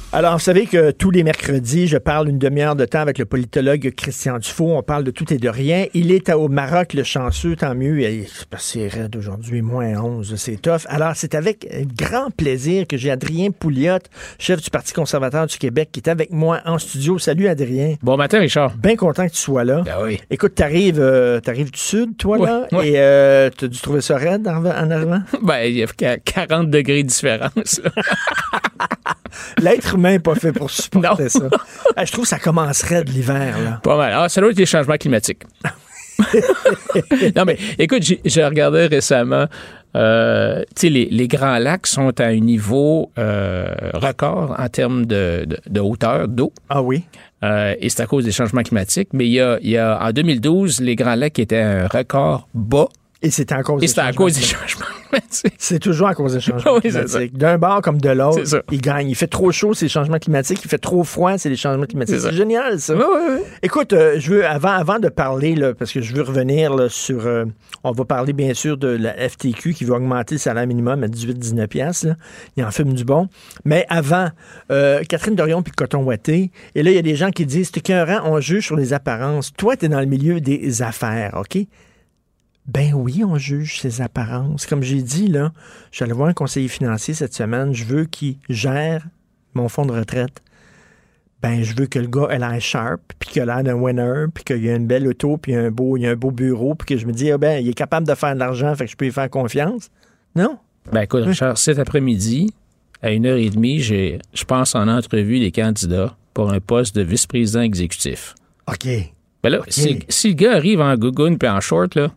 Alors, 0.13 0.33
vous 0.33 0.39
savez 0.39 0.65
que 0.65 0.91
tous 0.91 1.09
les 1.09 1.23
mercredis, 1.23 1.87
je 1.87 1.97
parle 1.97 2.27
une 2.27 2.37
demi-heure 2.37 2.75
de 2.75 2.83
temps 2.83 2.99
avec 2.99 3.17
le 3.17 3.23
politologue 3.23 3.93
Christian 3.95 4.39
Dufault. 4.39 4.75
On 4.75 4.83
parle 4.83 5.05
de 5.05 5.11
tout 5.11 5.31
et 5.33 5.37
de 5.37 5.47
rien. 5.47 5.85
Il 5.93 6.11
est 6.11 6.29
au 6.33 6.49
Maroc, 6.49 6.93
le 6.93 7.03
chanceux, 7.05 7.55
tant 7.55 7.73
mieux. 7.75 8.05
C'est 8.57 8.89
raide 8.89 9.15
aujourd'hui, 9.15 9.61
moins 9.61 9.95
11, 10.03 10.35
c'est 10.35 10.61
tough. 10.61 10.81
Alors, 10.87 11.13
c'est 11.15 11.33
avec 11.33 11.65
grand 11.95 12.29
plaisir 12.29 12.87
que 12.87 12.97
j'ai 12.97 13.09
Adrien 13.09 13.51
Pouliot, 13.51 13.99
chef 14.37 14.61
du 14.61 14.69
Parti 14.69 14.91
conservateur 14.91 15.47
du 15.47 15.57
Québec, 15.57 15.87
qui 15.93 16.01
est 16.01 16.09
avec 16.09 16.29
moi 16.31 16.59
en 16.65 16.77
studio. 16.77 17.17
Salut, 17.17 17.47
Adrien. 17.47 17.95
Bon 18.03 18.17
matin, 18.17 18.39
Richard. 18.39 18.75
Bien 18.75 18.97
content 18.97 19.25
que 19.27 19.31
tu 19.33 19.39
sois 19.39 19.63
là. 19.63 19.81
Ben 19.85 19.95
oui. 20.03 20.19
Écoute, 20.29 20.55
t'arrives 20.55 20.99
euh, 20.99 21.39
t'arrives 21.39 21.71
du 21.71 21.79
sud, 21.79 22.17
toi, 22.17 22.37
là, 22.37 22.67
ouais. 22.73 22.89
et 22.89 22.93
euh, 22.97 23.49
t'as 23.57 23.67
dû 23.67 23.79
trouver 23.79 24.01
ça 24.01 24.17
raide 24.17 24.45
en, 24.45 24.57
en 24.65 24.91
arrivant? 24.91 25.21
Ben, 25.41 25.59
il 25.63 25.77
y 25.77 25.83
a 25.83 25.87
qu- 25.87 26.21
40 26.25 26.69
degrés 26.69 27.03
de 27.03 27.07
différence. 27.07 27.79
L'être 29.61 29.95
humain 29.95 30.11
n'est 30.11 30.19
pas 30.19 30.35
fait 30.35 30.51
pour 30.51 30.69
supporter 30.69 31.23
Non. 31.23 31.29
ça. 31.29 31.49
Ah, 31.95 32.05
je 32.05 32.11
trouve 32.11 32.23
que 32.23 32.29
ça 32.29 32.39
commencerait 32.39 33.03
de 33.03 33.11
l'hiver, 33.11 33.57
là. 33.63 33.79
Pas 33.83 33.97
mal. 33.97 34.13
Ah, 34.15 34.29
ça 34.29 34.39
doit 34.41 34.51
être 34.51 34.57
les 34.57 34.65
changements 34.65 34.97
climatiques. 34.97 35.43
non, 37.35 37.45
mais 37.45 37.57
écoute, 37.79 38.03
j'ai 38.23 38.45
regardé 38.45 38.85
récemment, 38.87 39.45
euh, 39.95 40.59
tu 40.75 40.81
sais, 40.81 40.89
les, 40.89 41.05
les 41.11 41.27
Grands 41.27 41.57
Lacs 41.57 41.87
sont 41.87 42.17
à 42.19 42.25
un 42.25 42.39
niveau 42.39 43.11
euh, 43.17 43.73
record 43.93 44.55
en 44.57 44.69
termes 44.69 45.05
de, 45.05 45.45
de- 45.45 45.57
de 45.67 45.79
hauteur 45.79 46.27
d'eau. 46.27 46.53
Ah 46.69 46.81
oui? 46.81 47.03
Euh, 47.43 47.73
et 47.79 47.89
c'est 47.89 48.01
à 48.03 48.05
cause 48.05 48.23
des 48.23 48.31
changements 48.31 48.61
climatiques. 48.63 49.09
Mais 49.13 49.25
il 49.25 49.31
y 49.31 49.39
a, 49.41 49.57
il 49.61 49.69
y 49.71 49.77
a 49.77 49.99
en 50.01 50.11
2012, 50.11 50.79
les 50.81 50.95
Grands 50.95 51.15
Lacs 51.15 51.39
étaient 51.39 51.57
à 51.59 51.83
un 51.83 51.87
record 51.87 52.47
bas. 52.53 52.87
Et 53.23 53.29
c'était 53.29 53.53
à 53.53 53.61
cause 53.63 53.77
Et 53.77 53.81
des 53.81 53.87
c'était 53.87 54.01
à 54.01 54.05
changements 54.11 54.25
cause 54.25 54.33
des 54.33 54.41
climatiques. 54.41 54.69
changements 54.69 54.85
climatiques. 55.09 55.53
C'est 55.59 55.79
toujours 55.79 56.07
à 56.07 56.15
cause 56.15 56.33
des 56.33 56.39
changements 56.39 56.73
Oui, 56.75 56.81
climatiques. 56.81 57.37
D'un 57.37 57.57
bord 57.59 57.81
comme 57.81 57.99
de 58.01 58.09
l'autre, 58.09 58.63
il 58.71 58.81
gagne. 58.81 59.09
Il 59.09 59.15
fait 59.15 59.27
trop 59.27 59.51
chaud, 59.51 59.73
c'est 59.75 59.85
les 59.85 59.89
changements 59.89 60.17
climatiques. 60.17 60.59
Il 60.63 60.69
fait 60.69 60.77
trop 60.79 61.03
froid, 61.03 61.37
c'est 61.37 61.49
les 61.49 61.55
changements 61.55 61.85
climatiques. 61.85 62.19
C'est 62.19 62.33
génial, 62.33 62.79
ça. 62.79 62.95
Ouais, 62.95 63.03
ouais. 63.03 63.43
Écoute, 63.61 63.93
euh, 63.93 64.15
je 64.19 64.31
veux 64.31 64.45
avant, 64.47 64.69
avant 64.71 64.97
de 64.99 65.09
parler, 65.09 65.53
là, 65.55 65.73
parce 65.75 65.91
que 65.91 66.01
je 66.01 66.13
veux 66.15 66.23
revenir 66.23 66.73
là, 66.73 66.89
sur. 66.89 67.25
euh, 67.27 67.45
on 67.83 67.91
va 67.91 68.05
parler 68.05 68.33
bien 68.33 68.53
sûr 68.53 68.77
de 68.77 68.87
la 68.87 69.13
FTQ 69.29 69.73
qui 69.73 69.85
va 69.85 69.95
augmenter 69.95 70.35
le 70.35 70.39
salaire 70.39 70.65
minimum 70.67 71.03
à 71.03 71.07
18-19 71.07 71.67
piastres. 71.67 72.07
là. 72.07 72.15
Il 72.57 72.63
en 72.63 72.71
fume 72.71 72.93
du 72.93 73.03
bon. 73.03 73.27
Mais 73.65 73.85
avant, 73.89 74.29
euh, 74.71 75.03
Catherine 75.07 75.35
Dorion 75.35 75.61
puis 75.63 75.73
Coton 75.73 76.03
Watté. 76.03 76.51
Et 76.75 76.83
là, 76.83 76.89
il 76.91 76.95
y 76.95 76.99
a 76.99 77.03
des 77.03 77.15
gens 77.15 77.29
qui 77.31 77.45
disent 77.45 77.69
c'est 77.73 77.77
écœurant, 77.79 78.21
on 78.25 78.39
juge 78.39 78.65
sur 78.65 78.75
les 78.75 78.93
apparences. 78.93 79.51
Toi, 79.53 79.75
tu 79.77 79.85
es 79.85 79.89
dans 79.89 79.99
le 79.99 80.05
milieu 80.07 80.39
des 80.41 80.81
affaires, 80.81 81.39
OK? 81.39 81.59
Ben 82.67 82.93
oui, 82.93 83.23
on 83.23 83.37
juge 83.37 83.79
ses 83.79 84.01
apparences. 84.01 84.65
Comme 84.65 84.83
j'ai 84.83 85.01
dit, 85.01 85.27
là, 85.27 85.51
je 85.91 85.97
suis 85.97 86.03
allé 86.03 86.13
voir 86.13 86.29
un 86.29 86.33
conseiller 86.33 86.67
financier 86.67 87.13
cette 87.13 87.33
semaine. 87.33 87.73
Je 87.73 87.85
veux 87.85 88.05
qu'il 88.05 88.37
gère 88.49 89.05
mon 89.53 89.67
fonds 89.67 89.85
de 89.85 89.91
retraite. 89.91 90.41
Ben, 91.41 91.63
je 91.63 91.75
veux 91.75 91.87
que 91.87 91.97
le 91.97 92.07
gars 92.07 92.27
ait 92.29 92.37
l'air 92.37 92.61
sharp, 92.61 93.01
puis 93.17 93.29
qu'il 93.31 93.41
a 93.41 93.45
l'air 93.45 93.63
d'un 93.63 93.73
winner, 93.73 94.25
puis 94.31 94.43
qu'il 94.43 94.63
y 94.63 94.69
a 94.69 94.75
une 94.75 94.85
belle 94.85 95.07
auto, 95.07 95.37
puis 95.37 95.55
un 95.55 95.71
beau, 95.71 95.97
il 95.97 96.01
y 96.01 96.07
a 96.07 96.11
un 96.11 96.15
beau 96.15 96.29
bureau, 96.29 96.75
puis 96.75 96.85
que 96.85 97.01
je 97.01 97.07
me 97.07 97.13
dis, 97.13 97.31
ah 97.31 97.39
ben, 97.39 97.63
il 97.63 97.67
est 97.67 97.73
capable 97.73 98.05
de 98.07 98.13
faire 98.13 98.35
de 98.35 98.39
l'argent, 98.39 98.75
fait 98.75 98.85
que 98.85 98.91
je 98.91 98.95
peux 98.95 99.05
lui 99.05 99.11
faire 99.11 99.29
confiance. 99.29 99.89
Non? 100.35 100.59
Ben 100.91 101.01
écoute, 101.01 101.25
Richard, 101.25 101.57
cet 101.57 101.79
après-midi, 101.79 102.53
à 103.01 103.11
une 103.11 103.25
heure 103.25 103.37
et 103.37 103.49
demie, 103.49 103.79
j'ai, 103.79 104.19
je 104.33 104.43
pense 104.43 104.75
en 104.75 104.87
entrevue 104.87 105.39
des 105.39 105.51
candidats 105.51 106.15
pour 106.35 106.51
un 106.51 106.59
poste 106.59 106.95
de 106.95 107.01
vice-président 107.01 107.61
exécutif. 107.61 108.35
OK. 108.67 108.87
Ben 109.43 109.49
là, 109.49 109.61
si, 109.67 109.99
si 110.09 110.29
le 110.29 110.33
gars 110.35 110.55
arrive 110.55 110.79
en 110.79 110.95
gougoune 110.95 111.39
puis 111.39 111.49
en 111.49 111.59
short, 111.59 111.95
là, 111.95 112.11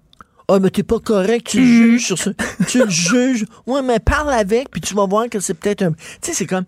Ah, 0.49 0.59
mais 0.61 0.71
t'es 0.71 0.83
pas 0.83 1.01
correct, 1.01 1.47
tu 1.47 1.61
le 1.61 1.67
juges 1.67 2.07
sur 2.07 2.19
ça. 2.19 2.31
tu 2.69 2.79
le 2.85 2.91
juges. 2.91 3.47
Ouais, 3.67 3.83
mais 3.83 3.99
parle 3.99 4.33
avec, 4.33 4.71
puis 4.71 4.81
tu 4.81 4.95
vas 4.95 5.07
voir 5.07 5.29
que 5.31 5.41
c'est 5.41 5.55
peut-être 5.55 5.83
un. 5.83 5.93
Tu 5.93 5.99
sais, 6.21 6.33
c'est 6.35 6.47
comme. 6.47 6.65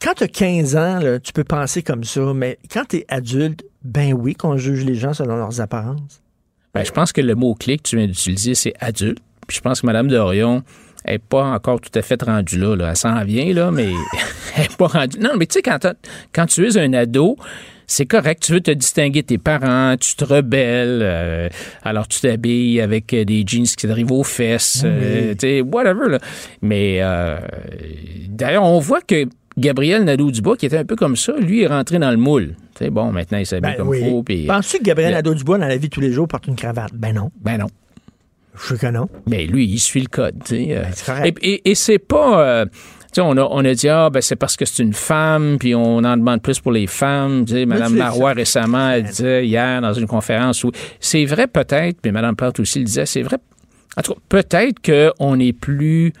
Quand 0.00 0.12
t'as 0.16 0.28
15 0.28 0.76
ans, 0.76 0.98
là, 0.98 1.18
tu 1.18 1.32
peux 1.32 1.44
penser 1.44 1.82
comme 1.82 2.04
ça, 2.04 2.20
mais 2.34 2.58
quand 2.70 2.84
t'es 2.86 3.06
adulte, 3.08 3.64
ben 3.82 4.12
oui, 4.12 4.34
qu'on 4.34 4.56
juge 4.58 4.84
les 4.84 4.94
gens 4.94 5.14
selon 5.14 5.36
leurs 5.36 5.60
apparences. 5.62 6.20
ben, 6.74 6.84
je 6.84 6.92
pense 6.92 7.12
que 7.12 7.22
le 7.22 7.34
mot-clé 7.34 7.78
que 7.78 7.82
tu 7.82 7.96
viens 7.96 8.06
d'utiliser, 8.06 8.54
c'est 8.54 8.74
adulte. 8.80 9.18
Puis 9.46 9.56
je 9.56 9.62
pense 9.62 9.80
que 9.80 9.86
Mme 9.86 10.08
Dorion 10.08 10.62
n'est 11.06 11.18
pas 11.18 11.44
encore 11.44 11.80
tout 11.80 11.90
à 11.94 12.02
fait 12.02 12.22
rendue 12.22 12.58
là. 12.58 12.76
là. 12.76 12.90
Elle 12.90 12.96
s'en 12.96 13.24
vient, 13.24 13.50
là, 13.54 13.70
mais 13.70 13.92
elle 14.56 14.62
n'est 14.62 14.76
pas 14.76 14.88
rendue. 14.88 15.18
Non, 15.18 15.30
mais 15.38 15.46
tu 15.46 15.54
sais, 15.54 15.62
quand 15.62 16.46
tu 16.46 16.66
es 16.66 16.78
un 16.78 16.92
ado, 16.92 17.36
c'est 17.90 18.06
correct, 18.06 18.42
tu 18.44 18.52
veux 18.52 18.60
te 18.60 18.70
distinguer 18.70 19.22
de 19.22 19.26
tes 19.26 19.38
parents, 19.38 19.96
tu 19.98 20.14
te 20.14 20.24
rebelles, 20.24 21.00
euh, 21.02 21.48
alors 21.82 22.06
tu 22.06 22.20
t'habilles 22.20 22.80
avec 22.80 23.12
euh, 23.14 23.24
des 23.24 23.42
jeans 23.46 23.64
qui 23.64 23.88
t'arrivent 23.88 24.12
aux 24.12 24.22
fesses, 24.22 24.82
euh, 24.84 25.32
tu 25.32 25.38
sais, 25.40 25.60
whatever. 25.62 26.08
Là. 26.10 26.18
Mais 26.62 26.98
euh, 27.00 27.38
d'ailleurs, 28.28 28.64
on 28.64 28.78
voit 28.78 29.00
que 29.00 29.24
Gabriel 29.56 30.04
Nadeau-Dubois, 30.04 30.56
qui 30.56 30.66
était 30.66 30.76
un 30.78 30.84
peu 30.84 30.94
comme 30.96 31.16
ça, 31.16 31.32
lui 31.36 31.62
est 31.62 31.66
rentré 31.66 31.98
dans 31.98 32.10
le 32.10 32.16
moule. 32.16 32.54
Tu 32.76 32.84
sais, 32.84 32.90
bon, 32.90 33.10
maintenant, 33.10 33.38
il 33.38 33.46
s'habille 33.46 33.72
Ben 33.72 33.76
comme 33.78 33.88
oui. 33.88 34.00
faut. 34.08 34.22
puis- 34.22 34.46
Penses-tu 34.46 34.78
que 34.78 34.84
Gabriel 34.84 35.12
Nadeau-Dubois, 35.14 35.58
dans 35.58 35.66
la 35.66 35.76
vie 35.76 35.88
de 35.88 35.92
tous 35.94 36.00
les 36.00 36.12
jours, 36.12 36.28
porte 36.28 36.46
une 36.46 36.54
cravate? 36.56 36.92
Ben 36.94 37.12
non. 37.14 37.30
Ben 37.40 37.58
non. 37.58 37.66
Je 38.60 38.74
sais 38.74 38.86
que 38.86 38.92
non. 38.92 39.08
Mais 39.28 39.46
lui, 39.46 39.64
il 39.66 39.78
suit 39.78 40.00
le 40.00 40.08
code. 40.08 40.36
tu 40.44 40.56
sais, 40.56 40.76
euh. 40.76 40.82
Ben, 40.82 40.90
c'est 40.92 41.06
correct. 41.06 41.38
Et, 41.42 41.54
et- 41.54 41.70
et 41.70 41.74
c'est 41.74 41.98
pas. 41.98 42.40
euh, 42.46 42.66
sais, 43.14 43.20
on 43.20 43.36
a, 43.36 43.42
on 43.42 43.64
a 43.64 43.74
dit, 43.74 43.88
ah, 43.88 44.10
ben, 44.10 44.20
c'est 44.20 44.36
parce 44.36 44.56
que 44.56 44.64
c'est 44.64 44.82
une 44.82 44.92
femme, 44.92 45.56
puis 45.58 45.74
on 45.74 45.98
en 45.98 46.16
demande 46.16 46.42
plus 46.42 46.60
pour 46.60 46.72
les 46.72 46.86
femmes. 46.86 47.44
Tu 47.44 47.54
sais, 47.54 47.66
Mme 47.66 47.94
Marois, 47.94 48.32
récemment, 48.32 48.90
elle 48.90 49.04
disait 49.04 49.46
hier 49.46 49.80
dans 49.80 49.92
une 49.92 50.06
conférence 50.06 50.64
où. 50.64 50.72
C'est 51.00 51.24
vrai, 51.24 51.46
peut-être, 51.46 51.98
mais 52.04 52.12
Mme 52.12 52.36
Plante 52.36 52.60
aussi 52.60 52.78
le 52.80 52.84
disait, 52.84 53.06
c'est 53.06 53.22
vrai. 53.22 53.38
En 53.96 54.02
tout 54.02 54.14
cas, 54.14 54.20
peut-être 54.28 54.80
qu'on 54.82 55.38
est 55.38 55.52
plus. 55.52 56.12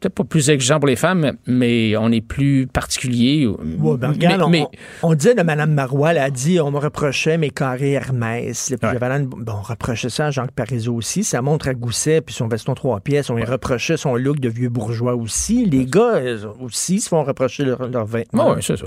Peut-être 0.00 0.14
pas 0.14 0.24
plus 0.24 0.50
exigeant 0.50 0.78
pour 0.78 0.88
les 0.88 0.96
femmes, 0.96 1.32
mais 1.46 1.96
on 1.96 2.12
est 2.12 2.20
plus 2.20 2.66
particulier. 2.66 3.46
Ouais, 3.46 3.96
ben, 3.96 4.10
regarde, 4.10 4.42
on, 4.42 4.50
mais- 4.50 4.66
on 5.02 5.14
disait 5.14 5.34
de 5.34 5.42
Mme 5.42 5.72
Marois, 5.72 6.10
elle 6.10 6.18
a 6.18 6.30
dit 6.30 6.60
on 6.60 6.70
me 6.70 6.78
reprochait 6.78 7.38
mes 7.38 7.48
carrés 7.48 7.92
Hermès. 7.92 8.74
Puis 8.78 8.98
bon, 8.98 9.52
on 9.54 9.62
reprochait 9.62 10.10
ça 10.10 10.26
à 10.26 10.30
Jacques 10.30 10.50
Parizeau 10.50 10.94
aussi. 10.94 11.24
Sa 11.24 11.40
montre 11.40 11.68
à 11.68 11.74
gousset 11.74 12.20
puis 12.20 12.34
son 12.34 12.46
veston 12.46 12.74
trois 12.74 13.00
pièces. 13.00 13.30
On 13.30 13.36
lui 13.36 13.44
reprochait 13.44 13.96
son 13.96 14.16
look 14.16 14.38
de 14.38 14.50
vieux 14.50 14.68
bourgeois 14.68 15.14
aussi. 15.14 15.64
Les 15.64 15.86
gars 15.86 16.20
aussi 16.60 17.00
se 17.00 17.08
font 17.08 17.24
reprocher 17.24 17.64
leur, 17.64 17.88
leur 17.88 18.04
vêtements. 18.04 18.52
Oui, 18.52 18.62
c'est 18.62 18.76
ça. 18.76 18.86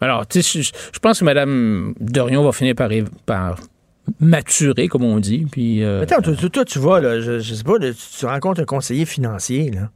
Alors, 0.00 0.26
tu 0.26 0.42
sais, 0.42 0.62
je, 0.62 0.98
pense 0.98 1.20
que 1.20 1.24
Mme 1.24 1.94
Dorion 2.00 2.42
va 2.42 2.50
finir 2.50 2.74
par, 2.74 2.90
par 3.26 3.60
maturer, 4.18 4.88
comme 4.88 5.04
on 5.04 5.20
dit. 5.20 5.46
Puis, 5.50 5.84
euh, 5.84 6.02
Attends, 6.02 6.20
toi, 6.20 6.34
toi, 6.34 6.48
toi, 6.48 6.64
tu 6.64 6.80
vois, 6.80 7.00
là, 7.00 7.20
je, 7.20 7.38
je 7.38 7.54
sais 7.54 7.62
pas, 7.62 7.78
là, 7.78 7.92
tu, 7.92 8.18
tu 8.18 8.26
rencontres 8.26 8.60
un 8.60 8.64
conseiller 8.64 9.04
financier, 9.04 9.70
là. 9.70 9.90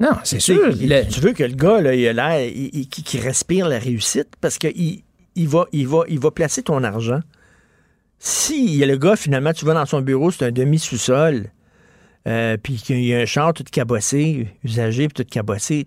Non, 0.00 0.10
c'est 0.24 0.40
sûr. 0.40 0.60
le- 0.68 1.08
Tu 1.08 1.20
veux 1.20 1.32
que 1.32 1.44
le 1.44 1.54
gars, 1.54 1.80
là, 1.80 1.94
il 1.94 2.06
a 2.08 2.12
l'air, 2.12 2.50
qui, 2.90 3.02
qui 3.04 3.18
respire 3.20 3.68
la 3.68 3.78
réussite 3.78 4.28
parce 4.40 4.58
qu'il 4.58 5.02
il 5.34 5.48
va, 5.48 5.66
il 5.72 5.86
va, 5.86 6.02
il 6.08 6.18
va 6.18 6.30
placer 6.30 6.62
ton 6.62 6.82
argent. 6.82 7.20
Si 8.18 8.64
il 8.64 8.76
y 8.76 8.82
a 8.84 8.86
le 8.86 8.96
gars, 8.96 9.16
finalement, 9.16 9.52
tu 9.52 9.64
vas 9.64 9.74
dans 9.74 9.86
son 9.86 10.00
bureau, 10.00 10.30
c'est 10.30 10.44
un 10.44 10.52
demi-sous-sol, 10.52 11.46
euh, 12.28 12.56
puis 12.62 12.74
qu'il 12.76 13.02
y 13.04 13.14
a 13.14 13.18
un 13.20 13.24
char 13.24 13.52
tout 13.52 13.64
cabossé, 13.70 14.48
usagé, 14.64 15.08
puis 15.08 15.24
tout 15.24 15.28
cabossé, 15.30 15.86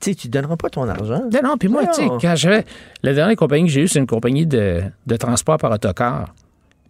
tu 0.00 0.10
sais, 0.10 0.14
tu 0.14 0.28
donneras 0.28 0.56
pas 0.56 0.68
ton 0.68 0.88
argent. 0.88 1.22
Non, 1.32 1.40
non, 1.42 1.56
puis 1.56 1.68
moi, 1.68 1.86
tu 1.86 2.02
sais, 2.02 2.08
quand 2.20 2.34
j'avais. 2.36 2.64
La 3.02 3.14
dernière 3.14 3.36
compagnie 3.36 3.64
que 3.66 3.70
j'ai 3.70 3.82
eue, 3.82 3.88
c'est 3.88 3.98
une 4.00 4.06
compagnie 4.06 4.46
de, 4.46 4.82
de 5.06 5.16
transport 5.16 5.58
par 5.58 5.70
autocar. 5.70 6.34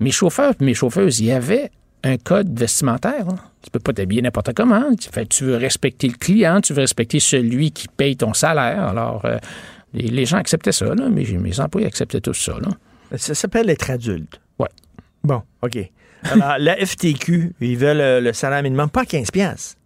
Mes 0.01 0.11
chauffeurs 0.11 0.55
mes 0.61 0.75
chauffeuses, 0.75 1.21
il 1.21 1.27
y 1.27 1.33
avait 1.33 1.71
un 2.07 2.17
code 2.19 2.59
vestimentaire. 2.59 3.27
hein. 3.29 3.37
Tu 3.63 3.71
peux 3.71 3.79
pas 3.81 3.93
t'habiller 3.93 4.23
n'importe 4.23 4.53
comment. 4.55 4.95
Tu, 4.95 5.09
fais- 5.13 5.27
tu 5.27 5.45
veux 5.45 5.57
respecter 5.57 6.09
le 6.09 6.15
client, 6.15 6.61
tu 6.61 6.73
veux 6.73 6.81
respecter 6.83 7.19
celui 7.21 7.73
qui 7.73 7.89
paye 7.89 8.17
ton 8.17 8.33
salaire. 8.33 8.85
Alors, 8.85 9.25
euh, 9.25 9.39
les, 9.93 10.09
les 10.09 10.25
gens 10.27 10.37
acceptaient 10.37 10.73
ça, 10.73 10.87
là, 10.95 11.09
mais 11.11 11.25
mes 11.25 11.59
employés 11.61 11.87
acceptaient 11.87 12.21
tout 12.21 12.35
ça. 12.35 12.53
Là. 12.61 12.69
Ça 13.19 13.35
s'appelle 13.35 13.69
être 13.71 13.91
adulte. 13.91 14.41
Ouais. 14.59 14.69
Bon, 15.25 15.43
OK. 15.63 15.79
Alors, 16.23 16.57
la 16.59 16.77
FTQ, 16.85 17.55
ils 17.61 17.77
veulent 17.77 18.01
euh, 18.01 18.21
le 18.21 18.33
salaire 18.33 18.63
minimum, 18.63 18.89
pas 18.91 19.05
15 19.05 19.31
piastres. 19.31 19.77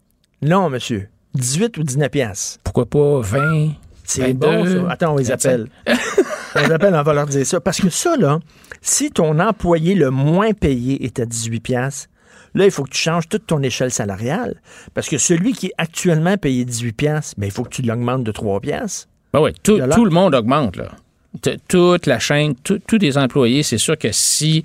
Non, 0.42 0.68
monsieur. 0.70 1.08
18 1.34 1.78
ou 1.78 1.82
19 1.82 2.10
piastres. 2.10 2.58
Pourquoi 2.64 2.86
pas 2.86 3.20
20? 3.20 3.72
C'est 4.04 4.22
22, 4.32 4.34
bon, 4.34 4.66
ça. 4.88 4.92
Attends, 4.92 5.12
on 5.14 5.16
les 5.16 5.24
25. 5.24 5.48
appelle. 5.48 5.68
on 6.56 6.58
les 6.66 6.72
appelle, 6.72 6.94
on 6.94 7.02
va 7.02 7.14
leur 7.14 7.26
dire 7.26 7.46
ça. 7.46 7.60
Parce 7.60 7.80
que 7.80 7.88
ça, 7.90 8.16
là, 8.16 8.40
si 8.82 9.10
ton 9.10 9.38
employé 9.38 9.94
le 9.94 10.10
moins 10.10 10.52
payé 10.52 11.04
est 11.04 11.20
à 11.20 11.26
18 11.26 11.60
piastres, 11.60 12.08
là, 12.54 12.64
il 12.64 12.70
faut 12.70 12.84
que 12.84 12.90
tu 12.90 12.98
changes 12.98 13.28
toute 13.28 13.46
ton 13.46 13.62
échelle 13.62 13.90
salariale. 13.90 14.60
Parce 14.94 15.08
que 15.08 15.18
celui 15.18 15.52
qui 15.52 15.66
est 15.66 15.74
actuellement 15.78 16.36
payé 16.36 16.64
18 16.64 16.92
piastres, 16.92 17.34
ben, 17.38 17.46
il 17.46 17.52
faut 17.52 17.64
que 17.64 17.70
tu 17.70 17.82
l'augmentes 17.82 18.24
de 18.24 18.32
3 18.32 18.60
piastres. 18.60 19.08
Ben 19.32 19.40
oui, 19.40 19.52
tout, 19.62 19.76
le 19.76 20.10
monde 20.10 20.34
augmente. 20.34 20.76
Là. 20.76 20.90
Toute 21.68 22.06
la 22.06 22.18
chaîne, 22.18 22.54
tous 22.56 22.98
les 23.00 23.16
employés, 23.16 23.62
c'est 23.62 23.78
sûr 23.78 23.96
que 23.96 24.10
si 24.10 24.64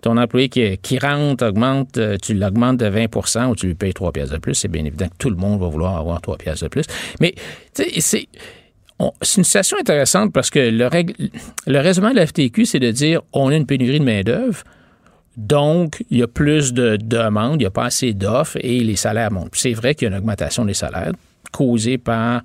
ton 0.00 0.16
employé 0.16 0.48
qui, 0.48 0.78
qui 0.78 0.98
rentre 0.98 1.44
augmente, 1.44 1.98
euh, 1.98 2.16
tu 2.22 2.34
l'augmentes 2.34 2.78
de 2.78 2.86
20% 2.86 3.48
ou 3.48 3.56
tu 3.56 3.66
lui 3.66 3.74
payes 3.74 3.92
3 3.92 4.12
pièces 4.12 4.30
de 4.30 4.38
plus, 4.38 4.54
c'est 4.54 4.68
bien 4.68 4.84
évident 4.84 5.06
que 5.08 5.16
tout 5.18 5.30
le 5.30 5.36
monde 5.36 5.60
va 5.60 5.66
vouloir 5.68 5.96
avoir 5.96 6.20
3 6.20 6.36
pièces 6.38 6.62
de 6.62 6.68
plus. 6.68 6.84
Mais 7.20 7.34
tu 7.74 7.84
sais, 7.84 8.00
c'est 8.00 8.28
c'est 9.20 9.38
une 9.38 9.44
situation 9.44 9.76
intéressante 9.78 10.32
parce 10.32 10.48
que 10.48 10.58
le, 10.58 10.86
règle- 10.86 11.14
le 11.66 11.78
raisonnement 11.80 12.12
de 12.12 12.16
la 12.16 12.26
FTQ, 12.26 12.64
c'est 12.64 12.78
de 12.80 12.90
dire 12.90 13.20
on 13.32 13.48
a 13.48 13.54
une 13.56 13.66
pénurie 13.66 14.00
de 14.00 14.04
main-d'œuvre. 14.04 14.62
Donc, 15.36 16.02
il 16.10 16.18
y 16.18 16.22
a 16.22 16.26
plus 16.28 16.72
de 16.72 16.96
demandes, 16.96 17.54
il 17.56 17.64
n'y 17.64 17.66
a 17.66 17.70
pas 17.70 17.84
assez 17.86 18.14
d'offres 18.14 18.56
et 18.60 18.80
les 18.80 18.96
salaires 18.96 19.30
montent. 19.30 19.50
C'est 19.54 19.72
vrai 19.74 19.94
qu'il 19.94 20.08
y 20.08 20.10
a 20.10 20.14
une 20.14 20.18
augmentation 20.18 20.64
des 20.64 20.74
salaires 20.74 21.12
causée 21.52 21.98
par 21.98 22.42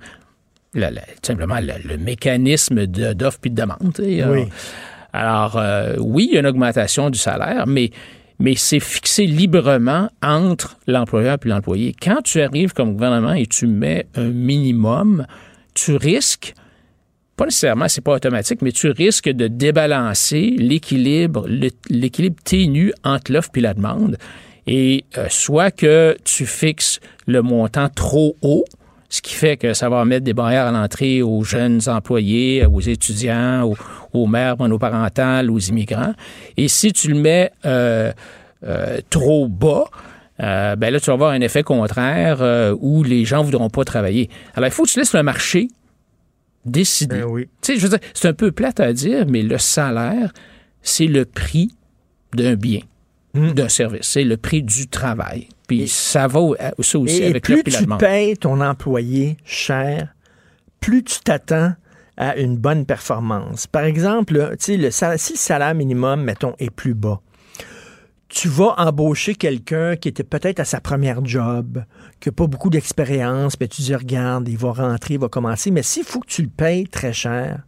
tout 0.74 0.80
simplement 1.22 1.58
le, 1.60 1.72
le 1.88 1.98
mécanisme 1.98 2.86
de- 2.86 3.12
d'offre 3.12 3.38
puis 3.40 3.50
de 3.50 3.56
demande. 3.60 3.92
Oui. 3.98 4.44
Alors, 5.12 5.56
euh, 5.58 5.96
oui, 5.98 6.28
il 6.30 6.34
y 6.34 6.36
a 6.36 6.40
une 6.40 6.46
augmentation 6.46 7.10
du 7.10 7.18
salaire, 7.18 7.66
mais, 7.66 7.90
mais 8.38 8.54
c'est 8.56 8.80
fixé 8.80 9.26
librement 9.26 10.08
entre 10.22 10.78
l'employeur 10.86 11.36
et 11.44 11.48
l'employé. 11.48 11.94
Quand 12.02 12.22
tu 12.22 12.40
arrives 12.40 12.72
comme 12.72 12.92
gouvernement 12.94 13.34
et 13.34 13.46
tu 13.46 13.66
mets 13.66 14.06
un 14.14 14.28
minimum, 14.30 15.26
tu 15.74 15.96
risques, 15.96 16.54
pas 17.36 17.44
nécessairement, 17.44 17.88
c'est 17.88 18.00
pas 18.02 18.14
automatique, 18.14 18.62
mais 18.62 18.72
tu 18.72 18.88
risques 18.90 19.28
de 19.28 19.48
débalancer 19.48 20.54
l'équilibre, 20.58 21.46
l'équilibre 21.88 22.36
ténu 22.44 22.92
entre 23.04 23.32
l'offre 23.32 23.50
et 23.56 23.60
la 23.60 23.74
demande. 23.74 24.16
Et 24.66 25.04
euh, 25.18 25.26
soit 25.28 25.70
que 25.70 26.16
tu 26.24 26.46
fixes 26.46 27.00
le 27.26 27.42
montant 27.42 27.88
trop 27.88 28.36
haut, 28.42 28.64
ce 29.08 29.20
qui 29.20 29.34
fait 29.34 29.56
que 29.56 29.74
ça 29.74 29.88
va 29.88 30.04
mettre 30.04 30.24
des 30.24 30.32
barrières 30.32 30.66
à 30.66 30.70
l'entrée 30.72 31.20
aux 31.20 31.42
jeunes 31.42 31.80
employés, 31.86 32.64
aux 32.64 32.80
étudiants, 32.80 33.64
aux, 33.64 33.76
aux 34.12 34.26
mères 34.26 34.56
monoparentales, 34.58 35.50
aux 35.50 35.58
immigrants. 35.58 36.14
Et 36.56 36.68
si 36.68 36.92
tu 36.92 37.08
le 37.08 37.16
mets 37.16 37.50
euh, 37.66 38.12
euh, 38.64 39.00
trop 39.10 39.48
bas, 39.48 39.84
euh, 40.40 40.76
ben 40.76 40.92
là, 40.92 40.98
tu 40.98 41.06
vas 41.06 41.12
avoir 41.12 41.32
un 41.32 41.40
effet 41.40 41.62
contraire 41.62 42.38
euh, 42.40 42.74
où 42.80 43.02
les 43.02 43.24
gens 43.24 43.42
voudront 43.42 43.68
pas 43.68 43.84
travailler. 43.84 44.30
Alors, 44.54 44.68
il 44.68 44.72
faut 44.72 44.84
que 44.84 44.88
tu 44.88 44.98
laisses 44.98 45.14
le 45.14 45.22
marché 45.22 45.68
décider. 46.64 47.20
Ben 47.20 47.24
oui. 47.26 47.48
Tu 47.60 47.72
sais, 47.74 47.78
je 47.78 47.86
veux 47.86 47.96
dire, 47.98 48.08
c'est 48.14 48.28
un 48.28 48.32
peu 48.34 48.52
plate 48.52 48.80
à 48.80 48.92
dire, 48.92 49.26
mais 49.28 49.42
le 49.42 49.58
salaire, 49.58 50.32
c'est 50.82 51.06
le 51.06 51.24
prix 51.24 51.74
d'un 52.34 52.54
bien, 52.54 52.80
Hmm. 53.34 53.52
d'un 53.52 53.68
service. 53.68 54.02
C'est 54.06 54.24
le 54.24 54.36
prix 54.36 54.62
du 54.62 54.88
travail. 54.88 55.48
Puis 55.66 55.88
ça 55.88 56.26
va 56.26 56.40
ça 56.80 56.98
aussi 56.98 57.22
Et 57.22 57.26
avec 57.26 57.44
plus 57.44 57.62
tu 57.62 57.86
payes 57.98 58.36
ton 58.36 58.60
employé 58.60 59.38
cher, 59.44 60.14
plus 60.80 61.02
tu 61.02 61.18
t'attends 61.20 61.72
à 62.18 62.36
une 62.36 62.58
bonne 62.58 62.84
performance. 62.84 63.66
Par 63.66 63.84
exemple, 63.84 64.34
le 64.34 64.54
si 64.58 64.76
le 64.76 64.90
salaire 64.90 65.74
minimum, 65.74 66.22
mettons, 66.22 66.54
est 66.58 66.68
plus 66.70 66.92
bas, 66.92 67.20
tu 68.34 68.48
vas 68.48 68.74
embaucher 68.78 69.34
quelqu'un 69.34 69.94
qui 69.96 70.08
était 70.08 70.24
peut-être 70.24 70.58
à 70.58 70.64
sa 70.64 70.80
première 70.80 71.22
job, 71.22 71.84
qui 72.18 72.30
n'a 72.30 72.32
pas 72.32 72.46
beaucoup 72.46 72.70
d'expérience, 72.70 73.60
mais 73.60 73.68
tu 73.68 73.82
dis, 73.82 73.94
regarde, 73.94 74.48
il 74.48 74.56
va 74.56 74.72
rentrer, 74.72 75.14
il 75.14 75.20
va 75.20 75.28
commencer. 75.28 75.70
Mais 75.70 75.82
s'il 75.82 76.04
faut 76.04 76.20
que 76.20 76.28
tu 76.28 76.40
le 76.42 76.48
payes 76.48 76.88
très 76.88 77.12
cher, 77.12 77.60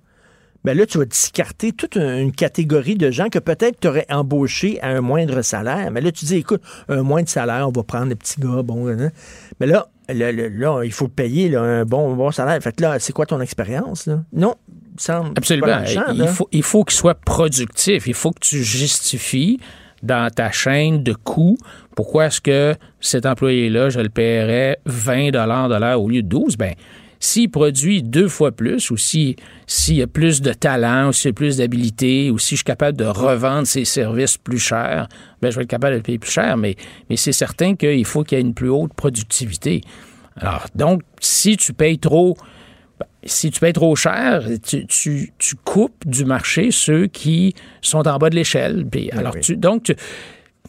ben 0.64 0.74
là, 0.74 0.86
tu 0.86 0.96
vas 0.96 1.04
discarter 1.04 1.72
toute 1.72 1.98
un- 1.98 2.16
une 2.18 2.32
catégorie 2.32 2.96
de 2.96 3.10
gens 3.10 3.28
que 3.28 3.38
peut-être 3.38 3.78
tu 3.78 3.88
aurais 3.88 4.06
embauché 4.08 4.80
à 4.80 4.88
un 4.88 5.02
moindre 5.02 5.42
salaire. 5.42 5.90
Mais 5.90 6.00
là, 6.00 6.10
tu 6.10 6.24
dis, 6.24 6.36
écoute, 6.36 6.62
un 6.88 7.02
moindre 7.02 7.28
salaire, 7.28 7.68
on 7.68 7.72
va 7.72 7.82
prendre 7.82 8.06
des 8.08 8.14
petits 8.14 8.40
gars, 8.40 8.62
bon, 8.62 8.88
hein. 8.88 9.10
mais 9.60 9.66
là, 9.66 9.86
le- 10.08 10.48
là, 10.48 10.82
il 10.82 10.92
faut 10.92 11.08
payer 11.08 11.50
là, 11.50 11.60
un 11.60 11.84
bon, 11.84 12.14
bon 12.16 12.30
salaire. 12.30 12.58
Fait 12.62 12.80
là, 12.80 12.98
c'est 12.98 13.12
quoi 13.12 13.26
ton 13.26 13.42
expérience? 13.42 14.06
là? 14.06 14.22
Non, 14.32 14.54
il 14.68 14.94
me 14.94 14.98
semble. 14.98 15.32
Absolument. 15.36 15.66
pas 15.66 15.90
il 16.12 16.18
là. 16.20 16.26
faut, 16.28 16.48
il 16.52 16.62
faut 16.62 16.84
qu'il 16.84 16.96
soit 16.96 17.20
productif. 17.20 18.06
Il 18.06 18.14
faut 18.14 18.30
que 18.30 18.40
tu 18.40 18.64
justifies 18.64 19.60
dans 20.04 20.30
ta 20.30 20.50
chaîne 20.52 21.02
de 21.02 21.12
coûts 21.14 21.56
pourquoi 21.96 22.26
est-ce 22.26 22.40
que 22.40 22.74
cet 23.00 23.24
employé-là, 23.26 23.88
je 23.88 24.00
le 24.00 24.08
paierais 24.08 24.78
20 24.86 25.30
de 25.30 25.78
l'heure 25.78 26.02
au 26.02 26.08
lieu 26.08 26.22
de 26.22 26.28
12. 26.28 26.56
Ben, 26.56 26.74
s'il 27.20 27.50
produit 27.50 28.02
deux 28.02 28.28
fois 28.28 28.50
plus 28.52 28.90
ou 28.90 28.96
si- 28.96 29.36
s'il 29.66 29.96
y 29.96 30.02
a 30.02 30.06
plus 30.06 30.42
de 30.42 30.52
talent 30.52 31.08
ou 31.08 31.12
s'il 31.12 31.30
a 31.30 31.32
plus 31.32 31.56
d'habilité 31.58 32.30
ou 32.30 32.38
si 32.38 32.50
je 32.50 32.56
suis 32.58 32.64
capable 32.64 32.98
de 32.98 33.04
revendre 33.04 33.66
ses 33.66 33.84
services 33.84 34.36
plus 34.36 34.58
cher, 34.58 35.08
ben, 35.40 35.50
je 35.50 35.56
vais 35.56 35.62
être 35.62 35.70
capable 35.70 35.92
de 35.92 35.96
le 35.98 36.02
payer 36.02 36.18
plus 36.18 36.32
cher. 36.32 36.56
Mais, 36.56 36.74
mais 37.08 37.16
c'est 37.16 37.32
certain 37.32 37.76
qu'il 37.76 38.04
faut 38.04 38.24
qu'il 38.24 38.36
y 38.38 38.40
ait 38.40 38.44
une 38.44 38.54
plus 38.54 38.68
haute 38.70 38.92
productivité. 38.94 39.80
Alors, 40.36 40.66
donc, 40.74 41.02
si 41.20 41.56
tu 41.56 41.72
payes 41.72 41.98
trop 41.98 42.36
si 43.26 43.50
tu 43.50 43.60
payes 43.60 43.72
trop 43.72 43.94
cher, 43.96 44.44
tu, 44.66 44.86
tu- 44.86 45.32
tu 45.38 45.54
coupes 45.56 46.06
du 46.06 46.24
marché 46.24 46.70
ceux 46.70 47.06
qui 47.06 47.54
sont 47.82 48.06
en 48.08 48.18
bas 48.18 48.30
de 48.30 48.34
l'échelle. 48.36 48.84
Puis, 48.90 49.10
alors, 49.12 49.34
oui. 49.34 49.40
tu- 49.40 49.56
donc, 49.56 49.84
tu- 49.84 49.96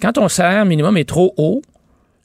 quand 0.02 0.14
ton 0.14 0.28
salaire 0.28 0.66
minimum 0.66 0.98
est 0.98 1.08
trop 1.08 1.34
haut, 1.38 1.62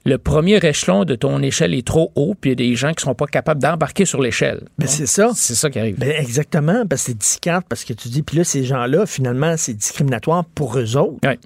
le 0.06 0.16
premier 0.16 0.56
échelon 0.64 1.04
de 1.04 1.14
ton 1.14 1.42
échelle 1.42 1.74
est 1.74 1.86
trop 1.86 2.10
haut, 2.14 2.34
puis 2.40 2.50
il 2.50 2.52
y 2.60 2.64
a 2.64 2.68
des 2.70 2.74
gens 2.74 2.88
qui 2.94 3.04
ne 3.04 3.10
sont 3.10 3.14
pas 3.14 3.26
capables 3.26 3.60
d'embarquer 3.60 4.06
sur 4.06 4.20
l'échelle. 4.22 4.62
Ben, 4.78 4.88
c'est 4.88 5.06
ça. 5.06 5.30
C'est 5.34 5.54
ça 5.54 5.68
qui 5.68 5.78
arrive. 5.78 5.98
Ben, 5.98 6.10
exactement, 6.18 6.86
parce 6.86 7.02
que 7.02 7.08
c'est 7.08 7.18
discarte, 7.18 7.66
parce 7.68 7.84
que 7.84 7.92
tu 7.92 8.08
dis, 8.08 8.22
puis 8.22 8.38
là, 8.38 8.44
ces 8.44 8.64
gens-là, 8.64 9.04
finalement, 9.04 9.56
c'est 9.58 9.74
discriminatoire 9.74 10.44
pour 10.46 10.78
eux 10.78 10.96
autres. 10.96 11.18
Ouais. 11.28 11.38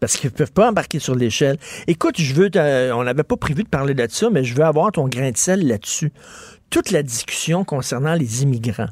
Parce 0.00 0.16
qu'ils 0.16 0.30
ne 0.30 0.34
peuvent 0.34 0.52
pas 0.52 0.70
embarquer 0.70 0.98
sur 0.98 1.14
l'échelle. 1.14 1.58
Écoute, 1.86 2.14
je 2.18 2.32
veux, 2.32 2.50
on 2.94 3.04
n'avait 3.04 3.22
pas 3.22 3.36
prévu 3.36 3.64
de 3.64 3.68
parler 3.68 3.92
de 3.92 4.06
ça, 4.08 4.30
mais 4.30 4.44
je 4.44 4.54
veux 4.54 4.64
avoir 4.64 4.90
ton 4.92 5.06
grain 5.06 5.30
de 5.30 5.36
sel 5.36 5.66
là-dessus. 5.68 6.10
Toute 6.70 6.92
la 6.92 7.02
discussion 7.02 7.64
concernant 7.64 8.14
les 8.14 8.42
immigrants. 8.42 8.88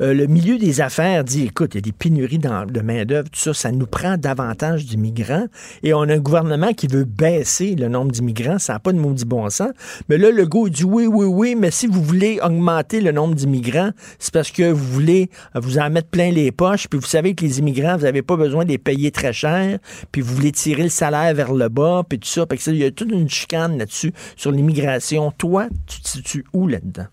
Euh, 0.00 0.12
le 0.12 0.26
milieu 0.26 0.58
des 0.58 0.80
affaires 0.80 1.22
dit, 1.22 1.44
écoute, 1.44 1.70
il 1.74 1.76
y 1.76 1.78
a 1.78 1.82
des 1.82 1.92
pénuries 1.92 2.38
dans- 2.38 2.66
de 2.66 2.80
main-d'œuvre, 2.80 3.30
tout 3.30 3.38
ça, 3.38 3.54
ça 3.54 3.70
nous 3.70 3.86
prend 3.86 4.16
davantage 4.16 4.86
d'immigrants. 4.86 5.46
Et 5.84 5.94
on 5.94 6.02
a 6.02 6.14
un 6.14 6.18
gouvernement 6.18 6.72
qui 6.72 6.88
veut 6.88 7.04
baisser 7.04 7.76
le 7.76 7.88
nombre 7.88 8.10
d'immigrants. 8.10 8.58
Ça 8.58 8.72
n'a 8.74 8.78
pas 8.80 8.92
de 8.92 8.98
maudit 8.98 9.24
bon 9.24 9.48
sens. 9.50 9.70
Mais 10.08 10.18
là, 10.18 10.30
le 10.30 10.44
gars 10.46 10.68
dit 10.68 10.84
oui, 10.84 11.06
oui, 11.06 11.26
oui, 11.26 11.54
mais 11.54 11.70
si 11.70 11.86
vous 11.86 12.02
voulez 12.02 12.40
augmenter 12.42 13.00
le 13.00 13.12
nombre 13.12 13.34
d'immigrants, 13.36 13.92
c'est 14.18 14.32
parce 14.34 14.50
que 14.50 14.70
vous 14.70 14.84
voulez 14.84 15.30
euh, 15.54 15.60
vous 15.60 15.78
en 15.78 15.88
mettre 15.90 16.08
plein 16.08 16.30
les 16.32 16.50
poches, 16.50 16.88
puis 16.88 16.98
vous 16.98 17.06
savez 17.06 17.34
que 17.34 17.44
les 17.44 17.60
immigrants, 17.60 17.96
vous 17.96 18.02
n'avez 18.04 18.22
pas 18.22 18.36
besoin 18.36 18.64
de 18.64 18.70
les 18.70 18.78
payer 18.78 19.12
très 19.12 19.32
cher, 19.32 19.78
puis 20.10 20.22
vous 20.22 20.34
voulez 20.34 20.50
tirer 20.52 20.82
le 20.82 20.88
salaire 20.88 21.32
vers 21.34 21.52
le 21.52 21.68
bas, 21.68 22.02
puis 22.08 22.18
tout 22.18 22.28
ça. 22.28 22.44
Fait 22.50 22.56
que 22.56 22.62
ça, 22.62 22.72
il 22.72 22.78
y 22.78 22.84
a 22.84 22.90
toute 22.90 23.12
une 23.12 23.28
chicane 23.28 23.78
là-dessus 23.78 24.12
sur 24.36 24.50
l'immigration. 24.50 25.30
Toi, 25.38 25.68
tu 25.86 26.00
te 26.00 26.08
situes 26.08 26.44
où 26.52 26.66
là-dedans? 26.66 27.06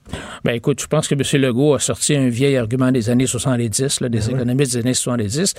Ben 0.43 0.53
écoute, 0.53 0.81
je 0.81 0.87
pense 0.87 1.07
que 1.07 1.15
M. 1.15 1.41
Legault 1.41 1.73
a 1.75 1.79
sorti 1.79 2.15
un 2.15 2.29
vieil 2.29 2.57
argument 2.57 2.91
des 2.91 3.09
années 3.09 3.27
70, 3.27 4.01
là, 4.01 4.09
des 4.09 4.27
Ouais. 4.27 4.33
économistes 4.35 4.73
des 4.73 4.79
années 4.79 4.93
70. 4.93 5.53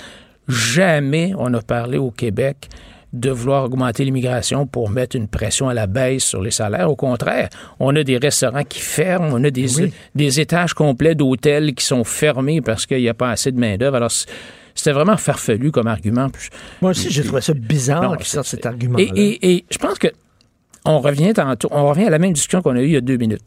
Jamais 0.47 1.33
on 1.37 1.53
a 1.53 1.61
parlé 1.61 1.97
au 1.97 2.11
Québec 2.11 2.67
de 3.13 3.29
vouloir 3.29 3.65
augmenter 3.65 4.05
l'immigration 4.05 4.65
pour 4.65 4.89
mettre 4.89 5.15
une 5.17 5.27
pression 5.27 5.67
à 5.67 5.73
la 5.73 5.85
baisse 5.85 6.23
sur 6.23 6.41
les 6.41 6.51
salaires. 6.51 6.89
Au 6.89 6.95
contraire, 6.95 7.49
on 7.79 7.93
a 7.95 8.03
des 8.03 8.17
restaurants 8.17 8.63
qui 8.63 8.79
ferment, 8.79 9.29
on 9.33 9.43
a 9.43 9.49
des, 9.51 9.81
Oui. 9.81 9.93
des 10.15 10.39
étages 10.39 10.73
complets 10.73 11.13
d'hôtels 11.13 11.73
qui 11.75 11.85
sont 11.85 12.03
fermés 12.05 12.61
parce 12.61 12.85
qu'il 12.85 12.99
n'y 12.99 13.09
a 13.09 13.13
pas 13.13 13.31
assez 13.31 13.51
de 13.51 13.59
main-d'œuvre. 13.59 13.97
Alors, 13.97 14.11
c'était 14.73 14.93
vraiment 14.93 15.17
farfelu 15.17 15.71
comme 15.71 15.87
argument. 15.87 16.29
Moi 16.81 16.91
aussi, 16.91 17.09
j'ai 17.11 17.23
trouvé 17.23 17.41
ça 17.41 17.53
bizarre 17.53 18.15
qu'ils 18.17 18.27
sortent 18.27 18.47
cet 18.47 18.65
argument-là. 18.65 19.03
et, 19.03 19.09
et- 19.19 19.55
et 19.55 19.65
je 19.69 19.77
pense 19.77 19.99
que 19.99 20.07
on 20.85 20.99
revient 20.99 21.33
tantôt, 21.33 21.67
on 21.71 21.89
revient 21.89 22.05
à 22.05 22.09
la 22.09 22.17
même 22.17 22.33
discussion 22.33 22.61
qu'on 22.61 22.75
a 22.75 22.81
eue 22.81 22.85
il 22.85 22.91
y 22.93 22.97
a 22.97 23.01
deux 23.01 23.17
minutes. 23.17 23.45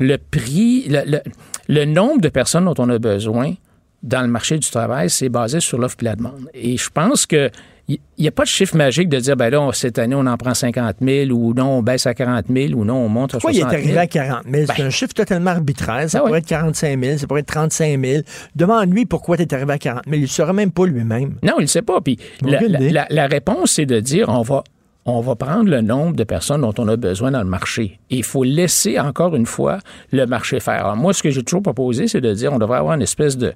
Le 0.00 0.16
prix, 0.16 0.86
le, 0.88 1.02
le- 1.06 1.20
le 1.68 1.84
nombre 1.84 2.20
de 2.20 2.28
personnes 2.28 2.64
dont 2.64 2.74
on 2.78 2.88
a 2.88 2.98
besoin 2.98 3.54
dans 4.02 4.22
le 4.22 4.28
marché 4.28 4.58
du 4.58 4.68
travail, 4.68 5.08
c'est 5.10 5.28
basé 5.28 5.60
sur 5.60 5.78
l'offre 5.78 5.96
et 6.00 6.04
la 6.06 6.16
demande. 6.16 6.48
Et 6.54 6.76
je 6.76 6.90
pense 6.90 7.24
que 7.26 7.50
il 7.88 7.98
n'y 8.18 8.28
a 8.28 8.30
pas 8.32 8.44
de 8.44 8.48
chiffre 8.48 8.76
magique 8.76 9.08
de 9.08 9.18
dire, 9.18 9.36
ben 9.36 9.50
là, 9.50 9.60
on- 9.60 9.72
cette 9.72 9.98
année, 9.98 10.14
on 10.14 10.24
en 10.26 10.36
prend 10.36 10.54
50 10.54 10.96
000 11.02 11.30
ou 11.32 11.52
non, 11.52 11.78
on 11.78 11.82
baisse 11.82 12.06
à 12.06 12.14
40 12.14 12.46
000 12.48 12.72
ou 12.74 12.84
non, 12.84 12.94
on 12.94 13.08
monte 13.08 13.34
à 13.34 13.38
Pourquoi 13.38 13.52
60 13.52 13.72
il 13.72 13.76
est 13.76 13.82
000. 13.82 13.98
arrivé 13.98 13.98
à 13.98 14.06
40 14.06 14.44
000? 14.50 14.66
C'est 14.68 14.78
Ben. 14.78 14.86
un 14.86 14.90
chiffre 14.90 15.12
totalement 15.14 15.50
arbitraire. 15.50 16.08
Ça 16.08 16.18
Ah 16.22 16.26
pourrait 16.26 16.38
être 16.38 16.46
45 16.46 17.04
000, 17.04 17.18
ça 17.18 17.26
pourrait 17.26 17.40
être 17.40 17.46
35 17.46 18.00
000. 18.00 18.22
Demande-lui 18.56 19.04
pourquoi 19.04 19.36
tu 19.36 19.42
es 19.42 19.54
arrivé 19.54 19.72
à 19.72 19.78
40 19.78 20.04
000. 20.06 20.16
Il 20.16 20.22
ne 20.22 20.26
saura 20.26 20.52
même 20.52 20.70
pas 20.70 20.86
lui-même. 20.86 21.34
Non, 21.42 21.54
il 21.58 21.62
ne 21.62 21.66
sait 21.66 21.82
pas. 21.82 22.00
Puis 22.00 22.18
la, 22.42 22.60
la- 22.68 23.06
la 23.10 23.26
réponse, 23.26 23.72
c'est 23.72 23.86
de 23.86 23.98
dire 24.00 24.28
on 24.28 24.42
va, 24.42 24.62
on 25.04 25.20
va 25.20 25.34
prendre 25.34 25.68
le 25.68 25.80
nombre 25.80 26.14
de 26.14 26.24
personnes 26.24 26.60
dont 26.60 26.74
on 26.78 26.86
a 26.88 26.96
besoin 26.96 27.30
dans 27.32 27.42
le 27.42 27.48
marché. 27.48 27.98
Et 28.10 28.18
il 28.18 28.24
faut 28.24 28.44
laisser, 28.44 29.00
encore 29.00 29.34
une 29.34 29.46
fois, 29.46 29.78
le 30.12 30.26
marché 30.26 30.60
faire. 30.60 30.84
Alors, 30.84 30.96
moi, 30.96 31.12
ce 31.12 31.22
que 31.22 31.30
j'ai 31.30 31.42
toujours 31.42 31.62
proposé, 31.62 32.06
c'est 32.08 32.20
de 32.20 32.32
dire 32.32 32.52
on 32.52 32.58
devrait 32.58 32.78
avoir 32.78 32.94
une 32.94 33.02
espèce 33.02 33.36
de, 33.36 33.52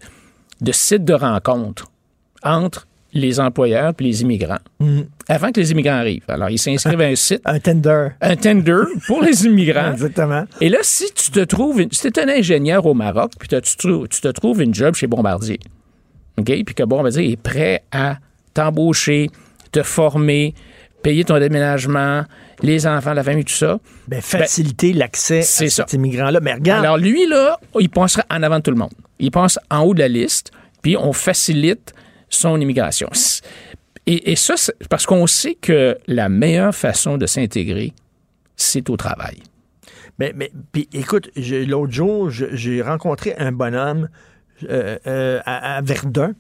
de 0.61 0.73
site 0.73 1.05
de 1.05 1.15
rencontre 1.15 1.87
entre 2.43 2.87
les 3.13 3.41
employeurs 3.41 3.95
et 3.99 4.03
les 4.03 4.21
immigrants 4.23 4.59
avant 5.29 5.51
que 5.51 5.59
les 5.61 5.71
immigrants 5.73 5.95
arrivent. 5.95 6.25
Alors, 6.29 6.51
ils 6.51 6.59
s'inscrivent 6.59 7.01
à 7.01 7.05
un 7.07 7.15
site. 7.15 7.41
Un 7.47 7.59
tender. 7.61 8.09
Un 8.21 8.37
tender 8.37 8.83
pour 9.07 9.23
les 9.23 9.47
immigrants. 9.47 9.91
Exactement. 9.93 10.45
Et 10.61 10.69
là, 10.69 10.79
si 10.83 11.07
tu 11.15 11.31
te 11.31 11.41
trouves, 11.45 11.81
une- 11.81 11.93
si 11.93 12.11
tu 12.11 12.21
es 12.21 12.23
un 12.23 12.29
ingénieur 12.29 12.85
au 12.85 12.93
Maroc, 12.93 13.31
puis 13.39 13.49
tu 13.49 13.61
te 13.61 14.29
trouves 14.33 14.61
une 14.63 14.75
job 14.75 14.95
chez 14.97 15.07
Bombardier, 15.07 15.61
OK? 16.39 16.45
Puis 16.45 16.75
que 16.75 16.83
Bombardier 16.83 17.31
est 17.31 17.37
prêt 17.41 17.85
à 17.91 18.19
t'embaucher, 18.53 19.31
te 19.73 19.83
former, 19.83 20.55
payer 21.07 21.23
ton 21.23 21.39
déménagement, 21.39 22.25
les 22.63 22.85
enfants, 22.85 23.13
la 23.13 23.23
famille, 23.23 23.45
tout 23.45 23.55
ça. 23.55 23.79
Ben, 24.09 24.21
faciliter 24.21 24.93
l'accès 24.93 25.39
à 25.39 25.43
ça. 25.43 25.69
cet 25.69 25.93
immigrant-là. 25.93 26.41
Mais 26.41 26.55
regarde, 26.55 26.85
Alors, 26.85 26.99
lui, 26.99 27.29
là, 27.29 27.61
il 27.79 27.89
passerait 27.89 28.25
en 28.29 28.43
avant 28.43 28.57
de 28.57 28.63
tout 28.63 28.73
le 28.73 28.77
monde. 28.77 28.91
Il 29.21 29.31
passe 29.31 29.57
en 29.71 29.83
haut 29.83 29.95
de 29.95 30.01
la 30.01 30.09
liste, 30.09 30.51
puis 30.83 30.97
on 30.97 31.13
facilite 31.13 31.95
son 32.29 32.61
immigration. 32.61 33.09
Et, 34.07 34.33
et 34.33 34.35
ça, 34.35 34.57
c'est 34.57 34.75
parce 34.89 35.07
qu'on 35.07 35.29
sait 35.29 35.55
que 35.55 35.97
la 36.09 36.29
meilleure 36.29 36.75
façon 36.75 37.19
de 37.19 37.27
s'intégrer, 37.27 37.93
c'est 38.57 38.91
au 38.91 38.97
travail. 38.97 39.39
Mais, 40.19 40.33
mais 40.35 40.51
puis, 40.73 40.89
écoute, 40.93 41.31
l'autre 41.37 41.93
jour, 41.93 42.31
j'ai 42.31 42.83
rencontré 42.83 43.37
un 43.39 43.53
bonhomme 43.53 44.09
euh, 44.65 44.99
euh, 45.07 45.41
à, 45.45 45.77
à 45.77 45.83
Verdun. 45.83 46.33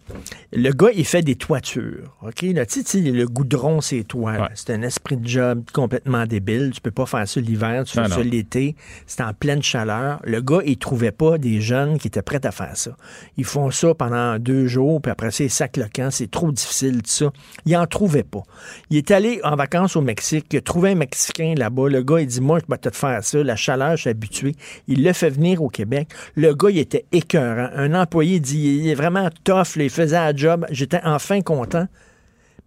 Le 0.52 0.70
gars, 0.70 0.90
il 0.94 1.04
fait 1.04 1.22
des 1.22 1.36
toitures. 1.36 2.16
OK? 2.22 2.42
Là, 2.42 2.64
tu 2.64 2.82
sais, 2.82 3.00
le 3.00 3.26
goudron, 3.26 3.80
c'est 3.80 4.04
toi. 4.04 4.48
C'est 4.54 4.70
un 4.70 4.82
esprit 4.82 5.16
de 5.16 5.26
job 5.26 5.64
complètement 5.72 6.26
débile. 6.26 6.70
Tu 6.74 6.80
peux 6.80 6.90
pas 6.90 7.06
faire 7.06 7.28
ça 7.28 7.40
l'hiver, 7.40 7.84
tu 7.84 7.92
fais 7.92 8.08
ça 8.08 8.22
l'été. 8.22 8.76
C'est 9.06 9.22
en 9.22 9.34
pleine 9.34 9.62
chaleur. 9.62 10.20
Le 10.24 10.40
gars, 10.40 10.60
il 10.64 10.78
trouvait 10.78 11.12
pas 11.12 11.38
des 11.38 11.60
jeunes 11.60 11.98
qui 11.98 12.08
étaient 12.08 12.22
prêts 12.22 12.44
à 12.44 12.52
faire 12.52 12.76
ça. 12.76 12.96
Ils 13.36 13.44
font 13.44 13.70
ça 13.70 13.94
pendant 13.94 14.38
deux 14.38 14.66
jours, 14.66 15.00
puis 15.02 15.10
après 15.10 15.30
ça, 15.30 15.44
ils 15.44 15.50
sacent 15.50 15.76
le 15.76 15.86
camp. 15.92 16.10
C'est 16.10 16.30
trop 16.30 16.52
difficile, 16.52 17.02
tout 17.02 17.10
ça. 17.10 17.30
Il 17.64 17.76
en 17.76 17.86
trouvait 17.86 18.22
pas. 18.22 18.42
Il 18.90 18.96
est 18.96 19.10
allé 19.10 19.40
en 19.44 19.56
vacances 19.56 19.96
au 19.96 20.00
Mexique. 20.00 20.46
Il 20.52 20.58
a 20.58 20.60
trouvé 20.60 20.90
un 20.90 20.94
Mexicain 20.94 21.54
là-bas. 21.56 21.88
Le 21.88 22.02
gars, 22.02 22.20
il 22.20 22.26
dit, 22.26 22.40
moi, 22.40 22.60
je 22.60 22.72
vais 22.72 22.78
te 22.78 22.90
faire 22.90 23.22
ça. 23.22 23.42
La 23.42 23.56
chaleur, 23.56 23.96
je 23.96 24.02
suis 24.02 24.10
habitué. 24.10 24.54
Il 24.86 25.02
l'a 25.02 25.12
fait 25.12 25.30
venir 25.30 25.62
au 25.62 25.68
Québec. 25.68 26.08
Le 26.34 26.54
gars, 26.54 26.70
il 26.70 26.78
était 26.78 27.04
écœurant. 27.12 27.68
Un 27.74 27.94
employé 28.06 28.40
dit, 28.40 28.78
il 28.82 28.88
est 28.88 28.94
vraiment 28.94 29.28
tough. 29.44 29.76
là. 29.76 29.84
il 29.84 29.90
faisait 29.90 30.16
la 30.16 30.34
job. 30.34 30.66
J'étais 30.70 31.00
enfin 31.04 31.40
content. 31.40 31.86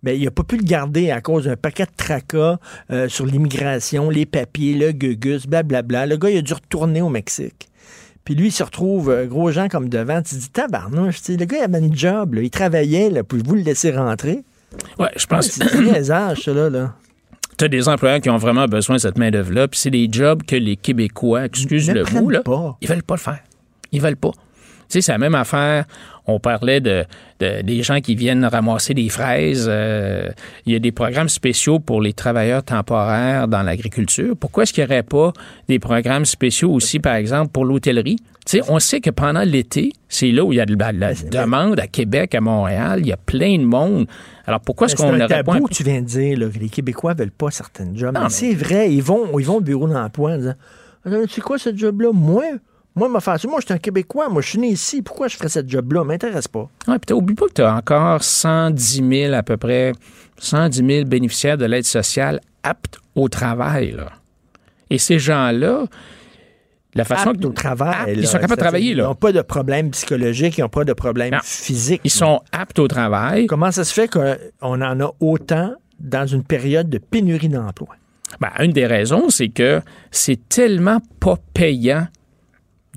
Mais 0.03 0.17
il 0.17 0.23
n'a 0.23 0.31
pas 0.31 0.43
pu 0.43 0.57
le 0.57 0.63
garder 0.63 1.11
à 1.11 1.19
cause 1.21 1.45
d'un 1.45 1.57
paquet 1.57 1.83
de 1.83 1.91
tracas 1.95 2.57
euh, 2.91 3.09
sur 3.09 3.25
l'immigration, 3.25 4.09
les 4.09 4.25
papiers, 4.25 4.73
le 4.73 4.91
gugus, 4.91 5.45
blablabla. 5.45 6.05
Le 6.05 6.15
gars, 6.17 6.29
il 6.29 6.37
a 6.37 6.41
dû 6.41 6.53
retourner 6.53 7.01
au 7.01 7.09
Mexique. 7.09 7.67
Puis 8.23 8.35
lui, 8.35 8.47
il 8.47 8.51
se 8.51 8.63
retrouve 8.63 9.09
euh, 9.09 9.25
gros 9.25 9.51
gens 9.51 9.67
comme 9.67 9.89
devant. 9.89 10.21
Tu 10.21 10.35
te 10.35 10.39
dis, 10.39 10.49
tabarnouche, 10.49 11.17
le 11.27 11.43
gars, 11.45 11.57
il 11.57 11.63
avait 11.63 11.79
une 11.85 11.95
job, 11.95 12.35
là. 12.35 12.41
il 12.41 12.49
travaillait, 12.49 13.09
là, 13.09 13.23
pouvez-vous 13.23 13.55
le 13.55 13.61
laisser 13.61 13.91
rentrer? 13.91 14.43
Ouais, 14.99 15.09
je 15.17 15.25
pense 15.25 15.47
C'est 15.47 15.75
du 15.75 15.83
niaisage, 15.83 16.43
ça, 16.43 16.53
là. 16.53 16.69
là. 16.69 16.93
tu 17.57 17.65
as 17.65 17.67
des 17.67 17.89
employeurs 17.89 18.21
qui 18.21 18.29
ont 18.29 18.37
vraiment 18.37 18.67
besoin 18.67 18.97
de 18.97 19.01
cette 19.01 19.17
main-d'œuvre-là, 19.17 19.67
puis 19.67 19.79
c'est 19.79 19.89
des 19.89 20.07
jobs 20.11 20.43
que 20.43 20.55
les 20.55 20.75
Québécois, 20.75 21.45
excuse 21.45 21.89
Ne 21.89 21.95
le 21.95 22.21
mot, 22.21 22.29
là, 22.29 22.41
pas. 22.41 22.77
ils 22.81 22.87
veulent 22.87 23.03
pas 23.03 23.15
le 23.15 23.19
faire. 23.19 23.39
Ils 23.91 23.99
veulent 24.01 24.15
pas. 24.15 24.31
Tu 24.89 24.93
sais, 24.93 25.01
c'est 25.01 25.11
la 25.11 25.17
même 25.19 25.35
affaire. 25.35 25.85
On 26.25 26.39
parlait 26.39 26.81
de, 26.81 27.05
de- 27.39 27.61
des 27.61 27.83
gens 27.83 28.01
qui 28.01 28.15
viennent 28.15 28.43
ramasser 28.45 28.93
des 28.93 29.09
fraises. 29.09 29.67
euh, 29.69 30.29
il 30.65 30.73
y 30.73 30.75
a 30.75 30.79
des 30.79 30.91
programmes 30.91 31.29
spéciaux 31.29 31.79
pour 31.79 32.01
les 32.01 32.13
travailleurs 32.13 32.63
temporaires 32.63 33.47
dans 33.47 33.61
l'agriculture. 33.63 34.35
Pourquoi 34.39 34.63
est-ce 34.63 34.73
qu'il 34.73 34.83
n'y 34.83 34.91
aurait 34.91 35.03
pas 35.03 35.31
des 35.67 35.79
programmes 35.79 36.25
spéciaux 36.25 36.71
aussi, 36.71 36.99
par 36.99 37.15
exemple, 37.15 37.51
pour 37.51 37.65
l'hôtellerie? 37.65 38.17
Tu 38.45 38.57
sais, 38.57 38.61
on 38.67 38.79
sait 38.79 38.99
que 38.99 39.11
pendant 39.11 39.43
l'été, 39.43 39.91
c'est 40.07 40.31
là 40.31 40.43
où 40.43 40.51
il 40.53 40.55
y 40.55 40.59
a 40.61 40.65
de 40.65 40.75
la, 40.75 40.91
la 40.91 41.13
demande 41.13 41.79
à 41.79 41.85
Québec, 41.87 42.33
à 42.33 42.41
Montréal. 42.41 42.99
Il 43.01 43.07
y 43.07 43.11
a 43.11 43.17
plein 43.17 43.57
de 43.59 43.63
monde. 43.65 44.07
Alors 44.47 44.59
pourquoi 44.61 44.87
est-ce 44.87 44.95
qu'on 44.95 45.11
n'aurait 45.15 45.43
pas... 45.43 45.53
un- 45.55 45.61
tu 45.69 45.83
viens 45.83 46.01
de 46.01 46.05
dire, 46.07 46.39
là, 46.39 46.47
que 46.49 46.57
les 46.57 46.69
Québécois 46.69 47.13
veulent 47.13 47.29
pas 47.31 47.51
certaines 47.51 47.95
jobs. 47.95 48.13
Non, 48.13 48.21
mais 48.21 48.25
mais- 48.25 48.29
c'est 48.31 48.53
vrai, 48.55 48.91
ils 48.91 49.03
vont, 49.03 49.37
ils 49.37 49.45
vont 49.45 49.57
au 49.57 49.61
bureau 49.61 49.87
d'emploi 49.87 50.31
en 50.31 50.37
disant 50.37 50.53
C'est 51.29 51.41
quoi 51.41 51.59
ce 51.59 51.75
job-là? 51.75 52.09
Moi, 52.11 52.43
moi, 52.95 53.07
m'a 53.07 53.19
ça. 53.19 53.37
Moi, 53.45 53.59
je 53.61 53.65
suis 53.65 53.73
un 53.73 53.77
Québécois. 53.77 54.29
Moi, 54.29 54.41
je 54.41 54.49
suis 54.49 54.59
né 54.59 54.67
ici. 54.69 55.01
Pourquoi 55.01 55.27
je 55.27 55.37
ferais 55.37 55.49
cette 55.49 55.69
job-là? 55.69 56.03
m'intéresse 56.03 56.47
pas. 56.47 56.67
Oui, 56.87 56.95
puis 56.99 57.05
t'oublie 57.07 57.35
pas 57.35 57.47
que 57.47 57.53
tu 57.53 57.61
as 57.61 57.73
encore 57.75 58.23
110 58.23 59.03
000 59.09 59.33
à 59.33 59.43
peu 59.43 59.57
près, 59.57 59.93
110 60.37 60.85
000 60.85 61.05
bénéficiaires 61.05 61.57
de 61.57 61.65
l'aide 61.65 61.85
sociale 61.85 62.41
aptes 62.63 62.97
au 63.15 63.29
travail. 63.29 63.91
là. 63.91 64.11
Et 64.89 64.97
ces 64.97 65.19
gens-là, 65.19 65.85
la 66.95 67.05
façon 67.05 67.29
Aptes 67.29 67.45
au 67.45 67.51
travail. 67.51 67.93
Aptes, 67.93 68.07
là. 68.07 68.13
ils 68.13 68.27
sont 68.27 68.37
capables 68.39 68.55
de 68.55 68.61
travailler. 68.61 68.91
Ils 68.91 68.97
Là. 68.97 69.03
n'ont 69.05 69.15
pas 69.15 69.31
de 69.31 69.41
problème 69.41 69.91
psychologique, 69.91 70.57
ils 70.57 70.61
n'ont 70.61 70.69
pas 70.69 70.83
de 70.83 70.93
problème 70.93 71.31
Non. 71.33 71.39
physique. 71.43 72.01
Ils 72.03 72.09
sont 72.11 72.41
aptes 72.51 72.79
au 72.79 72.87
travail. 72.87 73.45
Comment 73.45 73.71
ça 73.71 73.83
se 73.83 73.93
fait 73.93 74.09
qu'on 74.09 74.81
en 74.81 74.99
a 74.99 75.11
autant 75.19 75.73
dans 75.99 76.25
une 76.25 76.43
période 76.43 76.89
de 76.89 76.97
pénurie 76.97 77.49
d'emploi? 77.49 77.89
Ben, 78.41 78.49
une 78.59 78.71
des 78.73 78.87
raisons, 78.87 79.29
c'est 79.29 79.49
que 79.49 79.81
c'est 80.11 80.49
tellement 80.49 80.99
pas 81.19 81.35
payant 81.53 82.07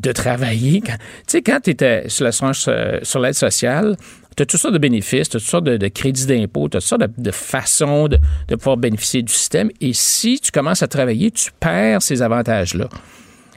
de 0.01 0.13
travailler. 0.13 0.81
Tu 0.81 0.93
sais, 1.27 1.43
quand 1.43 1.61
tu 1.63 1.71
étais 1.71 2.09
sur 2.09 2.25
l'assurance, 2.25 2.67
euh, 2.69 2.99
sur 3.03 3.21
l'aide 3.21 3.35
sociale, 3.35 3.97
tu 4.37 4.43
as 4.43 4.47
toutes 4.47 4.61
sortes 4.61 4.75
de 4.75 4.79
bénéfices, 4.79 5.29
tu 5.29 5.37
as 5.37 5.41
toutes 5.41 5.49
sortes 5.49 5.65
de, 5.65 5.89
crédits 5.89 6.27
d'impôt, 6.27 6.69
tu 6.69 6.77
as 6.77 6.81
toutes 6.81 6.89
sortes 6.89 7.03
de, 7.19 7.31
façons 7.31 8.09
de, 8.09 8.19
pouvoir 8.57 8.79
bénéficier 8.79 9.23
du 9.23 9.33
système. 9.33 9.71
Et 9.81 9.93
si 9.93 10.41
tu 10.41 10.51
commences 10.51 10.83
à 10.83 10.89
travailler, 10.89 11.31
tu 11.31 11.51
perds 11.61 12.03
ces 12.03 12.23
avantages-là. 12.23 12.89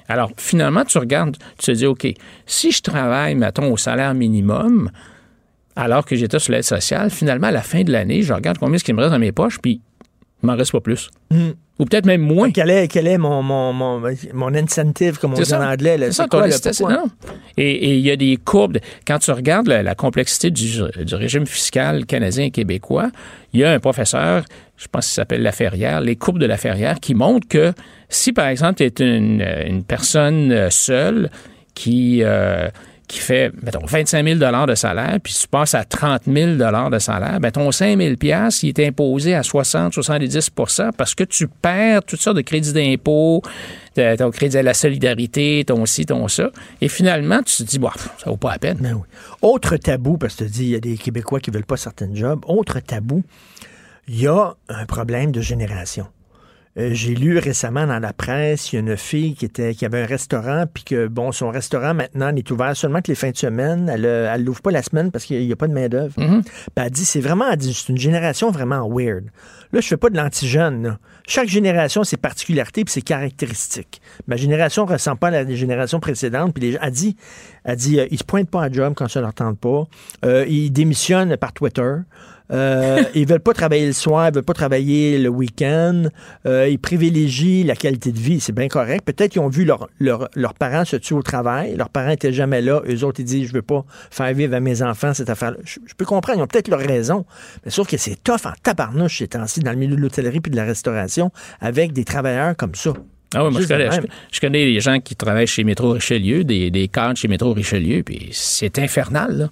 Alors, 0.08 0.32
finalement, 0.38 0.84
tu 0.84 0.98
regardes, 0.98 1.38
tu 1.58 1.66
te 1.66 1.72
dis, 1.72 1.86
OK, 1.86 2.08
si 2.46 2.72
je 2.72 2.82
travaille, 2.82 3.36
mettons, 3.36 3.72
au 3.72 3.78
salaire 3.78 4.14
minimum, 4.14 4.92
alors 5.76 6.06
que 6.06 6.16
j'étais 6.16 6.40
sur 6.40 6.54
l'aide 6.54 6.64
sociale, 6.64 7.10
finalement, 7.10 7.48
à 7.48 7.52
la 7.52 7.62
fin 7.62 7.84
de 7.84 7.92
l'année, 7.92 8.22
je 8.22 8.34
regarde 8.34 8.58
combien 8.58 8.76
est-ce 8.76 8.84
qu'il 8.84 8.96
me 8.96 9.02
reste 9.02 9.12
dans 9.12 9.20
mes 9.20 9.32
poches, 9.32 9.60
puis 9.60 9.82
m'en 10.46 10.56
reste 10.56 10.72
pas 10.72 10.82
plus. 10.82 11.10
Hmm. 11.32 11.52
Ou 11.78 11.86
peut-être 11.86 12.06
même 12.06 12.22
moins. 12.22 12.52
Quel 12.52 12.70
est, 12.70 12.88
quel 12.88 13.06
est 13.06 13.18
mon, 13.18 13.44
mon, 13.44 13.74
mon, 13.74 14.02
mon 14.34 14.56
incentive, 14.56 15.18
comme 15.20 15.34
on 15.34 15.36
dit 15.36 15.46
ça. 15.46 15.60
en 15.60 15.70
anglais? 15.70 15.98
C'est 16.00 16.12
ça, 16.14 16.28
quoi, 16.28 16.48
pourquoi? 16.48 16.94
Non? 16.94 17.04
Et 17.58 17.96
il 17.96 18.00
y 18.00 18.12
a 18.12 18.16
des 18.16 18.38
courbes. 18.38 18.78
quand 19.06 19.20
tu 19.20 19.32
regardes 19.32 19.68
la, 19.68 19.84
la 19.84 19.94
complexité 19.96 20.52
du, 20.52 20.80
du 21.04 21.16
régime 21.16 21.46
fiscal 21.46 22.06
canadien 22.06 22.46
et 22.46 22.52
québécois, 22.52 23.12
il 23.52 23.60
y 23.60 23.66
a 23.66 23.72
un 23.72 23.80
professeur, 23.80 24.46
je 24.78 24.88
pense 24.88 25.08
qu'il 25.08 25.16
s'appelle 25.16 25.42
Laferrière, 25.42 26.00
les 26.00 26.16
courbes 26.16 26.40
de 26.40 26.46
Laferrière, 26.46 27.02
qui 27.02 27.14
montrent 27.14 27.48
que 27.50 27.74
si, 28.08 28.32
par 28.32 28.48
exemple, 28.48 28.76
tu 28.76 28.84
es 28.84 29.06
une, 29.06 29.46
une 29.68 29.84
personne 29.84 30.70
seule 30.70 31.30
qui, 31.74 32.22
euh, 32.24 32.70
qui 33.08 33.20
fait, 33.20 33.52
mettons, 33.62 33.86
25 33.86 34.26
000 34.26 34.66
de 34.66 34.76
salaire, 34.76 35.20
puis 35.22 35.34
tu 35.34 35.48
passes 35.48 35.76
à 35.76 35.84
30 35.84 36.24
000 36.26 36.56
de 36.56 37.00
salaire, 37.00 37.40
ben 37.40 37.52
ton 37.52 37.72
5 37.72 37.98
000 37.98 38.16
il 38.22 38.70
est 38.70 38.88
imposé 38.88 39.36
à 39.36 39.42
60-70% 39.42 40.92
parce 40.98 41.14
que 41.14 41.24
tu 41.24 41.48
perds 41.48 42.04
toutes 42.04 42.22
sortes 42.22 42.38
de 42.38 42.42
crédits 42.42 42.74
d'impôt, 42.74 43.42
ton 43.96 44.32
crédit 44.32 44.58
à 44.58 44.64
la 44.64 44.74
solidarité, 44.74 45.64
ton 45.66 45.86
ci, 45.86 46.06
ton 46.06 46.28
ça. 46.28 46.50
Et 46.82 46.90
finalement, 46.90 47.42
tu 47.44 47.58
te 47.58 47.64
dis, 47.64 47.80
bon, 47.80 47.92
ça 48.18 48.30
vaut 48.30 48.38
pas 48.38 48.52
la 48.52 48.60
peine. 48.60 48.78
Ben 48.80 48.94
oui. 48.94 49.04
Autre 49.42 49.78
tabou, 49.78 50.18
parce 50.18 50.36
que 50.36 50.46
tu 50.46 50.50
dis, 50.50 50.64
il 50.64 50.70
y 50.70 50.76
a 50.76 50.80
des 50.80 50.98
Québécois 50.98 51.40
qui 51.40 51.52
veulent 51.52 51.66
pas 51.66 51.78
certains 51.78 52.14
jobs. 52.14 52.44
Autre 52.48 52.80
tabou, 52.80 53.24
il 54.08 54.22
y 54.22 54.28
a 54.28 54.56
un 54.70 54.86
problème 54.86 55.32
de 55.32 55.42
génération. 55.42 56.08
Euh, 56.78 56.90
J'ai 56.92 57.16
lu 57.16 57.38
récemment 57.38 57.88
dans 57.88 58.00
la 58.00 58.12
presse, 58.12 58.72
il 58.72 58.76
y 58.76 58.78
a 58.78 58.82
une 58.82 58.98
fille 58.98 59.34
qui 59.36 59.46
était 59.46 59.74
qui 59.74 59.86
avait 59.86 60.04
un 60.04 60.06
restaurant, 60.06 60.66
puis 60.72 60.84
que 60.84 61.08
bon, 61.08 61.32
son 61.32 61.50
restaurant 61.50 61.94
maintenant 61.94 62.32
n'est 62.32 62.52
ouvert 62.52 62.76
seulement 62.76 63.02
que 63.02 63.08
les 63.08 63.16
fins 63.16 63.32
de 63.32 63.38
semaine. 63.38 63.90
Elle 63.90 64.06
euh, 64.06 64.34
elle 64.34 64.44
l'ouvre 64.44 64.62
pas 64.62 64.72
la 64.72 64.84
semaine 64.84 65.12
parce 65.12 65.26
qu'il 65.26 65.46
n'y 65.46 65.54
a 65.54 65.56
pas 65.56 65.68
de 65.68 65.74
main 65.74 65.88
d'œuvre. 65.88 66.20
Mm-hmm. 66.20 66.44
Puis 66.44 66.54
elle 66.76 66.90
dit 66.90 67.06
c'est 67.06 67.22
vraiment, 67.22 67.46
c'est 67.60 67.90
une 67.90 67.98
génération 67.98 68.52
vraiment 68.52 68.90
weird. 68.90 69.26
Là, 69.72 69.82
je 69.82 69.88
fais 69.88 69.98
pas 69.98 70.10
de 70.10 70.18
l'antigène. 70.18 70.98
Chaque 71.28 71.48
génération 71.48 72.02
a 72.02 72.06
ses 72.06 72.18
particularités 72.18 72.86
puis 72.86 72.94
ses 72.94 73.02
caractéristiques. 73.02 74.02
Ma 74.28 74.36
génération 74.36 74.86
ressemble 74.86 75.18
pas 75.18 75.28
à 75.30 75.32
la 75.32 75.56
génération 75.56 76.00
précédente. 76.00 76.54
Puis 76.54 76.64
les 76.64 76.72
gens, 76.74 76.80
elle 76.82 76.92
dit, 76.92 77.18
elle 77.64 77.76
dit, 77.76 78.00
euh, 78.00 78.08
ils 78.12 78.20
se 78.20 78.24
pointent 78.24 78.50
pas 78.50 78.64
à 78.64 78.72
job 78.72 78.94
quand 78.96 79.08
ça 79.08 79.22
leur 79.22 79.34
tente 79.34 79.60
pas. 79.60 79.84
Euh, 80.24 80.46
ils 80.48 80.72
démissionnent 80.72 81.36
par 81.38 81.52
Twitter. 81.52 81.94
Euh, 82.52 83.02
ils 83.16 83.28
veulent 83.28 83.40
pas 83.40 83.54
travailler 83.54 83.88
le 83.88 83.94
soir, 83.94 84.28
ils 84.30 84.34
veulent 84.36 84.44
pas 84.44 84.54
travailler 84.54 85.18
le 85.18 85.30
week-end. 85.30 86.04
Euh, 86.46 86.68
ils 86.70 86.78
privilégient 86.78 87.64
la 87.64 87.76
qualité 87.76 88.12
de 88.12 88.20
vie, 88.20 88.40
c'est 88.40 88.54
bien 88.54 88.68
correct. 88.68 89.04
Peut-être 89.06 89.32
qu'ils 89.32 89.42
ont 89.42 89.48
vu 89.50 89.66
leur- 89.66 89.90
leur- 90.00 90.30
leurs 90.36 90.54
parents 90.54 90.86
se 90.86 90.96
tuer 90.96 91.16
au 91.16 91.24
travail. 91.24 91.76
Leurs 91.76 91.90
parents 91.90 92.12
étaient 92.12 92.34
jamais 92.34 92.62
là. 92.62 92.82
Eux 92.88 93.04
autres, 93.04 93.20
ils 93.20 93.26
disent, 93.26 93.48
je 93.48 93.54
veux 93.54 93.62
pas 93.62 93.84
faire 94.12 94.34
vivre 94.34 94.54
à 94.56 94.60
mes 94.60 94.82
enfants 94.82 95.14
cette 95.14 95.30
affaire-là. 95.30 95.58
Je, 95.64 95.80
je 95.86 95.94
peux 95.96 96.06
comprendre, 96.06 96.40
ils 96.40 96.44
ont 96.44 96.48
peut-être 96.48 96.68
leur 96.68 96.80
raison. 96.80 97.26
Mais 97.66 97.72
sauf 97.72 97.88
que 97.88 97.98
c'est 97.98 98.22
tough 98.24 98.46
en 98.46 98.54
tabarnouche 98.62 99.20
ces 99.20 99.28
temps-ci 99.30 99.62
dans 99.62 99.72
le 99.72 99.78
milieu 99.78 99.96
de 99.96 100.02
l'hôtellerie 100.02 100.40
puis 100.42 100.52
de 100.52 100.56
la 100.56 100.66
restauration 100.66 101.32
avec 101.62 101.94
des 101.94 102.04
travailleurs 102.04 102.56
comme 102.56 102.76
ça. 102.76 102.94
Ah 103.34 103.44
oui, 103.44 103.52
moi, 103.52 103.62
je 103.62 103.68
connais, 103.68 103.90
je, 104.32 104.40
connais 104.40 104.66
les 104.66 104.80
gens 104.80 105.00
qui 105.00 105.16
travaillent 105.16 105.48
chez 105.48 105.64
Métro 105.64 105.90
Richelieu, 105.92 106.44
des, 106.44 106.70
des 106.72 106.88
cadres 106.88 107.18
chez 107.18 107.28
Métro 107.28 107.52
Richelieu, 107.54 108.02
puis 108.04 108.30
c'est 108.32 108.80
infernal, 108.80 109.36
là. 109.38 109.50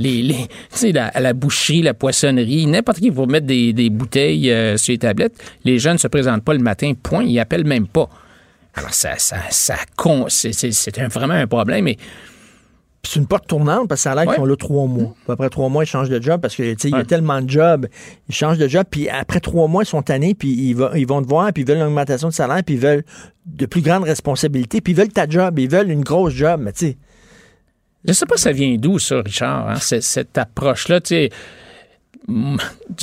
Les, 0.00 0.22
les, 0.22 0.34
tu 0.34 0.48
sais, 0.70 0.92
la, 0.92 1.06
à 1.08 1.20
la 1.20 1.32
boucherie, 1.34 1.82
la 1.82 1.94
poissonnerie, 1.94 2.66
n'importe 2.66 2.98
qui 2.98 3.10
pour 3.12 3.28
mettre 3.28 3.46
des, 3.46 3.72
des 3.72 3.90
bouteilles 3.90 4.50
euh, 4.50 4.76
sur 4.76 4.92
les 4.92 4.98
tablettes, 4.98 5.34
les 5.64 5.78
jeunes 5.78 5.92
ne 5.94 5.98
se 5.98 6.08
présentent 6.08 6.42
pas 6.42 6.54
le 6.54 6.58
matin, 6.60 6.92
point, 7.00 7.22
ils 7.22 7.38
appellent 7.38 7.66
même 7.66 7.86
pas. 7.86 8.08
Alors, 8.74 8.94
ça, 8.94 9.10
ça, 9.18 9.36
ça 9.50 9.76
con- 9.96 10.26
c'est, 10.28 10.52
c'est- 10.52 10.72
c'est 10.72 10.98
un- 10.98 11.08
vraiment 11.08 11.34
un 11.34 11.46
problème. 11.46 11.86
Et 11.88 11.98
c'est 13.02 13.18
une 13.18 13.26
porte 13.26 13.46
tournante 13.46 13.88
parce 13.88 14.00
que 14.00 14.02
ça 14.04 14.12
a 14.12 14.14
l'air 14.14 14.22
qu'ils 14.24 14.30
Ouais. 14.32 14.36
sont 14.36 14.44
là 14.44 14.56
trois 14.56 14.86
mois. 14.86 15.14
Puis 15.24 15.32
après 15.32 15.48
trois 15.50 15.68
mois, 15.68 15.84
ils 15.84 15.86
changent 15.86 16.08
de 16.10 16.20
job 16.22 16.40
parce 16.40 16.54
que 16.54 16.62
il 16.62 16.90
y 16.90 16.94
a 16.94 16.98
Ouais. 16.98 17.04
tellement 17.04 17.40
de 17.42 17.48
jobs. 17.50 17.86
Ils 18.28 18.34
changent 18.34 18.58
de 18.58 18.68
job, 18.68 18.84
puis 18.90 19.08
après 19.08 19.40
trois 19.40 19.68
mois, 19.68 19.82
ils 19.82 19.86
sont 19.86 20.02
tannés, 20.02 20.34
puis 20.34 20.48
ils, 20.50 20.74
va- 20.74 20.92
ils 20.96 21.06
vont 21.06 21.20
te 21.22 21.28
voir, 21.28 21.52
puis 21.52 21.62
ils 21.62 21.66
veulent 21.68 21.78
une 21.78 21.84
augmentation 21.84 22.28
de 22.28 22.32
salaire, 22.32 22.62
puis 22.64 22.76
ils 22.76 22.80
veulent 22.80 23.04
de 23.46 23.66
plus 23.66 23.80
grandes 23.82 24.04
responsabilités, 24.04 24.80
puis 24.80 24.92
ils 24.92 24.96
veulent 24.96 25.08
ta 25.12 25.28
job, 25.28 25.58
ils 25.58 25.68
veulent 25.68 25.90
une 25.90 26.04
grosse 26.04 26.32
job, 26.34 26.60
mais 26.62 26.72
tu 26.72 26.86
sais. 26.86 26.96
Je 28.06 28.12
sais 28.12 28.26
pas 28.26 28.36
ça 28.36 28.52
vient 28.52 28.76
d'où, 28.78 28.98
ça, 28.98 29.20
Richard, 29.20 29.68
hein, 29.68 29.76
cette, 29.80 30.36
approche-là. 30.38 31.00
Mm, 32.28 32.56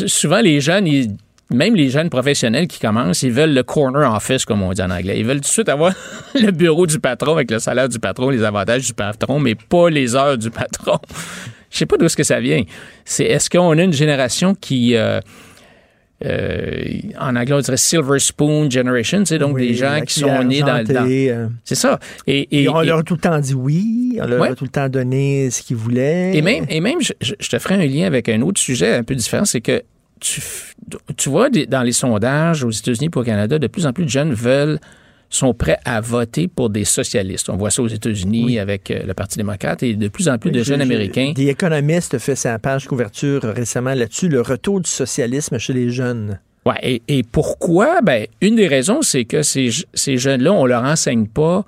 souvent, 0.08 0.42
les 0.42 0.60
jeunes, 0.62 0.88
ils- 0.88 1.16
même 1.50 1.76
les 1.76 1.90
jeunes 1.90 2.10
professionnels 2.10 2.68
qui 2.68 2.80
commencent, 2.80 3.24
ils 3.24 3.32
veulent 3.32 3.54
le 3.54 3.64
corner 3.64 4.14
office, 4.14 4.44
comme 4.46 4.62
on 4.62 4.74
dit 4.74 4.82
en 4.82 4.90
anglais. 4.90 5.20
Ils 5.20 5.26
veulent 5.26 5.38
tout 5.38 5.48
de 5.48 5.48
suite 5.48 5.70
avoir 5.70 5.94
le 6.36 6.52
bureau 6.52 6.86
du 6.88 7.00
patron 7.00 7.34
avec 7.34 7.50
le 7.52 7.60
salaire 7.60 7.88
du 7.90 8.00
patron, 8.00 8.30
les 8.30 8.44
avantages 8.44 8.86
du 8.86 8.94
patron, 8.94 9.40
mais 9.40 9.56
pas 9.56 9.90
les 9.90 10.16
heures 10.16 10.38
du 10.38 10.50
patron. 10.50 11.00
Je 11.70 11.78
sais 11.80 11.86
pas 11.86 11.98
d'où 11.98 12.06
est-ce 12.06 12.18
que 12.18 12.24
ça 12.24 12.40
vient. 12.40 12.64
C'est 13.06 13.26
est-ce 13.26 13.50
qu'on 13.50 13.78
a 13.78 13.84
une 13.84 13.94
génération 13.94 14.56
qui 14.56 14.96
euh, 14.96 15.20
euh, 16.26 16.84
en 17.20 17.36
anglais 17.36 17.54
on 17.54 17.60
dirait 17.60 17.78
silver 17.78 18.20
spoon 18.20 18.70
generation, 18.72 19.24
sais, 19.26 19.38
donc 19.38 19.56
Oui, 19.56 19.68
des 19.68 19.74
gens 19.76 20.02
qui 20.02 20.20
sont 20.20 20.44
nés 20.44 20.62
dans, 20.62 20.84
dans- 20.84 21.06
euh, 21.08 21.48
c'est 21.64 21.76
ça. 21.76 22.00
Et, 22.26 22.40
et- 22.52 22.64
Et 22.64 22.70
on 22.70 22.82
et- 22.82 22.88
leur 22.88 23.00
a 23.00 23.04
tout 23.04 23.14
le 23.14 23.20
temps 23.20 23.38
dit 23.40 23.54
oui, 23.54 24.18
on 24.22 24.26
leur 24.28 24.42
Ouais. 24.42 24.50
a 24.50 24.56
tout 24.56 24.64
le 24.64 24.70
temps 24.72 24.90
donné 24.90 25.50
ce 25.52 25.62
qu'ils 25.62 25.76
voulaient. 25.78 26.36
Et 26.36 26.42
même, 26.42 26.66
et 26.70 26.80
même 26.82 27.00
je, 27.02 27.14
te 27.34 27.60
ferai 27.60 27.76
un 27.76 27.86
lien 27.86 28.06
avec 28.08 28.30
un 28.30 28.42
autre 28.42 28.60
sujet 28.60 28.96
un 28.96 29.04
peu 29.04 29.14
différent, 29.16 29.46
c'est 29.46 29.62
que 29.62 29.84
tu, 30.20 30.42
tu 31.18 31.30
vois 31.30 31.50
dans 31.50 31.84
les 31.84 31.92
sondages 31.92 32.64
aux 32.64 32.72
États-Unis 32.72 33.10
et 33.14 33.18
au 33.18 33.24
Canada, 33.24 33.60
de 33.60 33.68
plus 33.68 33.86
en 33.86 33.94
plus 33.94 34.06
de 34.06 34.10
jeunes 34.10 34.34
veulent 34.34 34.80
sont 35.30 35.54
prêts 35.54 35.78
à 35.84 36.00
voter 36.02 36.48
pour 36.48 36.70
des 36.70 36.86
socialistes. 36.86 37.50
On 37.50 37.58
voit 37.58 37.70
ça 37.70 37.82
aux 37.82 37.88
États-Unis 37.88 38.60
avec 38.60 38.90
euh, 38.92 39.04
le 39.06 39.14
Parti 39.14 39.38
démocrate 39.38 39.84
et 39.84 39.94
de 39.94 40.08
plus 40.08 40.30
en 40.30 40.38
plus 40.38 40.52
de 40.52 40.64
jeunes 40.64 40.80
je- 40.82 40.86
je- 40.88 40.94
Américains. 40.94 41.34
Des 41.36 41.48
économistes 41.50 42.18
fait 42.18 42.36
sa 42.36 42.58
page 42.60 42.86
couverture 42.88 43.42
récemment 43.44 43.94
là-dessus, 43.94 44.30
le 44.30 44.42
retour 44.42 44.80
du 44.80 44.90
socialisme 44.90 45.58
chez 45.58 45.74
les 45.74 45.90
jeunes. 45.90 46.40
Ouais, 46.66 46.76
et, 46.82 47.02
et 47.08 47.24
pourquoi? 47.24 48.02
Ben, 48.02 48.26
une 48.42 48.56
des 48.56 48.68
raisons, 48.68 49.02
c'est 49.02 49.26
que 49.26 49.42
ces, 49.42 49.70
ces 49.94 50.18
jeunes-là, 50.18 50.52
on 50.54 50.66
leur 50.66 50.84
enseigne 50.84 51.28
pas 51.28 51.66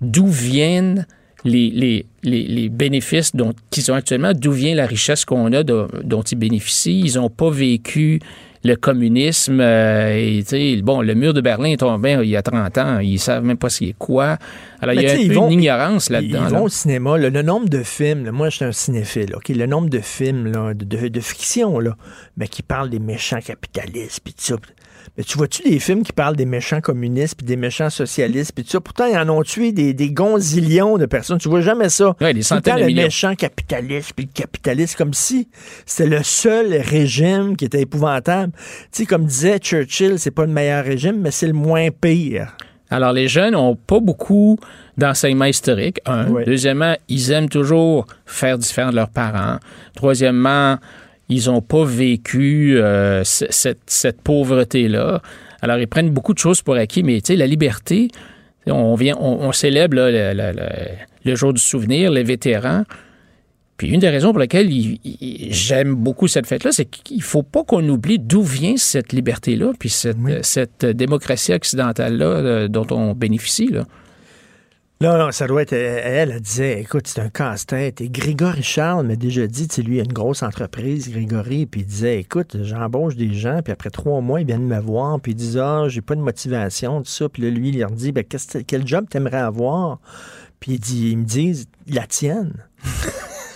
d'où 0.00 0.26
viennent 0.26 1.06
les, 1.44 1.70
les, 1.70 2.04
les, 2.22 2.46
les 2.46 2.68
bénéfices 2.68 3.34
dont, 3.34 3.52
qu'ils 3.70 3.90
ont 3.92 3.94
actuellement, 3.94 4.32
d'où 4.32 4.52
vient 4.52 4.74
la 4.74 4.86
richesse 4.86 5.24
qu'on 5.24 5.52
a, 5.52 5.62
de- 5.62 5.86
dont 6.04 6.22
ils 6.22 6.38
bénéficient. 6.38 7.00
Ils 7.04 7.14
n'ont 7.14 7.30
pas 7.30 7.50
vécu 7.50 8.20
le 8.64 8.74
communisme. 8.76 9.60
euh, 9.60 10.42
et, 10.52 10.82
bon, 10.82 11.00
le 11.02 11.14
mur 11.14 11.32
de 11.34 11.40
Berlin 11.40 11.70
est 11.72 11.76
tombé 11.78 12.18
il 12.22 12.28
y 12.28 12.36
a 12.36 12.42
30 12.42 12.78
ans. 12.78 12.98
Ils 12.98 13.18
savent 13.18 13.44
même 13.44 13.56
pas 13.58 13.68
ce 13.68 13.78
qui 13.78 13.88
est 13.90 13.94
quoi. 13.98 14.38
Alors, 14.80 14.94
Mais 14.94 15.02
il 15.02 15.04
y 15.04 15.06
a 15.06 15.10
tu 15.10 15.16
un 15.16 15.20
sais, 15.22 15.26
peu 15.26 15.32
ils 15.32 15.38
vont- 15.38 15.46
une 15.46 15.52
ignorance 15.52 16.06
Ils 16.08 16.12
là-dedans. 16.12 16.44
vont 16.48 16.50
là. 16.56 16.62
au 16.62 16.68
cinéma, 16.68 17.18
là, 17.18 17.30
le 17.30 17.42
nombre 17.42 17.68
de 17.68 17.82
films, 17.82 18.24
là, 18.24 18.32
moi 18.32 18.48
je 18.50 18.56
suis 18.56 18.64
un 18.64 18.72
cinéphile, 18.72 19.34
OK, 19.34 19.48
le 19.48 19.66
nombre 19.66 19.88
de 19.88 20.00
films 20.00 20.50
là, 20.52 20.74
de, 20.74 20.84
de, 20.84 21.08
de 21.08 21.20
fiction 21.20 21.78
là, 21.80 21.96
mais 22.36 22.48
qui 22.48 22.62
parlent 22.62 22.90
des 22.90 22.98
méchants 23.00 23.40
capitalistes 23.40 24.20
puis 24.24 24.34
tout 24.34 24.44
ça. 24.44 24.56
Mais 25.16 25.24
tu 25.24 25.38
vois-tu 25.38 25.62
des 25.62 25.78
films 25.78 26.02
qui 26.02 26.12
parlent 26.12 26.36
des 26.36 26.46
méchants 26.46 26.80
communistes 26.80 27.36
puis 27.36 27.46
des 27.46 27.56
méchants 27.56 27.90
socialistes 27.90 28.52
puis 28.52 28.64
tout 28.64 28.70
ça? 28.70 28.80
Pourtant, 28.80 29.06
ils 29.06 29.16
en 29.16 29.28
ont 29.28 29.42
tué 29.42 29.72
des, 29.72 29.94
des 29.94 30.10
gonzillions 30.10 30.98
de 30.98 31.06
personnes. 31.06 31.38
Tu 31.38 31.48
vois 31.48 31.60
jamais 31.60 31.88
ça. 31.88 32.14
Ouais, 32.20 32.34
des 32.34 32.42
centaines 32.42 32.76
de 32.76 32.80
le 32.80 32.86
millions. 32.86 33.02
méchant 33.04 33.34
capitaliste 33.34 34.12
puis 34.14 34.26
le 34.26 34.32
capitaliste, 34.32 34.96
comme 34.96 35.14
si 35.14 35.48
c'était 35.86 36.08
le 36.08 36.22
seul 36.22 36.74
régime 36.74 37.56
qui 37.56 37.64
était 37.64 37.82
épouvantable. 37.82 38.52
Tu 38.92 39.02
sais, 39.02 39.06
comme 39.06 39.24
disait 39.24 39.58
Churchill, 39.58 40.18
c'est 40.18 40.30
pas 40.30 40.44
le 40.44 40.52
meilleur 40.52 40.84
régime, 40.84 41.20
mais 41.20 41.30
c'est 41.30 41.46
le 41.46 41.52
moins 41.52 41.88
pire. 41.90 42.56
Alors, 42.90 43.12
les 43.12 43.28
jeunes 43.28 43.52
n'ont 43.52 43.76
pas 43.76 44.00
beaucoup 44.00 44.58
d'enseignement 44.96 45.44
historique. 45.44 46.00
Un. 46.06 46.42
Deuxièmement, 46.44 46.94
ils 47.08 47.30
aiment 47.32 47.50
toujours 47.50 48.06
faire 48.24 48.56
différent 48.56 48.90
de 48.90 48.96
leurs 48.96 49.10
parents. 49.10 49.58
Troisièmement, 49.94 50.78
ils 51.28 51.46
n'ont 51.46 51.60
pas 51.60 51.84
vécu 51.84 52.78
euh, 52.78 53.22
cette, 53.24 53.80
cette 53.86 54.22
pauvreté-là. 54.22 55.20
Alors, 55.60 55.78
ils 55.78 55.88
prennent 55.88 56.10
beaucoup 56.10 56.34
de 56.34 56.38
choses 56.38 56.62
pour 56.62 56.74
acquis, 56.76 57.02
mais 57.02 57.20
tu 57.20 57.32
sais, 57.32 57.36
la 57.36 57.46
liberté, 57.46 58.08
on, 58.66 58.94
vient, 58.94 59.16
on, 59.20 59.46
on 59.46 59.52
célèbre 59.52 59.96
là, 59.96 60.10
le, 60.10 60.32
le- 60.40 60.52
le- 60.60 60.68
le 61.24 61.34
jour 61.34 61.52
du 61.52 61.60
souvenir, 61.60 62.10
les 62.10 62.22
vétérans. 62.22 62.84
Puis 63.76 63.90
une 63.90 64.00
des 64.00 64.08
raisons 64.08 64.30
pour 64.32 64.40
lesquelles 64.40 64.68
j'aime 65.50 65.94
beaucoup 65.94 66.26
cette 66.26 66.46
fête-là, 66.46 66.72
c'est 66.72 66.86
qu'il 66.86 67.22
faut 67.22 67.42
pas 67.44 67.62
qu'on 67.62 67.86
oublie 67.88 68.18
d'où 68.18 68.42
vient 68.42 68.76
cette 68.76 69.12
liberté-là, 69.12 69.72
puis 69.78 69.88
cette, 69.88 70.16
cette 70.42 70.84
démocratie 70.86 71.52
occidentale-là 71.52 72.26
euh, 72.26 72.68
dont 72.68 72.86
on 72.90 73.12
bénéficie. 73.14 73.68
Là. 73.68 73.84
Non, 75.00 75.16
non, 75.16 75.30
ça 75.30 75.46
doit 75.46 75.62
être. 75.62 75.74
Elle, 75.74 76.32
elle 76.32 76.40
disait, 76.40 76.80
écoute, 76.80 77.06
c'est 77.06 77.20
un 77.20 77.28
casse-tête. 77.28 78.00
Et 78.00 78.08
Grégory 78.08 78.64
Charles 78.64 79.06
m'a 79.06 79.14
déjà 79.14 79.46
dit, 79.46 79.68
tu 79.68 79.82
lui, 79.82 79.98
il 79.98 80.00
a 80.00 80.02
une 80.02 80.12
grosse 80.12 80.42
entreprise, 80.42 81.08
Grégory, 81.08 81.66
puis 81.66 81.82
il 81.82 81.86
disait, 81.86 82.18
écoute, 82.18 82.56
j'embauche 82.62 83.14
des 83.14 83.32
gens, 83.32 83.60
puis 83.62 83.72
après 83.72 83.90
trois 83.90 84.20
mois, 84.20 84.40
ils 84.40 84.46
viennent 84.46 84.66
me 84.66 84.80
voir, 84.80 85.20
puis 85.20 85.32
ils 85.32 85.36
disent, 85.36 85.56
ah, 85.56 85.84
j'ai 85.86 86.00
pas 86.00 86.16
de 86.16 86.20
motivation, 86.20 86.98
tout 87.02 87.10
ça. 87.10 87.28
Puis 87.28 87.44
là, 87.44 87.50
lui, 87.50 87.68
il 87.68 87.78
leur 87.78 87.92
dit, 87.92 88.10
ben, 88.10 88.24
quel 88.24 88.88
job 88.88 89.06
t'aimerais 89.08 89.38
avoir? 89.38 90.00
Puis 90.58 90.72
il 90.72 91.10
ils 91.10 91.18
me 91.18 91.24
disent, 91.24 91.66
la 91.86 92.08
tienne. 92.08 92.54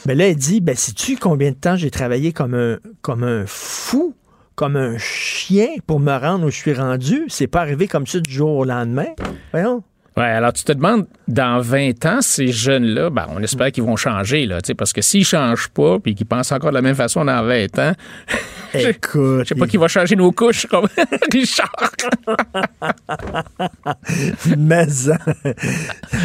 Mais 0.06 0.14
là, 0.14 0.28
il 0.28 0.36
dit, 0.36 0.60
ben, 0.60 0.76
sais-tu 0.76 1.16
combien 1.16 1.50
de 1.50 1.56
temps 1.56 1.74
j'ai 1.74 1.90
travaillé 1.90 2.32
comme 2.32 2.54
un, 2.54 2.78
comme 3.00 3.24
un 3.24 3.46
fou, 3.48 4.14
comme 4.54 4.76
un 4.76 4.96
chien 4.96 5.70
pour 5.88 5.98
me 5.98 6.16
rendre 6.16 6.46
où 6.46 6.50
je 6.50 6.56
suis 6.56 6.74
rendu? 6.74 7.24
C'est 7.26 7.48
pas 7.48 7.62
arrivé 7.62 7.88
comme 7.88 8.06
ça 8.06 8.20
du 8.20 8.30
jour 8.30 8.58
au 8.58 8.64
lendemain. 8.64 9.08
Voyons. 9.50 9.82
Ouais, 10.16 10.24
alors 10.24 10.52
tu 10.52 10.62
te 10.62 10.72
demandes, 10.72 11.06
dans 11.26 11.60
20 11.60 12.04
ans, 12.04 12.20
ces 12.20 12.48
jeunes-là, 12.48 13.08
ben, 13.08 13.26
on 13.30 13.42
espère 13.42 13.72
qu'ils 13.72 13.82
vont 13.82 13.96
changer, 13.96 14.44
là, 14.44 14.58
parce 14.76 14.92
que 14.92 15.00
s'ils 15.00 15.24
changent 15.24 15.68
pas, 15.68 15.98
puis 15.98 16.14
qu'ils 16.14 16.26
pensent 16.26 16.52
encore 16.52 16.70
de 16.70 16.74
la 16.74 16.82
même 16.82 16.94
façon 16.94 17.24
dans 17.24 17.42
20 17.42 17.78
ans, 17.78 17.92
Écoute. 18.74 19.40
je 19.40 19.44
sais 19.48 19.54
pas 19.54 19.66
qui 19.66 19.76
va 19.76 19.88
changer 19.88 20.16
nos 20.16 20.32
couches, 20.32 20.66
comme 20.66 20.86
Richard. 21.32 21.72
Mais 24.58 24.86
euh, 25.08 25.52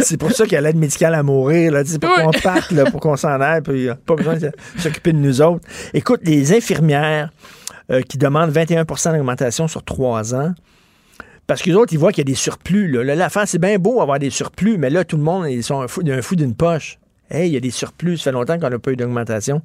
c'est 0.01 0.17
pour 0.17 0.31
ça 0.31 0.43
qu'il 0.43 0.53
y 0.53 0.57
a 0.57 0.61
l'aide 0.61 0.77
médicale 0.77 1.13
à 1.13 1.23
mourir, 1.23 1.71
là, 1.71 1.83
pour 1.99 2.15
qu'on 2.15 2.31
parte, 2.31 2.71
là, 2.71 2.89
pour 2.91 2.99
qu'on 2.99 3.17
s'en 3.17 3.39
aille, 3.39 3.61
puis 3.61 3.89
pas 4.05 4.15
besoin 4.15 4.35
de 4.35 4.51
s'occuper 4.77 5.13
de 5.13 5.17
nous 5.17 5.41
autres. 5.41 5.65
Écoute, 5.93 6.21
les 6.23 6.53
infirmières 6.53 7.29
euh, 7.89 8.01
qui 8.01 8.17
demandent 8.17 8.51
21% 8.51 9.13
d'augmentation 9.13 9.67
sur 9.67 9.83
trois 9.83 10.35
ans, 10.35 10.53
parce 11.47 11.61
que 11.61 11.69
les 11.69 11.75
autres, 11.75 11.93
ils 11.93 11.99
voient 11.99 12.11
qu'il 12.11 12.19
y 12.19 12.27
a 12.29 12.31
des 12.31 12.35
surplus. 12.35 12.89
Là. 12.91 13.15
L'affaire, 13.15 13.47
c'est 13.47 13.57
bien 13.57 13.79
beau 13.79 14.01
avoir 14.01 14.19
des 14.19 14.29
surplus, 14.29 14.77
mais 14.77 14.89
là, 14.89 15.05
tout 15.05 15.17
le 15.17 15.23
monde, 15.23 15.47
ils 15.49 15.63
sont 15.63 15.81
un 15.81 15.87
fou, 15.87 16.01
un 16.05 16.21
fou 16.21 16.35
d'une 16.35 16.53
poche. 16.53 16.99
Hey, 17.29 17.49
il 17.49 17.53
y 17.53 17.57
a 17.57 17.59
des 17.59 17.71
surplus, 17.71 18.17
ça 18.17 18.25
fait 18.25 18.31
longtemps 18.31 18.59
qu'on 18.59 18.69
n'a 18.69 18.79
pas 18.79 18.91
eu 18.91 18.95
d'augmentation. 18.95 19.61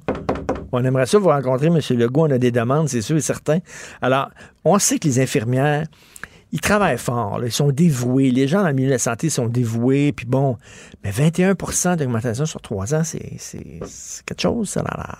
On 0.71 0.83
aimerait 0.83 1.05
ça 1.05 1.19
vous 1.19 1.27
rencontrer, 1.27 1.67
M. 1.67 1.79
Legault, 1.91 2.27
on 2.27 2.31
a 2.31 2.37
des 2.37 2.51
demandes, 2.51 2.89
c'est 2.89 3.01
sûr 3.01 3.15
et 3.15 3.21
certain. 3.21 3.59
Alors, 4.01 4.31
on 4.65 4.79
sait 4.79 4.97
que 4.97 5.07
les 5.07 5.19
infirmières, 5.19 5.85
ils 6.51 6.61
travaillent 6.61 6.97
fort, 6.97 7.39
ils 7.43 7.51
sont 7.51 7.71
dévoués. 7.71 8.31
Les 8.31 8.47
gens 8.47 8.61
dans 8.61 8.67
le 8.67 8.73
milieu 8.73 8.87
de 8.87 8.93
la 8.93 8.99
santé 8.99 9.29
sont 9.29 9.47
dévoués, 9.47 10.13
puis 10.13 10.25
bon, 10.25 10.57
mais 11.03 11.11
21% 11.11 11.97
d'augmentation 11.97 12.45
sur 12.45 12.61
trois 12.61 12.95
ans, 12.95 13.03
c'est 13.03 13.37
quelque 14.25 14.41
chose, 14.41 14.69
ça, 14.69 14.81
là. 14.83 14.93
là. 14.97 15.17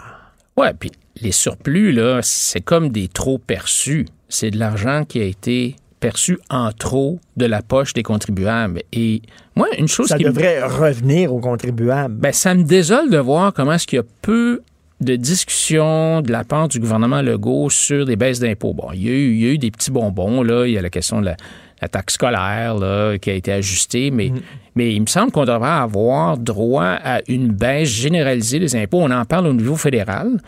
Ouais, 0.55 0.73
puis 0.73 0.91
les 1.19 1.31
surplus, 1.31 1.91
là, 1.91 2.19
c'est 2.21 2.61
comme 2.61 2.89
des 2.89 3.07
trop 3.07 3.37
perçus. 3.37 4.05
C'est 4.29 4.51
de 4.51 4.59
l'argent 4.59 5.03
qui 5.03 5.19
a 5.19 5.23
été 5.23 5.75
perçu 6.03 6.37
en 6.49 6.73
trop 6.73 7.17
de 7.37 7.45
la 7.45 7.61
poche 7.61 7.93
des 7.93 8.03
contribuables. 8.03 8.81
Et 8.91 9.21
moi, 9.55 9.67
une 9.79 9.87
chose 9.87 10.09
Ça 10.09 10.17
qui 10.17 10.25
devrait 10.25 10.61
revenir 10.61 11.33
aux 11.33 11.39
contribuables. 11.39 12.15
Ben, 12.15 12.33
ça 12.33 12.53
me 12.55 12.63
désole 12.63 13.09
de 13.09 13.17
voir 13.17 13.53
comment 13.53 13.71
est-ce 13.71 13.87
qu'il 13.87 13.95
y 13.95 14.01
a 14.01 14.05
peu 14.21 14.61
de 14.99 15.15
discussions 15.15 16.19
de 16.19 16.29
la 16.29 16.43
part 16.43 16.67
du 16.67 16.81
gouvernement 16.81 17.21
Legault 17.21 17.69
sur 17.69 18.05
des 18.05 18.17
baisses 18.17 18.39
d'impôts. 18.41 18.73
Bon, 18.73 18.89
il 18.93 19.03
y, 19.03 19.07
a 19.07 19.13
eu, 19.13 19.31
il 19.33 19.41
y 19.41 19.45
a 19.45 19.51
eu 19.53 19.57
des 19.57 19.71
petits 19.71 19.91
bonbons, 19.91 20.43
là. 20.43 20.67
Il 20.67 20.73
y 20.73 20.77
a 20.77 20.81
la 20.81 20.89
question 20.89 21.21
de 21.21 21.25
la, 21.27 21.37
la 21.81 21.87
taxe 21.87 22.15
scolaire, 22.15 22.75
là, 22.75 23.17
qui 23.17 23.29
a 23.29 23.33
été 23.33 23.53
ajustée, 23.53 24.11
mais, 24.11 24.33
mais 24.75 24.93
il 24.93 24.99
me 24.99 25.07
semble 25.07 25.31
qu'on 25.31 25.45
devrait 25.45 25.69
avoir 25.69 26.37
droit 26.37 26.97
à 27.01 27.21
une 27.29 27.47
baisse 27.47 27.87
généralisée 27.87 28.59
des 28.59 28.75
impôts. 28.75 28.99
On 28.99 29.11
en 29.11 29.23
parle 29.23 29.47
au 29.47 29.53
niveau 29.53 29.77
fédéral. 29.77 30.41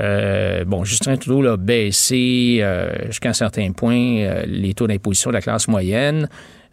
Euh, 0.00 0.64
bon, 0.64 0.84
Justin 0.84 1.16
Trudeau 1.16 1.42
l'a 1.42 1.56
baissé 1.56 2.58
euh, 2.60 2.90
jusqu'à 3.06 3.30
un 3.30 3.34
certain 3.34 3.72
point 3.72 3.96
euh, 4.18 4.42
les 4.46 4.74
taux 4.74 4.86
d'imposition 4.86 5.30
de 5.30 5.34
la 5.34 5.40
classe 5.42 5.68
moyenne. 5.68 6.28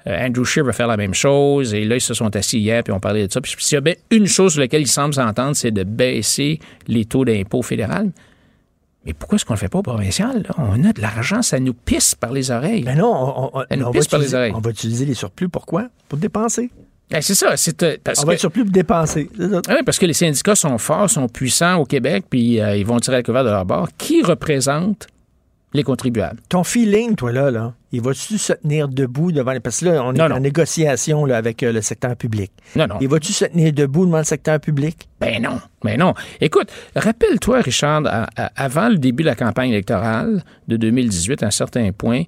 Andrew 0.05 0.43
Scheer 0.43 0.65
va 0.65 0.73
faire 0.73 0.87
la 0.87 0.97
même 0.97 1.13
chose. 1.13 1.73
Et 1.73 1.85
là, 1.85 1.95
ils 1.95 2.01
se 2.01 2.13
sont 2.13 2.35
assis 2.35 2.59
hier 2.59 2.83
puis 2.83 2.91
on 2.91 2.99
parlait 2.99 3.25
de 3.25 3.31
ça. 3.31 3.39
Puis 3.39 3.55
s'il 3.59 3.75
y 3.75 3.77
a 3.77 3.81
bien 3.81 3.93
une 4.11 4.25
chose 4.27 4.51
sur 4.53 4.59
laquelle 4.61 4.81
ils 4.81 4.87
semblent 4.87 5.13
s'entendre, 5.13 5.55
c'est 5.55 5.71
de 5.71 5.83
baisser 5.83 6.59
les 6.87 7.05
taux 7.05 7.23
d'impôt 7.23 7.61
fédéral. 7.61 8.11
Mais 9.05 9.13
pourquoi 9.13 9.37
est-ce 9.37 9.45
qu'on 9.45 9.53
le 9.53 9.59
fait 9.59 9.69
pas 9.69 9.79
au 9.79 9.83
provincial? 9.83 10.43
là? 10.43 10.55
On 10.57 10.83
a 10.83 10.91
de 10.93 11.01
l'argent, 11.01 11.41
ça 11.41 11.59
nous 11.59 11.73
pisse 11.73 12.15
par 12.15 12.33
les 12.33 12.51
oreilles. 12.51 12.83
Ben 12.83 12.97
non, 12.97 13.13
on, 13.13 13.57
on- 13.59 13.61
Ça 13.69 13.75
nous 13.77 13.83
on 13.85 13.91
va 13.91 13.99
pisse 13.99 14.07
par 14.09 14.19
les 14.19 14.25
utiliser- 14.25 14.37
oreilles. 14.37 14.53
on 14.55 14.59
va 14.59 14.69
utiliser 14.69 15.05
les 15.05 15.13
surplus. 15.13 15.47
Pourquoi? 15.49 15.87
Pour 16.09 16.17
dépenser. 16.19 16.69
Ben, 17.13 17.21
c'est 17.21 17.35
ça. 17.35 17.55
C'est, 17.55 17.81
euh, 17.83 17.95
parce 18.03 18.19
on 18.19 18.23
que... 18.23 18.27
va 18.27 18.33
être 18.33 18.39
surplus 18.39 18.63
pour 18.63 18.71
dépenser. 18.73 19.29
C'est 19.37 19.49
ça. 19.49 19.61
Oui, 19.69 19.75
parce 19.85 19.99
que 19.99 20.05
les 20.07 20.13
syndicats 20.13 20.55
sont 20.55 20.77
forts, 20.79 21.09
sont 21.09 21.27
puissants 21.29 21.77
au 21.77 21.85
Québec, 21.85 22.25
puis 22.29 22.59
euh, 22.59 22.75
ils 22.75 22.85
vont 22.85 22.99
tirer 22.99 23.17
le 23.17 23.23
couvert 23.23 23.43
de 23.43 23.49
leur 23.49 23.65
bord. 23.65 23.87
Qui 23.97 24.23
représente 24.23 25.07
les 25.75 25.83
contribuables? 25.83 26.39
Ton 26.49 26.63
feeling, 26.63 27.15
toi, 27.15 27.31
là, 27.31 27.49
là, 27.51 27.73
il 27.91 28.01
va-tu 28.01 28.37
se 28.37 28.53
tenir 28.53 28.87
debout 28.87 29.31
devant 29.31 29.51
les... 29.51 29.59
Parce 29.59 29.79
que 29.79 29.85
là, 29.85 30.03
on 30.03 30.13
est 30.13 30.17
Non, 30.17 30.25
en 30.25 30.29
non. 30.29 30.39
négociation 30.39 31.25
là, 31.25 31.37
avec 31.37 31.61
euh, 31.63 31.71
le 31.71 31.81
secteur 31.81 32.15
public. 32.15 32.51
Non, 32.75 32.87
non. 32.87 32.95
Il 33.01 33.07
va-tu 33.07 33.31
se 33.33 33.45
tenir 33.45 33.73
debout 33.73 34.05
devant 34.05 34.17
le 34.19 34.23
secteur 34.23 34.59
public? 34.59 35.07
Ben 35.19 35.41
non, 35.41 35.59
ben 35.83 35.99
non. 35.99 36.13
Écoute, 36.41 36.69
rappelle-toi, 36.95 37.61
Richard, 37.61 38.01
à- 38.05 38.27
à- 38.35 38.51
avant 38.55 38.89
le 38.89 38.97
début 38.97 39.23
de 39.23 39.29
la 39.29 39.35
campagne 39.35 39.69
électorale 39.69 40.43
de 40.67 40.77
2018, 40.77 41.43
à 41.43 41.47
un 41.47 41.51
certain 41.51 41.91
point, 41.91 42.23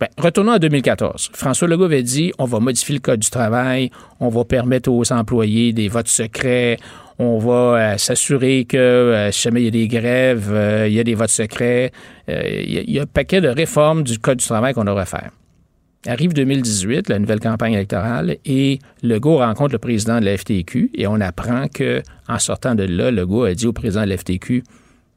ben, 0.00 0.08
retournons 0.18 0.52
à 0.52 0.58
2014. 0.58 1.30
François 1.34 1.68
Legault 1.68 1.84
avait 1.84 2.02
dit 2.02 2.32
on 2.38 2.46
va 2.46 2.58
modifier 2.58 2.94
le 2.94 3.00
code 3.00 3.20
du 3.20 3.28
travail, 3.30 3.90
on 4.18 4.28
va 4.30 4.44
permettre 4.44 4.90
aux 4.90 5.12
employés 5.12 5.72
des 5.74 5.88
votes 5.88 6.08
secrets, 6.08 6.78
on 7.18 7.38
va 7.38 7.52
euh, 7.92 7.98
s'assurer 7.98 8.64
que 8.64 8.78
euh, 8.78 9.30
si 9.30 9.42
jamais 9.42 9.60
il 9.60 9.64
y 9.66 9.68
a 9.68 9.70
des 9.70 9.88
grèves, 9.88 10.48
euh, 10.50 10.88
il 10.88 10.94
y 10.94 11.00
a 11.00 11.04
des 11.04 11.14
votes 11.14 11.28
secrets. 11.28 11.92
Il 12.28 12.90
y 12.90 12.98
a- 12.98 13.02
un 13.02 13.06
paquet 13.06 13.40
de 13.42 13.48
réformes 13.48 14.02
du 14.02 14.18
code 14.18 14.38
du 14.38 14.46
travail 14.46 14.72
qu'on 14.72 14.84
devrait 14.84 15.04
faire. 15.06 15.30
Arrive 16.06 16.32
2018, 16.32 17.10
la 17.10 17.18
nouvelle 17.18 17.40
campagne 17.40 17.74
électorale, 17.74 18.38
et 18.46 18.78
Legault 19.02 19.36
rencontre 19.36 19.72
le 19.72 19.78
président 19.78 20.18
de 20.18 20.24
la 20.24 20.38
FTQ 20.38 20.92
et 20.94 21.06
on 21.06 21.20
apprend 21.20 21.66
que 21.68 22.02
en 22.26 22.38
sortant 22.38 22.74
de 22.74 22.84
là, 22.84 23.10
Legault 23.10 23.44
a 23.44 23.52
dit 23.52 23.66
au 23.66 23.74
président 23.74 24.04
de 24.04 24.08
la 24.08 24.16
FTQ 24.16 24.64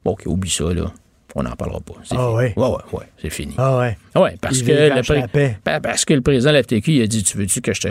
Bon, 0.04 0.14
oublie 0.26 0.50
ça, 0.50 0.74
là. 0.74 0.92
On 1.36 1.42
n'en 1.42 1.56
parlera 1.56 1.80
pas. 1.80 1.94
C'est 2.04 2.14
Ah 2.16 2.18
fini. 2.26 2.34
ouais? 2.36 2.54
Ouais, 2.56 2.68
ouais, 2.68 2.76
ouais, 3.00 3.06
c'est 3.20 3.30
fini. 3.30 3.54
Ah 3.58 3.78
ouais. 3.78 3.98
Ouais, 4.14 4.36
parce 4.40 4.58
Il 4.60 4.66
que, 4.66 4.72
le 4.72 4.88
lâcher 4.88 5.02
pré- 5.14 5.20
la 5.20 5.28
paix. 5.28 5.58
Parce 5.82 6.04
que 6.04 6.14
le 6.14 6.20
président 6.20 6.50
de 6.50 6.56
la 6.56 6.62
FTQ 6.62 6.92
il 6.92 7.02
a 7.02 7.06
dit 7.08 7.22
Tu 7.24 7.36
veux-tu 7.36 7.60
que 7.60 7.72
je 7.74 7.80
te 7.80 7.88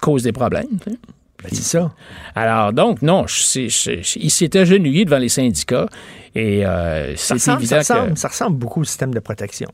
cause 0.00 0.22
des 0.22 0.32
problèmes? 0.32 0.66
Ben, 0.86 0.96
c'est 1.50 1.62
ça. 1.62 1.92
Alors, 2.34 2.72
donc, 2.72 3.02
non, 3.02 3.26
je 3.26 3.42
sais- 3.42 3.68
je- 3.68 4.00
je- 4.02 4.18
il 4.18 4.30
s'est 4.30 4.56
agenouillé 4.56 5.04
devant 5.04 5.18
les 5.18 5.28
syndicats 5.28 5.88
et 6.34 6.64
euh, 6.64 7.14
c'est 7.16 7.34
évident 7.34 7.82
ça, 7.82 7.94
ressemble, 7.96 8.12
que. 8.14 8.18
ça 8.18 8.28
ressemble 8.28 8.56
beaucoup 8.58 8.80
au 8.80 8.84
système 8.84 9.12
de 9.12 9.20
protection. 9.20 9.68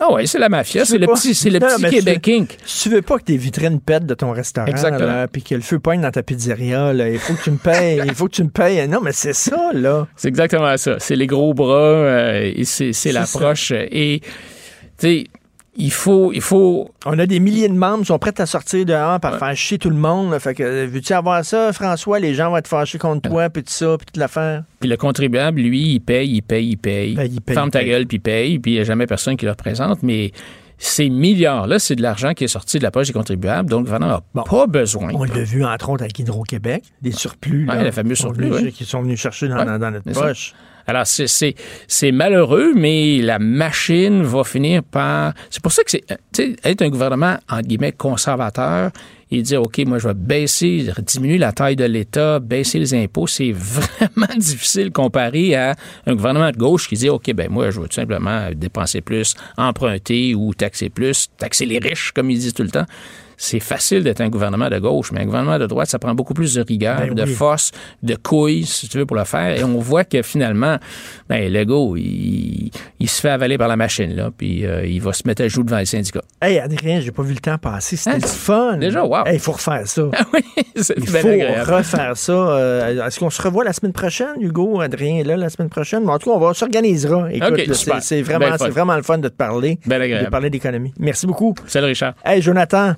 Ah 0.00 0.12
ouais, 0.12 0.26
c'est 0.26 0.38
la 0.38 0.48
mafia, 0.48 0.82
Tu 0.82 0.92
c'est 0.92 0.98
le 0.98 1.06
petit, 1.08 1.34
c'est 1.34 1.50
le 1.50 1.58
Non, 1.58 1.66
petit 1.66 1.82
tu 1.84 1.90
Québec 1.90 2.26
veux- 2.28 2.34
Inc. 2.34 2.56
Si 2.64 2.82
tu 2.88 2.94
veux 2.94 3.02
pas 3.02 3.18
que 3.18 3.24
tes 3.24 3.36
vitrines 3.36 3.80
pètent 3.80 4.06
de 4.06 4.14
ton 4.14 4.30
restaurant, 4.30 5.26
puis 5.32 5.42
que 5.42 5.54
le 5.56 5.60
feu 5.60 5.80
poigne 5.80 6.00
dans 6.00 6.10
ta 6.12 6.22
pizzeria, 6.22 6.92
là, 6.92 7.08
il 7.08 7.18
faut 7.18 7.34
que 7.34 7.42
tu 7.42 7.50
me 7.50 7.56
payes. 7.56 8.00
il 8.04 8.14
faut 8.14 8.26
que 8.26 8.32
tu 8.34 8.44
me 8.44 8.48
payes. 8.50 8.86
Non, 8.86 9.00
mais 9.00 9.10
c'est 9.12 9.32
ça, 9.32 9.70
là. 9.74 10.06
C'est 10.14 10.28
exactement 10.28 10.76
ça. 10.76 10.96
C'est 11.00 11.16
les 11.16 11.26
gros 11.26 11.52
bras 11.52 11.74
euh, 11.76 12.52
et 12.54 12.64
c'est, 12.64 12.92
l'approche. 13.12 13.72
Et, 13.72 14.20
tu 14.20 14.28
sais, 14.98 15.24
il 15.78 15.90
faut, 15.92 16.32
il 16.32 16.40
faut. 16.42 16.90
On 17.06 17.18
a 17.18 17.24
des 17.26 17.38
milliers 17.40 17.68
de 17.68 17.74
membres 17.74 18.00
qui 18.00 18.06
sont 18.06 18.18
prêts 18.18 18.38
à 18.40 18.46
sortir 18.46 18.84
dehors 18.84 19.18
pour 19.20 19.36
faire 19.36 19.56
chier 19.56 19.78
tout 19.78 19.90
le 19.90 19.96
monde. 19.96 20.32
là. 20.32 20.40
Fait 20.40 20.52
que, 20.54 20.62
euh, 20.62 20.86
veux-tu 20.90 21.12
avoir 21.12 21.44
ça, 21.44 21.72
François? 21.72 22.18
Les 22.18 22.34
gens 22.34 22.50
vont 22.50 22.56
être 22.56 22.68
fâchés 22.68 22.98
contre 22.98 23.28
toi, 23.30 23.48
puis 23.48 23.62
tout 23.62 23.72
ça, 23.72 23.96
puis 23.96 24.04
toute 24.06 24.16
l'affaire. 24.16 24.64
Puis 24.80 24.88
le 24.90 24.96
contribuable, 24.96 25.60
lui, 25.60 25.94
il 25.94 26.00
paye, 26.00 26.28
il 26.36 26.42
paye, 26.42 26.70
il 26.70 26.76
paye. 26.76 27.14
Ben, 27.14 27.28
il 27.32 27.40
paye, 27.40 27.54
Ferme 27.54 27.68
il 27.68 27.70
ta 27.70 27.78
paye. 27.78 27.88
gueule, 27.88 28.06
puis 28.06 28.16
il 28.16 28.20
paye. 28.20 28.58
Puis 28.58 28.72
il 28.72 28.74
n'y 28.74 28.80
a 28.80 28.84
jamais 28.84 29.06
personne 29.06 29.36
qui 29.36 29.44
le 29.44 29.52
représente. 29.52 30.02
Mais 30.02 30.32
ces 30.78 31.08
milliards-là, 31.10 31.78
c'est 31.78 31.96
de 31.96 32.02
l'argent 32.02 32.34
qui 32.34 32.44
est 32.44 32.48
sorti 32.48 32.78
de 32.78 32.82
la 32.84 32.90
poche 32.90 33.06
des 33.08 33.12
contribuables. 33.12 33.68
Donc, 33.70 33.80
le 33.80 33.84
gouvernement 33.84 34.20
n'a 34.34 34.42
pas 34.44 34.66
besoin. 34.66 35.10
On 35.14 35.24
l'a 35.24 35.42
vu, 35.42 35.64
entre 35.64 35.90
autres, 35.90 36.02
avec 36.04 36.18
Hydro-Québec, 36.18 36.84
des 37.02 37.12
surplus. 37.12 37.64
là, 37.64 37.76
Ouais, 37.76 37.84
le 37.84 37.90
fameux 37.90 38.14
surplus. 38.14 38.72
Qui 38.72 38.84
sont 38.84 39.02
venus 39.02 39.18
chercher 39.20 39.48
dans, 39.48 39.56
Ouais, 39.58 39.64
dans- 39.78 39.90
notre 39.90 40.12
ça. 40.12 40.32
Alors, 40.88 41.06
c'est, 41.06 42.12
malheureux, 42.12 42.72
mais 42.74 43.18
la 43.18 43.38
machine 43.38 44.22
va 44.22 44.42
finir 44.42 44.82
par. 44.82 45.34
C'est 45.50 45.62
pour 45.62 45.70
ça 45.70 45.84
que 45.84 45.90
c'est. 45.90 46.04
Sais, 46.32 46.56
être 46.64 46.80
un 46.80 46.88
gouvernement, 46.88 47.36
entre 47.50 47.68
guillemets, 47.68 47.92
conservateur 47.92 48.90
et 49.30 49.42
dire, 49.42 49.60
OK, 49.60 49.78
moi, 49.86 49.98
je 49.98 50.08
vais 50.08 50.14
baisser, 50.14 50.90
diminuer 51.02 51.36
la 51.36 51.52
taille 51.52 51.76
de 51.76 51.84
l'État, 51.84 52.40
baisser 52.40 52.78
les 52.78 52.94
impôts, 52.94 53.26
c'est 53.26 53.52
vraiment 53.54 54.34
difficile 54.38 54.90
comparé 54.90 55.54
à 55.54 55.76
un 56.06 56.14
gouvernement 56.14 56.50
de 56.50 56.56
gauche 56.56 56.88
qui 56.88 56.94
dit, 56.94 57.10
OK, 57.10 57.34
ben 57.34 57.50
moi, 57.50 57.70
je 57.70 57.80
veux 57.80 57.88
tout 57.88 57.96
simplement 57.96 58.48
dépenser 58.56 59.02
plus, 59.02 59.34
emprunter 59.58 60.34
ou 60.34 60.54
taxer 60.54 60.88
plus, 60.88 61.28
taxer 61.36 61.66
les 61.66 61.78
riches, 61.78 62.12
comme 62.12 62.30
ils 62.30 62.38
disent 62.38 62.54
tout 62.54 62.62
le 62.62 62.70
temps. 62.70 62.86
C'est 63.40 63.60
facile 63.60 64.02
d'être 64.02 64.20
un 64.20 64.28
gouvernement 64.28 64.68
de 64.68 64.78
gauche, 64.80 65.12
mais 65.12 65.20
un 65.20 65.24
gouvernement 65.24 65.58
de 65.60 65.66
droite, 65.66 65.88
ça 65.88 66.00
prend 66.00 66.12
beaucoup 66.12 66.34
plus 66.34 66.54
de 66.54 66.60
rigueur, 66.62 66.98
Ben 66.98 67.14
de 67.14 67.22
oui. 67.22 67.32
force, 67.32 67.70
de 68.02 68.16
couilles, 68.16 68.66
si 68.66 68.88
tu 68.88 68.98
veux, 68.98 69.06
pour 69.06 69.16
le 69.16 69.22
faire. 69.22 69.56
Et 69.56 69.62
on 69.62 69.78
voit 69.78 70.02
que 70.04 70.22
finalement, 70.22 70.76
ben, 71.28 71.50
Legault, 71.52 71.96
il, 71.96 72.70
il 72.98 73.08
se 73.08 73.20
fait 73.20 73.30
avaler 73.30 73.56
par 73.56 73.68
la 73.68 73.76
machine, 73.76 74.12
là, 74.16 74.30
puis 74.36 74.66
euh, 74.66 74.84
il 74.84 75.00
va 75.00 75.12
se 75.12 75.22
mettre 75.24 75.42
à 75.42 75.48
joue 75.48 75.62
devant 75.62 75.78
les 75.78 75.86
syndicats. 75.86 76.20
Hey, 76.42 76.58
Adrien, 76.58 77.00
j'ai 77.00 77.12
pas 77.12 77.22
vu 77.22 77.32
le 77.34 77.38
temps 77.40 77.58
passer. 77.58 77.96
C'était 77.96 78.16
Hein? 78.16 78.20
fun. 78.26 78.76
Déjà, 78.78 79.04
wow. 79.04 79.24
Hey, 79.24 79.34
il 79.34 79.40
faut 79.40 79.52
refaire 79.52 79.86
ça. 79.86 80.02
Ah 80.12 80.24
oui, 80.34 80.40
Il 80.76 81.06
faut 81.08 81.16
agréable. 81.28 81.72
refaire 81.72 82.16
ça. 82.16 82.32
Euh, 82.32 83.06
Est-ce 83.06 83.20
qu'on 83.20 83.30
se 83.30 83.40
revoit 83.40 83.62
la 83.64 83.72
semaine 83.72 83.92
prochaine, 83.92 84.34
Hugo? 84.40 84.80
Adrien 84.80 85.22
là 85.22 85.36
la 85.36 85.48
semaine 85.48 85.68
prochaine? 85.68 86.04
Mais 86.04 86.10
en 86.12 86.18
tout 86.18 86.28
cas, 86.30 86.36
on 86.36 86.40
va 86.40 86.54
s'organisera. 86.54 87.32
Écoute, 87.32 87.72
c'est 88.02 88.16
Ben 88.22 88.24
vraiment, 88.24 88.46
le 88.46 88.58
fun. 88.58 88.64
c'est 88.64 88.70
vraiment 88.70 88.96
le 88.96 89.02
fun 89.02 89.18
de 89.18 89.28
te 89.28 89.34
parler. 89.36 89.78
Ben 89.86 90.00
de 90.24 90.28
parler 90.28 90.50
d'économie. 90.50 90.92
Merci 90.98 91.26
beaucoup. 91.26 91.54
Salut, 91.66 91.86
Richard. 91.86 92.14
Hey, 92.24 92.42
Jonathan. 92.42 92.94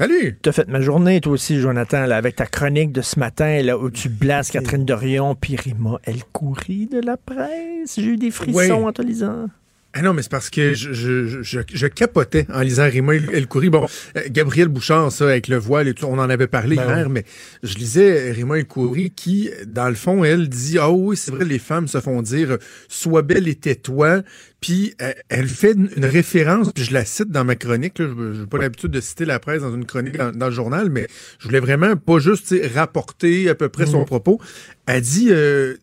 Salut! 0.00 0.38
Tu 0.42 0.48
as 0.48 0.52
fait 0.52 0.66
ma 0.66 0.80
journée, 0.80 1.20
toi 1.20 1.32
aussi, 1.32 1.60
Jonathan, 1.60 2.06
là, 2.06 2.16
avec 2.16 2.34
ta 2.36 2.46
chronique 2.46 2.90
de 2.90 3.02
ce 3.02 3.18
matin, 3.18 3.60
là, 3.60 3.76
où 3.76 3.90
tu 3.90 4.08
blases 4.08 4.50
Catherine 4.50 4.86
Dorion, 4.86 5.34
puis 5.34 5.56
Rima 5.56 6.00
El 6.04 6.24
Khoury 6.32 6.86
de 6.86 7.00
la 7.04 7.18
presse. 7.18 7.96
J'ai 7.98 8.06
eu 8.06 8.16
des 8.16 8.30
frissons 8.30 8.56
Oui. 8.56 8.72
en 8.72 8.92
te 8.92 9.02
lisant. 9.02 9.50
Ah 9.92 10.02
non, 10.02 10.12
mais 10.14 10.22
c'est 10.22 10.30
parce 10.30 10.50
que 10.50 10.72
je, 10.72 10.92
je, 10.92 11.42
je, 11.42 11.60
je 11.72 11.86
capotais 11.88 12.46
en 12.52 12.60
lisant 12.60 12.88
Rima 12.88 13.14
El 13.16 13.48
Khoury. 13.48 13.70
Bon, 13.70 13.86
euh, 14.16 14.20
Gabriel 14.30 14.68
Bouchard, 14.68 15.10
ça, 15.10 15.24
avec 15.28 15.48
le 15.48 15.56
voile 15.56 15.88
et 15.88 15.94
tout, 15.94 16.06
on 16.06 16.18
en 16.18 16.30
avait 16.30 16.46
parlé 16.46 16.76
Ben 16.76 16.84
hier, 16.86 17.06
oui. 17.06 17.12
mais 17.12 17.24
je 17.64 17.74
lisais 17.76 18.30
Rima 18.30 18.58
El 18.58 18.66
Khoury 18.66 19.10
qui, 19.10 19.50
dans 19.66 19.88
le 19.88 19.96
fond, 19.96 20.22
elle 20.22 20.48
dit 20.48 20.78
Ah 20.78 20.90
oui, 20.92 21.16
c'est 21.16 21.32
vrai, 21.32 21.44
les 21.44 21.58
femmes 21.58 21.88
se 21.88 22.00
font 22.00 22.22
dire 22.22 22.56
Sois 22.88 23.22
belle 23.22 23.48
et 23.48 23.56
tais-toi. 23.56 24.22
Puis 24.60 24.94
euh, 25.00 25.12
elle 25.28 25.48
fait 25.48 25.72
une, 25.72 26.04
référence, 26.04 26.70
puis 26.72 26.84
je 26.84 26.92
la 26.92 27.04
cite 27.04 27.30
dans 27.30 27.44
ma 27.44 27.56
chronique. 27.56 27.98
Là, 27.98 28.06
je 28.34 28.40
n'ai 28.42 28.46
pas 28.46 28.58
l'habitude 28.58 28.90
de 28.90 29.00
citer 29.00 29.24
la 29.24 29.38
presse 29.40 29.62
dans 29.62 29.74
une 29.74 29.86
chronique 29.86 30.16
dans, 30.18 30.30
dans 30.32 30.46
le 30.46 30.52
journal, 30.52 30.90
mais 30.90 31.06
je 31.38 31.46
voulais 31.48 31.60
vraiment 31.60 31.96
pas 31.96 32.18
juste 32.18 32.54
rapporter 32.74 33.48
à 33.48 33.54
peu 33.54 33.68
près 33.70 33.86
son 33.86 34.00
Mhm. 34.00 34.04
propos. 34.06 34.40
Elle 34.86 35.00
dit 35.00 35.28
euh, 35.30 35.76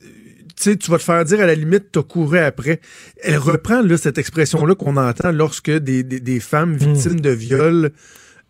sais, 0.63 0.75
tu 0.77 0.91
vas 0.91 0.97
te 0.97 1.03
faire 1.03 1.23
dire 1.25 1.39
à 1.39 1.45
la 1.45 1.55
limite, 1.55 1.91
t'as 1.91 2.03
couru 2.03 2.39
après. 2.39 2.79
Elle 3.21 3.37
reprend 3.37 3.81
là, 3.81 3.97
cette 3.97 4.17
expression-là 4.17 4.75
qu'on 4.75 4.97
entend 4.97 5.31
lorsque 5.31 5.71
des, 5.71 6.03
des, 6.03 6.19
des 6.19 6.39
femmes 6.39 6.75
victimes 6.75 7.19
de 7.19 7.29
viol 7.29 7.91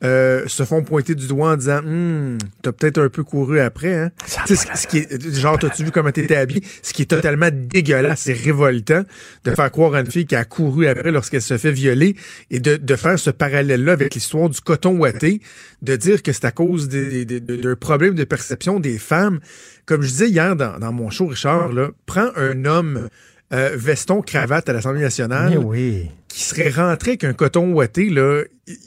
euh, 0.03 0.44
se 0.48 0.64
font 0.64 0.84
pointer 0.84 1.15
du 1.15 1.28
doigt 1.28 1.53
en 1.53 1.57
disant 1.57 1.80
Hum, 1.80 2.38
t'as 2.61 2.72
peut-être 2.72 2.99
un 2.99 3.10
peu 3.10 3.24
couru 3.24 3.60
après, 3.60 3.95
hein? 3.95 4.11
Tu 4.45 4.56
sais, 4.56 4.68
ce, 4.68 4.82
ce 4.82 4.88
qui 4.88 4.99
est, 4.99 5.36
genre, 5.36 5.57
t'as-tu 5.57 5.84
vu 5.84 5.91
comment 5.91 6.11
t'étais 6.11 6.36
habillé? 6.36 6.61
Ce 6.84 6.94
qui 6.94 7.02
est 7.02 7.06
totalement 7.06 7.49
dégueulasse 7.52 8.28
et 8.28 8.34
révoltant 8.34 9.03
de 9.44 9.52
faire 9.52 9.72
croire 9.72 9.95
à 9.95 10.02
une 10.02 10.11
fille 10.11 10.28
qui 10.28 10.36
a 10.36 10.45
couru 10.45 10.88
après 10.88 11.11
lorsqu'elle 11.11 11.41
se 11.41 11.57
fait 11.57 11.72
violer 11.72 12.15
et 12.52 12.60
de, 12.60 12.76
de 12.78 12.95
faire 12.95 13.18
ce 13.18 13.32
parallèle-là 13.32 13.94
avec 13.94 14.14
l'histoire 14.14 14.49
du 14.49 14.61
coton 14.61 14.95
ouaté, 14.98 15.41
de 15.82 15.95
dire 15.95 16.22
que 16.22 16.32
c'est 16.32 16.45
à 16.45 16.52
cause 16.52 16.90
d'un 16.90 17.76
problème 17.76 18.14
de 18.14 18.24
perception 18.24 18.80
des 18.80 18.99
femmes. 18.99 19.40
Comme 19.88 20.03
je 20.03 20.10
disais 20.10 20.30
hier 20.30 20.56
dans, 20.56 20.78
dans 20.78 20.91
mon 20.91 21.10
show, 21.10 21.28
Richard, 21.28 21.72
là, 21.74 21.90
prends 22.06 22.30
un 22.36 22.65
homme 22.65 23.10
euh, 23.53 23.72
veston, 23.76 24.22
cravate 24.22 24.68
à 24.69 24.74
l'Assemblée 24.74 25.02
nationale 25.02 25.52
Mais 25.52 25.57
oui. 25.57 26.11
Qui 26.38 26.44
serait 26.44 26.70
rentré 26.70 27.12
avec 27.12 27.24
un 27.24 27.34
coton 27.34 27.72
ouaté, 27.74 28.12
là, 28.12 28.44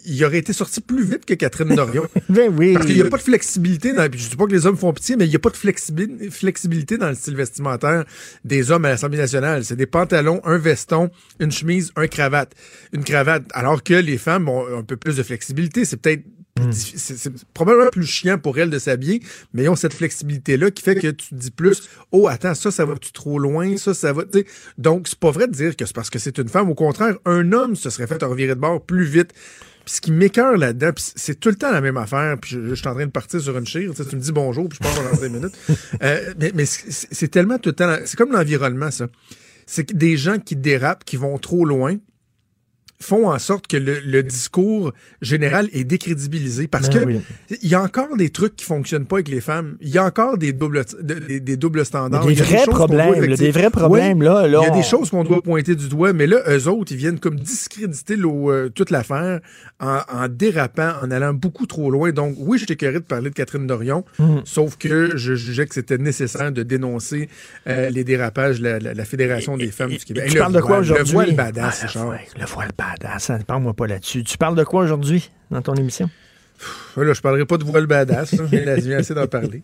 il- 0.07 0.25
aurait 0.25 0.39
été 0.39 0.53
sorti 0.53 0.81
plus 0.81 1.03
vite 1.03 1.25
que 1.27 1.35
Catherine 1.35 1.75
Dorion. 1.75 2.07
Ben 2.29 2.55
oui. 2.57 2.75
Parce 2.75 2.87
qu'il 2.87 2.95
n'y 2.95 3.01
a 3.03 3.07
pas 3.07 3.17
de 3.17 3.23
flexibilité 3.23 3.93
dans. 3.93 4.09
puis 4.09 4.21
Je 4.21 4.29
dis 4.31 4.37
pas 4.37 4.47
que 4.47 4.53
les 4.53 4.67
hommes 4.67 4.77
font 4.77 4.93
pitié, 4.93 5.17
mais 5.17 5.25
il 5.27 5.31
n'y 5.31 5.35
a 5.37 5.41
pas 5.41 5.51
de 5.51 5.57
flexibi- 5.57 6.31
flexibilité 6.31 6.97
dans 6.97 7.09
le 7.09 7.17
style 7.17 7.35
vestimentaire 7.35 8.05
des 8.45 8.71
hommes 8.71 8.85
à 8.85 8.91
l'Assemblée 8.91 9.19
nationale. 9.19 9.65
C'est 9.65 9.75
des 9.75 9.87
pantalons, 9.87 10.41
un 10.45 10.59
veston, 10.59 11.11
une 11.41 11.51
chemise, 11.51 11.91
un 11.97 12.07
cravate. 12.07 12.53
Une 12.93 13.03
cravate. 13.03 13.43
Alors 13.53 13.83
que 13.83 13.95
les 13.95 14.17
femmes 14.19 14.49
ont 14.49 14.65
un 14.79 14.85
peu 14.85 14.97
plus 14.97 15.17
de 15.17 15.23
flexibilité. 15.25 15.85
C'est 15.85 15.97
peut-être. 15.97 16.23
Diffi- 16.69 16.95
C'est 16.97 17.33
probablement 17.55 17.91
plus 17.91 18.07
chiant 18.07 18.39
pour 18.39 18.59
elles 18.59 18.71
de 18.71 18.79
s'habiller, 18.79 19.23
mais 19.53 19.65
ils 19.65 19.69
ont 19.69 19.77
cette 19.77 19.95
flexibilité-là 19.95 20.71
qui 20.71 20.83
fait 20.83 20.95
que 20.97 21.09
tu 21.09 21.29
te 21.31 21.35
dis 21.35 21.51
plus 21.51 21.83
Oh, 22.13 22.29
attends, 22.29 22.55
ça, 22.55 22.71
ça 22.71 22.85
va-tu 22.85 23.13
trop 23.13 23.39
loin? 23.39 23.77
Ça, 23.77 23.95
ça 23.95 24.13
va. 24.13 24.25
Donc, 24.79 25.09
c'est 25.09 25.19
pas 25.19 25.31
vrai 25.31 25.47
de 25.47 25.53
dire 25.53 25.77
que 25.77 25.87
c'est 25.87 25.95
parce 25.95 26.11
que 26.11 26.19
c'est 26.19 26.39
une 26.39 26.49
femme. 26.49 26.69
Au 26.71 26.75
contraire, 26.75 27.17
un 27.25 27.53
homme 27.53 27.77
se 27.77 27.91
serait 27.91 28.07
fait 28.07 28.23
revirer 28.23 28.55
de 28.55 28.61
bord 28.61 28.85
plus 28.85 29.05
vite. 29.05 29.33
Puis 29.85 29.95
ce 29.95 30.01
qui 30.03 30.13
m'écœure 30.13 30.59
là-dedans, 30.59 30.91
c'est 30.97 31.41
tout 31.41 31.49
le 31.49 31.55
temps 31.55 31.71
la 31.73 31.81
même 31.81 31.97
affaire. 31.97 32.37
Puis 32.41 32.51
je, 32.53 32.69
je 32.69 32.75
suis 32.75 32.87
en 32.87 32.95
train 32.95 33.07
de 33.07 33.11
partir 33.11 33.41
sur 33.41 33.57
une 33.57 33.67
chire. 33.67 33.93
Tu, 33.95 34.03
me 34.15 34.21
dis 34.21 34.31
bonjour, 34.33 34.69
puis 34.69 34.79
je 34.81 34.87
pars 34.87 34.95
pendant 34.95 35.17
cinq 35.17 35.31
minutes. 35.31 35.55
Euh, 36.03 36.33
mais 36.39 36.53
mais 36.55 36.65
c'est 36.67 37.29
tellement 37.29 37.59
tout 37.59 37.71
le 37.71 37.75
temps. 37.75 37.95
C'est 38.05 38.17
comme 38.17 38.33
l'environnement, 38.33 38.91
ça. 38.91 39.09
C'est 39.67 39.93
des 39.95 40.17
gens 40.17 40.39
qui 40.39 40.57
dérapent, 40.57 41.05
qui 41.05 41.17
vont 41.17 41.37
trop 41.39 41.65
loin, 41.65 41.97
font 43.03 43.31
en 43.31 43.39
sorte 43.39 43.67
que 43.67 43.77
le, 43.77 43.99
le 44.01 44.23
discours 44.23 44.93
général 45.23 45.69
est 45.73 45.85
décrédibilisé. 45.85 46.69
Parce 46.69 46.89
Ben 46.91 47.01
que 47.01 47.05
oui. 47.07 47.21
il 47.63 47.69
y 47.69 47.75
a 47.75 47.83
encore 47.83 48.17
des 48.17 48.31
trucs 48.31 48.57
qui 48.57 48.65
fonctionnent 48.65 49.07
pas 49.07 49.17
avec 49.17 49.29
les 49.29 49.41
femmes. 49.41 49.77
Il 49.81 49.89
y 49.89 49.99
a 49.99 50.05
encore 50.05 50.37
des 50.39 50.53
doubles, 50.53 50.85
de- 51.03 51.15
des, 51.15 51.41
des 51.41 51.57
doubles 51.57 51.85
standards. 51.85 52.27
Des 52.27 52.35
vrais 52.35 52.65
problèmes, 52.67 53.25
là, 53.25 53.37
des 53.37 53.51
vrais 53.51 53.71
problèmes, 53.71 54.23
là, 54.23 54.47
là, 54.47 54.61
Il 54.61 54.65
y 54.65 54.67
a 54.69 54.73
on- 54.73 54.77
des 54.77 54.83
choses 54.83 55.11
qu'on 55.11 55.25
doit 55.25 55.43
pointer 55.43 55.75
du 55.75 55.89
doigt, 55.89 56.13
mais 56.13 56.27
là, 56.27 56.43
eux 56.49 56.69
autres, 56.69 56.93
ils 56.93 56.99
viennent 56.99 57.19
comme 57.19 57.37
discréditer 57.37 58.17
euh, 58.23 58.69
toute 58.69 58.91
l'affaire 58.91 59.41
en, 59.81 60.01
en 60.09 60.29
dérapant, 60.29 60.93
en 61.03 61.11
allant 61.11 61.33
beaucoup 61.35 61.67
trop 61.67 61.91
loin. 61.91 62.11
Donc, 62.13 62.35
oui, 62.39 62.59
je 62.59 62.67
t'écœurais 62.67 62.95
de 63.01 63.05
parler 63.05 63.31
de 63.31 63.35
Catherine 63.35 63.67
Dorion, 63.67 64.05
Mm. 64.19 64.41
sauf 64.45 64.77
que 64.77 65.17
je 65.17 65.35
jugeais 65.35 65.67
que 65.67 65.75
c'était 65.75 65.99
nécessaire 65.99 66.53
de 66.53 66.63
dénoncer 66.63 67.29
euh, 67.67 67.89
les 67.91 68.05
dérapages 68.05 68.59
de 68.61 68.65
la, 68.69 68.79
la- 68.79 68.95
la 68.95 69.05
Fédération 69.05 69.57
des 69.57 69.71
femmes 69.71 69.91
du 69.91 69.99
Québec. 69.99 70.27
Tu 70.29 70.35
Le 70.35 70.41
parles 70.41 70.53
de 70.53 70.61
quoi 70.61 70.79
aujourd'hui? 70.79 71.05
Le 71.07 71.13
voile 71.13 71.35
badass, 71.35 71.87
Ah, 71.97 72.07
ouais, 72.07 72.21
le 72.39 72.47
voile 72.47 72.71
badass. 72.77 73.31
hein, 73.31 73.39
Parle-moi 73.47 73.75
pas 73.75 73.87
là-dessus. 73.87 74.23
Tu 74.25 74.37
parles 74.39 74.57
de 74.57 74.65
quoi 74.65 74.83
aujourd'hui 74.85 75.31
dans 75.51 75.63
ton 75.63 75.75
émission? 75.75 76.11
Là, 76.97 77.13
je 77.15 77.21
parlerai 77.21 77.47
pas 77.47 77.57
de 77.57 77.65
voile 77.65 77.87
badass. 77.87 78.33
là. 78.35 78.45
J'ai 78.79 78.95
assez 78.95 79.15
d'en 79.15 79.27
parler. 79.27 79.63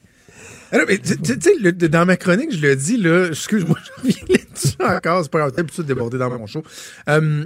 Alors, 0.72 0.86
mais 0.88 0.98
tu 0.98 1.14
sais, 1.40 1.72
dans 1.72 2.06
ma 2.06 2.16
chronique, 2.16 2.52
je 2.52 2.60
le 2.60 2.74
dis, 2.74 2.97
là, 2.97 3.26
excuse-moi, 3.28 3.78
je 3.84 4.02
reviens 4.02 4.24
là-dessus 4.28 4.76
encore, 4.80 5.22
c'est 5.22 5.30
pas 5.30 5.38
grave, 5.51 5.84
déborder 5.86 6.18
dans 6.18 6.30
mon 6.30 6.47
show. 6.47 6.62
Euh, 7.09 7.44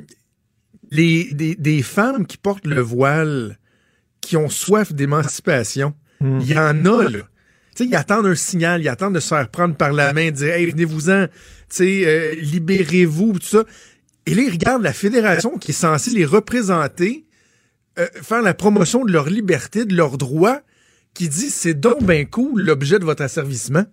les, 0.91 1.33
des, 1.35 1.55
des 1.55 1.83
femmes 1.83 2.27
qui 2.27 2.37
portent 2.37 2.67
le 2.67 2.81
voile, 2.81 3.59
qui 4.21 4.37
ont 4.37 4.49
soif 4.49 4.93
d'émancipation, 4.93 5.95
il 6.41 6.47
y 6.53 6.59
en 6.59 6.85
a, 6.85 7.09
là. 7.09 7.19
Tu 7.75 7.85
sais, 7.85 7.87
ils 7.89 7.95
attendent 7.95 8.27
un 8.27 8.35
signal, 8.35 8.83
ils 8.83 8.89
attendent 8.89 9.15
de 9.15 9.21
se 9.21 9.29
faire 9.29 9.49
prendre 9.49 9.75
par 9.77 9.93
la 9.93 10.13
main, 10.13 10.27
de 10.27 10.37
dire, 10.37 10.53
hey, 10.55 10.67
venez-vous-en, 10.71 11.27
tu 11.29 11.33
sais, 11.69 12.03
euh, 12.05 12.35
libérez-vous, 12.41 13.39
tout 13.39 13.47
ça. 13.47 13.65
Et 14.27 14.35
là, 14.35 14.43
ils 14.43 14.51
regardent 14.51 14.83
la 14.83 14.93
fédération 14.93 15.57
qui 15.57 15.71
est 15.71 15.75
censée 15.75 16.11
les 16.11 16.25
représenter, 16.27 17.25
euh, 17.99 18.07
faire 18.23 18.43
la 18.43 18.53
promotion 18.55 19.05
de 19.05 19.13
leur 19.13 19.31
liberté, 19.31 19.85
de 19.87 19.95
leurs 19.97 20.19
droits, 20.19 20.61
qui 21.15 21.29
dit 21.29 21.49
c'est 21.51 21.75
donc 21.75 22.03
bien 22.05 22.25
cool 22.25 22.63
l'objet 22.63 22.99
de 22.99 23.05
votre 23.05 23.23
asservissement. 23.23 23.85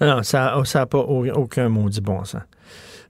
Non, 0.00 0.16
non, 0.16 0.22
ça 0.22 0.62
n'a 0.74 0.86
pas 0.86 0.98
au- 0.98 1.26
aucun 1.30 1.68
maudit 1.68 2.00
bon 2.00 2.24
sens. 2.24 2.42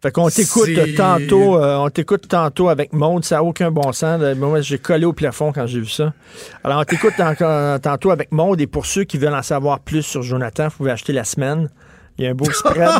Fait 0.02 0.10
qu'on 0.10 0.28
t'écoute 0.28 0.70
tantôt, 0.96 1.56
euh, 1.56 1.76
on 1.76 1.88
t'écoute 1.88 2.26
tantôt 2.26 2.68
avec 2.68 2.92
Maude, 2.92 3.24
ça 3.24 3.36
n'a 3.36 3.44
aucun 3.44 3.70
bon 3.70 3.92
sens. 3.92 4.20
là. 4.20 4.34
Moi, 4.34 4.60
j'ai 4.60 4.78
collé 4.78 5.04
au 5.04 5.12
plafond 5.12 5.52
quand 5.52 5.68
j'ai 5.68 5.78
vu 5.78 5.88
ça. 5.88 6.12
Alors, 6.64 6.80
on 6.80 6.84
t'écoute 6.84 7.14
encore 7.20 7.78
tantôt 7.80 8.10
avec 8.10 8.32
Maude, 8.32 8.60
et 8.60 8.66
pour 8.66 8.84
ceux 8.84 9.04
qui 9.04 9.16
veulent 9.16 9.34
en 9.34 9.42
savoir 9.42 9.78
plus 9.78 10.02
sur 10.02 10.22
Jonathan, 10.22 10.64
vous 10.64 10.78
pouvez 10.78 10.90
acheter 10.90 11.12
la 11.12 11.22
semaine. 11.22 11.70
Il 12.18 12.24
y 12.24 12.26
a 12.26 12.30
un 12.30 12.34
beau 12.34 12.50
spread. 12.50 12.90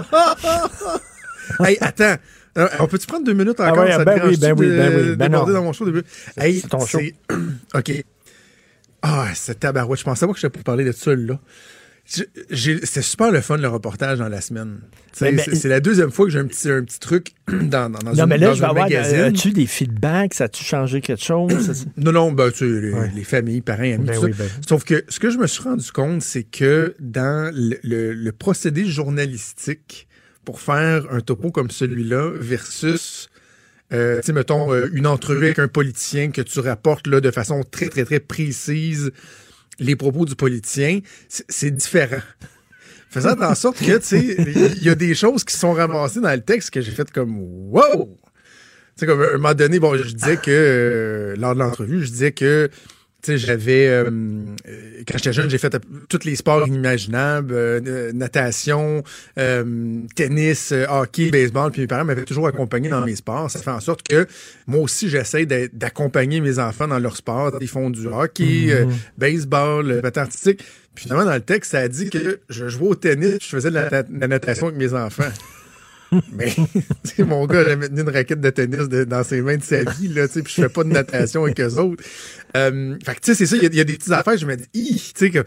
hey, 1.61 1.77
attends. 1.81 2.15
Euh, 2.59 2.69
on 2.79 2.87
peut-tu 2.87 3.07
prendre 3.07 3.25
deux 3.25 3.33
minutes 3.33 3.59
encore? 3.61 3.79
Ah 3.79 3.85
ouais, 3.85 3.93
ça 3.93 3.99
te 3.99 4.05
ben 4.05 4.21
oui, 4.25 4.37
ben 4.37 4.55
oui, 4.57 4.67
de 4.67 4.77
ben 4.77 4.95
oui, 4.95 5.17
ben 5.17 5.29
dans 5.31 5.63
mon 5.63 5.73
show? 5.73 5.87
Hey, 6.37 6.61
c'est 6.61 6.69
ton 6.69 6.87
show. 6.87 7.01
OK. 7.75 8.05
Ah, 9.03 9.27
c'est 9.35 9.59
tabarouette. 9.59 9.99
Je 9.99 10.05
pensais 10.05 10.27
pas 10.27 10.33
que 10.33 10.39
je 10.39 10.47
pour 10.47 10.63
parler 10.63 10.85
de 10.85 10.93
ça, 10.93 11.15
là. 11.15 11.39
C'était 12.05 13.03
super 13.03 13.31
le 13.31 13.41
fun, 13.41 13.57
le 13.57 13.69
reportage 13.69 14.19
dans 14.19 14.29
la 14.29 14.41
semaine. 14.41 14.81
C'est 15.13 15.65
la 15.67 15.81
deuxième 15.81 16.11
fois 16.11 16.27
que 16.27 16.33
j'ai 16.33 16.41
un 16.41 16.47
petit, 16.47 16.69
un 16.71 16.83
petit 16.83 16.99
truc 16.99 17.29
dans, 17.49 17.89
dans, 17.91 17.99
dans 18.01 18.13
non, 18.13 18.25
une- 18.25 18.29
mais 18.29 18.39
là, 18.39 18.49
dans 18.49 18.55
je 18.55 18.61
vais 18.61 18.67
avoir. 18.67 18.85
magazine. 18.85 19.21
As-tu 19.21 19.53
des 19.53 19.67
feedbacks? 19.67 20.35
Ça 20.35 20.45
a-tu 20.45 20.65
changé 20.65 21.01
quelque 21.01 21.23
chose? 21.23 21.87
Non, 21.97 22.13
non, 22.13 22.33
ben, 22.33 22.51
tu 22.51 22.81
les, 22.81 22.93
les 23.15 23.25
familles, 23.25 23.61
parents, 23.61 23.83
amis, 23.83 24.05
Ben 24.07 24.17
tout 24.19 24.25
oui, 24.27 24.33
ça. 24.33 24.43
ben 24.45 24.51
Sauf 24.69 24.85
que 24.85 25.05
ce 25.09 25.21
que 25.21 25.31
je 25.31 25.39
me 25.39 25.47
suis 25.47 25.63
rendu 25.63 25.91
compte, 25.93 26.23
c'est 26.23 26.45
que 26.45 26.95
dans 26.99 27.51
le, 27.55 27.79
le- 27.83 28.13
le 28.13 28.33
procédé 28.33 28.85
journalistique, 28.85 30.09
pour 30.45 30.61
faire 30.61 31.05
un 31.13 31.21
topo 31.21 31.53
comme 31.53 31.71
celui-là 31.71 32.33
versus, 32.35 33.29
euh, 33.93 34.17
tu 34.21 34.27
sais, 34.27 34.33
mettons, 34.33 34.73
euh, 34.73 34.89
une 34.93 35.07
entrevue 35.07 35.45
avec 35.45 35.61
un 35.61 35.69
politicien 35.69 36.31
que 36.33 36.43
tu 36.43 36.59
rapportes 36.59 37.07
là, 37.07 37.21
de 37.21 37.31
façon 37.31 37.63
très, 37.71 37.87
très, 37.89 38.05
très 38.05 38.19
précise 38.19 39.13
les 39.79 39.97
propos 39.97 40.25
du 40.25 40.35
politicien, 40.37 41.01
c'est- 41.29 41.71
différent. 41.71 42.21
Faisant 43.11 43.39
en 43.43 43.55
sorte 43.55 43.79
que, 43.79 43.99
tu 43.99 44.05
sais, 44.05 44.37
il 44.79 44.83
y 44.83 44.89
a 44.89 44.95
des 44.95 45.15
choses 45.15 45.45
qui 45.45 45.55
sont 45.55 45.73
ramassées 45.73 46.21
dans 46.21 46.33
le 46.35 46.41
texte 46.41 46.71
que 46.71 46.81
j'ai 46.81 46.93
fait 46.93 47.11
comme 47.11 47.37
wow! 47.71 48.19
Tu 48.97 49.01
sais, 49.01 49.07
comme 49.07 49.21
à 49.23 49.27
un 49.29 49.33
moment 49.33 49.55
donné, 49.55 49.79
bon, 49.79 49.97
je 49.97 50.15
disais 50.15 50.37
que, 50.39 50.51
euh, 50.51 51.37
lors 51.37 51.55
de 51.55 51.59
l'entrevue, 51.61 52.03
je 52.05 52.11
disais 52.11 52.33
que, 52.33 52.71
tu 53.23 53.31
sais, 53.31 53.39
j'avais, 53.39 53.87
euh, 53.87 54.11
euh, 54.67 55.03
quand 55.07 55.17
j'étais 55.17 55.33
jeune, 55.33 55.49
j'ai 55.49 55.59
fait 55.59 55.77
tous 56.09 56.25
les 56.25 56.35
sports 56.35 56.67
inimaginables, 56.67 57.55
euh, 57.55 58.13
natation, 58.13 59.05
tennis, 60.17 60.75
hockey, 60.89 61.31
baseball, 61.31 61.71
puis 61.71 61.83
mes 61.83 61.87
parents 61.87 62.05
m'avaient 62.05 62.25
toujours 62.25 62.49
accompagné 62.49 62.89
dans 62.89 63.05
mes 63.05 63.15
sports. 63.15 63.49
Ça 63.49 63.61
fait 63.61 63.71
en 63.71 63.79
sorte 63.79 64.03
que 64.03 64.27
moi 64.67 64.81
aussi, 64.81 65.09
j'essaie 65.09 65.47
d'accompagner 65.47 66.41
mes 66.41 66.59
enfants 66.59 66.89
dans 66.89 66.99
leur 66.99 67.17
sport. 67.17 67.53
Ils 67.61 67.69
font 67.69 67.91
du 67.91 68.09
hockey, 68.09 68.67
euh, 68.71 68.87
baseball, 69.17 70.01
patin 70.03 70.23
artistique. 70.23 70.65
Puis 70.95 71.05
finalement, 71.05 71.25
dans 71.25 71.35
le 71.35 71.41
texte, 71.41 71.71
ça 71.71 71.79
a 71.79 71.89
dit 71.89 72.11
que 72.11 72.41
je 72.49 72.69
jouais 72.69 72.89
au 72.89 72.95
tennis, 72.97 73.39
je 73.41 73.47
faisais 73.47 73.71
de 73.71 73.75
la, 73.75 74.03
de 74.03 74.19
la 74.19 74.29
natation 74.29 74.67
avec 74.67 74.79
mes 74.79 74.93
enfants. 74.95 75.31
Mais, 76.33 76.55
mon 77.25 77.47
gars, 77.47 77.65
j'ai 77.67 77.89
tenu 77.89 78.03
une 78.03 78.11
raquette 78.11 78.41
de 78.41 78.51
tennis 78.51 78.89
dans 78.89 79.25
ses 79.25 79.41
mains 79.41 79.57
de 79.57 79.63
sa 79.63 79.83
vie, 79.83 80.09
là, 80.09 80.29
puis 80.29 80.43
je 80.47 80.63
fais 80.63 80.69
pas 80.69 80.85
de 80.85 80.91
natation 80.91 81.45
avec 81.45 81.59
eux 81.61 81.75
autres. 81.79 82.05
Euh, 82.57 82.97
fait 83.05 83.15
que, 83.15 83.21
tu 83.21 83.27
sais, 83.33 83.35
c'est 83.35 83.47
ça, 83.47 83.57
il 83.57 83.63
y 83.63 83.67
a- 83.67 83.71
il 83.73 83.81
a 83.81 83.85
des 83.85 83.95
petites 83.95 84.13
affaires, 84.13 84.37
je 84.37 84.45
me 84.45 84.57
dis, 84.57 84.67
tu 84.73 85.33
sais, 85.33 85.45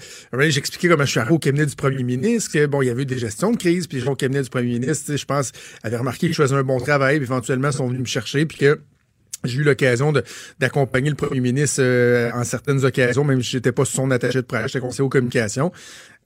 j'expliquais 0.50 0.88
comment 0.90 1.06
je 1.06 1.12
suis 1.12 1.20
arrivé 1.20 1.36
au 1.36 1.40
cabinet 1.40 1.66
du 1.68 1.76
premier 1.76 2.04
ministre, 2.04 2.52
que, 2.52 2.66
bon, 2.66 2.82
il 2.82 2.88
y 2.88 2.90
avait 2.90 3.04
eu 3.04 3.06
des 3.06 3.20
gestions 3.20 3.52
de 3.52 3.58
crise, 3.58 3.86
puis 3.88 4.02
au 4.04 4.16
cabinet 4.16 4.42
du 4.42 4.50
premier 4.50 4.80
ministre, 4.80 5.16
je 5.16 5.26
pense, 5.26 5.52
avait 5.84 5.98
remarqué 5.98 6.28
que 6.28 6.34
je 6.34 6.42
faisais 6.42 6.56
un 6.56 6.64
bon 6.64 6.80
travail, 6.80 7.18
puis 7.18 7.26
éventuellement, 7.26 7.70
ils 7.70 7.74
sont 7.74 7.88
venus 7.88 8.02
me 8.02 8.06
chercher, 8.06 8.46
puis 8.46 8.58
que, 8.58 8.80
j'ai 9.44 9.60
eu 9.60 9.64
l'occasion 9.64 10.12
d'accompagner 10.60 11.10
le 11.12 11.16
premier 11.16 11.40
ministre 11.40 11.80
euh, 11.84 12.32
en 12.34 12.44
certaines 12.44 12.84
occasions, 12.84 13.24
même 13.24 13.44
si 13.44 13.52
j'étais 13.52 13.72
pas 13.72 13.86
son 13.86 14.10
attaché 14.10 14.42
de 14.42 14.48
presse, 14.48 14.72
j'étais 14.72 14.80
conseiller 14.80 15.04
aux 15.04 15.10
communications. 15.10 15.72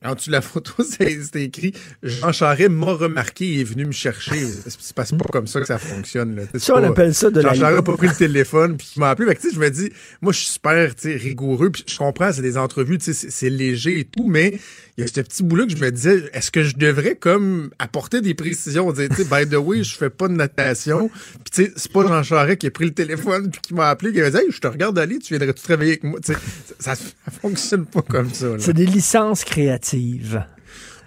En 0.06 0.16
dessous 0.16 0.28
de 0.30 0.36
la 0.36 0.42
photo, 0.42 0.72
c'est 0.84 1.20
c'est 1.24 1.44
écrit 1.44 1.74
Jean 2.02 2.32
Charest 2.32 2.70
m'a 2.70 2.94
remarqué 2.94 3.46
et 3.56 3.60
est 3.62 3.64
venu 3.66 3.86
me 3.86 3.92
chercher. 3.92 4.46
C'est 4.46 4.94
pas, 4.96 5.04
pas 5.04 5.16
comme 5.32 5.46
ça 5.48 5.60
que 5.60 5.68
ça 5.68 5.78
fonctionne. 5.78 6.36
Là. 6.38 6.44
Ça, 6.58 6.76
on 6.78 6.82
pas- 6.82 6.88
appelle 6.88 7.14
ça 7.14 7.30
de 7.30 7.42
Jean 7.42 7.50
la- 7.50 7.54
Charest 7.56 7.76
n'a 7.76 7.82
pas 7.84 7.98
pris 7.98 8.08
le 8.08 8.16
téléphone 8.16 8.78
puis 8.78 8.88
il 8.96 9.00
m'a 9.02 9.10
appelé. 9.10 9.28
Fait 9.28 9.36
que, 9.36 9.54
je 9.54 9.60
me 9.60 9.70
dis, 9.70 9.92
moi, 10.22 10.32
je 10.32 10.40
suis 10.40 10.48
super 10.54 10.90
rigoureux. 11.04 11.70
Puis 11.70 11.84
je 11.86 11.98
comprends, 11.98 12.32
c'est 12.32 12.42
des 12.42 12.58
entrevues, 12.58 12.98
c'est 13.02 13.50
léger 13.50 14.00
et 14.00 14.06
tout, 14.06 14.26
mais 14.28 14.58
il 15.00 15.04
y 15.04 15.06
a 15.06 15.08
ce 15.08 15.22
petit 15.22 15.44
bout-là 15.44 15.66
que 15.66 15.72
je 15.72 15.78
me 15.78 15.92
disais, 15.92 16.30
est-ce 16.34 16.52
que 16.52 16.62
je 16.62 16.76
devrais 16.76 17.16
comme 17.16 17.70
apporter 17.80 18.20
des 18.20 18.34
précisions? 18.34 18.92
Dire, 18.92 19.08
tu 19.16 19.24
by 19.24 19.48
the 19.50 19.56
way, 19.56 19.82
je 19.82 19.96
fais 19.96 20.10
pas 20.10 20.28
de 20.28 20.34
natation. 20.34 21.10
Puis 21.10 21.52
tu 21.54 21.64
sais, 21.64 21.74
c'est 21.78 21.92
pas 21.94 22.06
Jean 22.06 22.22
Charest 22.22 22.58
qui 22.58 22.68
a 22.68 22.72
pris 22.72 22.84
le 22.84 22.94
téléphone 22.94 23.50
puis 23.50 23.62
qui 23.62 23.74
m'a 23.74 23.88
appelé, 23.88 24.12
qui 24.12 24.20
m'a 24.20 24.30
dit, 24.30 24.38
hey, 24.38 24.48
je 24.50 24.60
te 24.60 24.68
regarde 24.68 25.00
aller, 25.00 25.20
tu 25.20 25.34
viendrais-tu 25.34 25.64
travailler 25.64 25.92
avec 25.92 26.04
moi? 26.04 26.20
Ça, 26.22 26.34
ça 26.96 26.96
fonctionne 27.42 27.86
pas 27.86 28.02
comme 28.02 28.34
ça. 28.34 28.48
C'est 28.60 28.74
des 28.74 28.86
licences 28.86 29.46
créatives. 29.46 30.44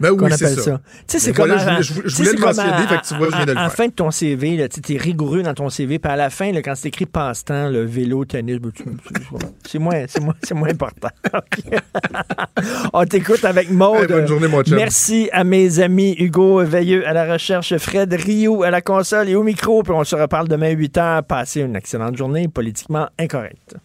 Ben 0.03 0.11
oui, 0.11 0.16
qu'on 0.19 0.29
c'est 0.29 0.45
appelle 0.45 0.57
ça. 0.57 0.62
ça. 0.62 0.81
Tu 0.85 0.93
sais, 1.07 1.19
c'est 1.19 1.31
Mais 1.31 1.35
comme 1.37 1.47
voilà, 1.49 1.81
je 1.81 1.93
voulais- 1.95 2.09
je- 2.09 2.16
voulais 2.16 2.29
c'est 2.31 2.37
le 2.37 2.41
mentionner, 2.45 2.87
fait 2.89 2.99
que 3.01 3.07
tu 3.07 3.15
vois, 3.15 3.27
je 3.31 3.37
viens 3.37 3.47
de 3.47 3.53
le 3.53 3.57
à- 3.57 3.61
à 3.61 3.65
la 3.65 3.70
fin 3.70 3.87
de 3.87 3.93
ton 3.93 4.11
CV, 4.11 4.69
tu 4.69 4.95
es 4.95 4.99
rigoureux 4.99 5.43
dans 5.43 5.55
ton 5.55 5.69
CV, 5.70 5.99
puis 5.99 6.12
à 6.12 6.16
la 6.16 6.29
fin, 6.29 6.53
là, 6.53 6.61
quand 6.61 6.74
c'est 6.74 6.89
écrit 6.89 7.07
passe-temps, 7.07 7.69
le 7.70 7.85
vélo, 7.85 8.24
tennis, 8.24 8.59
ben, 8.59 8.70
c'est 9.65 9.79
moins, 9.79 10.05
c'est 10.09 10.20
moins, 10.20 10.35
c'est 10.43 10.55
moins 10.55 10.69
important. 10.69 11.09
On 12.93 13.05
t'écoute 13.05 13.45
avec 13.45 13.70
Maude. 13.70 14.03
Hey, 14.03 14.07
bonne 14.09 14.27
journée, 14.27 14.49
mon 14.49 14.62
chum. 14.62 14.77
Merci 14.77 15.29
à 15.33 15.45
mes 15.45 15.81
amis 15.81 16.15
Hugo 16.19 16.62
Veilleux 16.65 17.07
à 17.07 17.12
la 17.12 17.33
recherche, 17.33 17.77
Fred 17.79 18.12
Rio 18.12 18.62
à 18.62 18.70
la 18.70 18.81
console 18.81 19.29
et 19.29 19.35
au 19.37 19.43
micro, 19.43 19.83
puis 19.83 19.93
on 19.93 20.05
se 20.05 20.16
reparle 20.16 20.49
demain 20.49 20.70
8 20.70 20.97
h. 20.97 21.23
Passez 21.23 21.61
une 21.62 21.77
excellente 21.77 22.16
journée 22.16 22.49
politiquement 22.49 23.09
incorrecte. 23.19 23.77